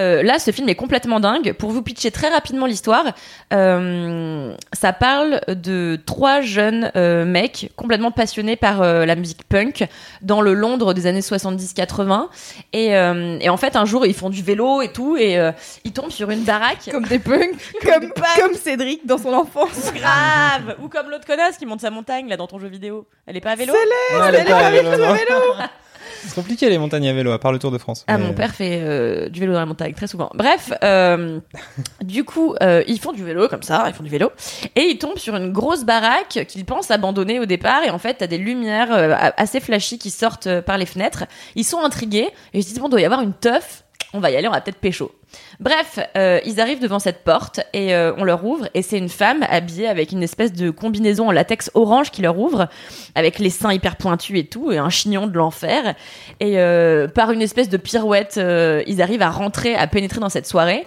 Euh, 0.00 0.22
là, 0.22 0.38
ce 0.38 0.50
film 0.50 0.68
est 0.68 0.74
complètement 0.74 1.20
dingue. 1.20 1.52
Pour 1.52 1.70
vous 1.70 1.82
pitcher 1.82 2.10
très 2.10 2.28
rapidement 2.28 2.66
l'histoire, 2.66 3.04
euh, 3.52 4.54
ça 4.72 4.92
parle 4.92 5.40
de 5.48 6.00
trois 6.04 6.40
jeunes 6.40 6.90
euh, 6.96 7.24
mecs 7.24 7.70
complètement 7.76 8.10
passionnés 8.10 8.56
par 8.56 8.82
euh, 8.82 9.06
la 9.06 9.14
musique 9.14 9.44
punk 9.48 9.86
dans 10.22 10.40
le 10.40 10.54
Londres 10.54 10.94
des 10.94 11.06
années 11.06 11.20
70-80. 11.20 12.26
Et, 12.72 12.96
euh, 12.96 13.38
et 13.40 13.48
en 13.48 13.56
fait, 13.56 13.76
un 13.76 13.84
jour, 13.84 14.04
ils 14.06 14.14
font 14.14 14.30
du 14.30 14.42
vélo 14.42 14.82
et 14.82 14.88
tout, 14.92 15.16
et 15.16 15.38
euh, 15.38 15.52
ils 15.84 15.92
tombent 15.92 16.10
sur 16.10 16.30
une 16.30 16.42
baraque. 16.42 16.88
Comme 16.90 17.06
des 17.06 17.18
punks, 17.18 17.54
comme, 17.84 18.10
comme 18.36 18.54
Cédric 18.54 19.06
dans 19.06 19.18
son 19.18 19.32
enfance. 19.32 19.92
grave 19.94 20.76
Ou 20.82 20.88
comme 20.88 21.08
l'autre 21.10 21.26
connasse 21.26 21.56
qui 21.56 21.66
monte 21.66 21.80
sa 21.80 21.90
montagne 21.90 22.28
là 22.28 22.36
dans 22.36 22.46
ton 22.46 22.58
jeu 22.58 22.68
vidéo. 22.68 23.06
Elle 23.26 23.36
est 23.36 23.40
pas 23.40 23.52
à 23.52 23.56
vélo 23.56 23.72
Non, 23.72 24.24
elle 24.26 24.34
est 24.34 24.44
pas 24.44 24.66
à 24.66 24.70
vélo. 24.70 24.90
C'est 26.26 26.34
compliqué 26.34 26.70
les 26.70 26.78
montagnes 26.78 27.08
à 27.08 27.12
vélo, 27.12 27.32
à 27.32 27.38
part 27.38 27.52
le 27.52 27.58
Tour 27.58 27.70
de 27.70 27.78
France. 27.78 28.04
Ah, 28.06 28.16
Mais- 28.18 28.24
mon 28.26 28.32
père 28.32 28.54
fait 28.54 28.80
euh, 28.82 29.28
du 29.28 29.40
vélo 29.40 29.52
dans 29.52 29.60
la 29.60 29.66
montagne 29.66 29.92
très 29.92 30.06
souvent. 30.06 30.30
Bref, 30.34 30.72
euh, 30.82 31.38
du 32.02 32.24
coup, 32.24 32.54
euh, 32.62 32.82
ils 32.86 32.98
font 32.98 33.12
du 33.12 33.24
vélo 33.24 33.48
comme 33.48 33.62
ça, 33.62 33.84
ils 33.88 33.94
font 33.94 34.02
du 34.02 34.10
vélo, 34.10 34.30
et 34.74 34.82
ils 34.82 34.98
tombent 34.98 35.18
sur 35.18 35.36
une 35.36 35.52
grosse 35.52 35.84
baraque 35.84 36.44
qu'ils 36.48 36.64
pensent 36.64 36.90
abandonner 36.90 37.40
au 37.40 37.46
départ. 37.46 37.82
Et 37.84 37.90
en 37.90 37.98
fait, 37.98 38.14
t'as 38.14 38.26
des 38.26 38.38
lumières 38.38 38.92
euh, 38.92 39.14
assez 39.36 39.60
flashy 39.60 39.98
qui 39.98 40.10
sortent 40.10 40.46
euh, 40.46 40.62
par 40.62 40.78
les 40.78 40.86
fenêtres. 40.86 41.24
Ils 41.54 41.64
sont 41.64 41.80
intrigués 41.80 42.28
et 42.52 42.58
ils 42.58 42.62
se 42.62 42.68
disent 42.68 42.78
bon, 42.78 42.88
doit 42.88 43.00
y 43.00 43.04
avoir 43.04 43.20
une 43.20 43.34
teuf. 43.34 43.83
On 44.16 44.20
va 44.20 44.30
y 44.30 44.36
aller, 44.36 44.46
on 44.46 44.52
va 44.52 44.60
peut-être 44.60 44.78
pécho. 44.78 45.10
Bref, 45.58 45.98
euh, 46.16 46.38
ils 46.46 46.60
arrivent 46.60 46.80
devant 46.80 47.00
cette 47.00 47.24
porte 47.24 47.58
et 47.72 47.92
euh, 47.96 48.12
on 48.16 48.22
leur 48.22 48.44
ouvre 48.44 48.68
et 48.72 48.80
c'est 48.80 48.96
une 48.96 49.08
femme 49.08 49.44
habillée 49.50 49.88
avec 49.88 50.12
une 50.12 50.22
espèce 50.22 50.52
de 50.52 50.70
combinaison 50.70 51.28
en 51.28 51.32
latex 51.32 51.68
orange 51.74 52.12
qui 52.12 52.22
leur 52.22 52.38
ouvre 52.38 52.68
avec 53.16 53.40
les 53.40 53.50
seins 53.50 53.72
hyper 53.72 53.96
pointus 53.96 54.38
et 54.38 54.44
tout 54.44 54.70
et 54.70 54.78
un 54.78 54.88
chignon 54.88 55.26
de 55.26 55.36
l'enfer 55.36 55.96
et 56.38 56.60
euh, 56.60 57.08
par 57.08 57.32
une 57.32 57.42
espèce 57.42 57.68
de 57.68 57.76
pirouette 57.76 58.38
ils 58.86 59.02
arrivent 59.02 59.22
à 59.22 59.30
rentrer 59.30 59.74
à 59.74 59.88
pénétrer 59.88 60.20
dans 60.20 60.28
cette 60.28 60.46
soirée 60.46 60.86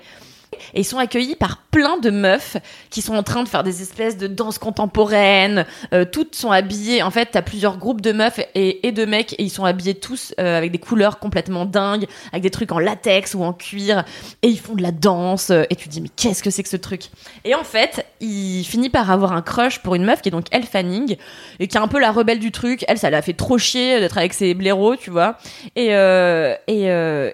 et 0.74 0.82
ils 0.82 0.86
sont 0.86 0.98
accueillis 0.98 1.36
par 1.36 1.58
plein 1.58 1.98
de 1.98 2.10
meufs 2.10 2.58
qui 2.90 3.02
sont 3.02 3.16
en 3.16 3.24
train 3.24 3.44
de 3.44 3.50
faire 3.50 3.64
des 3.64 3.82
espèces 3.82 4.18
de 4.18 4.28
danses 4.28 4.58
contemporaines. 4.58 5.66
Euh, 5.94 6.06
toutes 6.06 6.36
sont 6.36 6.52
habillées. 6.52 7.04
En 7.04 7.12
fait, 7.12 7.30
t'as 7.32 7.42
plusieurs 7.42 7.78
groupes 7.78 8.02
de 8.02 8.12
meufs 8.12 8.40
et, 8.56 8.92
de 8.92 9.06
mecs 9.06 9.34
et 9.34 9.44
ils 9.44 9.50
sont 9.50 9.66
habillés 9.66 9.96
tous 9.96 10.34
euh, 10.40 10.58
avec 10.58 10.72
des 10.72 10.78
couleurs 10.78 11.20
complètement 11.20 11.66
dingues, 11.66 12.06
avec 12.32 12.44
des 12.44 12.50
trucs 12.50 12.72
en 12.72 12.80
latex 12.80 13.34
ou 13.34 13.44
en 13.44 13.54
cuir 13.54 14.04
et 14.42 14.48
ils 14.48 14.60
font 14.60 14.76
de 14.76 14.82
la 14.82 14.92
danse. 14.92 15.52
Et 15.70 15.76
tu 15.76 15.88
te 15.88 15.90
dis 15.90 16.02
mais 16.02 16.10
qu'est-ce 16.16 16.44
que 16.44 16.50
c'est 16.50 16.64
que 16.64 16.70
ce 16.70 16.78
truc? 16.78 17.10
Et 17.44 17.56
en 17.56 17.64
fait, 17.64 18.06
il 18.20 18.64
finit 18.64 18.90
par 18.90 19.12
avoir 19.12 19.34
un 19.34 19.42
crush 19.42 19.80
pour 19.80 19.96
une 19.96 20.04
meuf 20.04 20.22
qui 20.22 20.30
est 20.30 20.32
donc 20.32 20.46
Elle 20.52 20.64
Fanning 20.64 21.18
et 21.60 21.68
qui 21.68 21.78
est 21.78 21.82
un 21.82 21.88
peu 21.88 22.00
la 22.00 22.12
rebelle 22.12 22.40
du 22.40 22.52
truc. 22.52 22.84
Elle, 22.88 22.98
ça 22.98 23.10
l'a 23.10 23.22
fait 23.22 23.34
trop 23.34 23.58
chier 23.58 24.00
d'être 24.00 24.18
avec 24.18 24.34
ses 24.34 24.54
blaireaux, 24.54 24.96
tu 24.96 25.10
vois. 25.10 25.38
Et 25.76 25.96
euh, 25.96 26.56
et 26.68 26.88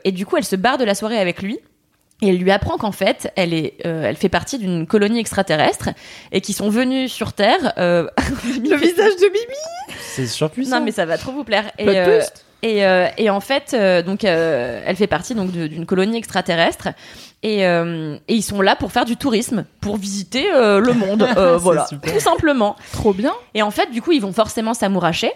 et 0.04 0.12
du 0.12 0.26
coup, 0.26 0.38
elle 0.38 0.44
se 0.44 0.56
barre 0.56 0.78
de 0.78 0.84
la 0.84 0.96
soirée 0.96 1.20
avec 1.20 1.42
lui. 1.42 1.60
Et 2.22 2.30
elle 2.30 2.38
lui 2.38 2.52
apprend 2.52 2.78
qu'en 2.78 2.92
fait, 2.94 3.32
elle 3.36 3.54
est, 3.54 3.76
euh, 3.86 4.06
elle 4.06 4.16
fait 4.16 4.30
partie 4.30 4.58
d'une 4.58 4.88
colonie 4.88 5.20
extraterrestre 5.20 5.90
et 6.32 6.40
qui 6.40 6.54
sont 6.54 6.70
venus 6.70 7.12
sur 7.12 7.34
Terre. 7.34 7.74
Euh... 7.78 8.08
Le 8.46 8.76
visage 8.78 9.16
de 9.18 9.26
Mimi. 9.26 9.98
C'est 10.00 10.28
surpuissant. 10.28 10.80
non, 10.80 10.86
mais 10.86 10.92
ça 10.92 11.06
va 11.06 11.18
trop 11.18 11.32
vous 11.34 11.44
plaire. 11.44 11.66
Et, 11.78 12.00
euh, 12.00 12.22
et, 12.62 12.86
euh, 12.86 13.08
et 13.18 13.30
en 13.30 13.42
fait, 13.42 13.74
euh, 13.74 14.02
donc, 14.02 14.24
euh, 14.24 14.82
elle 14.86 14.96
fait 14.96 15.08
partie 15.08 15.36
donc 15.36 15.52
d'une 15.52 15.86
colonie 15.86 16.18
extraterrestre. 16.18 16.90
Et, 17.44 17.68
euh, 17.68 18.16
et 18.30 18.36
ils 18.36 18.42
sont 18.42 18.62
là 18.62 18.78
pour 18.78 18.94
faire 18.94 19.04
du 19.04 19.18
tourisme, 19.18 19.66
pour 19.82 19.98
visiter 19.98 20.50
euh, 20.54 20.80
le 20.80 20.94
monde, 20.94 21.28
euh, 21.38 21.58
voilà, 21.58 21.86
super. 21.88 22.14
tout 22.14 22.22
simplement. 22.22 22.78
Trop 22.94 23.12
bien. 23.14 23.34
Et 23.54 23.62
en 23.62 23.72
fait, 23.72 23.92
du 23.92 24.02
coup, 24.02 24.14
ils 24.14 24.22
vont 24.22 24.32
forcément 24.32 24.74
s'amouracher. 24.74 25.32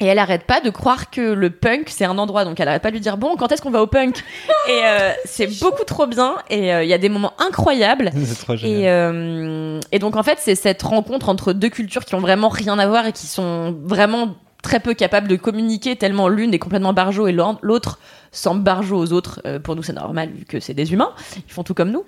Et 0.00 0.06
elle 0.06 0.18
arrête 0.18 0.44
pas 0.44 0.60
de 0.60 0.70
croire 0.70 1.10
que 1.10 1.20
le 1.20 1.50
punk 1.50 1.88
c'est 1.88 2.04
un 2.04 2.18
endroit, 2.18 2.44
donc 2.44 2.60
elle 2.60 2.68
arrête 2.68 2.82
pas 2.82 2.90
de 2.90 2.94
lui 2.94 3.00
dire 3.00 3.16
bon 3.16 3.36
quand 3.36 3.50
est-ce 3.50 3.60
qu'on 3.62 3.70
va 3.70 3.82
au 3.82 3.86
punk? 3.86 4.16
Et 4.68 4.80
euh, 4.84 5.12
c'est 5.24 5.48
beaucoup 5.60 5.84
trop 5.84 6.06
bien 6.06 6.36
et 6.50 6.72
euh, 6.72 6.84
il 6.84 6.88
y 6.88 6.92
a 6.92 6.98
des 6.98 7.08
moments 7.08 7.32
incroyables. 7.38 8.10
C'est 8.24 8.44
trop. 8.44 8.54
Et, 8.54 8.88
euh, 8.88 9.80
et 9.90 9.98
donc 9.98 10.16
en 10.16 10.22
fait 10.22 10.38
c'est 10.40 10.54
cette 10.54 10.82
rencontre 10.82 11.28
entre 11.28 11.52
deux 11.52 11.70
cultures 11.70 12.04
qui 12.04 12.14
ont 12.14 12.20
vraiment 12.20 12.48
rien 12.48 12.78
à 12.78 12.86
voir 12.86 13.06
et 13.06 13.12
qui 13.12 13.26
sont 13.26 13.76
vraiment 13.82 14.36
très 14.62 14.80
peu 14.80 14.94
capables 14.94 15.28
de 15.28 15.36
communiquer 15.36 15.96
tellement 15.96 16.28
l'une 16.28 16.52
est 16.52 16.58
complètement 16.58 16.92
barjo 16.92 17.26
et 17.26 17.32
l'autre 17.32 17.98
semble 18.32 18.62
barjo 18.62 18.96
aux 18.96 19.12
autres. 19.12 19.40
Euh, 19.46 19.58
pour 19.58 19.76
nous 19.76 19.82
c'est 19.82 19.92
normal 19.92 20.30
vu 20.30 20.44
que 20.44 20.60
c'est 20.60 20.74
des 20.74 20.92
humains, 20.92 21.12
ils 21.36 21.52
font 21.52 21.62
tout 21.62 21.74
comme 21.74 21.90
nous. 21.90 22.04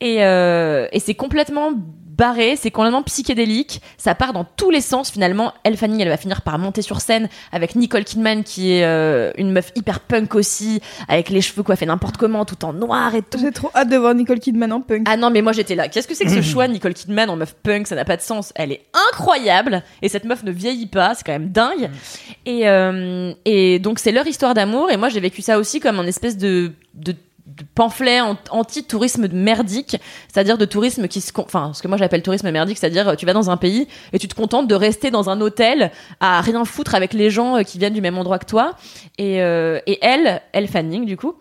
Et, 0.00 0.24
euh, 0.24 0.88
et 0.92 1.00
c'est 1.00 1.14
complètement 1.14 1.72
barré, 2.20 2.54
c'est 2.54 2.70
complètement 2.70 3.02
psychédélique, 3.02 3.80
ça 3.96 4.14
part 4.14 4.34
dans 4.34 4.44
tous 4.44 4.70
les 4.70 4.82
sens 4.82 5.10
finalement. 5.10 5.54
Elle 5.64 5.78
Fanning, 5.78 6.00
elle 6.00 6.10
va 6.10 6.18
finir 6.18 6.42
par 6.42 6.58
monter 6.58 6.82
sur 6.82 7.00
scène 7.00 7.30
avec 7.50 7.76
Nicole 7.76 8.04
Kidman 8.04 8.44
qui 8.44 8.72
est 8.74 8.84
euh, 8.84 9.32
une 9.38 9.52
meuf 9.52 9.72
hyper 9.74 10.00
punk 10.00 10.34
aussi, 10.34 10.82
avec 11.08 11.30
les 11.30 11.40
cheveux 11.40 11.62
coiffés 11.62 11.86
n'importe 11.86 12.18
comment, 12.18 12.44
tout 12.44 12.62
en 12.66 12.74
noir 12.74 13.14
et 13.14 13.22
tout. 13.22 13.38
J'ai 13.38 13.52
trop 13.52 13.70
hâte 13.74 13.88
de 13.88 13.96
voir 13.96 14.14
Nicole 14.14 14.38
Kidman 14.38 14.70
en 14.70 14.82
punk. 14.82 15.06
Ah 15.08 15.16
non, 15.16 15.30
mais 15.30 15.40
moi 15.40 15.52
j'étais 15.52 15.74
là. 15.74 15.88
Qu'est-ce 15.88 16.06
que 16.06 16.14
c'est 16.14 16.26
que 16.26 16.30
ce 16.30 16.42
choix, 16.52 16.68
Nicole 16.68 16.92
Kidman 16.92 17.30
en 17.30 17.36
meuf 17.36 17.54
punk? 17.54 17.86
Ça 17.86 17.94
n'a 17.94 18.04
pas 18.04 18.18
de 18.18 18.22
sens. 18.22 18.52
Elle 18.54 18.72
est 18.72 18.82
incroyable 19.10 19.82
et 20.02 20.10
cette 20.10 20.24
meuf 20.24 20.42
ne 20.42 20.52
vieillit 20.52 20.88
pas. 20.88 21.14
C'est 21.14 21.24
quand 21.24 21.32
même 21.32 21.48
dingue. 21.48 21.88
Et, 22.44 22.68
euh, 22.68 23.32
et 23.46 23.78
donc 23.78 23.98
c'est 23.98 24.12
leur 24.12 24.26
histoire 24.26 24.52
d'amour. 24.52 24.90
Et 24.90 24.98
moi 24.98 25.08
j'ai 25.08 25.20
vécu 25.20 25.40
ça 25.40 25.58
aussi 25.58 25.80
comme 25.80 25.98
un 25.98 26.06
espèce 26.06 26.36
de, 26.36 26.72
de, 26.92 27.12
de 27.12 27.16
pamphlet 27.74 28.20
an- 28.20 28.36
anti-tourisme 28.50 29.28
merdique, 29.32 29.96
c'est-à-dire 30.32 30.58
de 30.58 30.64
tourisme 30.64 31.08
qui 31.08 31.20
se, 31.20 31.32
enfin 31.36 31.72
ce 31.74 31.82
que 31.82 31.88
moi 31.88 31.96
j'appelle 31.96 32.22
tourisme 32.22 32.50
merdique, 32.50 32.78
c'est-à-dire 32.78 33.16
tu 33.16 33.26
vas 33.26 33.32
dans 33.32 33.50
un 33.50 33.56
pays 33.56 33.88
et 34.12 34.18
tu 34.18 34.28
te 34.28 34.34
contentes 34.34 34.68
de 34.68 34.74
rester 34.74 35.10
dans 35.10 35.30
un 35.30 35.40
hôtel 35.40 35.90
à 36.20 36.40
rien 36.40 36.64
foutre 36.64 36.94
avec 36.94 37.12
les 37.12 37.30
gens 37.30 37.56
euh, 37.56 37.62
qui 37.62 37.78
viennent 37.78 37.94
du 37.94 38.00
même 38.00 38.18
endroit 38.18 38.38
que 38.38 38.46
toi. 38.46 38.74
Et, 39.18 39.42
euh, 39.42 39.80
et 39.86 39.98
elle, 40.02 40.42
elle 40.52 40.68
Fanning 40.68 41.04
du 41.04 41.16
coup 41.16 41.34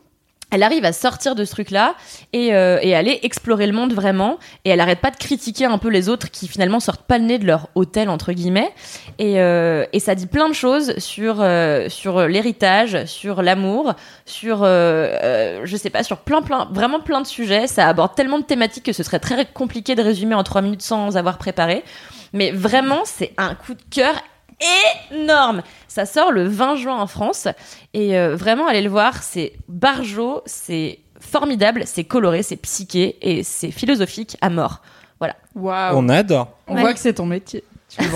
elle 0.51 0.63
arrive 0.63 0.85
à 0.85 0.93
sortir 0.93 1.35
de 1.35 1.45
ce 1.45 1.51
truc-là 1.51 1.95
et, 2.33 2.55
euh, 2.55 2.79
et 2.81 2.95
aller 2.95 3.19
explorer 3.23 3.67
le 3.67 3.73
monde 3.73 3.93
vraiment. 3.93 4.39
Et 4.65 4.69
elle 4.69 4.79
arrête 4.79 4.99
pas 4.99 5.11
de 5.11 5.17
critiquer 5.17 5.65
un 5.65 5.77
peu 5.77 5.89
les 5.89 6.09
autres 6.09 6.31
qui 6.31 6.47
finalement 6.47 6.79
sortent 6.79 7.03
pas 7.05 7.17
le 7.17 7.25
nez 7.25 7.37
de 7.37 7.45
leur 7.45 7.69
hôtel 7.75 8.09
entre 8.09 8.33
guillemets. 8.33 8.71
Et, 9.19 9.39
euh, 9.39 9.85
et 9.93 9.99
ça 9.99 10.15
dit 10.15 10.27
plein 10.27 10.49
de 10.49 10.53
choses 10.53 10.97
sur 10.97 11.37
euh, 11.39 11.87
sur 11.89 12.27
l'héritage, 12.27 13.05
sur 13.05 13.41
l'amour, 13.41 13.93
sur 14.25 14.63
euh, 14.63 14.67
euh, 15.23 15.61
je 15.65 15.77
sais 15.77 15.89
pas, 15.89 16.03
sur 16.03 16.17
plein 16.17 16.41
plein 16.41 16.67
vraiment 16.71 16.99
plein 16.99 17.21
de 17.21 17.27
sujets. 17.27 17.67
Ça 17.67 17.87
aborde 17.87 18.15
tellement 18.15 18.39
de 18.39 18.43
thématiques 18.45 18.85
que 18.85 18.93
ce 18.93 19.03
serait 19.03 19.19
très 19.19 19.45
compliqué 19.45 19.95
de 19.95 20.01
résumer 20.01 20.35
en 20.35 20.43
trois 20.43 20.61
minutes 20.61 20.81
sans 20.81 21.17
avoir 21.17 21.37
préparé. 21.37 21.83
Mais 22.33 22.51
vraiment, 22.51 23.01
c'est 23.05 23.33
un 23.37 23.55
coup 23.55 23.73
de 23.73 23.81
cœur 23.89 24.13
énorme. 25.11 25.61
Ça 25.87 26.05
sort 26.05 26.31
le 26.31 26.47
20 26.47 26.75
juin 26.75 26.97
en 26.97 27.07
France 27.07 27.47
et 27.93 28.17
euh, 28.17 28.35
vraiment 28.35 28.67
allez 28.67 28.81
le 28.81 28.89
voir, 28.89 29.21
c'est 29.23 29.53
barjo, 29.67 30.41
c'est 30.45 30.99
formidable, 31.19 31.83
c'est 31.85 32.03
coloré, 32.03 32.43
c'est 32.43 32.55
psyché 32.57 33.17
et 33.21 33.43
c'est 33.43 33.71
philosophique 33.71 34.37
à 34.41 34.49
mort. 34.49 34.81
Voilà. 35.19 35.35
Waouh. 35.55 35.97
On 35.97 36.09
adore. 36.09 36.49
On 36.67 36.75
Ouais. 36.75 36.81
voit 36.81 36.93
que 36.93 36.99
c'est 36.99 37.13
ton 37.13 37.25
métier. 37.25 37.63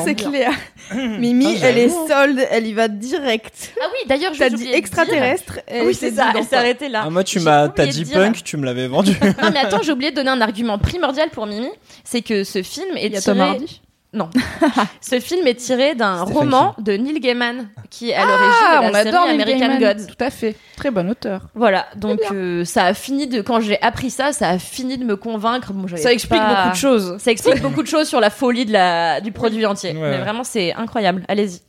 C'est 0.05 0.13
clair. 0.13 0.51
Mimi, 0.93 1.57
Ah, 1.59 1.65
elle 1.67 1.79
est 1.79 1.89
solde, 1.89 2.39
elle 2.51 2.67
y 2.67 2.73
va 2.73 2.87
direct. 2.87 3.73
Ah 3.81 3.85
oui, 3.91 4.07
d'ailleurs, 4.07 4.31
je 4.35 4.39
T'as 4.39 4.49
vous 4.49 4.57
dit 4.57 4.71
extraterrestre. 4.71 5.53
dire- 5.67 5.83
Oui, 5.83 5.95
c'est 5.95 6.11
ça, 6.11 6.31
elle 6.37 6.43
s'est 6.43 6.55
arrêtée 6.55 6.89
là. 6.89 7.01
Ah, 7.05 7.09
moi, 7.09 7.23
tu 7.23 7.39
m'as, 7.39 7.69
t'as 7.69 7.87
dit 7.87 8.03
dire- 8.03 8.13
punk, 8.19 8.43
tu 8.43 8.55
me 8.57 8.65
l'avais 8.65 8.87
vendu. 8.87 9.17
Non 9.41 9.49
mais 9.51 9.57
attends, 9.59 9.81
j'ai 9.81 9.91
oublié 9.91 10.11
de 10.11 10.15
donner 10.15 10.29
un 10.29 10.41
argument 10.41 10.77
primordial 10.77 11.29
pour 11.31 11.47
Mimi, 11.47 11.69
c'est 12.03 12.21
que 12.21 12.43
ce 12.43 12.61
film 12.61 12.95
est 12.97 13.07
Il 13.07 13.13
y 13.13 13.17
a 13.17 13.21
tiré... 13.21 13.35
Tom 13.35 13.41
Hardy. 13.41 13.81
Non. 14.13 14.29
ce 15.01 15.19
film 15.19 15.47
est 15.47 15.55
tiré 15.55 15.95
d'un 15.95 16.21
roman 16.21 16.75
de 16.77 16.93
Neil 16.93 17.19
Gaiman, 17.19 17.67
qui 17.89 18.11
est 18.11 18.13
à 18.13 18.21
Ah, 18.21 18.25
l'origine 18.25 18.81
de 18.81 18.87
on 18.87 18.91
la 18.91 18.99
adore 18.99 19.23
série 19.25 19.37
Neil 19.37 19.41
American 19.53 19.79
Gaiman. 19.79 19.95
Gods. 19.97 20.05
Tout 20.07 20.23
à 20.23 20.29
fait. 20.29 20.55
Très 20.77 20.91
bon 20.91 21.09
auteur. 21.09 21.41
Voilà, 21.55 21.87
donc 21.95 22.19
euh, 22.31 22.63
ça 22.63 22.85
a 22.85 22.93
fini 22.93 23.25
de... 23.27 23.41
Quand 23.41 23.59
j'ai 23.59 23.81
appris 23.81 24.11
ça, 24.11 24.31
ça 24.31 24.49
a 24.49 24.59
fini 24.59 24.97
de 24.99 25.03
me 25.03 25.15
convaincre. 25.15 25.73
Bon, 25.73 25.87
Ça 25.97 26.13
explique 26.13 26.39
pas- 26.41 26.55
beaucoup 26.55 26.69
de 26.71 26.75
choses. 26.79 27.17
Ça 27.17 27.31
explique 27.31 27.61
beaucoup 27.61 27.81
de 27.81 27.87
choses 27.87 28.07
sur 28.07 28.19
la 28.19 28.29
folie 28.29 28.65
de 28.65 28.71
la... 28.73 29.19
du 29.19 29.31
produit 29.31 29.65
entier. 29.65 29.93
Ouais, 29.93 30.11
Mais 30.11 30.17
vraiment, 30.19 30.43
c'est 30.43 30.73
incroyable. 30.73 31.23
Allez-y. 31.27 31.61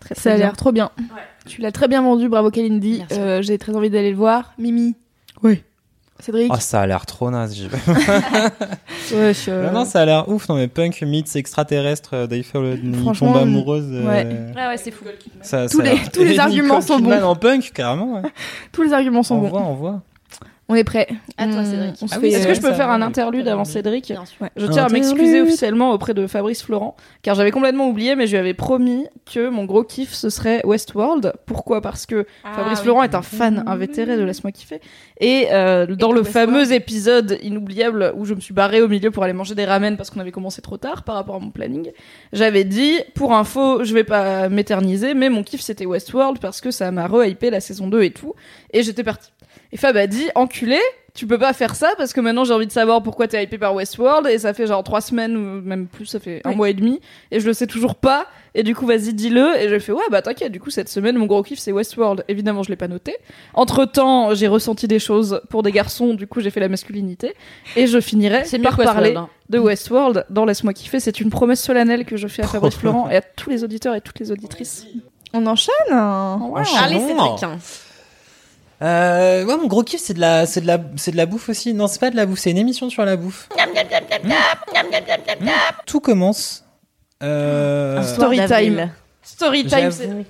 Très, 0.00 0.14
très 0.14 0.22
Ça 0.22 0.32
a 0.34 0.36
l'air 0.36 0.56
trop 0.56 0.72
bien. 0.72 0.90
Tu 1.46 1.62
l'as 1.62 1.72
très 1.72 1.88
bien 1.88 2.02
vendu, 2.02 2.28
bravo 2.28 2.50
Kalindi. 2.50 3.02
Euh, 3.12 3.40
J'ai 3.40 3.56
très 3.58 3.74
envie 3.74 3.88
d'aller 3.90 4.10
le 4.10 4.16
voir. 4.16 4.52
Mimi. 4.58 4.94
Oui. 5.42 5.62
Cédric. 6.20 6.50
Oh, 6.52 6.56
ça 6.58 6.80
a 6.80 6.86
l'air 6.86 7.06
trop 7.06 7.30
naze. 7.30 7.54
j'y 7.54 7.68
vais. 7.68 7.78
Ouais, 9.14 9.32
je- 9.32 9.50
Non, 9.66 9.72
non, 9.72 9.84
ça 9.86 10.00
a 10.02 10.04
l'air 10.04 10.28
ouf. 10.28 10.48
Non, 10.48 10.56
mais 10.56 10.68
punk, 10.68 11.00
mythes 11.02 11.34
extraterrestres, 11.36 12.10
euh, 12.14 12.26
le- 12.60 12.76
ils 12.82 12.94
Franchement, 13.00 13.32
tombent 13.32 13.42
amoureuses. 13.42 13.88
euh, 13.90 14.06
ouais. 14.06 14.36
Ah 14.56 14.68
ouais, 14.68 14.76
c'est 14.76 14.90
fou. 14.90 15.04
ça- 15.40 15.66
Tous 15.68 15.78
ça 15.78 15.82
les- 15.84 15.98
tous 16.12 16.22
les 16.24 16.38
arguments 16.38 16.74
Nicole 16.78 16.82
sont 16.82 16.96
Kidman 16.96 17.20
bons. 17.20 17.26
en 17.28 17.36
punk, 17.36 17.70
carrément. 17.72 18.14
ouais. 18.16 18.22
Tous 18.72 18.82
les 18.82 18.92
arguments 18.92 19.22
sont 19.22 19.36
On 19.36 19.38
bons. 19.42 19.48
voit, 19.48 19.62
on 19.62 19.74
voit. 19.74 20.02
On 20.70 20.74
est 20.74 20.84
prêt. 20.84 21.08
À 21.38 21.48
toi, 21.48 21.64
Cédric. 21.64 21.94
Ah 22.12 22.18
oui, 22.20 22.28
Est-ce 22.28 22.44
euh, 22.44 22.48
que 22.50 22.54
je 22.54 22.60
peux 22.60 22.74
faire 22.74 22.90
un 22.90 23.00
interlude 23.00 23.48
avant 23.48 23.64
Cédric 23.64 24.08
Bien 24.08 24.26
sûr. 24.26 24.46
Je 24.54 24.66
tiens 24.66 24.84
à 24.84 24.88
m'excuser 24.90 25.40
officiellement 25.40 25.92
auprès 25.92 26.12
de 26.12 26.26
Fabrice 26.26 26.62
Florent, 26.62 26.94
car 27.22 27.34
j'avais 27.34 27.50
complètement 27.52 27.88
oublié, 27.88 28.16
mais 28.16 28.26
je 28.26 28.32
lui 28.32 28.38
avais 28.38 28.52
promis 28.52 29.06
que 29.32 29.48
mon 29.48 29.64
gros 29.64 29.82
kiff 29.82 30.12
ce 30.12 30.28
serait 30.28 30.60
Westworld. 30.66 31.32
Pourquoi? 31.46 31.80
Parce 31.80 32.04
que 32.04 32.26
Fabrice 32.54 32.80
Florent 32.80 33.02
est 33.02 33.14
un 33.14 33.22
fan 33.22 33.64
invétéré 33.66 34.18
de 34.18 34.22
Laisse-moi 34.24 34.52
kiffer. 34.52 34.80
Et 35.20 35.46
euh, 35.52 35.86
dans 35.86 36.12
le 36.12 36.20
Westworld- 36.20 36.50
fameux 36.50 36.72
épisode 36.72 37.38
inoubliable 37.42 38.12
où 38.14 38.26
je 38.26 38.34
me 38.34 38.40
suis 38.40 38.52
barrée 38.52 38.82
au 38.82 38.88
milieu 38.88 39.10
pour 39.10 39.24
aller 39.24 39.32
manger 39.32 39.54
des 39.54 39.64
ramen 39.64 39.96
parce 39.96 40.10
qu'on 40.10 40.20
avait 40.20 40.32
commencé 40.32 40.60
trop 40.60 40.76
tard 40.76 41.02
par 41.02 41.14
rapport 41.14 41.36
à 41.36 41.40
mon 41.40 41.50
planning, 41.50 41.92
j'avais 42.34 42.64
dit, 42.64 42.98
pour 43.14 43.32
info, 43.32 43.84
je 43.84 43.94
vais 43.94 44.04
pas 44.04 44.50
m'éterniser, 44.50 45.14
mais 45.14 45.30
mon 45.30 45.42
kiff 45.42 45.62
c'était 45.62 45.86
Westworld 45.86 46.40
parce 46.40 46.60
que 46.60 46.70
ça 46.70 46.90
m'a 46.90 47.06
re-hypé 47.06 47.48
la 47.48 47.60
saison 47.60 47.88
2 47.88 48.02
et 48.02 48.10
tout. 48.10 48.34
Et 48.74 48.82
j'étais 48.82 49.02
partie. 49.02 49.30
Et 49.72 49.76
Fab 49.76 49.96
a 49.96 50.06
dit 50.06 50.28
enculé, 50.34 50.78
tu 51.14 51.26
peux 51.26 51.38
pas 51.38 51.52
faire 51.52 51.74
ça 51.74 51.90
parce 51.98 52.12
que 52.12 52.20
maintenant 52.20 52.44
j'ai 52.44 52.54
envie 52.54 52.66
de 52.66 52.72
savoir 52.72 53.02
pourquoi 53.02 53.26
t'es 53.26 53.42
hypé 53.42 53.58
par 53.58 53.74
Westworld 53.74 54.28
et 54.28 54.38
ça 54.38 54.54
fait 54.54 54.66
genre 54.66 54.84
trois 54.84 55.00
semaines 55.00 55.36
ou 55.36 55.60
même 55.60 55.86
plus, 55.86 56.06
ça 56.06 56.20
fait 56.20 56.40
un 56.44 56.52
mois 56.52 56.70
et 56.70 56.74
demi 56.74 57.00
et 57.30 57.40
je 57.40 57.46
le 57.46 57.52
sais 57.52 57.66
toujours 57.66 57.96
pas. 57.96 58.26
Et 58.54 58.62
du 58.62 58.74
coup 58.74 58.86
vas-y 58.86 59.12
dis-le. 59.12 59.60
Et 59.60 59.68
je 59.68 59.78
fais 59.78 59.92
ouais 59.92 60.04
bah 60.10 60.22
t'inquiète 60.22 60.52
du 60.52 60.60
coup 60.60 60.70
cette 60.70 60.88
semaine 60.88 61.16
mon 61.16 61.26
gros 61.26 61.42
kiff 61.42 61.58
c'est 61.58 61.72
Westworld. 61.72 62.24
Évidemment 62.28 62.62
je 62.62 62.70
l'ai 62.70 62.76
pas 62.76 62.88
noté. 62.88 63.16
Entre 63.54 63.84
temps 63.84 64.32
j'ai 64.34 64.46
ressenti 64.46 64.86
des 64.86 65.00
choses 65.00 65.42
pour 65.50 65.62
des 65.62 65.72
garçons 65.72 66.14
du 66.14 66.26
coup 66.26 66.40
j'ai 66.40 66.50
fait 66.50 66.60
la 66.60 66.68
masculinité. 66.68 67.34
Et 67.76 67.86
je 67.88 68.00
finirai 68.00 68.44
par 68.62 68.76
parler 68.76 69.16
de 69.48 69.58
Westworld 69.58 70.24
dans 70.30 70.44
laisse-moi 70.44 70.72
kiffer. 70.72 71.00
C'est 71.00 71.20
une 71.20 71.30
promesse 71.30 71.62
solennelle 71.62 72.04
que 72.04 72.16
je 72.16 72.28
fais 72.28 72.42
à 72.42 72.46
Fabrice 72.46 72.76
Florent 72.76 73.10
et 73.10 73.16
à 73.16 73.22
tous 73.22 73.50
les 73.50 73.64
auditeurs 73.64 73.94
et 73.94 74.00
toutes 74.00 74.20
les 74.20 74.30
auditrices. 74.30 74.86
On 75.34 75.44
enchaîne? 75.46 75.74
Wow. 75.90 76.56
Allez 76.56 77.00
c'est 77.00 77.40
15 77.40 77.87
euh, 78.80 79.44
ouais, 79.44 79.56
mon 79.56 79.66
gros 79.66 79.82
kiff, 79.82 80.00
c'est 80.00 80.14
de 80.14 80.20
la, 80.20 80.46
c'est 80.46 80.60
de 80.60 80.66
la, 80.66 80.78
c'est 80.96 81.10
de 81.10 81.16
la 81.16 81.26
bouffe 81.26 81.48
aussi. 81.48 81.74
Non, 81.74 81.88
c'est 81.88 81.98
pas 81.98 82.10
de 82.10 82.16
la 82.16 82.26
bouffe, 82.26 82.38
c'est 82.38 82.50
une 82.50 82.58
émission 82.58 82.88
sur 82.90 83.04
la 83.04 83.16
bouffe. 83.16 83.48
Mmh. 83.52 84.30
Tout 85.86 86.00
commence. 86.00 86.64
Euh, 87.22 88.02
Story 88.02 88.38
time. 88.46 88.90
Story 89.22 89.64
time. 89.66 89.90
Cédric. 89.90 90.26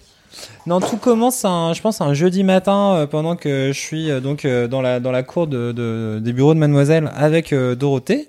Non, 0.67 0.81
tout 0.81 0.97
commence, 0.99 1.45
un, 1.45 1.73
je 1.73 1.81
pense, 1.81 2.01
un 2.01 2.15
jeudi 2.15 2.45
matin 2.45 2.95
euh, 2.95 3.07
pendant 3.07 3.35
que 3.37 3.71
je 3.73 3.79
suis 3.79 4.11
euh, 4.11 4.21
donc 4.21 4.45
euh, 4.45 4.69
dans 4.69 4.81
la 4.83 5.01
dans 5.01 5.11
la 5.11 5.23
cour 5.23 5.47
de, 5.47 5.73
de- 5.73 6.21
des 6.23 6.33
bureaux 6.33 6.55
de 6.55 6.59
Mademoiselle 6.59 7.11
avec 7.17 7.53
euh, 7.53 7.75
Dorothée. 7.75 8.29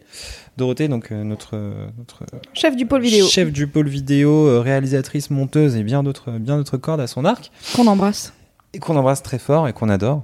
Dorothée, 0.57 0.87
donc 0.87 1.11
euh, 1.11 1.23
notre 1.23 1.55
notre 1.97 2.23
Chef 2.53 2.75
du 2.75 2.85
pôle 2.85 3.01
vidéo. 3.01 3.27
chef 3.27 3.51
du 3.51 3.67
pôle 3.67 3.87
vidéo, 3.87 4.47
euh, 4.47 4.59
réalisatrice, 4.61 5.29
monteuse 5.29 5.75
et 5.75 5.83
bien 5.83 6.01
d'autres 6.03 6.31
bien 6.31 6.57
d'autres 6.57 6.77
cordes 6.77 7.01
à 7.01 7.07
son 7.07 7.25
arc 7.25 7.51
Qu'on 7.75 7.87
embrasse. 7.87 8.33
Et 8.73 8.79
qu'on 8.79 8.95
embrasse 8.95 9.23
très 9.23 9.39
fort 9.39 9.67
et 9.67 9.73
qu'on 9.73 9.89
adore. 9.89 10.23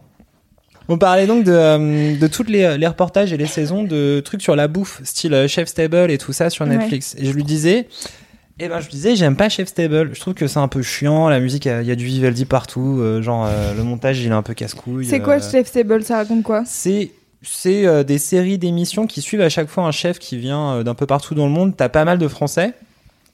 On 0.87 0.97
parlait 0.99 1.25
donc 1.25 1.43
de, 1.45 1.51
euh, 1.51 2.15
de 2.17 2.27
toutes 2.27 2.49
les, 2.49 2.77
les 2.77 2.87
reportages 2.87 3.33
et 3.33 3.37
les 3.37 3.47
saisons 3.47 3.83
de 3.83 4.21
trucs 4.23 4.41
sur 4.43 4.55
la 4.55 4.67
bouffe, 4.67 5.01
style 5.03 5.33
euh, 5.33 5.47
Chef 5.47 5.67
Stable 5.67 6.11
et 6.11 6.17
tout 6.19 6.31
ça 6.33 6.49
sur 6.51 6.65
Ouais. 6.65 6.77
Netflix. 6.77 7.15
Et 7.17 7.25
je 7.25 7.31
lui 7.31 7.43
disais, 7.43 7.87
eh 8.59 8.67
ben 8.67 8.79
je 8.79 8.85
lui 8.85 8.91
disais, 8.91 9.15
j'aime 9.15 9.35
pas 9.35 9.49
Chef 9.49 9.67
Stable. 9.67 10.11
Je 10.13 10.19
trouve 10.19 10.35
que 10.35 10.45
c'est 10.47 10.59
un 10.59 10.67
peu 10.67 10.83
chiant. 10.83 11.27
La 11.27 11.39
musique, 11.39 11.65
il 11.65 11.87
y 11.87 11.91
a 11.91 11.95
du 11.95 12.05
Vivaldi 12.05 12.45
partout. 12.45 12.99
euh, 12.99 13.21
genre 13.23 13.47
euh, 13.47 13.73
le 13.73 13.83
montage, 13.83 14.19
il 14.19 14.27
est 14.27 14.31
un 14.31 14.43
peu 14.43 14.53
casse-couille. 14.53 15.07
C'est 15.07 15.21
quoi 15.21 15.37
euh, 15.37 15.51
Chef 15.51 15.65
Stable 15.67 16.03
Ça 16.03 16.17
raconte 16.17 16.43
quoi? 16.43 16.61
C'est 16.67 17.11
c'est 17.41 17.85
euh, 17.85 18.03
des 18.03 18.17
séries 18.19 18.57
d'émissions 18.59 19.05
qui 19.07 19.21
suivent 19.21 19.41
à 19.41 19.49
chaque 19.49 19.67
fois 19.69 19.83
un 19.85 19.91
chef 19.91 20.17
qui 20.19 20.37
vient 20.37 20.73
euh, 20.75 20.83
d'un 20.83 20.93
peu 20.95 21.05
partout 21.07 21.33
dans 21.35 21.45
le 21.47 21.51
monde. 21.51 21.73
T'as 21.75 21.89
pas 21.89 22.05
mal 22.05 22.17
de 22.19 22.27
Français. 22.27 22.73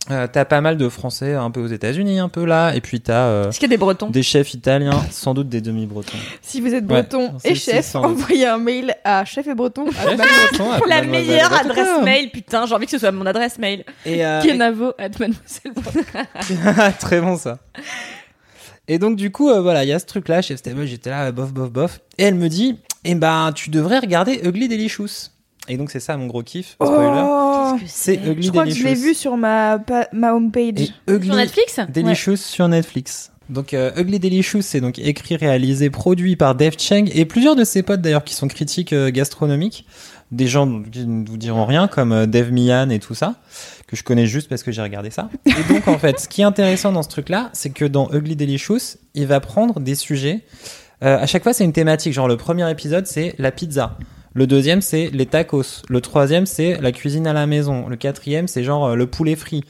Euh, 0.09 0.27
t'as 0.31 0.45
pas 0.45 0.61
mal 0.61 0.77
de 0.77 0.89
Français 0.89 1.35
un 1.35 1.51
peu 1.51 1.61
aux 1.61 1.67
États-Unis, 1.67 2.17
un 2.17 2.27
peu 2.27 2.43
là, 2.43 2.73
et 2.73 2.81
puis 2.81 3.01
t'as 3.01 3.27
euh, 3.27 3.49
Est-ce 3.49 3.59
qu'il 3.59 3.69
y 3.69 3.71
a 3.71 3.75
des 3.75 3.77
Bretons 3.77 4.09
des 4.09 4.23
chefs 4.23 4.55
italiens, 4.55 4.99
sans 5.11 5.35
doute 5.35 5.47
des 5.47 5.61
demi-bretons. 5.61 6.17
Si 6.41 6.59
vous 6.59 6.73
êtes 6.73 6.85
breton 6.85 7.35
et 7.43 7.49
c'est 7.49 7.73
chef, 7.73 7.85
sans 7.85 8.01
doute. 8.01 8.11
envoyez 8.23 8.47
un 8.47 8.57
mail 8.57 8.95
à 9.03 9.25
chef 9.25 9.45
et 9.45 9.53
breton. 9.53 9.85
Chef 9.91 10.13
et 10.13 10.17
breton, 10.17 10.71
à 10.71 10.79
La 10.87 11.01
mademoiselle 11.01 11.09
meilleure 11.09 11.49
Breton. 11.49 11.69
adresse 11.69 12.03
mail, 12.03 12.31
putain, 12.31 12.65
j'ai 12.65 12.73
envie 12.73 12.85
que 12.85 12.91
ce 12.91 12.97
soit 12.97 13.11
mon 13.11 13.27
adresse 13.27 13.59
mail. 13.59 13.85
Et, 14.05 14.25
euh, 14.25 14.41
Kenavo 14.41 14.93
at 14.97 15.09
mademoiselle. 15.19 16.93
Très 16.99 17.21
bon 17.21 17.37
ça. 17.37 17.59
Et 18.87 18.97
donc 18.99 19.15
du 19.15 19.31
coup, 19.31 19.49
euh, 19.49 19.61
voilà, 19.61 19.83
il 19.85 19.87
y 19.87 19.93
a 19.93 19.99
ce 19.99 20.05
truc-là, 20.05 20.41
Chef 20.41 20.57
Stable, 20.57 20.85
j'étais 20.85 21.11
là, 21.11 21.27
euh, 21.27 21.31
bof, 21.31 21.53
bof, 21.53 21.71
bof. 21.71 21.99
Et 22.17 22.23
elle 22.23 22.35
me 22.35 22.49
dit, 22.49 22.79
eh 23.05 23.15
ben, 23.15 23.51
tu 23.53 23.69
devrais 23.69 23.99
regarder 23.99 24.41
Ugly 24.43 24.67
Delicious. 24.67 25.30
Et 25.67 25.77
donc 25.77 25.91
c'est 25.91 25.99
ça 25.99 26.17
mon 26.17 26.27
gros 26.27 26.43
kiff, 26.43 26.71
spoiler. 26.81 27.21
Oh 27.23 27.77
c'est 27.85 28.15
Ugly 28.15 28.47
Je 28.47 28.49
crois 28.51 28.65
que 28.65 28.71
je 28.71 28.83
l'ai 28.83 28.95
vu 28.95 29.13
sur 29.13 29.37
ma, 29.37 29.79
pa- 29.79 30.07
ma 30.11 30.33
homepage. 30.33 30.79
Et 31.07 31.11
Ugly 31.11 31.27
Sur 31.27 31.35
Netflix? 31.35 31.79
Delicious 31.93 32.37
sur 32.37 32.67
Netflix. 32.67 33.31
Donc 33.49 33.73
euh, 33.73 33.91
Ugly 33.97 34.19
Delicious, 34.19 34.61
c'est 34.61 34.81
donc 34.81 34.97
écrit, 34.99 35.35
réalisé, 35.35 35.89
produit 35.89 36.35
par 36.35 36.55
Dave 36.55 36.75
Cheng 36.77 37.09
et 37.13 37.25
plusieurs 37.25 37.55
de 37.55 37.63
ses 37.63 37.83
potes 37.83 38.01
d'ailleurs 38.01 38.23
qui 38.23 38.33
sont 38.33 38.47
critiques 38.47 38.93
euh, 38.93 39.11
gastronomiques. 39.11 39.85
Des 40.31 40.47
gens 40.47 40.81
qui 40.83 41.05
ne 41.05 41.27
vous 41.27 41.35
diront 41.37 41.65
rien 41.65 41.87
comme 41.89 42.13
euh, 42.13 42.25
Dave 42.25 42.51
Mian 42.53 42.89
et 42.89 42.99
tout 42.99 43.13
ça 43.13 43.35
que 43.87 43.97
je 43.97 44.03
connais 44.03 44.25
juste 44.25 44.47
parce 44.47 44.63
que 44.63 44.71
j'ai 44.71 44.81
regardé 44.81 45.09
ça. 45.09 45.29
Et 45.45 45.73
donc 45.73 45.89
en 45.89 45.97
fait, 45.99 46.17
ce 46.21 46.29
qui 46.29 46.39
est 46.41 46.45
intéressant 46.45 46.93
dans 46.93 47.03
ce 47.03 47.09
truc-là, 47.09 47.49
c'est 47.51 47.71
que 47.71 47.83
dans 47.83 48.09
Ugly 48.13 48.37
Delicious, 48.37 48.95
il 49.15 49.27
va 49.27 49.41
prendre 49.41 49.81
des 49.81 49.95
sujets. 49.95 50.45
euh, 51.03 51.19
à 51.19 51.25
chaque 51.27 51.43
fois, 51.43 51.51
c'est 51.51 51.65
une 51.65 51.73
thématique. 51.73 52.13
Genre 52.13 52.29
le 52.29 52.37
premier 52.37 52.69
épisode, 52.71 53.05
c'est 53.05 53.35
la 53.37 53.51
pizza. 53.51 53.97
Le 54.33 54.47
deuxième, 54.47 54.81
c'est 54.81 55.09
les 55.11 55.25
tacos. 55.25 55.83
Le 55.89 56.01
troisième, 56.01 56.45
c'est 56.45 56.79
la 56.81 56.91
cuisine 56.91 57.27
à 57.27 57.33
la 57.33 57.47
maison. 57.47 57.87
Le 57.89 57.95
quatrième, 57.97 58.47
c'est 58.47 58.63
genre 58.63 58.85
euh, 58.89 58.95
le 58.95 59.07
poulet 59.07 59.35
frit. 59.35 59.63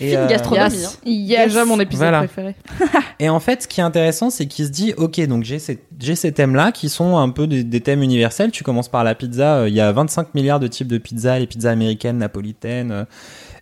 Et, 0.00 0.08
Film 0.10 0.22
euh, 0.22 0.26
gastronomie. 0.28 0.74
Yes. 0.74 0.86
hein. 0.86 0.98
Yes. 1.04 1.44
Déjà 1.48 1.64
mon 1.64 1.78
épisode 1.78 2.08
Voilà. 2.08 2.18
préféré. 2.18 2.56
et 3.20 3.28
en 3.28 3.38
fait, 3.38 3.62
ce 3.62 3.68
qui 3.68 3.80
est 3.80 3.84
intéressant, 3.84 4.30
c'est 4.30 4.46
qu'il 4.46 4.64
se 4.64 4.70
dit, 4.70 4.94
ok, 4.96 5.20
donc 5.26 5.44
j'ai 5.44 5.58
ces, 5.60 5.78
ces 6.14 6.32
thèmes-là 6.32 6.72
qui 6.72 6.88
sont 6.88 7.18
un 7.18 7.28
peu 7.28 7.46
des, 7.46 7.62
des 7.62 7.80
thèmes 7.80 8.02
universels. 8.02 8.50
Tu 8.50 8.64
commences 8.64 8.88
par 8.88 9.04
la 9.04 9.14
pizza. 9.14 9.58
euh, 9.58 9.68
Il 9.68 9.74
y 9.74 9.80
a 9.80 9.92
25 9.92 10.34
milliards 10.34 10.58
de 10.60 10.66
types 10.66 10.88
de 10.88 10.98
pizza, 10.98 11.38
les 11.38 11.46
pizzas 11.46 11.70
américaines, 11.70 12.18
napolitaines. 12.18 12.90
euh, 12.90 13.04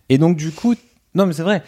et 0.09 0.17
donc 0.17 0.35
du 0.37 0.51
coup, 0.51 0.73
non 1.13 1.25
mais 1.25 1.33
c'est 1.33 1.43
vrai. 1.43 1.61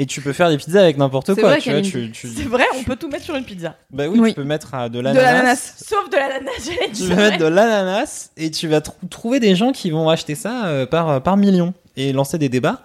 Et 0.00 0.06
tu 0.06 0.20
peux 0.20 0.32
faire 0.32 0.48
des 0.48 0.56
pizzas 0.58 0.80
avec 0.82 0.96
n'importe 0.96 1.34
quoi. 1.34 1.42
vrai 1.50 1.58
tu 1.60 1.70
vois, 1.70 1.80
qu'Aline- 1.80 1.90
tu, 1.90 2.12
tu- 2.12 2.28
C'est 2.28 2.44
vrai, 2.44 2.64
on 2.78 2.84
peut 2.84 2.94
tout 2.94 3.08
mettre 3.08 3.24
sur 3.24 3.34
une 3.34 3.44
pizza. 3.44 3.74
Bah 3.90 4.04
oui, 4.08 4.18
Oui. 4.20 4.28
tu 4.30 4.36
peux 4.36 4.44
mettre 4.44 4.72
euh, 4.74 4.88
de 4.88 4.98
De 4.98 5.00
l'ananas. 5.00 5.74
Sauf 5.84 6.08
de 6.08 6.16
l'ananas, 6.16 6.50
j'allais 6.64 6.92
Tu 6.92 7.08
peux 7.08 7.16
mettre 7.16 7.38
de 7.38 7.46
l'ananas 7.46 8.30
et 8.36 8.50
tu 8.52 8.68
vas 8.68 8.80
trou- 8.80 8.94
trouver 9.10 9.40
des 9.40 9.56
gens 9.56 9.72
qui 9.72 9.90
vont 9.90 10.08
acheter 10.08 10.36
ça 10.36 10.66
euh, 10.66 10.86
par, 10.86 11.08
euh, 11.10 11.20
par 11.20 11.36
millions 11.36 11.74
et 11.96 12.12
lancer 12.12 12.38
des 12.38 12.48
débats. 12.48 12.80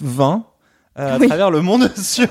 20 0.00 0.44
euh, 0.98 1.14
à 1.14 1.18
Oui. 1.18 1.28
travers 1.28 1.50
le 1.52 1.60
monde 1.60 1.92
sur 1.96 2.26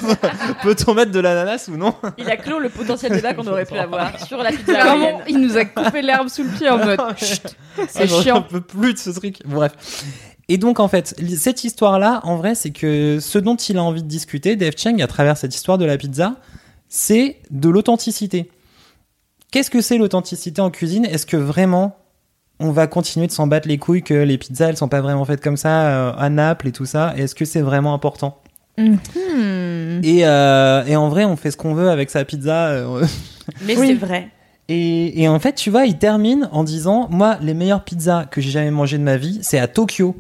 peut-on 0.62 0.94
mettre 0.94 1.12
de 1.12 1.20
l'ananas 1.22 1.70
ou 1.72 1.78
non? 1.78 1.94
Il 2.18 2.30
a 2.30 2.36
clos 2.36 2.60
le 2.60 2.68
potentiel 2.68 3.14
débat 3.14 3.34
qu'on 3.34 3.48
aurait 3.48 3.66
pu 3.66 3.78
avoir 3.78 4.20
sur 4.28 4.44
la 4.44 4.50
pizza 4.52 4.74
Comment 4.82 4.92
hawaïenne. 5.08 5.22
il 5.30 5.40
nous 5.40 5.56
a 5.56 5.64
coupé 5.64 6.02
l'herbe 6.02 6.28
sous 6.28 6.44
le 6.44 6.50
pied 6.50 6.68
en 6.70 6.78
mode 6.80 7.00
Chut, 7.18 7.44
Ah, 7.80 7.84
c'est 7.88 8.08
j'en 8.08 8.22
chiant. 8.22 8.42
peux 8.42 8.60
plus 8.60 8.94
de 8.94 9.00
ce 9.00 9.12
truc. 9.12 9.38
Bref. 9.46 9.72
Et 10.50 10.58
donc, 10.58 10.80
en 10.80 10.88
fait, 10.88 11.16
cette 11.38 11.64
histoire-là, 11.64 12.22
en 12.24 12.38
vrai, 12.38 12.56
c'est 12.56 12.72
que 12.72 13.20
ce 13.20 13.38
dont 13.38 13.56
il 13.56 13.78
a 13.78 13.84
envie 13.84 14.04
de 14.04 14.08
discuter, 14.08 14.56
Dave 14.56 14.74
Cheng, 14.78 15.02
à 15.02 15.08
travers 15.08 15.38
cette 15.38 15.54
histoire 15.54 15.78
de 15.78 15.84
la 15.86 15.98
pizza, 15.98 16.36
c'est 16.88 17.38
de 17.52 17.68
l'authenticité. 17.70 18.50
Qu'est-ce 19.52 19.70
que 19.70 19.82
c'est 19.82 19.98
l'authenticité 19.98 20.62
en 20.62 20.70
cuisine? 20.70 21.06
Est-ce 21.06 21.26
que 21.26 21.38
vraiment 21.38 21.98
on 22.60 22.72
va 22.72 22.88
continuer 22.88 23.28
de 23.28 23.32
s'en 23.32 23.46
battre 23.46 23.68
les 23.68 23.78
couilles 23.78 24.02
que 24.04 24.14
les 24.16 24.38
pizzas 24.40 24.70
elles 24.70 24.78
sont 24.78 24.88
pas 24.88 25.00
vraiment 25.02 25.26
faites 25.26 25.42
comme 25.42 25.58
ça 25.58 25.90
euh, 25.90 26.14
à 26.18 26.30
Naples 26.30 26.68
et 26.70 26.72
tout 26.72 26.86
ça? 26.86 27.14
Est-ce 27.18 27.36
que 27.36 27.46
c'est 27.46 27.62
vraiment 27.62 27.94
important? 27.94 28.42
Hmm. 28.78 28.96
et, 30.04 30.20
euh, 30.26 30.86
et 30.86 30.96
en 30.96 31.10
vrai, 31.10 31.26
on 31.26 31.36
fait 31.36 31.50
ce 31.52 31.58
qu'on 31.58 31.74
veut 31.74 31.90
avec 31.90 32.10
sa 32.10 32.24
pizza. 32.26 32.68
euh, 32.68 33.06
Mais 33.66 33.76
Oui. 33.78 33.88
c'est 33.88 33.94
vrai. 33.96 34.30
Et, 34.70 35.22
et 35.22 35.30
en 35.30 35.40
fait, 35.40 35.54
tu 35.54 35.70
vois, 35.70 35.86
il 35.86 35.98
termine 35.98 36.50
en 36.52 36.64
disant 36.64 37.08
Moi, 37.10 37.38
les 37.42 37.54
meilleures 37.54 37.84
pizzas 37.84 38.26
que 38.26 38.42
j'ai 38.42 38.52
jamais 38.52 38.72
mangées 38.72 38.98
de 38.98 39.04
ma 39.04 39.16
vie, 39.16 39.40
c'est 39.42 39.60
à 39.60 39.68
Tokyo. 39.68 40.16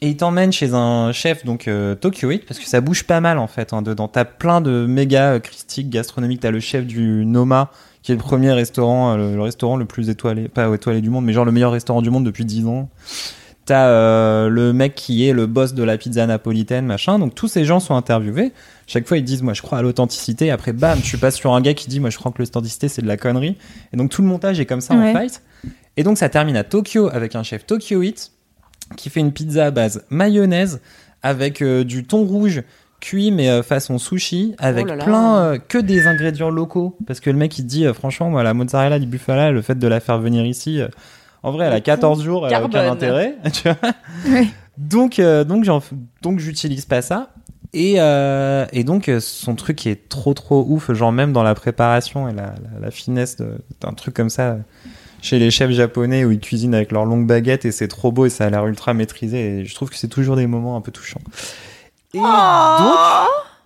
Et 0.00 0.08
il 0.08 0.16
t'emmène 0.16 0.50
chez 0.50 0.72
un 0.72 1.12
chef, 1.12 1.44
donc 1.44 1.68
euh, 1.68 1.94
Tokyoite, 1.94 2.46
parce 2.46 2.58
que 2.58 2.66
ça 2.66 2.80
bouge 2.80 3.04
pas 3.04 3.20
mal 3.20 3.38
en 3.38 3.46
fait 3.46 3.72
hein, 3.72 3.82
dedans. 3.82 4.08
T'as 4.08 4.24
plein 4.24 4.60
de 4.60 4.86
méga 4.86 5.32
euh, 5.32 5.38
critiques 5.40 5.90
gastronomiques. 5.90 6.40
T'as 6.40 6.50
le 6.50 6.60
chef 6.60 6.86
du 6.86 7.26
Noma, 7.26 7.70
qui 8.02 8.12
est 8.12 8.14
le 8.14 8.20
premier 8.20 8.52
restaurant, 8.52 9.12
euh, 9.12 9.34
le, 9.34 9.42
restaurant 9.42 9.76
le 9.76 9.84
plus 9.84 10.08
étoilé, 10.08 10.48
pas 10.48 10.72
étoilé 10.74 11.02
du 11.02 11.10
monde, 11.10 11.26
mais 11.26 11.34
genre 11.34 11.44
le 11.44 11.52
meilleur 11.52 11.72
restaurant 11.72 12.00
du 12.00 12.10
monde 12.10 12.24
depuis 12.24 12.46
10 12.46 12.66
ans. 12.66 12.88
T'as 13.72 13.88
euh, 13.88 14.48
le 14.50 14.74
mec 14.74 14.94
qui 14.94 15.26
est 15.26 15.32
le 15.32 15.46
boss 15.46 15.72
de 15.72 15.82
la 15.82 15.96
pizza 15.96 16.26
napolitaine, 16.26 16.84
machin. 16.84 17.18
Donc 17.18 17.34
tous 17.34 17.48
ces 17.48 17.64
gens 17.64 17.80
sont 17.80 17.94
interviewés. 17.94 18.52
Chaque 18.86 19.08
fois, 19.08 19.16
ils 19.16 19.24
disent, 19.24 19.40
moi, 19.42 19.54
je 19.54 19.62
crois 19.62 19.78
à 19.78 19.82
l'authenticité. 19.82 20.50
Après, 20.50 20.74
bam, 20.74 21.00
tu 21.00 21.16
passes 21.16 21.36
sur 21.36 21.54
un 21.54 21.62
gars 21.62 21.72
qui 21.72 21.88
dit, 21.88 21.98
moi, 21.98 22.10
je 22.10 22.18
crois 22.18 22.32
que 22.32 22.38
l'authenticité, 22.42 22.88
c'est 22.88 23.00
de 23.00 23.06
la 23.06 23.16
connerie. 23.16 23.56
Et 23.94 23.96
donc 23.96 24.10
tout 24.10 24.20
le 24.20 24.28
montage 24.28 24.60
est 24.60 24.66
comme 24.66 24.82
ça 24.82 24.94
Ouais. 24.94 25.08
en 25.10 25.12
fight. 25.14 25.42
Et 25.96 26.02
donc 26.02 26.18
ça 26.18 26.28
termine 26.28 26.56
à 26.56 26.64
Tokyo 26.64 27.08
avec 27.10 27.34
un 27.34 27.42
chef 27.42 27.64
Tokyoite 27.64 28.32
qui 28.98 29.08
fait 29.08 29.20
une 29.20 29.32
pizza 29.32 29.64
à 29.64 29.70
base 29.70 30.04
mayonnaise 30.10 30.82
avec 31.22 31.62
euh, 31.62 31.82
du 31.82 32.04
thon 32.04 32.24
rouge 32.24 32.62
cuit 33.00 33.30
mais 33.30 33.48
euh, 33.48 33.62
façon 33.62 33.96
sushi 33.96 34.54
avec 34.58 34.84
Oh 34.84 34.88
là 34.90 34.96
là. 34.96 35.04
plein 35.04 35.36
euh, 35.38 35.58
que 35.58 35.78
des 35.78 36.06
ingrédients 36.06 36.50
locaux 36.50 36.94
parce 37.06 37.20
que 37.20 37.30
le 37.30 37.36
mec 37.38 37.58
il 37.58 37.64
dit 37.66 37.86
franchement 37.94 38.28
moi 38.28 38.42
la 38.42 38.52
mozzarella 38.54 38.98
di 38.98 39.06
bufala 39.06 39.50
le 39.50 39.62
fait 39.62 39.78
de 39.78 39.86
la 39.88 40.00
faire 40.00 40.18
venir 40.18 40.44
ici 40.44 40.80
en 41.42 41.50
vrai 41.52 41.66
elle 41.66 41.72
a 41.72 41.80
14 41.80 42.22
jours 42.22 42.46
elle 42.46 42.54
a 42.54 42.64
aucun 42.64 42.90
intérêt 42.90 43.36
tu 43.52 43.68
vois. 43.68 43.76
Ouais. 44.28 44.46
donc 44.78 45.18
euh, 45.18 45.44
donc 45.44 45.64
j'en 45.64 45.82
donc 46.22 46.38
j'utilise 46.38 46.84
pas 46.84 47.02
ça. 47.02 47.30
Et, 47.74 47.94
euh, 47.98 48.66
et 48.72 48.84
donc 48.84 49.08
euh, 49.08 49.18
son 49.18 49.54
truc 49.54 49.86
est 49.86 50.10
trop 50.10 50.34
trop 50.34 50.62
ouf 50.68 50.92
genre 50.92 51.10
même 51.10 51.32
dans 51.32 51.42
la 51.42 51.54
préparation 51.54 52.28
et 52.28 52.34
la, 52.34 52.54
la, 52.74 52.80
la 52.82 52.90
finesse 52.90 53.38
d'un 53.80 53.92
truc 53.94 54.14
comme 54.14 54.28
ça 54.28 54.58
chez 55.22 55.38
les 55.38 55.50
chefs 55.50 55.70
japonais 55.70 56.24
où 56.26 56.32
ils 56.32 56.40
cuisinent 56.40 56.74
avec 56.74 56.92
leurs 56.92 57.06
longues 57.06 57.26
baguettes 57.26 57.64
et 57.64 57.72
c'est 57.72 57.88
trop 57.88 58.12
beau 58.12 58.26
et 58.26 58.30
ça 58.30 58.44
a 58.44 58.50
l'air 58.50 58.66
ultra 58.66 58.92
maîtrisé 58.92 59.60
et 59.60 59.64
je 59.64 59.74
trouve 59.74 59.88
que 59.88 59.96
c'est 59.96 60.08
toujours 60.08 60.36
des 60.36 60.46
moments 60.46 60.76
un 60.76 60.82
peu 60.82 60.92
touchants. 60.92 61.20
Et 62.12 62.18
donc 62.18 62.28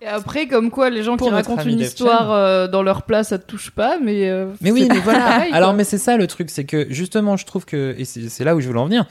Et 0.01 0.05
après, 0.07 0.47
comme 0.47 0.69
quoi, 0.69 0.89
les 0.89 1.01
gens 1.03 1.17
Pour 1.17 1.27
qui 1.29 1.33
racontent 1.33 1.63
une 1.63 1.79
histoire 1.79 2.31
euh, 2.31 2.67
dans 2.67 2.83
leur 2.83 3.01
place, 3.03 3.29
ça 3.29 3.39
te 3.39 3.45
touche 3.45 3.71
pas, 3.71 3.97
mais. 4.01 4.29
euh, 4.29 4.47
Mais 4.61 4.71
oui, 4.71 4.87
mais 4.89 4.99
voilà. 4.99 5.19
pareil, 5.19 5.51
Alors, 5.53 5.73
mais 5.73 5.83
c'est 5.83 5.97
ça 5.97 6.17
le 6.17 6.27
truc, 6.27 6.49
c'est 6.51 6.65
que 6.65 6.85
justement, 6.91 7.35
je 7.37 7.45
trouve 7.45 7.65
que, 7.65 7.95
et 7.97 8.05
c'est 8.05 8.43
là 8.43 8.55
où 8.55 8.61
je 8.61 8.67
voulais 8.67 8.79
en 8.79 8.85
venir, 8.85 9.05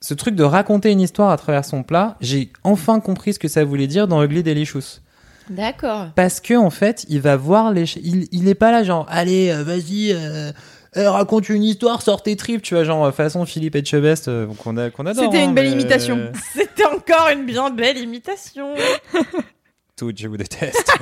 ce 0.00 0.12
truc 0.12 0.34
de 0.34 0.42
raconter 0.44 0.90
une 0.90 1.00
histoire 1.00 1.30
à 1.30 1.36
travers 1.38 1.64
son 1.64 1.82
plat, 1.82 2.16
j'ai 2.20 2.52
enfin 2.64 3.00
compris 3.00 3.32
ce 3.32 3.38
que 3.38 3.48
ça 3.48 3.64
voulait 3.64 3.86
dire 3.86 4.06
dans 4.06 4.22
Ugly 4.22 4.42
Delicious. 4.42 5.00
D'accord. 5.48 6.08
Parce 6.14 6.40
que, 6.40 6.54
en 6.54 6.70
fait, 6.70 7.04
il 7.08 7.20
va 7.20 7.36
voir 7.36 7.72
les. 7.72 7.84
Il, 8.02 8.28
il 8.32 8.48
est 8.48 8.54
pas 8.54 8.70
là, 8.72 8.82
genre, 8.82 9.06
allez, 9.08 9.50
euh, 9.50 9.62
vas-y, 9.62 10.12
euh, 10.12 10.52
euh, 10.98 11.10
raconte 11.10 11.48
une 11.48 11.62
histoire, 11.64 12.02
sors 12.02 12.22
tes 12.22 12.36
tripes, 12.36 12.60
tu 12.62 12.74
vois, 12.74 12.84
genre, 12.84 13.12
façon 13.14 13.44
Philippe 13.46 13.74
Etchebest, 13.76 14.28
euh, 14.28 14.46
qu'on 14.62 14.76
a- 14.76 14.90
qu'on 14.90 15.06
adore. 15.06 15.24
C'était 15.24 15.38
hein, 15.42 15.48
une 15.48 15.54
belle 15.54 15.66
mais- 15.68 15.72
imitation. 15.72 16.30
C'était 16.54 16.84
encore 16.86 17.28
une 17.32 17.46
bien 17.46 17.70
belle 17.70 17.96
imitation. 17.98 18.74
Toutes, 19.96 20.18
je 20.20 20.26
vous 20.28 20.36
déteste. 20.36 20.90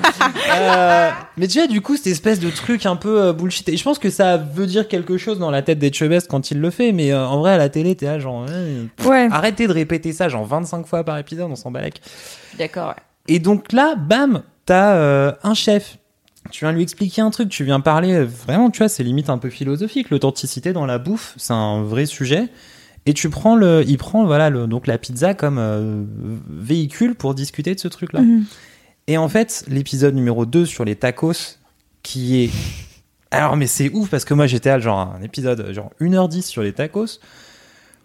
Euh, 0.54 1.10
mais 1.36 1.48
tu 1.48 1.58
vois, 1.58 1.66
du 1.66 1.80
coup, 1.80 1.96
cette 1.96 2.06
espèce 2.08 2.38
de 2.38 2.50
truc 2.50 2.84
un 2.86 2.94
peu 2.96 3.20
euh, 3.22 3.32
bullshit. 3.32 3.68
Et 3.70 3.76
je 3.76 3.82
pense 3.82 3.98
que 3.98 4.10
ça 4.10 4.36
veut 4.36 4.66
dire 4.66 4.86
quelque 4.86 5.16
chose 5.16 5.38
dans 5.38 5.50
la 5.50 5.62
tête 5.62 5.78
d'Etchebest 5.78 6.28
quand 6.28 6.50
il 6.50 6.60
le 6.60 6.70
fait, 6.70 6.92
mais 6.92 7.10
euh, 7.12 7.26
en 7.26 7.38
vrai, 7.40 7.52
à 7.52 7.56
la 7.56 7.68
télé, 7.70 7.94
t'es 7.96 8.06
là, 8.06 8.18
genre, 8.18 8.46
Ouais. 9.04 9.28
arrêtez 9.30 9.66
de 9.66 9.72
répéter 9.72 10.12
ça, 10.12 10.28
genre 10.28 10.44
25 10.44 10.86
fois 10.86 11.04
par 11.04 11.16
épisode, 11.18 11.50
on 11.50 11.56
s'en 11.56 11.70
balèque. 11.70 12.02
D'accord, 12.58 12.88
ouais. 12.88 12.94
Et 13.28 13.38
donc 13.38 13.72
là, 13.72 13.94
bam, 13.96 14.42
t'as 14.66 15.34
un 15.42 15.54
chef. 15.54 15.96
Tu 16.50 16.64
viens 16.64 16.72
lui 16.72 16.82
expliquer 16.82 17.22
un 17.22 17.30
truc, 17.30 17.48
tu 17.48 17.64
viens 17.64 17.80
parler, 17.80 18.22
vraiment, 18.24 18.70
tu 18.70 18.78
vois, 18.78 18.88
c'est 18.88 19.02
limite 19.02 19.30
un 19.30 19.38
peu 19.38 19.48
philosophique. 19.48 20.10
L'authenticité 20.10 20.72
dans 20.72 20.86
la 20.86 20.98
bouffe, 20.98 21.34
c'est 21.38 21.54
un 21.54 21.82
vrai 21.82 22.04
sujet. 22.06 22.48
Et 23.06 23.14
tu 23.14 23.30
prends 23.30 23.56
le, 23.56 23.84
il 23.86 23.96
prend 23.98 24.24
voilà 24.26 24.50
le, 24.50 24.66
donc 24.66 24.86
la 24.86 24.98
pizza 24.98 25.34
comme 25.34 26.06
véhicule 26.50 27.14
pour 27.14 27.34
discuter 27.34 27.74
de 27.74 27.80
ce 27.80 27.88
truc-là. 27.88 28.20
Mhm. 28.20 28.44
Et 29.06 29.18
en 29.18 29.28
fait, 29.28 29.64
l'épisode 29.68 30.14
numéro 30.14 30.46
2 30.46 30.64
sur 30.64 30.84
les 30.84 30.96
tacos, 30.96 31.58
qui 32.02 32.44
est. 32.44 32.50
Alors, 33.30 33.56
mais 33.56 33.66
c'est 33.66 33.90
ouf 33.90 34.10
parce 34.10 34.24
que 34.24 34.34
moi 34.34 34.46
j'étais 34.46 34.70
à 34.70 34.78
genre 34.78 34.98
un 34.98 35.22
épisode 35.22 35.72
genre 35.72 35.90
1h10 36.00 36.42
sur 36.42 36.62
les 36.62 36.72
tacos. 36.72 37.18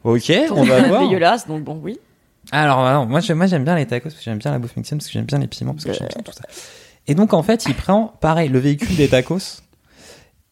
Ok, 0.04 0.32
on 0.52 0.64
va 0.64 0.88
voir. 0.88 1.02
Dégueulasse, 1.02 1.48
donc 1.48 1.64
bon, 1.64 1.80
oui. 1.84 2.00
Alors, 2.52 2.80
alors, 2.80 3.06
moi, 3.06 3.20
j'aime, 3.20 3.38
moi, 3.38 3.48
j'aime 3.48 3.66
bien 3.66 3.76
les 3.76 3.86
tacos 3.86 4.04
parce 4.04 4.16
que 4.16 4.24
j'aime 4.24 4.38
bien 4.38 4.52
la 4.52 4.60
bouffe 4.60 4.76
mexicaine, 4.78 5.00
parce 5.00 5.08
que 5.08 5.14
j'aime 5.14 5.26
bien 5.26 5.40
les 5.40 5.48
piments, 5.48 5.74
parce 5.74 5.84
que 5.84 5.94
j'aime 5.94 6.08
bien 6.08 6.22
tout 6.24 6.32
ça. 6.32 6.44
Et 7.08 7.16
donc, 7.16 7.34
en 7.34 7.44
fait, 7.44 7.66
il 7.66 7.76
prend, 7.76 8.14
pareil, 8.22 8.50
le 8.50 8.60
véhicule 8.60 8.96
des 8.96 9.10
tacos. 9.10 9.62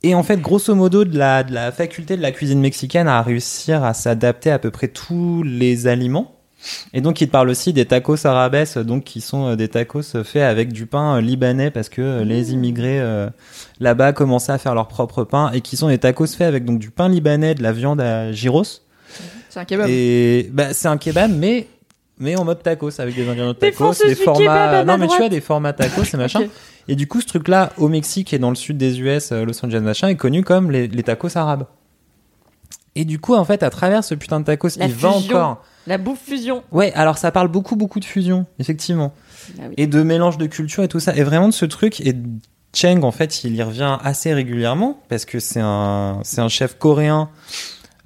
Et 0.04 0.14
en 0.14 0.24
fait, 0.24 0.42
grosso 0.42 0.76
modo, 0.76 1.06
de 1.06 1.18
la, 1.18 1.44
de 1.44 1.54
la 1.54 1.72
faculté 1.72 2.18
de 2.18 2.22
la 2.22 2.32
cuisine 2.32 2.60
mexicaine 2.60 3.08
à 3.08 3.22
réussir 3.22 3.84
à 3.84 3.94
s'adapter 3.94 4.52
à 4.52 4.60
peu 4.60 4.72
près 4.72 4.88
tous 4.88 5.42
les 5.44 5.88
aliments. 5.88 6.36
Et 6.94 7.02
donc, 7.02 7.22
il 7.22 7.28
te 7.28 7.32
parle 7.32 7.50
aussi 7.50 7.74
des 7.74 7.86
tacos 7.86 8.26
arabes, 8.26 8.56
donc 8.84 9.04
qui 9.04 9.22
sont 9.22 9.48
euh, 9.50 9.56
des 9.56 9.68
tacos 9.68 10.24
faits 10.24 10.44
avec 10.44 10.72
du 10.72 10.86
pain 10.86 11.18
euh, 11.18 11.22
libanais 11.22 11.72
parce 11.72 11.90
que 11.90 12.02
euh, 12.02 12.24
les 12.24 12.54
immigrés 12.54 13.00
euh, 13.00 13.30
là-bas 13.80 14.14
commençaient 14.14 14.54
à 14.54 14.58
faire 14.58 14.76
leur 14.76 14.88
propre 14.88 15.24
pain 15.24 15.52
et 15.52 15.62
qui 15.62 15.78
sont 15.78 15.90
des 15.90 15.98
tacos 15.98 16.28
faits 16.28 16.48
avec 16.48 16.66
donc 16.66 16.80
du 16.80 16.92
pain 16.92 17.10
libanais, 17.10 17.56
de 17.56 17.64
la 17.64 17.72
viande 17.72 18.02
à 18.02 18.32
gyros. 18.32 18.64
C'est 19.50 19.60
un 19.60 19.66
kebab. 19.66 19.88
Et 19.90 20.50
bah, 20.52 20.74
c'est 20.74 20.88
un 20.88 20.98
kebab, 20.98 21.32
mais 21.32 21.68
mais 22.18 22.38
en 22.38 22.46
mode 22.46 22.64
tacos 22.64 23.00
avec 23.00 23.14
des 23.14 23.24
ingrédients 23.24 23.48
de 23.48 23.54
tacos, 23.54 23.94
des 24.06 24.16
formats. 24.16 24.84
ma 24.84 24.84
Non, 24.86 24.98
mais 24.98 25.08
tu 25.08 25.18
vois 25.18 25.30
des 25.30 25.42
formats 25.42 25.74
tacos 25.74 26.04
et 26.14 26.18
machin. 26.18 26.44
Et 26.88 26.96
du 26.96 27.08
coup, 27.08 27.20
ce 27.20 27.28
truc-là 27.28 27.74
au 27.78 27.90
Mexique 27.90 28.34
et 28.34 28.40
dans 28.40 28.50
le 28.50 28.56
sud 28.56 28.78
des 28.78 29.02
US, 29.02 29.32
Los 29.32 29.66
Angeles 29.66 29.82
machin, 29.82 30.08
est 30.08 30.16
connu 30.16 30.44
comme 30.44 30.72
les, 30.72 30.88
les 30.88 31.04
tacos 31.04 31.36
arabes. 31.36 31.66
Et 32.96 33.04
du 33.04 33.20
coup, 33.20 33.36
en 33.36 33.44
fait, 33.44 33.64
à 33.64 33.70
travers 33.70 34.04
ce 34.04 34.16
putain 34.16 34.40
de 34.40 34.46
tacos, 34.46 34.70
La 34.78 34.86
il 34.86 34.94
va 34.94 35.10
encore. 35.10 35.62
La 35.88 35.98
bouffe 35.98 36.20
fusion. 36.20 36.64
Ouais, 36.72 36.92
alors 36.94 37.18
ça 37.18 37.32
parle 37.32 37.48
beaucoup, 37.48 37.76
beaucoup 37.76 38.00
de 38.00 38.06
fusion, 38.06 38.46
effectivement. 38.60 39.14
Ah 39.60 39.64
oui. 39.70 39.74
Et 39.78 39.88
de 39.88 40.02
mélange 40.02 40.38
de 40.38 40.48
culture 40.48 40.84
et 40.84 40.88
tout 40.88 41.00
ça. 41.00 41.16
Et 41.16 41.24
vraiment 41.24 41.48
de 41.48 41.54
ce 41.54 41.66
truc. 41.66 42.02
Et 42.02 42.16
Cheng, 42.74 43.04
en 43.04 43.12
fait, 43.12 43.44
il 43.44 43.56
y 43.56 43.64
revient 43.64 43.98
assez 44.04 44.34
régulièrement 44.34 45.00
parce 45.10 45.26
que 45.26 45.40
c'est 45.40 45.62
un, 45.62 46.20
c'est 46.24 46.42
un 46.42 46.50
chef 46.50 46.78
coréen 46.78 47.30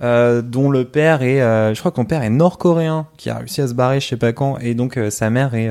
euh, 0.02 0.42
dont 0.42 0.70
le 0.70 0.86
père 0.86 1.24
est, 1.24 1.42
euh, 1.42 1.74
je 1.74 1.80
crois 1.80 1.92
que 1.92 2.00
mon 2.00 2.06
père 2.06 2.22
est 2.22 2.30
nord-coréen, 2.30 3.08
qui 3.18 3.30
a 3.30 3.38
réussi 3.38 3.62
à 3.62 3.68
se 3.68 3.74
barrer, 3.74 4.00
je 4.00 4.08
sais 4.08 4.18
pas 4.18 4.32
quand, 4.32 4.58
et 4.60 4.74
donc 4.74 4.98
euh, 4.98 5.10
sa 5.10 5.30
mère 5.30 5.56
est, 5.56 5.70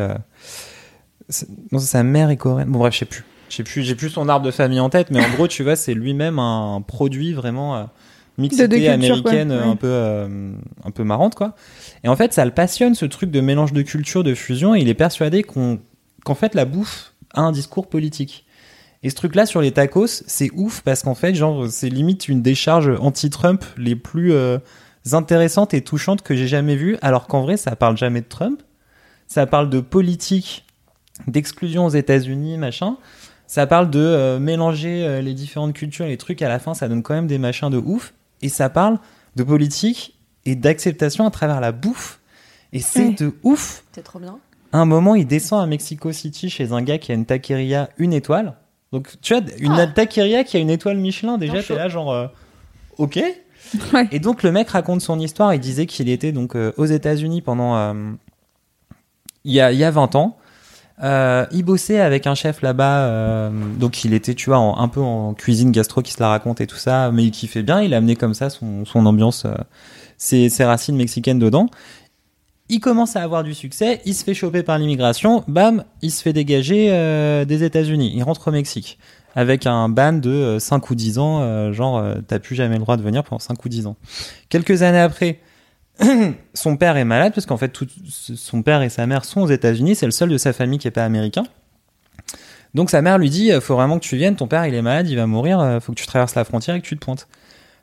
non, 1.73 1.79
sa 1.79 2.03
mère 2.03 2.29
est 2.29 2.37
coréenne. 2.37 2.71
Bon 2.71 2.81
bref, 2.81 2.93
je 2.93 2.99
sais 2.99 3.05
plus, 3.07 3.25
je 3.49 3.57
sais 3.57 3.63
plus, 3.63 3.83
j'ai 3.83 3.95
plus 3.95 4.11
son 4.11 4.29
arbre 4.29 4.45
de 4.45 4.51
famille 4.51 4.81
en 4.81 4.91
tête, 4.91 5.11
mais 5.11 5.25
en 5.25 5.31
gros, 5.31 5.49
tu 5.49 5.63
vois, 5.63 5.77
c'est 5.77 5.95
lui-même 5.95 6.39
un 6.39 6.83
produit 6.87 7.33
vraiment 7.33 7.89
mixité 8.39 8.69
De 8.69 8.77
cultures, 8.77 8.93
américaine, 8.93 9.53
Ouais. 9.53 9.59
un 9.59 9.77
peu, 9.77 9.87
euh, 9.89 10.53
un 10.85 10.91
peu 10.91 11.05
marrante 11.05 11.35
quoi. 11.35 11.55
Et 12.05 12.09
en 12.09 12.17
fait, 12.17 12.33
ça 12.33 12.45
le 12.45 12.51
passionne 12.53 12.95
ce 12.95 13.05
truc 13.05 13.31
de 13.31 13.41
mélange 13.41 13.73
de 13.73 13.83
culture, 13.83 14.25
de 14.25 14.35
fusion, 14.35 14.75
et 14.75 14.81
il 14.81 14.89
est 14.89 14.95
persuadé 14.95 15.43
qu'on, 15.43 15.81
qu'en 16.25 16.35
fait, 16.35 16.55
la 16.55 16.65
bouffe 16.65 17.15
a 17.35 17.43
un 17.43 17.53
discours 17.53 17.89
politique. 17.89 18.45
Et 19.03 19.11
ce 19.11 19.15
truc-là 19.15 19.47
sur 19.47 19.61
les 19.61 19.71
tacos, 19.71 20.07
c'est 20.27 20.51
ouf 20.55 20.81
parce 20.83 21.03
qu'en 21.03 21.15
fait, 21.15 21.35
genre, 21.35 21.69
c'est 21.69 21.89
limite 21.89 22.29
une 22.29 22.43
décharge 22.43 22.91
anti-Trump 23.01 23.65
les 23.77 23.95
plus 23.95 24.33
euh, 24.33 24.59
intéressantes 25.13 25.73
et 25.75 25.83
touchantes 25.83 26.23
que 26.23 26.35
j'ai 26.35 26.49
jamais 26.49 26.75
vues, 26.75 26.97
alors 27.03 27.27
qu'en 27.29 27.43
vrai, 27.43 27.57
ça 27.57 27.77
parle 27.77 27.97
jamais 27.97 28.21
de 28.23 28.27
Trump. 28.27 28.61
Ça 29.29 29.47
parle 29.47 29.69
de 29.71 29.81
politique, 29.81 30.65
d'exclusion 31.27 31.87
aux 31.87 31.91
États-Unis, 31.91 32.59
machin. 32.59 32.97
Ça 33.47 33.67
parle 33.67 33.89
de 33.91 34.01
euh, 34.01 34.39
mélanger 34.39 35.05
euh, 35.07 35.21
les 35.23 35.33
différentes 35.35 35.75
cultures 35.75 36.05
et 36.07 36.09
les 36.09 36.17
trucs. 36.17 36.43
À 36.43 36.49
la 36.49 36.59
fin, 36.59 36.75
ça 36.75 36.89
donne 36.89 37.03
quand 37.03 37.15
même 37.15 37.27
des 37.27 37.39
machins 37.39 37.71
de 37.71 37.79
ouf. 37.79 38.15
Et 38.43 38.49
ça 38.49 38.69
parle 38.71 38.99
de 39.37 39.43
politique 39.43 40.19
et 40.45 40.55
d'acceptation 40.55 41.27
à 41.27 41.31
travers 41.31 41.61
la 41.61 41.73
bouffe. 41.73 42.21
Et 42.73 42.81
c'est 42.81 43.09
Ouais. 43.09 43.15
de 43.15 43.35
ouf. 43.43 43.85
C'est 43.93 44.03
trop 44.03 44.19
bien. 44.19 44.39
À 44.73 44.79
un 44.79 44.85
moment, 44.85 45.15
il 45.15 45.27
descend 45.27 45.63
à 45.63 45.67
Mexico 45.67 46.13
City 46.13 46.51
chez 46.51 46.73
un 46.73 46.83
gars 46.83 46.99
qui 46.99 47.11
a 47.13 47.15
une 47.15 47.25
taqueria 47.25 47.89
une 47.99 48.13
étoile. 48.13 48.55
Donc, 48.93 49.17
tu 49.23 49.35
vois, 49.35 49.43
une 49.59 49.73
Ah. 49.73 49.87
taqueria 49.87 50.45
qui 50.45 50.57
a 50.57 50.61
une 50.61 50.71
étoile 50.71 50.99
Michelin, 50.99 51.39
déjà, 51.39 51.63
t'es 51.63 51.75
là, 51.75 51.89
genre, 51.89 52.13
euh, 52.13 52.27
ok. 52.99 53.19
Ouais. 53.93 54.09
Et 54.13 54.19
donc, 54.19 54.43
le 54.43 54.53
mec 54.53 54.69
raconte 54.71 55.01
son 55.03 55.19
histoire. 55.19 55.53
Il 55.53 55.61
disait 55.61 55.85
qu'il 55.87 56.09
était 56.09 56.33
donc 56.33 56.57
euh, 56.57 56.73
aux 56.79 56.87
États-Unis 56.87 57.43
pendant. 57.43 57.77
euh, 57.77 58.13
il, 59.45 59.53
y 59.53 59.61
a, 59.61 59.73
il 59.73 59.79
y 59.79 59.85
a 59.85 59.91
20 59.91 60.15
ans. 60.15 60.39
Euh, 61.03 61.47
il 61.53 61.65
bossait 61.65 62.01
avec 62.01 62.27
un 62.27 62.35
chef 62.35 62.63
là-bas, 62.63 63.07
euh, 63.07 63.51
donc 63.79 64.05
il 64.05 64.15
était, 64.15 64.35
tu 64.35 64.51
vois, 64.51 64.59
un 64.59 64.89
peu 64.89 65.01
en 65.01 65.35
cuisine 65.35 65.71
gastro 65.71 66.03
qui 66.03 66.13
se 66.13 66.21
la 66.21 66.29
raconte 66.29 66.61
et 66.61 66.67
tout 66.67 66.77
ça, 66.77 67.11
mais 67.13 67.25
il 67.25 67.31
kiffait 67.31 67.63
bien. 67.63 67.81
Il 67.83 67.95
a 67.95 67.99
amené 67.99 68.17
comme 68.17 68.35
ça 68.35 68.51
son, 68.51 68.85
ambiance, 68.95 69.45
euh, 69.45 69.55
ses, 70.17 70.49
ses 70.49 70.65
racines 70.65 70.97
mexicaines 70.97 71.39
dedans. 71.39 71.69
Il 72.69 72.81
commence 72.81 73.17
à 73.17 73.23
avoir 73.23 73.45
du 73.45 73.55
succès, 73.55 74.03
il 74.05 74.15
se 74.15 74.25
fait 74.25 74.35
choper 74.35 74.63
par 74.63 74.79
l'immigration, 74.79 75.43
bam, 75.49 75.85
il 76.03 76.11
se 76.11 76.23
fait 76.23 76.35
dégager 76.35 76.89
euh, 76.91 77.47
des 77.47 77.65
États-Unis. 77.65 78.13
Il 78.15 78.23
rentre 78.23 78.49
au 78.49 78.51
Mexique 78.51 78.99
avec 79.39 79.67
un 79.67 79.89
ban 79.89 80.15
de 80.15 80.31
euh, 80.31 80.59
5 80.59 80.91
ou 80.91 80.97
10 80.97 81.19
ans, 81.19 81.41
euh, 81.43 81.73
genre 81.73 81.99
euh, 81.99 82.17
t'as 82.27 82.41
plus 82.41 82.57
jamais 82.57 82.75
le 82.75 82.81
droit 82.81 82.97
de 82.97 83.03
venir 83.03 83.23
pendant 83.23 83.39
5 83.39 83.65
ou 83.65 83.69
10 83.69 83.87
ans. 83.87 83.97
Quelques 84.49 84.83
années 84.83 84.99
après, 84.99 85.39
son 86.55 86.77
père 86.77 86.97
est 86.97 87.05
malade 87.05 87.33
parce 87.35 87.47
qu'en 87.47 87.57
fait 87.57 87.73
son 88.09 88.63
père 88.63 88.83
et 88.83 88.89
sa 88.89 89.07
mère 89.07 89.25
sont 89.25 89.41
aux 89.41 89.49
États-Unis, 89.49 89.97
c'est 89.97 90.07
le 90.07 90.13
seul 90.13 90.29
de 90.29 90.39
sa 90.39 90.53
famille 90.53 90.79
qui 90.79 90.89
est 90.89 90.93
pas 90.93 91.05
américain. 91.05 91.45
Donc 92.75 92.91
sa 92.91 93.03
mère 93.03 93.19
lui 93.19 93.31
dit 93.31 93.51
faut 93.61 93.75
vraiment 93.75 93.99
que 93.99 94.05
tu 94.05 94.17
viennes, 94.17 94.37
ton 94.37 94.47
père 94.47 94.67
il 94.67 94.75
est 94.75 94.83
malade, 94.83 95.09
il 95.09 95.17
va 95.17 95.27
mourir, 95.27 95.61
euh, 95.61 95.81
faut 95.81 95.93
que 95.93 95.99
tu 95.99 96.07
traverses 96.07 96.35
la 96.35 96.45
frontière 96.45 96.77
et 96.77 96.81
que 96.81 96.87
tu 96.87 96.97
te 96.97 97.05
pointes. 97.05 97.27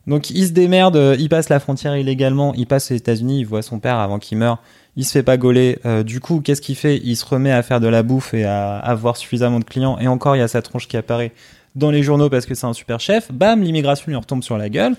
Donc 0.07 0.29
il 0.29 0.47
se 0.47 0.51
démerde, 0.51 0.95
euh, 0.95 1.15
il 1.19 1.29
passe 1.29 1.49
la 1.49 1.59
frontière 1.59 1.97
illégalement, 1.97 2.53
il 2.53 2.67
passe 2.67 2.91
aux 2.91 2.95
États-Unis, 2.95 3.39
il 3.39 3.45
voit 3.45 3.61
son 3.61 3.79
père 3.79 3.97
avant 3.97 4.19
qu'il 4.19 4.37
meure, 4.37 4.59
il 4.95 5.03
se 5.03 5.11
fait 5.11 5.23
pas 5.23 5.37
gauler. 5.37 5.79
Euh, 5.85 6.03
du 6.03 6.19
coup, 6.19 6.41
qu'est-ce 6.41 6.61
qu'il 6.61 6.75
fait? 6.75 7.01
Il 7.03 7.15
se 7.15 7.25
remet 7.25 7.51
à 7.51 7.63
faire 7.63 7.79
de 7.79 7.87
la 7.87 8.03
bouffe 8.03 8.33
et 8.33 8.45
à 8.45 8.77
avoir 8.77 9.17
suffisamment 9.17 9.59
de 9.59 9.65
clients. 9.65 9.97
Et 9.99 10.07
encore, 10.07 10.35
il 10.35 10.39
y 10.39 10.43
a 10.43 10.47
sa 10.47 10.61
tronche 10.61 10.87
qui 10.87 10.95
apparaît 10.95 11.31
dans 11.75 11.91
les 11.91 12.03
journaux 12.03 12.29
parce 12.29 12.45
que 12.45 12.55
c'est 12.55 12.67
un 12.67 12.73
super 12.73 12.99
chef. 12.99 13.31
Bam, 13.31 13.61
l'immigration 13.61 14.05
lui 14.07 14.15
retombe 14.15 14.43
sur 14.43 14.57
la 14.57 14.69
gueule. 14.69 14.95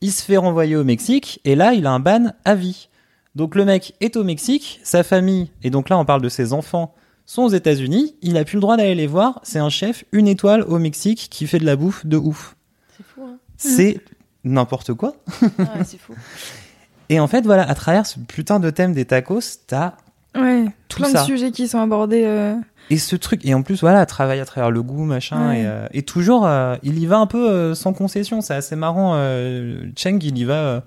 Il 0.00 0.12
se 0.12 0.22
fait 0.22 0.36
renvoyer 0.36 0.76
au 0.76 0.84
Mexique 0.84 1.40
et 1.44 1.54
là, 1.54 1.72
il 1.72 1.86
a 1.86 1.90
un 1.90 2.00
ban 2.00 2.32
à 2.44 2.54
vie. 2.54 2.88
Donc 3.34 3.54
le 3.54 3.64
mec 3.64 3.94
est 4.00 4.16
au 4.16 4.24
Mexique, 4.24 4.80
sa 4.82 5.02
famille, 5.02 5.50
et 5.62 5.68
donc 5.70 5.88
là 5.90 5.98
on 5.98 6.04
parle 6.06 6.22
de 6.22 6.28
ses 6.30 6.52
enfants, 6.54 6.94
sont 7.26 7.42
aux 7.42 7.48
États-Unis. 7.50 8.14
Il 8.22 8.36
a 8.38 8.44
plus 8.44 8.56
le 8.56 8.60
droit 8.62 8.76
d'aller 8.76 8.94
les 8.94 9.06
voir. 9.06 9.40
C'est 9.42 9.58
un 9.58 9.68
chef, 9.68 10.04
une 10.12 10.26
étoile 10.28 10.62
au 10.62 10.78
Mexique 10.78 11.28
qui 11.30 11.46
fait 11.46 11.58
de 11.58 11.66
la 11.66 11.76
bouffe 11.76 12.06
de 12.06 12.16
ouf. 12.16 12.56
C'est 12.96 13.04
fou, 13.04 13.22
hein. 13.26 13.36
C'est 13.58 14.00
n'importe 14.44 14.94
quoi. 14.94 15.16
Ah 15.42 15.44
ouais, 15.58 15.84
c'est 15.84 15.98
fou. 16.00 16.14
Et 17.08 17.20
en 17.20 17.26
fait, 17.28 17.42
voilà, 17.44 17.68
à 17.68 17.74
travers 17.74 18.06
ce 18.06 18.18
putain 18.18 18.58
de 18.58 18.70
thème 18.70 18.92
des 18.92 19.04
tacos, 19.04 19.40
t'as 19.66 19.94
Ouais, 20.34 20.64
tout 20.88 20.98
plein 21.00 21.10
ça. 21.10 21.20
de 21.22 21.26
sujets 21.26 21.50
qui 21.50 21.68
sont 21.68 21.80
abordés. 21.80 22.24
euh, 22.24 22.54
Et 22.90 22.98
ce 22.98 23.16
truc, 23.16 23.40
et 23.44 23.52
en 23.54 23.62
plus, 23.62 23.80
voilà, 23.80 24.06
travaille 24.06 24.38
à 24.40 24.44
travers 24.44 24.70
le 24.70 24.82
goût, 24.82 25.04
machin, 25.04 25.48
Ouais. 25.48 25.60
et, 25.62 25.66
euh, 25.66 25.86
et 25.92 26.02
toujours, 26.02 26.46
euh, 26.46 26.76
il 26.84 26.98
y 26.98 27.06
va 27.06 27.18
un 27.18 27.26
peu 27.26 27.48
euh, 27.50 27.74
sans 27.74 27.92
concession, 27.92 28.40
c'est 28.40 28.54
assez 28.54 28.76
marrant. 28.76 29.14
Euh, 29.16 29.80
Cheng, 29.96 30.18
il 30.22 30.38
y 30.38 30.44
va, 30.44 30.54
euh, 30.54 30.80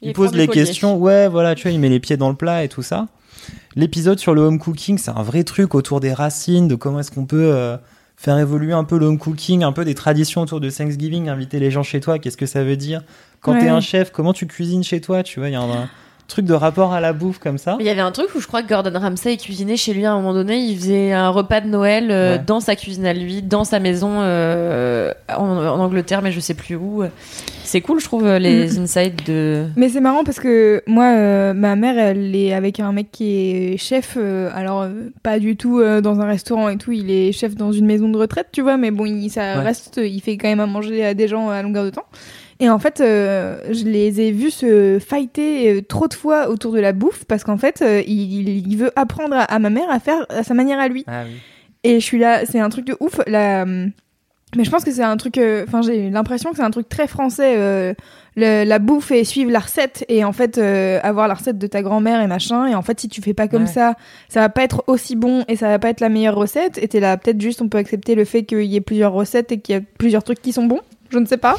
il, 0.00 0.08
Il 0.08 0.12
pose 0.14 0.32
les 0.34 0.48
questions, 0.48 0.96
ouais, 0.96 1.28
voilà, 1.28 1.54
tu 1.54 1.64
vois, 1.64 1.72
il 1.72 1.78
met 1.80 1.88
les 1.90 2.00
pieds 2.00 2.16
dans 2.16 2.30
le 2.30 2.34
plat 2.36 2.64
et 2.64 2.68
tout 2.68 2.82
ça. 2.82 3.08
L'épisode 3.76 4.18
sur 4.18 4.34
le 4.34 4.40
home 4.42 4.58
cooking, 4.58 4.98
c'est 4.98 5.10
un 5.10 5.22
vrai 5.22 5.44
truc 5.44 5.74
autour 5.74 6.00
des 6.00 6.12
racines, 6.12 6.68
de 6.68 6.74
comment 6.74 7.00
est-ce 7.00 7.10
qu'on 7.10 7.26
peut 7.26 7.50
euh, 7.54 7.76
faire 8.16 8.38
évoluer 8.38 8.72
un 8.72 8.84
peu 8.84 8.98
le 8.98 9.06
home 9.06 9.18
cooking, 9.18 9.62
un 9.62 9.72
peu 9.72 9.84
des 9.84 9.94
traditions 9.94 10.42
autour 10.42 10.60
de 10.60 10.70
Thanksgiving, 10.70 11.28
inviter 11.28 11.58
les 11.58 11.70
gens 11.70 11.82
chez 11.82 12.00
toi, 12.00 12.18
qu'est-ce 12.18 12.36
que 12.36 12.46
ça 12.46 12.62
veut 12.64 12.76
dire? 12.76 13.02
Quand 13.40 13.52
t'es 13.58 13.64
Ouais. 13.64 13.68
un 13.70 13.80
chef, 13.80 14.10
comment 14.12 14.32
tu 14.32 14.46
cuisines 14.46 14.84
chez 14.84 15.00
toi, 15.00 15.22
tu 15.22 15.40
vois, 15.40 15.48
il 15.48 15.52
y 15.52 15.56
a 15.56 15.60
un 15.60 15.88
truc 16.28 16.46
de 16.46 16.54
rapport 16.54 16.92
à 16.94 17.00
la 17.00 17.12
bouffe 17.12 17.38
comme 17.38 17.58
ça. 17.58 17.76
Il 17.80 17.84
y 17.86 17.90
avait 17.90 18.00
un 18.00 18.10
truc 18.12 18.28
où 18.34 18.40
je 18.40 18.46
crois 18.46 18.62
que 18.62 18.68
Gordon 18.68 18.98
Ramsay 18.98 19.36
cuisinait 19.36 19.76
chez 19.76 19.92
lui 19.92 20.06
à 20.06 20.12
un 20.12 20.16
moment 20.16 20.32
donné. 20.32 20.56
Il 20.58 20.76
faisait 20.78 21.12
un 21.12 21.28
repas 21.28 21.60
de 21.60 21.68
Noël 21.68 22.10
euh, 22.10 22.36
Ouais. 22.36 22.42
dans 22.46 22.60
sa 22.60 22.74
cuisine 22.76 23.04
à 23.06 23.12
lui, 23.12 23.42
dans 23.42 23.64
sa 23.64 23.80
maison 23.80 24.08
euh, 24.20 25.12
en, 25.36 25.44
en 25.44 25.78
Angleterre, 25.80 26.22
mais 26.22 26.32
je 26.32 26.40
sais 26.40 26.54
plus 26.54 26.74
où. 26.76 27.02
C'est 27.64 27.80
cool, 27.80 28.00
je 28.00 28.04
trouve, 28.04 28.26
les 28.26 28.78
insights 28.78 29.26
de. 29.26 29.66
Mais 29.76 29.88
c'est 29.88 30.00
marrant 30.00 30.24
parce 30.24 30.40
que 30.40 30.82
moi, 30.86 31.12
euh, 31.14 31.52
ma 31.54 31.76
mère, 31.76 31.98
elle 31.98 32.34
est 32.34 32.52
avec 32.54 32.80
un 32.80 32.92
mec 32.92 33.10
qui 33.12 33.30
est 33.50 33.76
chef. 33.76 34.14
euh, 34.16 34.50
alors, 34.54 34.86
pas 35.22 35.38
du 35.38 35.56
tout 35.56 35.78
euh, 35.80 36.00
dans 36.00 36.20
un 36.20 36.26
restaurant 36.26 36.68
et 36.68 36.76
tout. 36.76 36.92
Il 36.92 37.10
est 37.10 37.32
chef 37.32 37.54
dans 37.54 37.72
une 37.72 37.86
maison 37.86 38.08
de 38.08 38.18
retraite, 38.18 38.48
tu 38.52 38.62
vois. 38.62 38.76
Mais 38.76 38.90
bon, 38.90 39.06
il, 39.06 39.30
ça 39.30 39.58
Ouais. 39.58 39.64
reste. 39.64 40.00
Il 40.02 40.20
fait 40.20 40.36
quand 40.36 40.48
même 40.48 40.60
à 40.60 40.66
manger 40.66 41.04
à 41.04 41.14
des 41.14 41.28
gens 41.28 41.50
à 41.50 41.62
longueur 41.62 41.84
de 41.84 41.90
temps. 41.90 42.04
Et 42.62 42.68
en 42.70 42.78
fait, 42.78 43.00
euh, 43.00 43.58
je 43.70 43.84
les 43.84 44.20
ai 44.20 44.30
vus 44.30 44.50
se 44.52 44.98
fighter 45.00 45.68
euh, 45.72 45.82
trop 45.82 46.06
de 46.06 46.14
fois 46.14 46.48
autour 46.48 46.72
de 46.72 46.78
la 46.80 46.92
bouffe 46.92 47.24
parce 47.24 47.42
qu'en 47.42 47.58
fait, 47.58 47.82
euh, 47.82 48.02
il, 48.06 48.48
il 48.48 48.76
veut 48.76 48.92
apprendre 48.94 49.34
à, 49.34 49.42
à 49.42 49.58
ma 49.58 49.68
mère 49.68 49.90
à 49.90 49.98
faire 49.98 50.24
à 50.28 50.42
sa 50.44 50.54
manière 50.54 50.78
à 50.78 50.86
lui. 50.88 51.04
Ah 51.08 51.22
oui. 51.26 51.32
Et 51.82 51.98
je 51.98 52.04
suis 52.04 52.18
là, 52.18 52.46
c'est 52.46 52.60
un 52.60 52.68
truc 52.68 52.86
de 52.86 52.96
ouf. 53.00 53.20
La... 53.26 53.64
Mais 53.64 54.64
je 54.64 54.70
pense 54.70 54.84
que 54.84 54.92
c'est 54.92 55.02
un 55.02 55.16
truc. 55.16 55.38
Enfin, 55.66 55.82
j'ai 55.82 56.08
l'impression 56.10 56.50
que 56.50 56.56
c'est 56.56 56.62
un 56.62 56.70
truc 56.70 56.88
très 56.88 57.08
français. 57.08 57.56
le- 58.36 58.64
la 58.64 58.78
bouffe 58.78 59.10
et 59.10 59.24
suivre 59.24 59.50
la 59.50 59.58
recette 59.58 60.04
et 60.08 60.22
en 60.24 60.32
fait 60.32 60.56
euh, 60.56 61.00
avoir 61.02 61.26
la 61.28 61.34
recette 61.34 61.58
de 61.58 61.66
ta 61.66 61.82
grand-mère 61.82 62.20
et 62.22 62.26
machin 62.26 62.66
et 62.66 62.74
en 62.74 62.80
fait 62.82 62.98
si 63.00 63.08
tu 63.08 63.20
fais 63.20 63.34
pas 63.34 63.46
comme 63.48 63.62
Ouais. 63.64 63.68
ça 63.68 63.94
ça 64.30 64.40
va 64.40 64.48
pas 64.48 64.62
être 64.62 64.84
aussi 64.86 65.16
bon 65.16 65.44
et 65.48 65.56
ça 65.56 65.68
va 65.68 65.78
pas 65.78 65.90
être 65.90 66.00
la 66.00 66.08
meilleure 66.08 66.34
recette 66.36 66.78
et 66.78 66.88
t'es 66.88 66.98
là 67.00 67.18
peut-être 67.18 67.38
juste 67.40 67.60
on 67.60 67.68
peut 67.68 67.76
accepter 67.76 68.14
le 68.14 68.24
fait 68.24 68.44
qu'il 68.44 68.62
y 68.64 68.76
ait 68.76 68.80
plusieurs 68.80 69.12
recettes 69.12 69.52
et 69.52 69.58
qu'il 69.60 69.74
y 69.74 69.78
a 69.78 69.82
plusieurs 69.98 70.22
trucs 70.22 70.40
qui 70.40 70.52
sont 70.54 70.64
bons 70.64 70.80
je 71.12 71.18
ne 71.18 71.26
sais 71.26 71.36
pas 71.36 71.56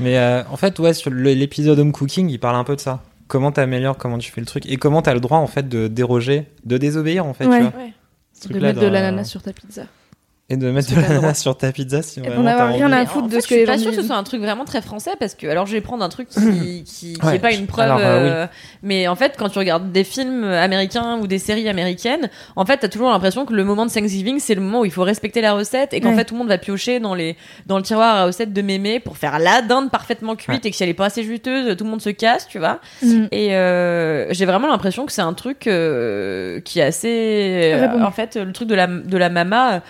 Mais 0.00 0.18
euh, 0.18 0.42
en 0.50 0.56
fait, 0.56 0.78
ouais, 0.78 0.94
sur 0.94 1.10
l'épisode 1.10 1.78
Home 1.78 1.92
Cooking, 1.92 2.28
il 2.30 2.38
parle 2.40 2.56
un 2.56 2.64
peu 2.64 2.74
de 2.76 2.80
ça. 2.80 3.02
Comment 3.28 3.52
t'améliores, 3.52 3.96
comment 3.96 4.18
tu 4.18 4.30
fais 4.30 4.40
le 4.40 4.46
truc, 4.46 4.66
et 4.66 4.76
comment 4.76 5.00
t'as 5.02 5.14
le 5.14 5.20
droit, 5.20 5.38
en 5.38 5.46
fait, 5.46 5.68
de 5.68 5.88
déroger, 5.88 6.46
de 6.64 6.76
désobéir, 6.78 7.24
en 7.26 7.34
fait, 7.34 7.46
Ouais. 7.46 7.58
tu 7.58 7.62
vois. 7.70 7.80
Ouais. 7.82 7.92
Ce 8.32 8.48
De 8.48 8.58
mettre 8.58 8.80
de 8.80 8.86
l'ananas 8.86 9.24
sur 9.24 9.42
ta 9.42 9.52
pizza. 9.52 9.82
Et 10.50 10.58
de 10.58 10.70
mettre 10.70 10.94
de 10.94 11.00
l'ananas 11.00 11.40
sur 11.40 11.56
ta 11.56 11.72
pizza 11.72 12.02
si 12.02 12.20
avoir 12.20 12.44
t'as 12.44 12.66
rien 12.66 12.92
à 12.92 13.06
foutre 13.06 13.28
de 13.28 13.40
ce 13.40 13.46
que 13.48 13.54
je 13.54 13.60
les 13.60 13.60
suis 13.60 13.66
pas 13.66 13.76
gens 13.78 13.82
sûre 13.84 13.90
que 13.92 13.96
ce 14.02 14.06
soit 14.06 14.16
un 14.16 14.22
truc 14.24 14.42
vraiment 14.42 14.66
très 14.66 14.82
français 14.82 15.12
parce 15.18 15.34
que 15.34 15.46
alors 15.46 15.64
je 15.64 15.72
vais 15.72 15.80
prendre 15.80 16.04
un 16.04 16.10
truc 16.10 16.28
qui 16.28 16.38
qui, 16.84 17.14
qui 17.14 17.18
Ouais. 17.26 17.36
est 17.36 17.38
pas 17.38 17.52
une 17.54 17.66
preuve 17.66 17.86
Alors, 17.86 17.98
euh, 18.00 18.02
euh, 18.42 18.46
mais 18.82 19.08
en 19.08 19.14
fait 19.16 19.36
quand 19.38 19.48
tu 19.48 19.58
regardes 19.58 19.90
des 19.90 20.04
films 20.04 20.44
américains 20.44 21.16
ou 21.18 21.26
des 21.26 21.38
séries 21.38 21.66
américaines 21.66 22.28
en 22.56 22.66
fait 22.66 22.76
t'as 22.76 22.88
toujours 22.88 23.08
l'impression 23.08 23.46
que 23.46 23.54
le 23.54 23.64
moment 23.64 23.86
de 23.86 23.90
Thanksgiving 23.90 24.38
c'est 24.38 24.54
le 24.54 24.60
moment 24.60 24.80
où 24.80 24.84
il 24.84 24.90
faut 24.90 25.02
respecter 25.02 25.40
la 25.40 25.54
recette 25.54 25.94
et 25.94 26.00
qu'en 26.02 26.10
Ouais. 26.10 26.16
fait 26.16 26.24
tout 26.26 26.34
le 26.34 26.40
monde 26.40 26.48
va 26.48 26.58
piocher 26.58 27.00
dans 27.00 27.14
les 27.14 27.38
dans 27.64 27.78
le 27.78 27.82
tiroir 27.82 28.14
à 28.14 28.26
recettes 28.26 28.52
de 28.52 28.60
mémé 28.60 29.00
pour 29.00 29.16
faire 29.16 29.38
la 29.38 29.62
dinde 29.62 29.90
parfaitement 29.90 30.36
cuite 30.36 30.50
Ouais. 30.50 30.60
et 30.62 30.70
que 30.70 30.76
si 30.76 30.82
elle 30.82 30.90
est 30.90 30.94
pas 30.94 31.06
assez 31.06 31.22
juteuse 31.22 31.74
tout 31.74 31.84
le 31.84 31.90
monde 31.90 32.02
se 32.02 32.10
casse 32.10 32.46
tu 32.48 32.58
vois 32.58 32.80
Mm. 33.02 33.24
et 33.32 33.56
euh, 33.56 34.30
j'ai 34.34 34.44
vraiment 34.44 34.68
l'impression 34.68 35.06
que 35.06 35.12
c'est 35.12 35.22
un 35.22 35.32
truc 35.32 35.66
euh, 35.68 36.60
qui 36.60 36.80
est 36.80 36.82
assez 36.82 37.74
en 38.02 38.10
fait 38.10 38.36
le 38.36 38.52
truc 38.52 38.68
de 38.68 38.74
la 38.74 38.86
de 38.86 39.16
la 39.16 39.30
mama 39.30 39.74
euh, 39.76 39.80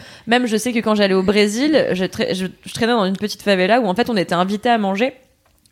même 0.44 0.50
je 0.50 0.56
sais 0.56 0.72
que 0.72 0.78
quand 0.78 0.94
j'allais 0.94 1.14
au 1.14 1.22
Brésil 1.22 1.86
je, 1.92 2.04
tra- 2.04 2.34
je, 2.34 2.46
je 2.64 2.74
traînais 2.74 2.92
dans 2.92 3.04
une 3.04 3.16
petite 3.16 3.42
favela 3.42 3.80
où 3.80 3.86
en 3.86 3.94
fait 3.94 4.10
on 4.10 4.16
était 4.16 4.34
invité 4.34 4.68
à 4.68 4.78
manger 4.78 5.14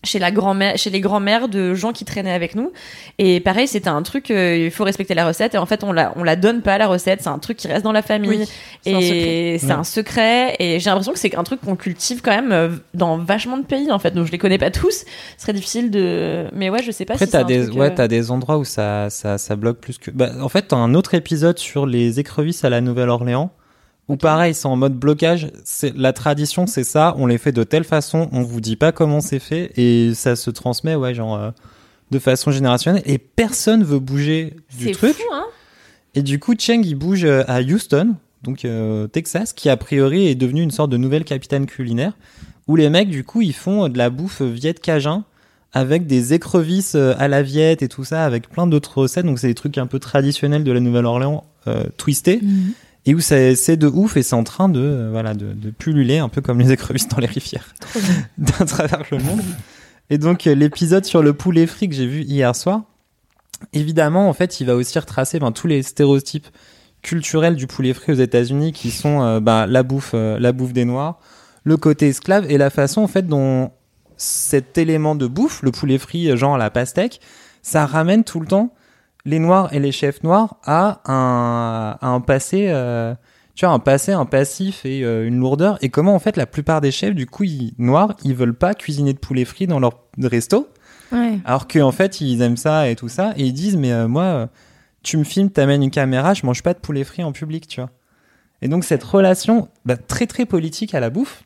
chez 0.05 0.19
la 0.19 0.33
grand-mère 0.33 0.77
chez 0.79 0.91
les 0.91 1.01
grands-mères 1.01 1.49
de 1.49 1.75
gens 1.75 1.93
qui 1.93 2.05
traînaient 2.05 2.33
avec 2.33 2.57
nous. 2.57 2.73
Et 3.19 3.39
pareil 3.39 3.69
c'était 3.69 3.89
un 3.89 4.03
truc 4.03 4.33
euh, 4.33 4.57
il 4.65 4.71
faut 4.73 4.83
respecter 4.83 5.15
la 5.15 5.25
recette. 5.25 5.55
Et 5.55 5.59
en 5.59 5.67
fait 5.67 5.85
on 5.85 5.93
la 5.93 6.13
on 6.17 6.25
la 6.25 6.35
donne 6.35 6.61
pas 6.61 6.77
la 6.77 6.89
recette. 6.89 7.23
C'est 7.23 7.29
un 7.29 7.39
truc 7.39 7.57
qui 7.57 7.69
reste 7.69 7.85
dans 7.85 7.93
la 7.93 8.03
famille. 8.03 8.31
Oui, 8.31 8.49
et 8.85 9.59
c'est 9.61 9.71
un 9.71 9.85
secret. 9.85 10.57
Et 10.59 10.81
j'ai 10.81 10.91
l'impression 10.91 11.13
que 11.13 11.21
c'est 11.21 11.37
un 11.37 11.45
truc 11.45 11.61
qu'on 11.61 11.77
cultive 11.77 12.21
quand 12.21 12.33
même 12.33 12.51
euh, 12.51 12.71
dans 12.95 13.17
vachement 13.17 13.59
de 13.59 13.65
pays 13.65 13.93
en 13.93 14.01
fait. 14.01 14.11
Donc 14.11 14.27
je 14.27 14.33
les 14.33 14.39
connais 14.39 14.59
pas 14.59 14.73
tous. 14.73 15.05
Ce 15.37 15.43
serait 15.43 15.53
difficile 15.53 15.93
de 15.93 16.47
mais 16.53 16.69
ouais 16.69 16.83
je 16.83 16.91
sais 16.91 17.05
pas 17.05 17.15
Après, 17.15 17.27
si 17.27 17.31
c'est 17.31 17.39
t'as 17.39 17.45
des, 17.45 17.67
truc, 17.67 17.79
ouais, 17.79 17.87
euh, 17.87 17.95
t'as 17.95 18.09
des 18.09 18.33
endroits 18.33 18.59
où 18.59 18.65
ça, 18.65 19.09
ça, 19.09 19.39
ça 19.39 19.55
bloque 19.55 19.79
plus 19.79 19.99
que. 19.99 20.11
Bah, 20.11 20.31
en 20.41 20.49
fait, 20.49 20.63
t'as 20.63 20.77
un 20.79 20.95
autre 20.95 21.15
épisode 21.15 21.61
sur 21.61 21.87
les 21.87 22.19
écrevisses 22.19 22.65
à 22.65 22.71
la 22.71 22.81
Nouvelle-Orléans. 22.81 23.53
Où 24.09 24.17
pareil, 24.17 24.53
c'est 24.55 24.67
en 24.67 24.77
mode 24.77 24.95
blocage. 24.95 25.51
C'est 25.65 25.97
la 25.97 26.13
tradition, 26.13 26.67
c'est 26.67 26.85
ça. 26.85 27.15
On 27.19 27.27
les 27.27 27.39
fait 27.39 27.53
de 27.53 27.63
telle 27.65 27.85
façon. 27.85 28.29
On 28.33 28.43
vous 28.43 28.61
dit 28.61 28.77
pas 28.77 28.93
comment 28.93 29.21
c'est 29.21 29.39
fait 29.39 29.73
et 29.77 30.13
ça 30.15 30.37
se 30.37 30.51
transmet, 30.51 30.95
ouais, 30.95 31.15
genre 31.15 31.37
euh, 31.37 31.51
de 32.11 32.19
façon 32.19 32.51
générationnelle. 32.51 33.03
Et 33.07 33.19
personne 33.19 33.85
veut 33.85 34.01
bouger 34.01 34.57
du 34.77 34.91
truc. 34.91 35.15
fou 35.15 35.23
hein 35.33 35.45
Et 36.15 36.23
du 36.23 36.41
coup, 36.41 36.55
Cheng, 36.59 36.85
il 36.85 36.97
bouge 36.97 37.25
euh, 37.25 37.45
à 37.47 37.63
Houston, 37.63 38.17
donc 38.43 38.65
euh, 38.65 39.07
Texas, 39.07 39.53
qui 39.53 39.69
a 39.69 39.77
priori 39.77 40.27
est 40.27 40.35
devenu 40.35 40.63
une 40.63 40.73
sorte 40.73 40.91
de 40.91 40.97
nouvelle 40.97 41.25
capitale 41.25 41.67
culinaire, 41.67 42.13
où 42.67 42.75
les 42.75 42.91
mecs, 42.91 43.09
du 43.09 43.23
coup, 43.23 43.41
ils 43.41 43.55
font 43.55 43.89
de 43.89 43.97
la 43.99 44.11
bouffe 44.11 44.43
viet 44.43 44.75
cajun 44.75 45.25
avec 45.73 46.07
des 46.07 46.35
écrevisses 46.35 46.97
à 46.97 47.29
la 47.29 47.43
viette 47.43 47.83
et 47.83 47.89
tout 47.89 48.05
ça, 48.05 48.25
avec 48.25 48.51
plein 48.51 48.67
d'autres 48.67 48.99
recettes. 48.99 49.25
Donc, 49.25 49.39
c'est 49.39 49.47
des 49.47 49.55
trucs 49.55 49.79
un 49.79 49.87
peu 49.87 49.99
traditionnels 49.99 50.65
de 50.65 50.73
la 50.73 50.81
Nouvelle-Orléans, 50.81 51.45
euh, 51.67 51.85
twistés, 51.97 52.41
Mm. 52.43 52.73
Et 53.07 53.15
où 53.15 53.21
ça- 53.21 53.55
c'est 53.57 53.77
de 53.77 53.87
ouf 53.87 54.17
et 54.17 54.23
c'est 54.23 54.35
en 54.35 54.45
train 54.45 54.69
de, 54.69 54.81
euh, 54.81 55.09
voilà, 55.11 55.35
de, 55.35 55.53
de 55.53 55.71
pulluler, 55.71 56.19
un 56.19 56.29
peu 56.29 56.41
comme 56.41 56.61
les 56.61 56.73
écrevisses 56.73 57.09
dans 57.09 57.19
les 57.19 57.27
rivières, 57.27 57.75
à 58.61 58.65
travers 58.67 59.03
le 59.11 59.19
monde. 59.19 59.41
Et 60.11 60.19
donc, 60.19 60.47
euh, 60.47 60.55
l'épisode 60.55 61.05
sur 61.05 61.23
le 61.23 61.33
poulet 61.33 61.67
frit 61.67 61.89
que 61.89 61.95
j'ai 61.95 62.07
vu 62.07 62.23
hier 62.23 62.55
soir, 62.55 62.83
évidemment, 63.73 64.29
en 64.29 64.33
fait, 64.33 64.61
il 64.61 64.67
va 64.67 64.75
aussi 64.77 64.99
retracer 64.99 65.39
ben, 65.39 65.53
tous 65.53 65.67
les 65.67 65.83
stéréotypes 65.83 66.47
culturels 67.03 67.57
du 67.57 67.67
poulet 67.67 67.95
frit 67.95 68.13
aux 68.13 68.17
États-Unis, 68.17 68.73
qui 68.73 68.91
sont 68.91 69.23
euh, 69.23 69.41
ben, 69.41 69.67
la 69.67 69.83
bouffe, 69.83 70.13
euh, 70.15 70.39
la 70.39 70.53
bouffe 70.53 70.73
des 70.73 70.85
noirs, 70.85 71.19
le 71.65 71.77
côté 71.77 72.09
esclave 72.09 72.51
et 72.51 72.59
la 72.59 72.71
façon 72.71 73.01
en 73.03 73.09
fait 73.09 73.27
dont 73.27 73.71
cet 74.17 74.79
élément 74.79 75.15
de 75.15 75.27
bouffe, 75.27 75.63
le 75.63 75.71
poulet 75.73 75.99
frit, 75.99 76.37
genre 76.37 76.59
la 76.59 76.71
pastèque, 76.71 77.21
ça 77.63 77.87
ramène 77.87 78.23
tout 78.25 78.39
le 78.41 78.47
temps 78.47 78.73
les 79.25 79.39
noirs 79.39 79.73
et 79.73 79.79
les 79.79 79.93
chefs 79.93 80.23
noirs 80.23 80.57
à 80.65 81.01
un, 81.07 81.99
un 82.01 82.21
passé, 82.21 82.67
euh, 82.69 83.15
tu 83.55 83.65
vois, 83.65 83.75
un 83.75 83.79
passé, 83.79 84.13
un 84.13 84.27
passif 84.27 84.85
et 84.85 85.05
euh, 85.05 85.27
une 85.27 85.39
lourdeur. 85.39 85.79
Et 85.83 85.89
comment 85.89 86.15
en 86.15 86.19
fait 86.19 86.37
la 86.37 86.47
plupart 86.47 86.81
des 86.81 86.91
chefs, 86.91 87.15
du 87.15 87.27
coup, 87.27 87.45
ils, 87.45 87.73
noirs, 87.79 88.17
ils 88.25 88.35
veulent 88.35 88.57
pas 88.57 88.75
cuisiner 88.75 89.13
de 89.13 89.19
poulet 89.19 89.45
frit 89.45 89.67
dans 89.67 89.79
leur 89.79 90.01
resto. 90.19 90.69
ouais 91.13 91.39
Alors 91.45 91.69
qu'en 91.69 91.93
fait, 91.93 92.21
ils 92.21 92.43
aiment 92.43 92.57
ça 92.57 92.91
et 92.91 92.97
tout 92.97 93.09
ça. 93.09 93.33
Et 93.37 93.45
ils 93.45 93.53
disent, 93.53 93.77
mais 93.77 93.93
euh, 93.93 94.09
moi, 94.09 94.49
tu 95.03 95.17
me 95.17 95.25
filmes, 95.25 95.51
t'amènes 95.51 95.83
une 95.83 95.91
caméra, 95.91 96.35
je 96.35 96.45
mange 96.45 96.63
pas 96.63 96.75
de 96.75 96.81
poulet 96.81 97.05
frit 97.05 97.23
en 97.23 97.33
public, 97.33 97.69
tu 97.69 97.81
vois. 97.81 97.91
Et 98.61 98.69
donc, 98.69 98.85
cette 98.85 99.03
relation 99.03 99.69
bah, 99.85 99.97
très, 99.97 100.27
très 100.27 100.47
politique 100.47 100.95
à 100.95 101.01
la 101.01 101.11
bouffe. 101.11 101.45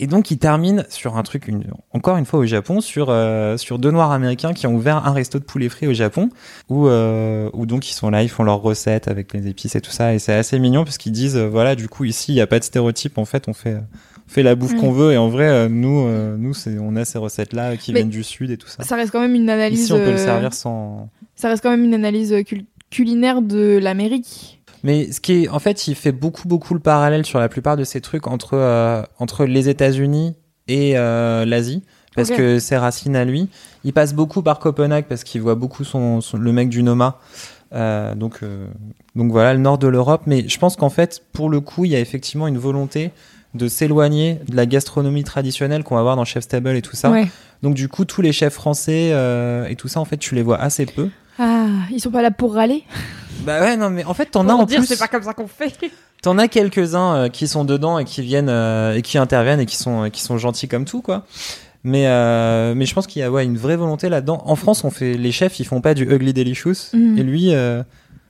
Et 0.00 0.06
donc, 0.06 0.30
il 0.30 0.38
termine 0.38 0.84
sur 0.90 1.16
un 1.16 1.22
truc, 1.24 1.48
une- 1.48 1.64
encore 1.92 2.16
une 2.16 2.24
fois 2.24 2.38
au 2.38 2.46
Japon, 2.46 2.80
sur, 2.80 3.08
euh, 3.10 3.56
sur 3.56 3.80
deux 3.80 3.90
noirs 3.90 4.12
américains 4.12 4.52
qui 4.52 4.66
ont 4.68 4.74
ouvert 4.74 5.04
un 5.06 5.12
resto 5.12 5.38
de 5.40 5.44
poulet 5.44 5.68
frit 5.68 5.88
au 5.88 5.92
Japon, 5.92 6.28
où, 6.68 6.86
euh, 6.86 7.50
où 7.52 7.66
donc 7.66 7.90
ils 7.90 7.94
sont 7.94 8.08
là, 8.08 8.22
ils 8.22 8.28
font 8.28 8.44
leurs 8.44 8.62
recettes 8.62 9.08
avec 9.08 9.32
les 9.32 9.48
épices 9.48 9.74
et 9.74 9.80
tout 9.80 9.90
ça. 9.90 10.14
Et 10.14 10.18
c'est 10.20 10.34
assez 10.34 10.58
mignon 10.60 10.84
parce 10.84 10.98
qu'ils 10.98 11.10
disent, 11.12 11.36
euh, 11.36 11.48
voilà, 11.48 11.74
du 11.74 11.88
coup, 11.88 12.04
ici, 12.04 12.30
il 12.32 12.36
n'y 12.36 12.40
a 12.40 12.46
pas 12.46 12.60
de 12.60 12.64
stéréotype. 12.64 13.18
En 13.18 13.24
fait, 13.24 13.48
on 13.48 13.52
fait, 13.54 13.74
on 13.74 14.30
fait 14.30 14.44
la 14.44 14.54
bouffe 14.54 14.74
Ouais. 14.74 14.78
qu'on 14.78 14.92
veut. 14.92 15.12
Et 15.12 15.16
en 15.16 15.28
vrai, 15.28 15.48
euh, 15.48 15.68
nous, 15.68 16.06
euh, 16.06 16.36
nous 16.38 16.54
c'est, 16.54 16.78
on 16.78 16.94
a 16.94 17.04
ces 17.04 17.18
recettes-là 17.18 17.76
qui 17.76 17.92
Mais 17.92 18.00
viennent 18.00 18.10
du 18.10 18.22
Sud 18.22 18.50
et 18.52 18.56
tout 18.56 18.68
ça. 18.68 18.84
ça 18.84 18.94
reste 18.94 19.10
quand 19.10 19.20
même 19.20 19.34
une 19.34 19.50
analyse 19.50 19.80
Ici, 19.84 19.92
on 19.92 19.98
peut 19.98 20.12
le 20.12 20.16
servir 20.16 20.52
sans. 20.54 21.08
ça 21.34 21.48
reste 21.48 21.62
quand 21.62 21.70
même 21.70 21.82
une 21.84 21.94
analyse 21.94 22.34
cul- 22.46 22.66
culinaire 22.90 23.42
de 23.42 23.78
l'Amérique 23.82 24.57
Mais 24.84 25.10
ce 25.12 25.20
qui 25.20 25.44
est, 25.44 25.48
en 25.48 25.58
fait, 25.58 25.88
il 25.88 25.94
fait 25.94 26.12
beaucoup, 26.12 26.46
beaucoup 26.48 26.74
le 26.74 26.80
parallèle 26.80 27.26
sur 27.26 27.38
la 27.38 27.48
plupart 27.48 27.76
de 27.76 27.84
ces 27.84 28.00
trucs 28.00 28.26
entre 28.26 28.54
euh, 28.54 29.02
entre 29.18 29.44
les 29.44 29.68
États-Unis 29.68 30.34
et 30.68 30.96
euh, 30.96 31.44
l'Asie, 31.44 31.82
parce 32.14 32.28
que 32.36 32.58
ses 32.58 32.76
racines 32.76 33.16
à 33.16 33.24
lui. 33.24 33.48
Il 33.84 33.92
passe 33.92 34.14
beaucoup 34.14 34.42
par 34.42 34.58
Copenhague 34.58 35.06
parce 35.08 35.24
qu'il 35.24 35.40
voit 35.40 35.54
beaucoup 35.54 35.84
son, 35.84 36.20
son- 36.20 36.36
le 36.36 36.52
mec 36.52 36.68
du 36.68 36.82
Noma. 36.82 37.18
Euh, 37.74 38.14
donc 38.14 38.38
euh, 38.42 38.66
donc 39.14 39.30
voilà 39.30 39.52
le 39.52 39.58
nord 39.60 39.78
de 39.78 39.88
l'Europe. 39.88 40.22
Mais 40.26 40.48
je 40.48 40.58
pense 40.58 40.76
qu'en 40.76 40.90
fait, 40.90 41.22
pour 41.32 41.48
le 41.48 41.60
coup, 41.60 41.84
il 41.84 41.90
y 41.92 41.96
a 41.96 42.00
effectivement 42.00 42.46
une 42.46 42.58
volonté 42.58 43.10
de 43.54 43.66
s'éloigner 43.66 44.38
de 44.48 44.54
la 44.56 44.66
gastronomie 44.66 45.24
traditionnelle 45.24 45.82
qu'on 45.82 45.94
va 45.96 46.02
voir 46.02 46.16
dans 46.16 46.24
Chef's 46.24 46.48
Table 46.48 46.76
et 46.76 46.82
tout 46.82 46.96
ça. 46.96 47.10
ouais 47.10 47.26
Donc 47.62 47.74
du 47.74 47.88
coup, 47.88 48.04
tous 48.04 48.20
les 48.22 48.32
chefs 48.32 48.52
français 48.54 49.10
euh, 49.12 49.66
et 49.68 49.74
tout 49.76 49.88
ça, 49.88 50.00
en 50.00 50.04
fait, 50.04 50.18
tu 50.18 50.34
les 50.34 50.42
vois 50.42 50.60
assez 50.60 50.84
peu. 50.86 51.08
ah 51.38 51.66
ils 51.90 51.98
sont 52.00 52.10
pas 52.10 52.22
là 52.22 52.30
pour 52.30 52.54
râler? 52.54 52.84
Bah 53.40 53.60
ouais, 53.60 53.76
non, 53.76 53.90
mais 53.90 54.04
en 54.04 54.14
fait, 54.14 54.26
t'en 54.26 54.48
as 54.48 54.52
en 54.52 54.64
dire, 54.64 54.78
plus. 54.80 54.86
c'est 54.86 54.98
pas 54.98 55.08
comme 55.08 55.22
ça 55.22 55.34
qu'on 55.34 55.48
fait. 55.48 55.72
T'en 56.22 56.36
as 56.36 56.48
quelques-uns 56.48 57.14
euh, 57.14 57.28
qui 57.28 57.46
sont 57.46 57.64
dedans 57.64 57.96
et 58.00 58.04
qui 58.04 58.22
viennent 58.22 58.48
euh, 58.48 58.96
et 58.96 59.02
qui 59.02 59.18
interviennent 59.18 59.60
et 59.60 59.66
qui 59.66 59.76
sont 59.76 60.04
euh, 60.04 60.08
qui 60.08 60.20
sont 60.20 60.36
gentils 60.36 60.66
comme 60.66 60.84
tout 60.84 61.00
quoi. 61.00 61.24
Mais 61.84 62.08
euh, 62.08 62.74
mais 62.74 62.86
je 62.86 62.94
pense 62.94 63.06
qu'il 63.06 63.20
y 63.20 63.22
a 63.22 63.30
ouais, 63.30 63.44
une 63.44 63.56
vraie 63.56 63.76
volonté 63.76 64.08
là-dedans. 64.08 64.42
En 64.44 64.56
France, 64.56 64.82
on 64.82 64.90
fait 64.90 65.14
les 65.14 65.30
chefs, 65.30 65.60
ils 65.60 65.64
font 65.64 65.80
pas 65.80 65.94
du 65.94 66.02
ugly 66.12 66.32
delicious 66.32 66.90
Mhm. 66.92 67.18
et 67.18 67.22
lui 67.22 67.54
euh, 67.54 67.84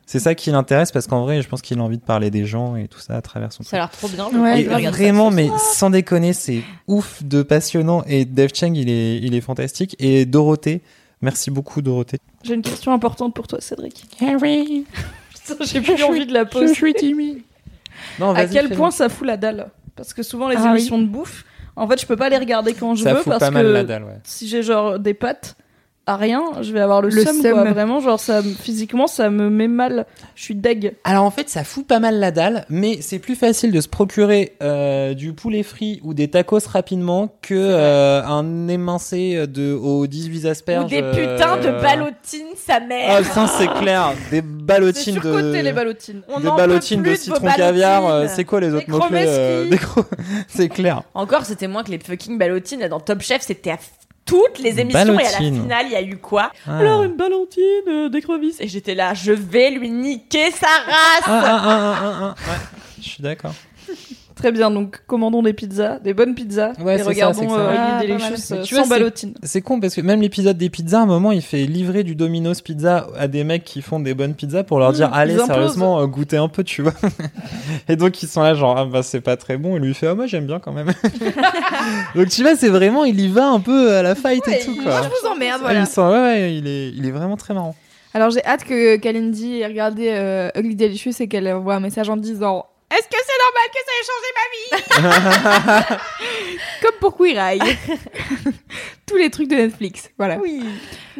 c'est 0.04 0.18
ça 0.18 0.34
qui 0.34 0.50
l'intéresse 0.50 0.92
parce 0.92 1.06
qu'en 1.06 1.22
vrai, 1.22 1.40
je 1.40 1.48
pense 1.48 1.62
qu'il 1.62 1.78
a 1.78 1.82
envie 1.82 1.96
de 1.96 2.02
parler 2.02 2.30
des 2.30 2.44
gens 2.44 2.76
et 2.76 2.88
tout 2.88 3.00
ça 3.00 3.16
à 3.16 3.22
travers 3.22 3.52
son 3.54 3.62
ça 3.62 3.76
a 3.76 3.80
l'air 3.80 3.90
trop 3.90 4.08
bien 4.08 4.26
Ouais, 4.38 4.60
et 4.60 4.64
vraiment, 4.64 5.30
mais 5.30 5.48
sans 5.58 5.88
déconner, 5.88 6.34
c'est 6.34 6.62
ouf 6.88 7.22
de 7.24 7.42
passionnant. 7.42 8.04
Et 8.06 8.26
Dave 8.26 8.50
Cheng, 8.54 8.74
il 8.76 8.90
est, 8.90 9.16
il 9.16 9.34
est 9.34 9.40
fantastique. 9.40 9.96
Et 9.98 10.26
Dorothée, 10.26 10.82
merci 11.22 11.50
beaucoup, 11.50 11.82
Dorothée. 11.82 12.18
J'ai 12.42 12.54
une 12.54 12.62
question 12.62 12.92
importante 12.92 13.34
pour 13.34 13.46
toi, 13.46 13.60
Cédric. 13.60 14.04
Harry, 14.20 14.84
Putain, 15.48 15.64
J'ai 15.64 15.80
plus 15.80 16.02
envie 16.02 16.26
de 16.26 16.32
la 16.32 16.44
poser. 16.44 16.92
timide. 16.94 17.42
Non, 18.20 18.30
À 18.30 18.44
vas-y, 18.44 18.50
quel 18.52 18.70
point 18.70 18.90
ça 18.90 19.08
fout 19.08 19.26
la 19.26 19.36
dalle 19.36 19.68
Parce 19.96 20.14
que 20.14 20.22
souvent 20.22 20.48
les 20.48 20.56
Ah 20.56 20.62
oui. 20.64 20.78
émissions 20.78 20.98
de 20.98 21.06
bouffe, 21.06 21.44
en 21.76 21.88
fait, 21.88 22.00
je 22.00 22.06
peux 22.06 22.16
pas 22.16 22.28
les 22.28 22.36
regarder 22.38 22.74
quand 22.74 22.94
je 22.94 23.02
ça 23.04 23.14
veux 23.14 23.20
fout 23.20 23.30
parce 23.30 23.40
pas 23.40 23.48
que 23.48 23.54
mal 23.54 23.66
la 23.66 23.84
dalle, 23.84 24.04
ouais. 24.04 24.18
si 24.24 24.46
j'ai 24.48 24.62
genre 24.62 24.98
des 24.98 25.14
pâtes 25.14 25.56
à 26.08 26.16
rien, 26.16 26.42
je 26.62 26.72
vais 26.72 26.80
avoir 26.80 27.02
le, 27.02 27.10
Le 27.10 27.24
seum, 27.24 27.42
seum. 27.42 27.52
quoi. 27.52 27.64
Vraiment, 27.70 28.00
genre 28.00 28.18
ça, 28.18 28.42
me- 28.42 28.52
physiquement, 28.54 29.06
ça 29.06 29.30
me 29.30 29.50
met 29.50 29.68
mal. 29.68 30.06
Je 30.34 30.42
suis 30.42 30.54
deg. 30.54 30.94
Alors 31.04 31.24
en 31.24 31.30
fait, 31.30 31.48
ça 31.48 31.64
fout 31.64 31.86
pas 31.86 31.98
mal 32.00 32.18
la 32.18 32.30
dalle, 32.30 32.64
mais 32.70 32.98
c'est 33.02 33.18
plus 33.18 33.34
facile 33.36 33.72
de 33.72 33.80
se 33.80 33.88
procurer 33.88 34.56
euh, 34.62 35.14
du 35.14 35.32
poulet 35.34 35.62
frit 35.62 36.00
ou 36.02 36.14
des 36.14 36.28
tacos 36.28 36.66
rapidement 36.66 37.34
que 37.42 37.54
euh, 37.54 38.22
un 38.24 38.68
émincé 38.68 39.46
de 39.46 39.72
aux 39.74 40.06
18 40.06 40.46
asperges. 40.46 40.84
ou 40.86 40.88
des 40.88 41.02
putains 41.02 41.58
de 41.58 41.68
euh, 41.68 41.80
ballotines 41.82 42.46
sa 42.56 42.80
mère 42.80 43.16
Ah 43.18 43.22
putain, 43.22 43.46
c'est 43.46 43.68
clair, 43.80 44.12
des 44.30 44.40
ballotines 44.42 45.16
de 45.16 45.20
surcoté 45.20 45.62
les 45.62 45.72
ballotines. 45.72 46.22
On 46.28 46.40
des 46.40 46.48
en 46.48 46.56
ballotines 46.56 47.02
peut 47.02 47.10
plus 47.10 47.18
de 47.18 47.22
citron 47.34 47.48
caviar, 47.54 48.06
euh, 48.06 48.26
c'est 48.28 48.44
quoi 48.44 48.60
les 48.60 48.68
Des 48.68 48.74
autres 48.74 48.90
mots 48.90 48.98
clés 49.00 49.24
chromeski. 49.26 49.70
des 49.70 49.76
gros- 49.76 50.04
C'est 50.48 50.68
clair. 50.68 51.02
Encore, 51.14 51.44
c'était 51.44 51.68
moins 51.68 51.84
que 51.84 51.90
les 51.90 51.98
fucking 51.98 52.38
ballotines. 52.38 52.80
Là, 52.80 52.88
dans 52.88 53.00
Top 53.00 53.20
Chef, 53.20 53.42
c'était 53.42 53.70
à 53.70 53.76
toutes 54.28 54.58
les 54.58 54.78
émissions 54.78 55.18
et 55.18 55.26
à 55.26 55.32
la 55.32 55.38
finale, 55.38 55.86
il 55.86 55.92
y 55.92 55.96
a 55.96 56.02
eu 56.02 56.18
quoi 56.18 56.52
Ah. 56.66 56.78
Alors 56.78 57.02
une 57.02 57.16
ballotine 57.16 57.64
euh, 57.88 58.08
d'écrevisse. 58.10 58.60
Et 58.60 58.68
j'étais 58.68 58.94
là, 58.94 59.14
je 59.14 59.32
vais 59.32 59.70
lui 59.70 59.90
niquer 59.90 60.50
sa 60.50 60.66
race 60.66 61.24
ah, 61.24 61.62
ah. 61.64 62.34
Ouais, 62.46 62.58
je 63.00 63.08
suis 63.08 63.22
d'accord. 63.22 63.54
Très 64.38 64.52
bien, 64.52 64.70
donc 64.70 65.00
commandons 65.08 65.42
des 65.42 65.52
pizzas, 65.52 65.98
des 65.98 66.14
bonnes 66.14 66.34
pizzas, 66.34 66.72
Ouais, 66.80 66.98
et 66.98 67.02
regardons 67.02 67.48
ça 67.48 67.54
euh, 67.58 67.74
Ah, 67.76 68.00
Delicious 68.00 68.52
euh, 68.54 68.64
sans 68.64 68.84
c'est- 68.84 68.88
ballotine. 68.88 69.34
C'est 69.42 69.62
con 69.62 69.80
parce 69.80 69.94
que 69.96 70.00
même 70.00 70.20
l'épisode 70.22 70.56
des 70.56 70.70
pizzas, 70.70 71.00
à 71.00 71.02
un 71.02 71.06
moment, 71.06 71.32
il 71.32 71.42
fait 71.42 71.64
livrer 71.66 72.04
du 72.04 72.14
Domino's 72.14 72.60
Pizza 72.62 73.08
à 73.18 73.26
des 73.26 73.42
mecs 73.42 73.64
qui 73.64 73.82
font 73.82 73.98
des 73.98 74.14
bonnes 74.14 74.34
pizzas 74.34 74.62
pour 74.62 74.78
leur 74.78 74.90
Mmh, 74.90 74.94
dire 74.94 75.10
allez 75.12 75.36
sérieusement 75.38 76.00
euh, 76.00 76.06
goûtez 76.06 76.36
un 76.36 76.46
peu, 76.48 76.62
tu 76.62 76.82
vois. 76.82 76.94
et 77.88 77.96
donc 77.96 78.22
ils 78.22 78.28
sont 78.28 78.42
là 78.42 78.54
genre 78.54 78.76
ah 78.78 78.84
bah 78.84 79.02
c'est 79.02 79.20
pas 79.20 79.36
très 79.36 79.56
bon 79.56 79.76
et 79.76 79.80
lui 79.80 79.88
il 79.88 79.94
fait 79.94 80.06
ah 80.06 80.14
moi 80.14 80.26
j'aime 80.26 80.46
bien 80.46 80.60
quand 80.60 80.72
même. 80.72 80.88
donc 82.14 82.28
tu 82.28 82.42
vois 82.42 82.56
c'est 82.56 82.68
vraiment 82.68 83.04
il 83.04 83.20
y 83.20 83.28
va 83.28 83.48
un 83.48 83.60
peu 83.60 83.92
à 83.92 84.02
la 84.02 84.14
fight 84.14 84.46
et 84.48 84.60
tout 84.64 84.74
quoi. 84.76 84.84
Moi, 84.84 85.00
je 85.02 85.08
vous 85.08 85.34
emmerde, 85.34 85.56
Ah, 85.60 85.64
voilà. 85.64 85.80
il, 85.80 85.86
sent- 85.86 86.00
ouais, 86.00 86.08
ouais, 86.20 86.54
il 86.56 86.66
est 86.66 86.90
il 86.90 87.06
est 87.06 87.10
vraiment 87.10 87.36
très 87.36 87.54
marrant. 87.54 87.74
Alors 88.14 88.30
j'ai 88.30 88.44
hâte 88.44 88.64
que 88.64 88.96
Kalindi 88.96 89.60
ait 89.60 89.66
regardé 89.66 90.08
euh, 90.12 90.50
Ugly 90.56 90.76
Delicious 90.76 91.12
et 91.20 91.28
qu'elle 91.28 91.46
envoie 91.48 91.74
un 91.74 91.80
message 91.80 92.08
en 92.08 92.16
disant 92.16 92.66
Est-ce 92.90 93.06
que 93.06 93.18
c'est 93.26 93.38
normal 93.44 93.68
que 93.74 93.80
ça 93.84 93.92
ait 93.98 94.06
changé 94.08 94.30
ma 94.38 95.86
vie? 95.86 95.96
Comme 96.82 96.96
pour 97.00 97.16
Queer 97.18 97.38
Eye. 97.38 97.60
Tous 99.06 99.16
les 99.16 99.30
trucs 99.30 99.48
de 99.48 99.56
Netflix. 99.56 100.08
Voilà. 100.16 100.36
Oui. 100.36 100.64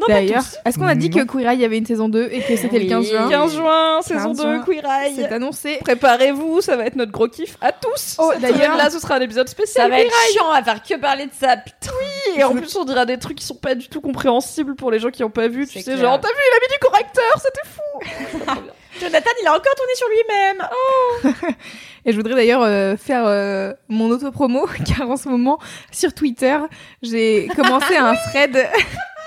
D'ailleurs, 0.08 0.44
est-ce 0.64 0.78
qu'on 0.78 0.86
a 0.86 0.94
dit 0.94 1.10
Non. 1.10 1.18
que 1.26 1.30
Queer 1.30 1.50
Eye 1.50 1.64
avait 1.66 1.76
une 1.76 1.84
saison 1.84 2.08
2 2.08 2.28
et 2.32 2.40
que 2.40 2.56
c'était 2.56 2.78
le 2.78 2.86
15 2.88 3.08
juin? 3.10 3.28
15 3.28 3.54
juin, 3.54 4.00
saison 4.02 4.28
15 4.28 4.36
2, 4.38 4.42
juin. 4.42 4.62
Queer 4.64 4.84
Eye. 4.84 5.12
C'est 5.16 5.30
annoncé. 5.32 5.78
Préparez-vous, 5.84 6.62
ça 6.62 6.76
va 6.76 6.86
être 6.86 6.96
notre 6.96 7.12
gros 7.12 7.28
kiff 7.28 7.56
à 7.60 7.72
tous. 7.72 8.16
Oh, 8.18 8.32
d'ailleurs- 8.40 8.56
semaine-là, 8.56 8.88
ce 8.90 8.98
sera 8.98 9.16
un 9.16 9.20
épisode 9.20 9.48
spécial. 9.48 9.84
Ça 9.90 9.90
va 9.90 10.00
être 10.00 10.14
chiant, 10.32 10.44
on 10.48 10.52
va 10.54 10.62
faire 10.62 10.82
que 10.82 10.94
parler 10.98 11.26
de 11.26 11.32
ça. 11.38 11.56
Putain. 11.58 11.92
Et 12.36 12.44
en 12.44 12.54
plus, 12.54 12.74
on 12.76 12.84
dira 12.86 13.04
des 13.04 13.18
trucs 13.18 13.36
qui 13.38 13.44
sont 13.44 13.54
pas 13.56 13.74
du 13.74 13.88
tout 13.88 14.00
compréhensibles 14.00 14.74
pour 14.74 14.90
les 14.90 14.98
gens 15.00 15.10
qui 15.10 15.22
ont 15.22 15.30
pas 15.30 15.48
vu. 15.48 15.66
Tu 15.66 15.74
sais, 15.80 15.82
clair. 15.82 15.98
genre, 15.98 16.18
t'as 16.20 16.28
vu, 16.28 16.34
il 16.34 16.56
a 16.56 16.60
mis 16.60 16.72
du 16.72 16.78
correcteur, 16.80 17.34
c'était 17.36 17.68
fou. 17.68 18.62
Jonathan, 19.00 19.30
il 19.40 19.46
a 19.46 19.52
encore 19.52 19.74
tourné 19.74 19.94
sur 19.94 20.08
lui-même. 20.08 21.54
Et 22.04 22.12
je 22.12 22.16
voudrais 22.16 22.34
d'ailleurs 22.34 22.62
euh, 22.62 22.96
faire 22.96 23.24
euh, 23.26 23.72
mon 23.88 24.10
auto-promo, 24.10 24.66
car 24.86 25.08
en 25.08 25.16
ce 25.16 25.28
moment, 25.28 25.58
sur 25.92 26.12
Twitter, 26.14 26.58
j'ai 27.02 27.48
commencé 27.54 27.96
un 27.96 28.14
thread. 28.14 28.68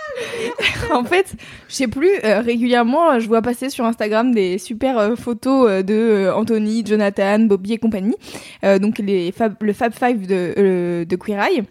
en 0.91 1.03
fait, 1.03 1.34
je 1.72 1.77
sais 1.77 1.88
plus, 1.88 2.11
euh, 2.26 2.41
régulièrement, 2.41 3.18
je 3.22 3.27
vois 3.30 3.41
passer 3.41 3.69
sur 3.69 3.85
Instagram 3.85 4.34
des 4.34 4.57
super 4.57 4.98
euh, 4.98 5.15
photos 5.15 5.69
euh, 5.69 5.81
de 5.84 5.93
euh, 5.93 6.35
Anthony, 6.35 6.84
Jonathan, 6.85 7.39
Bobby 7.39 7.72
et 7.72 7.77
compagnie. 7.77 8.15
Euh, 8.65 8.77
donc 8.77 8.99
les 8.99 9.31
fab, 9.31 9.56
le 9.61 9.72
Fab 9.72 9.93
Five 9.93 10.27
de, 10.27 10.53
euh, 10.57 11.06
de 11.06 11.15
Queer 11.15 11.41
Eye. 11.41 11.64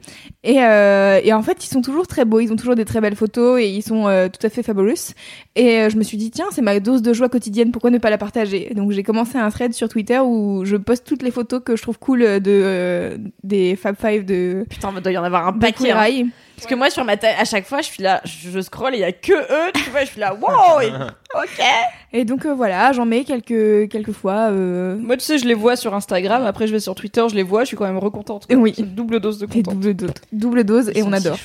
Et, 0.42 0.62
euh, 0.62 1.20
et 1.22 1.34
en 1.34 1.42
fait, 1.42 1.62
ils 1.62 1.68
sont 1.68 1.82
toujours 1.82 2.06
très 2.06 2.24
beaux, 2.24 2.40
ils 2.40 2.50
ont 2.50 2.56
toujours 2.56 2.76
des 2.76 2.86
très 2.86 3.02
belles 3.02 3.14
photos 3.14 3.60
et 3.60 3.68
ils 3.68 3.82
sont 3.82 4.08
euh, 4.08 4.28
tout 4.28 4.44
à 4.46 4.48
fait 4.48 4.62
fabulous. 4.62 5.12
Et 5.54 5.80
euh, 5.80 5.90
je 5.90 5.98
me 5.98 6.02
suis 6.02 6.16
dit, 6.16 6.30
tiens, 6.30 6.46
c'est 6.50 6.62
ma 6.62 6.80
dose 6.80 7.02
de 7.02 7.12
joie 7.12 7.28
quotidienne, 7.28 7.70
pourquoi 7.70 7.90
ne 7.90 7.98
pas 7.98 8.08
la 8.08 8.16
partager? 8.16 8.72
Donc 8.74 8.92
j'ai 8.92 9.02
commencé 9.02 9.36
un 9.36 9.50
thread 9.50 9.74
sur 9.74 9.90
Twitter 9.90 10.18
où 10.18 10.64
je 10.64 10.76
poste 10.76 11.06
toutes 11.06 11.22
les 11.22 11.30
photos 11.30 11.60
que 11.62 11.76
je 11.76 11.82
trouve 11.82 11.98
cool 11.98 12.20
de, 12.20 12.40
euh, 12.48 13.18
des 13.44 13.76
Fab 13.76 13.96
Five 14.00 14.24
de, 14.24 14.64
Putain, 14.70 14.94
il 14.96 15.02
doit 15.02 15.12
y 15.12 15.18
en 15.18 15.24
avoir 15.24 15.46
un 15.46 15.52
paquet. 15.52 15.84
Queer 15.84 15.98
hein. 15.98 16.28
Parce 16.56 16.68
que 16.68 16.74
moi, 16.74 16.90
sur 16.90 17.06
ma 17.06 17.16
tête, 17.16 17.36
à 17.38 17.46
chaque 17.46 17.64
fois, 17.64 17.80
je 17.80 17.86
suis 17.86 18.02
là, 18.02 18.20
je, 18.24 18.50
je 18.50 18.60
scroll 18.60 18.92
et 18.94 18.98
il 18.98 19.00
y 19.00 19.04
a 19.04 19.12
que 19.12 19.32
eux, 19.32 19.72
tu 19.90 19.96
vois, 19.96 20.04
je 20.04 20.10
suis 20.10 20.20
là, 20.20 20.34
wow, 20.34 20.80
et- 20.80 20.86
ok. 21.34 21.64
Et 22.12 22.24
donc 22.24 22.44
euh, 22.44 22.54
voilà, 22.54 22.92
j'en 22.92 23.04
mets 23.06 23.24
quelques, 23.24 23.88
quelques 23.90 24.12
fois. 24.12 24.50
euh, 24.50 24.96
Moi, 24.98 25.16
tu 25.16 25.24
sais, 25.24 25.38
je 25.38 25.44
les 25.46 25.54
vois 25.54 25.76
sur 25.76 25.94
Instagram. 25.94 26.44
Après, 26.44 26.66
je 26.66 26.72
vais 26.72 26.80
sur 26.80 26.94
Twitter, 26.94 27.24
je 27.30 27.34
les 27.36 27.42
vois. 27.42 27.62
Je 27.62 27.68
suis 27.68 27.76
quand 27.76 27.84
même 27.86 27.98
recontente. 27.98 28.46
quoi. 28.46 28.56
Oui. 28.56 28.74
Double 28.78 29.20
dose 29.20 29.38
de 29.38 29.46
contente. 29.46 29.74
double 29.74 29.94
dose, 29.94 30.10
double 30.32 30.64
dose 30.64 30.90
et 30.94 31.02
on 31.02 31.12
adore. 31.12 31.38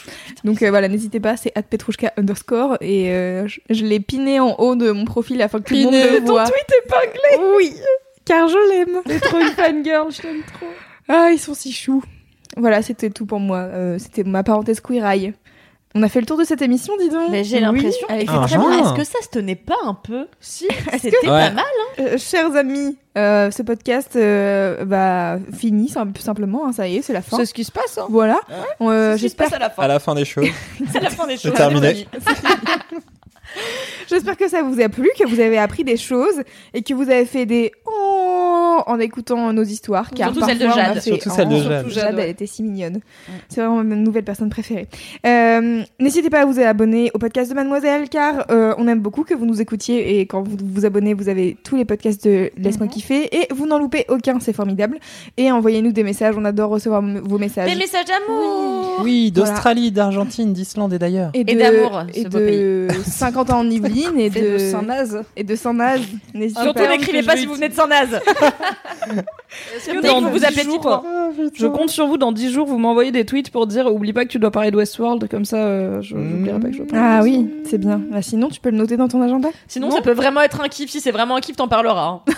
Donc 0.43 0.61
euh, 0.63 0.69
voilà, 0.69 0.87
n'hésitez 0.87 1.19
pas, 1.19 1.37
c'est 1.37 1.51
petrouchka 1.69 2.13
underscore 2.17 2.77
et 2.81 3.11
euh, 3.11 3.47
je, 3.47 3.59
je 3.69 3.83
l'ai 3.85 3.99
piné 3.99 4.39
en 4.39 4.55
haut 4.59 4.75
de 4.75 4.91
mon 4.91 5.05
profil 5.05 5.41
afin 5.41 5.59
que 5.59 5.65
tout 5.69 5.73
le 5.75 5.81
monde 5.83 5.91
Piné, 5.93 6.09
le 6.11 6.19
ton 6.25 6.31
voit. 6.33 6.45
tweet 6.45 6.73
épinglé. 6.85 7.53
Oui, 7.57 7.73
car 8.25 8.47
je 8.47 8.69
l'aime. 8.69 9.01
T'es 9.05 9.19
trop 9.19 9.39
une 9.39 9.47
fangirl, 9.49 10.11
je 10.11 10.21
t'aime 10.21 10.41
trop. 10.57 10.67
Ah, 11.07 11.29
ils 11.31 11.39
sont 11.39 11.53
si 11.53 11.71
choux. 11.71 12.03
Voilà, 12.57 12.81
c'était 12.81 13.09
tout 13.09 13.25
pour 13.25 13.39
moi. 13.39 13.57
Euh, 13.57 13.97
c'était 13.99 14.23
ma 14.23 14.41
parenthèse 14.41 14.79
queer 14.79 15.05
eye. 15.05 15.33
On 15.97 16.03
a 16.03 16.09
fait 16.09 16.19
le 16.19 16.25
tour 16.25 16.37
de 16.37 16.43
cette 16.43 16.61
émission, 16.61 16.93
dis 16.99 17.07
donc. 17.09 17.29
Mais 17.31 17.45
j'ai 17.45 17.61
l'impression. 17.61 18.05
Ah, 18.09 18.15
très 18.17 18.25
genre. 18.25 18.45
bien. 18.67 18.83
Est-ce 18.83 18.93
que 18.93 19.03
ça 19.05 19.21
se 19.23 19.29
tenait 19.29 19.55
pas 19.55 19.77
un 19.85 19.93
peu 19.93 20.27
Si, 20.41 20.67
c'était 20.91 21.11
que- 21.11 21.25
pas 21.25 21.31
Ouais. 21.31 21.51
mal. 21.51 21.63
Euh, 21.99 22.17
chers 22.17 22.53
amis, 22.55 22.97
euh, 23.17 23.49
ce 23.49 23.61
podcast 23.63 24.11
euh, 24.17 24.83
sim- 25.57 26.13
simplement. 26.19 26.67
hein, 26.67 26.73
ça 26.73 26.85
y 26.89 26.97
est, 26.97 27.01
c'est 27.01 27.13
la 27.13 27.21
fin. 27.21 27.37
C'est 27.37 27.45
ce 27.45 27.53
qui 27.53 27.63
se 27.63 27.71
passe. 27.71 27.97
Hein. 27.97 28.07
Voilà. 28.09 28.41
Euh, 28.81 29.13
C'est 29.13 29.13
ce 29.13 29.13
qui 29.13 29.15
se 29.15 29.21
J'espère 29.21 29.45
passe 29.47 29.55
à 29.55 29.59
la 29.59 29.69
fin. 29.69 29.83
À 29.83 29.87
la 29.87 29.99
fin 29.99 30.15
des 30.15 30.25
choses. 30.25 30.47
C'est 30.91 30.99
la 30.99 31.09
fin 31.09 31.25
des 31.27 31.37
C'est 31.37 31.47
choses. 31.47 31.57
terminé. 31.57 32.07
J'espère 34.09 34.37
que 34.37 34.47
ça 34.47 34.61
vous 34.61 34.79
a 34.81 34.89
plu, 34.89 35.09
que 35.17 35.27
vous 35.27 35.39
avez 35.39 35.57
appris 35.57 35.83
des 35.83 35.97
choses 35.97 36.41
et 36.73 36.83
que 36.83 36.93
vous 36.93 37.09
avez 37.09 37.25
fait 37.25 37.45
des 37.45 37.71
oh 37.85 38.81
en 38.85 38.99
écoutant 38.99 39.51
nos 39.53 39.63
histoires. 39.63 40.11
Car 40.11 40.31
Surtout 40.31 40.47
celle 40.47 40.59
de 40.59 40.69
Jade. 40.69 40.93
fait 40.95 41.01
Surtout 41.01 41.29
celle 41.29 41.49
de 41.49 41.55
oh. 41.55 41.61
Jade. 41.69 41.89
Jade, 41.89 42.19
elle 42.19 42.29
était 42.29 42.45
si 42.45 42.63
mignonne. 42.63 42.99
C'est 43.49 43.61
vraiment 43.61 43.83
ma 43.83 43.95
nouvelle 43.95 44.23
personne 44.23 44.49
préférée. 44.49 44.87
Euh, 45.25 45.81
N'hésitez 45.99 46.29
pas 46.29 46.41
à 46.41 46.45
vous 46.45 46.59
abonner 46.59 47.09
au 47.13 47.19
podcast 47.19 47.49
de 47.49 47.55
Mademoiselle, 47.55 48.09
car 48.09 48.45
euh, 48.51 48.73
on 48.77 48.87
aime 48.87 48.99
beaucoup 48.99 49.23
que 49.23 49.33
vous 49.33 49.45
nous 49.45 49.61
écoutiez 49.61 50.19
et 50.19 50.25
quand 50.25 50.43
vous 50.43 50.57
vous 50.61 50.85
abonnez, 50.85 51.13
vous 51.13 51.29
avez 51.29 51.57
tous 51.63 51.75
les 51.75 51.85
podcasts 51.85 52.23
de 52.25 52.51
Laisse-moi 52.57 52.87
kiffer 52.87 53.29
et 53.35 53.47
vous 53.53 53.65
n'en 53.65 53.79
loupez 53.79 54.05
aucun, 54.09 54.39
c'est 54.39 54.53
formidable. 54.53 54.99
Et 55.37 55.51
envoyez-nous 55.51 55.91
des 55.91 56.03
messages, 56.03 56.35
on 56.37 56.45
adore 56.45 56.69
recevoir 56.69 57.01
vos 57.01 57.37
messages. 57.37 57.71
Des 57.71 57.77
messages 57.77 58.05
d'amour. 58.05 58.99
Oui, 59.03 59.31
d'Australie, 59.31 59.91
d'Argentine, 59.91 60.53
d'Islande 60.53 60.93
et 60.93 60.99
d'ailleurs. 60.99 61.31
Et, 61.33 61.41
Et 61.41 61.55
de- 61.55 61.59
d'amour, 61.59 62.03
et 62.13 62.23
ce 62.23 62.27
beau 62.27 62.39
de 62.39 62.87
50 63.05 63.44
en 63.51 63.69
Yvelines 63.69 64.19
et 64.19 64.29
de, 64.29 64.57
Saint-Naze. 64.57 65.23
et 65.35 65.43
de. 65.43 65.55
N'hésitez 66.33 66.61
Surtout 66.61 66.87
n'écrivez 66.87 67.23
pas 67.23 67.37
si 67.37 67.45
vous 67.45 67.55
venez 67.55 67.69
de 67.69 67.73
dans 70.07 70.21
vous 70.21 70.29
vous 70.29 70.39
10 70.39 70.45
appelez 70.45 70.63
jours, 70.63 70.75
Titouan. 70.75 71.03
Je 71.53 71.67
compte 71.67 71.89
sur 71.89 72.07
vous 72.07 72.17
dans 72.17 72.31
10 72.31 72.51
jours, 72.51 72.67
vous 72.67 72.77
m'envoyez 72.77 73.11
des 73.11 73.25
tweets 73.25 73.51
pour 73.51 73.67
dire 73.67 73.87
oublie 73.93 74.13
pas 74.13 74.25
que 74.25 74.29
tu 74.29 74.39
dois 74.39 74.51
parler 74.51 74.71
de 74.71 74.77
Westworld, 74.77 75.27
comme 75.29 75.45
ça 75.45 75.57
euh, 75.57 76.01
je 76.01 76.15
n'oublierai 76.15 76.59
pas 76.59 76.67
que 76.67 76.73
je 76.73 76.77
dois 76.79 76.87
parler 76.87 77.05
Ah 77.07 77.21
oui, 77.23 77.49
c'est 77.65 77.77
bien. 77.77 78.01
Bah, 78.11 78.21
sinon, 78.21 78.49
tu 78.49 78.59
peux 78.59 78.69
le 78.69 78.77
noter 78.77 78.97
dans 78.97 79.07
ton 79.07 79.21
agenda? 79.21 79.49
Sinon, 79.67 79.91
ça 79.91 80.01
peut 80.01 80.11
vraiment 80.13 80.41
être 80.41 80.61
un 80.61 80.67
kiff. 80.67 80.89
Si 80.89 81.01
c'est 81.01 81.11
vraiment 81.11 81.35
un 81.35 81.41
kiff, 81.41 81.55
t'en 81.55 81.67
parleras. 81.67 82.21
hein. 82.27 82.33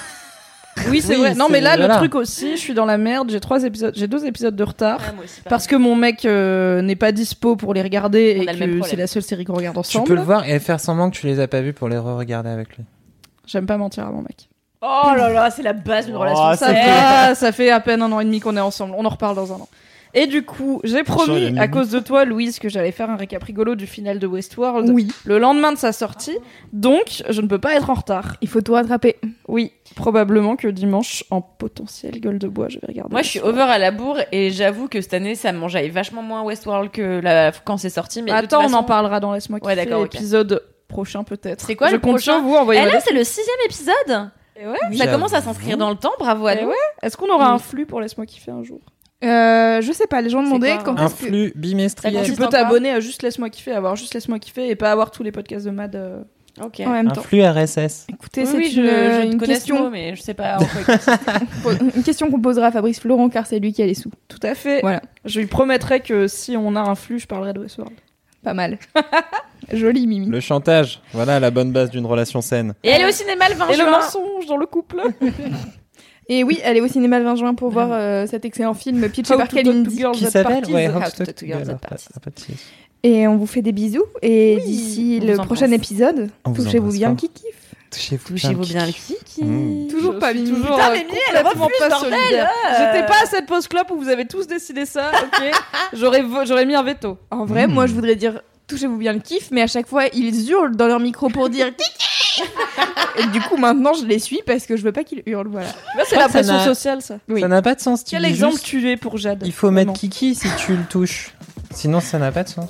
Oui, 0.90 1.02
c'est 1.02 1.16
Oui, 1.16 1.20
vrai. 1.22 1.36
Non, 1.36 1.48
mais 1.50 1.62
là, 1.62 1.76
voilà. 1.78 1.94
le 1.96 2.00
truc 2.00 2.16
aussi, 2.16 2.52
je 2.52 2.62
suis 2.62 2.74
dans 2.74 2.86
la 2.86 2.98
merde, 2.98 3.30
j'ai 3.32 3.40
trois 3.40 3.64
épisodes, 3.64 3.94
j'ai 3.96 4.08
deux 4.08 4.26
épisodes 4.26 4.56
de 4.56 4.64
retard. 4.64 5.00
moi 5.16 5.24
aussi, 5.26 5.42
Parce 5.50 5.68
que 5.68 5.76
mon 5.76 5.96
mec 5.96 6.26
euh, 6.26 6.82
n'est 6.82 6.96
pas 6.96 7.12
dispo 7.12 7.56
pour 7.56 7.74
les 7.74 7.82
regarder 7.82 8.38
On 8.48 8.52
et 8.52 8.80
que 8.82 8.88
c'est 8.88 8.96
la 8.96 9.08
seule 9.08 9.22
série 9.24 9.46
qu'on 9.46 9.54
regarde 9.56 9.76
Tu 9.76 9.80
ensemble. 9.80 10.08
peux 10.08 10.16
le 10.16 10.22
voir 10.22 10.48
et 10.48 10.60
faire 10.60 10.80
semblant 10.80 11.10
que 11.10 11.16
tu 11.18 11.28
les 11.28 11.40
as 11.40 11.48
pas 11.48 11.62
vus 11.62 11.74
pour 11.74 11.90
les 11.90 11.98
re-regarder 11.98 12.50
avec 12.50 12.76
lui. 12.78 12.84
J'aime 13.46 13.66
pas 13.66 13.78
mentir 13.78 14.06
à 14.06 14.12
mon 14.12 14.22
mec. 14.22 14.50
Oh 14.82 15.10
là 15.16 15.30
là, 15.30 15.50
c'est 15.50 15.64
la 15.64 15.74
base 15.74 16.06
d'une 16.06 16.16
Oh, 16.16 16.20
relation. 16.20 16.44
ça 16.56 16.56
Ça 16.56 16.74
va, 16.74 17.36
ça 17.36 17.52
fait 17.52 17.72
à 17.72 17.80
peine 17.80 18.02
un 18.02 18.12
an 18.12 18.20
et 18.20 18.26
demi 18.26 18.40
qu'on 18.40 18.56
est 18.58 18.62
ensemble. 18.62 18.94
On 18.98 19.04
en 19.06 19.10
reparle 19.10 19.36
dans 19.36 19.52
un 19.52 19.56
an. 19.56 19.68
Et 20.20 20.26
du 20.26 20.44
coup, 20.44 20.82
j'ai 20.84 21.04
promis 21.04 21.60
à 21.60 21.68
cause 21.68 21.92
de 21.92 22.00
toi, 22.00 22.26
Louise, 22.26 22.58
que 22.58 22.70
j'allais 22.70 22.92
faire 22.92 23.10
un 23.12 23.18
récap 23.18 23.44
rigolo 23.44 23.76
du 23.76 23.86
final 23.86 24.18
de 24.18 24.26
Westworld 24.26 24.90
Oui. 24.90 25.08
le 25.26 25.38
lendemain 25.38 25.72
de 25.72 25.78
sa 25.78 25.92
sortie. 25.92 26.36
Donc, 26.74 27.22
je 27.30 27.40
ne 27.40 27.46
peux 27.48 27.60
pas 27.60 27.76
être 27.76 27.92
en 27.92 27.94
retard. 27.94 28.36
Il 28.42 28.48
faut 28.48 28.62
tout 28.62 28.74
rattraper. 28.74 29.18
Oui, 29.48 29.74
probablement 29.96 30.56
que 30.56 30.68
dimanche, 30.68 31.24
en 31.30 31.42
potentiel 31.42 32.20
gueule 32.20 32.40
de 32.40 32.48
bois, 32.48 32.68
je 32.68 32.80
vais 32.80 32.88
regarder. 32.88 33.12
Moi, 33.12 33.22
je 33.22 33.30
suis 33.30 33.40
over 33.42 33.62
à 33.62 33.78
la 33.78 33.92
bourre 33.92 34.18
et 34.32 34.50
j'avoue 34.50 34.88
que 34.88 35.02
cette 35.02 35.14
année, 35.14 35.36
ça 35.36 35.52
me 35.52 35.60
mangeait 35.60 35.88
vachement 35.90 36.24
moins 36.24 36.42
Westworld 36.42 36.90
que 36.90 37.20
la... 37.22 37.52
quand 37.52 37.78
c'est 37.78 37.90
sorti. 37.92 38.24
Mais 38.24 38.32
Attends, 38.32 38.66
on 38.66 38.74
en 38.74 38.84
parlera 38.84 39.20
dans 39.20 39.34
Laisse-moi 39.34 39.60
Ouais, 39.64 39.76
d'accord, 39.76 40.04
épisode 40.06 40.64
prochain 40.88 41.24
peut-être. 41.24 41.64
C'est 41.68 41.76
quoi 41.76 41.90
je 41.90 41.94
le 41.94 42.00
compte 42.00 42.14
prochain 42.14 42.42
vous, 42.42 42.56
envoyez 42.56 42.82
Eh 42.84 42.92
là, 42.92 43.00
c'est 43.02 43.14
le 43.14 43.24
sixième 43.24 43.56
épisode. 43.66 44.32
Et 44.60 44.66
ouais. 44.68 44.98
Ça 44.98 45.06
commence 45.06 45.34
à 45.34 45.42
s'inscrire 45.42 45.78
dans 45.78 45.92
le 45.92 45.96
temps. 45.96 46.14
Bravo 46.18 46.48
à 46.48 46.56
Eh 46.56 46.64
nous. 46.64 46.70
ouais. 46.70 46.76
Est-ce 47.04 47.16
qu'on 47.18 47.30
aura 47.32 47.52
un 47.52 47.60
flux 47.60 47.86
pour 47.86 48.02
Laisse-moi 48.02 48.26
kiffer 48.26 48.50
un 48.50 48.64
jour? 48.64 48.80
Euh, 49.24 49.82
je 49.82 49.92
sais 49.92 50.06
pas, 50.08 50.22
les 50.22 50.30
gens 50.30 50.44
demandaient 50.44 50.78
quand 50.86 51.00
Un 51.00 51.08
est-ce 51.08 51.16
que... 51.16 51.26
flux 51.26 51.52
bimestriel. 51.56 52.24
Tu 52.26 52.34
peux 52.34 52.48
t'abonner 52.48 52.92
à 52.92 53.00
juste 53.00 53.24
Laisse-moi 53.24 53.50
kiffer, 53.50 53.72
avoir 53.72 53.96
juste 53.96 54.14
Laisse-moi 54.14 54.38
kiffer 54.40 54.70
et 54.70 54.76
pas 54.76 54.92
avoir 54.92 55.10
tous 55.12 55.24
les 55.24 55.32
podcasts 55.32 55.66
de 55.66 55.72
Mad. 55.72 55.96
euh, 55.96 56.22
Ok. 56.64 56.82
En 56.86 56.90
même 56.90 57.08
Un 57.10 57.12
temps. 57.12 57.22
flux 57.22 57.44
RSS. 57.44 58.08
Écoutez, 58.10 58.42
Oui, 58.42 58.48
c'est 58.48 58.58
oui, 58.58 58.72
je, 58.76 58.82
une, 58.82 58.88
je 58.88 59.26
une 59.34 59.38
connais 59.38 59.60
ce 59.60 59.72
mot, 59.72 59.76
question, 59.78 59.92
mais 59.92 60.16
je 60.16 60.22
sais 60.24 60.34
pas. 60.34 60.58
en 60.58 60.66
quoi 60.66 61.74
il 61.74 61.92
une 61.98 62.04
question 62.04 62.32
qu'on 62.32 62.42
posera 62.42 62.68
à 62.68 62.72
Fabrice 62.72 63.00
Florent 63.00 63.30
car 63.30 63.46
c'est 63.46 63.60
lui 63.60 63.74
qui 63.74 63.84
a 63.84 63.86
les 63.86 63.94
sous. 63.94 64.10
Tout 64.28 64.40
à 64.42 64.56
fait. 64.56 64.82
Voilà. 64.82 65.02
Je 65.26 65.40
lui 65.40 65.46
promettrai 65.48 66.00
que 66.00 66.28
si 66.28 66.58
on 66.58 66.76
a 66.76 66.80
un 66.82 66.96
flux, 66.96 67.20
je 67.20 67.28
parlerai 67.28 67.54
de 67.54 67.60
Westworld. 67.60 67.94
Pas 68.44 68.56
mal. 68.56 68.80
Joli 69.74 70.08
Mimi. 70.08 70.28
Le 70.30 70.40
chantage. 70.40 71.02
Voilà 71.14 71.40
la 71.40 71.52
bonne 71.52 71.72
base 71.72 71.90
d'une 71.92 72.06
relation 72.08 72.42
saine. 72.42 72.74
Et 72.84 72.90
elle 72.90 73.02
est 73.02 73.08
au 73.08 73.12
cinéma 73.12 73.50
le 73.50 73.56
20 73.56 73.68
Et 73.68 73.72
le 73.78 73.84
juin. 73.84 73.92
mensonge 73.92 74.46
dans 74.48 74.58
le 74.58 74.66
couple. 74.66 75.02
Et 76.30 76.44
oui, 76.44 76.60
elle 76.64 76.78
est 76.78 76.82
au 76.82 76.88
cinéma 76.88 77.20
le 77.20 77.26
20 77.26 77.36
juin 77.36 77.54
pour 77.54 77.70
voir 77.70 77.90
euh, 77.92 78.26
cet 78.28 78.44
excellent 78.46 78.74
film 78.74 79.08
pitché 79.10 79.36
par. 79.36 79.50
Girls 79.50 80.12
Qui 80.14 80.26
s'appelle. 80.26 80.66
Ouais, 80.70 80.88
How 80.90 81.00
to 81.16 81.26
Talk 81.26 81.46
Girls 81.46 81.70
at 81.70 82.20
Parties. 82.20 82.56
Et 83.04 83.28
on 83.28 83.38
vous 83.38 83.46
fait 83.46 83.62
des 83.62 83.72
bisous. 83.72 84.04
Et 84.22 84.58
Oui, 84.58 84.64
d'ici 84.66 85.20
le 85.20 85.38
prochain 85.38 85.72
épisode, 85.72 86.30
touchez-vous 86.44 86.92
bien 86.92 87.16
qui 87.16 87.30
kiffe. 87.30 87.68
Touchez-vous 87.90 88.34
bien 88.66 88.86
le 88.86 88.92
kiki. 88.92 89.16
kiki. 89.24 89.44
Mmh. 89.46 89.88
Toujours 89.90 90.14
Je 90.16 90.20
pas 90.20 90.34
Mimi. 90.34 90.50
toujours 90.50 90.76
Putain, 90.76 90.90
euh, 90.90 90.94
mais 90.94 91.06
Mimi, 91.06 91.18
elle 91.32 91.38
refuse, 91.46 91.54
pas 91.80 91.90
bordel, 91.90 91.92
solidaire. 92.12 92.50
euh. 92.70 92.74
J'étais 92.94 93.06
pas 93.08 93.24
à 93.24 93.26
cette 93.28 93.46
pause 93.46 93.68
club 93.70 93.86
où 93.92 93.96
vous 93.98 94.10
avez 94.10 94.26
tous 94.26 94.46
décidé 94.46 94.86
ça, 94.86 95.10
ok 95.24 95.52
J'aurais 95.94 96.24
j'aurais 96.46 96.66
mis 96.66 96.76
un 96.76 96.84
veto. 96.84 97.18
En 97.32 97.46
vrai, 97.46 97.66
moi 97.68 97.88
je 97.88 97.94
voudrais 97.94 98.16
dire 98.18 98.42
touchez-vous 98.68 98.98
bien 98.98 99.14
le 99.14 99.20
kiff, 99.20 99.52
mais 99.52 99.62
à 99.62 99.68
chaque 99.68 99.88
fois 99.88 100.04
ils 100.14 100.50
hurlent 100.52 100.76
dans 100.76 100.88
leur 100.88 101.00
micro 101.00 101.30
pour 101.30 101.48
dire 101.50 101.68
kiki 101.68 102.08
Et 103.20 103.26
du 103.28 103.42
coup, 103.42 103.58
maintenant, 103.58 103.94
je 103.94 104.06
les 104.06 104.20
suis 104.20 104.42
parce 104.46 104.66
que 104.66 104.78
je 104.78 104.84
veux 104.84 104.92
pas 104.92 105.04
qu'ils 105.04 105.24
hurlent. 105.26 105.50
Voilà. 105.50 105.68
C'est 106.08 106.16
la 106.18 106.30
pression 106.30 106.60
sociale, 106.64 107.02
ça. 107.02 107.18
Oui. 107.30 107.42
Ça 107.42 107.48
n'a 107.48 107.62
pas 107.62 107.76
de 107.76 107.82
sens. 107.82 108.04
Quel 108.04 108.26
exemple 108.26 108.54
juste, 108.54 108.66
tu 108.66 108.90
es 108.90 108.98
pour 108.98 109.18
Jade 109.18 109.44
Il 109.46 109.52
faut 109.52 109.72
mettre 109.72 109.88
Vraiment. 109.92 109.94
Kiki 109.94 110.36
si 110.36 110.48
tu 110.58 110.76
le 110.76 110.84
touches. 110.84 111.32
Sinon, 111.74 112.00
ça 112.00 112.20
n'a 112.20 112.32
pas 112.32 112.44
de 112.44 112.50
sens. 112.50 112.70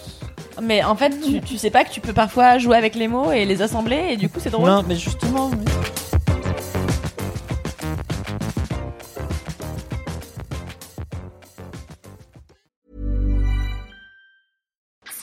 Mais 0.61 0.83
en 0.83 0.95
fait, 0.95 1.13
tu, 1.21 1.39
tu 1.41 1.57
sais 1.57 1.69
pas 1.69 1.83
que 1.83 1.91
tu 1.91 2.01
peux 2.01 2.13
parfois 2.13 2.57
jouer 2.57 2.77
avec 2.77 2.95
les 2.95 3.07
mots 3.07 3.31
et 3.31 3.45
les 3.45 3.61
assembler, 3.61 4.07
et 4.11 4.17
du 4.17 4.27
coup, 4.29 4.39
c'est 4.41 4.49
drôle. 4.49 4.67
Non, 4.69 4.83
mais 4.87 4.95
justement. 4.95 5.49
oui. 5.51 5.57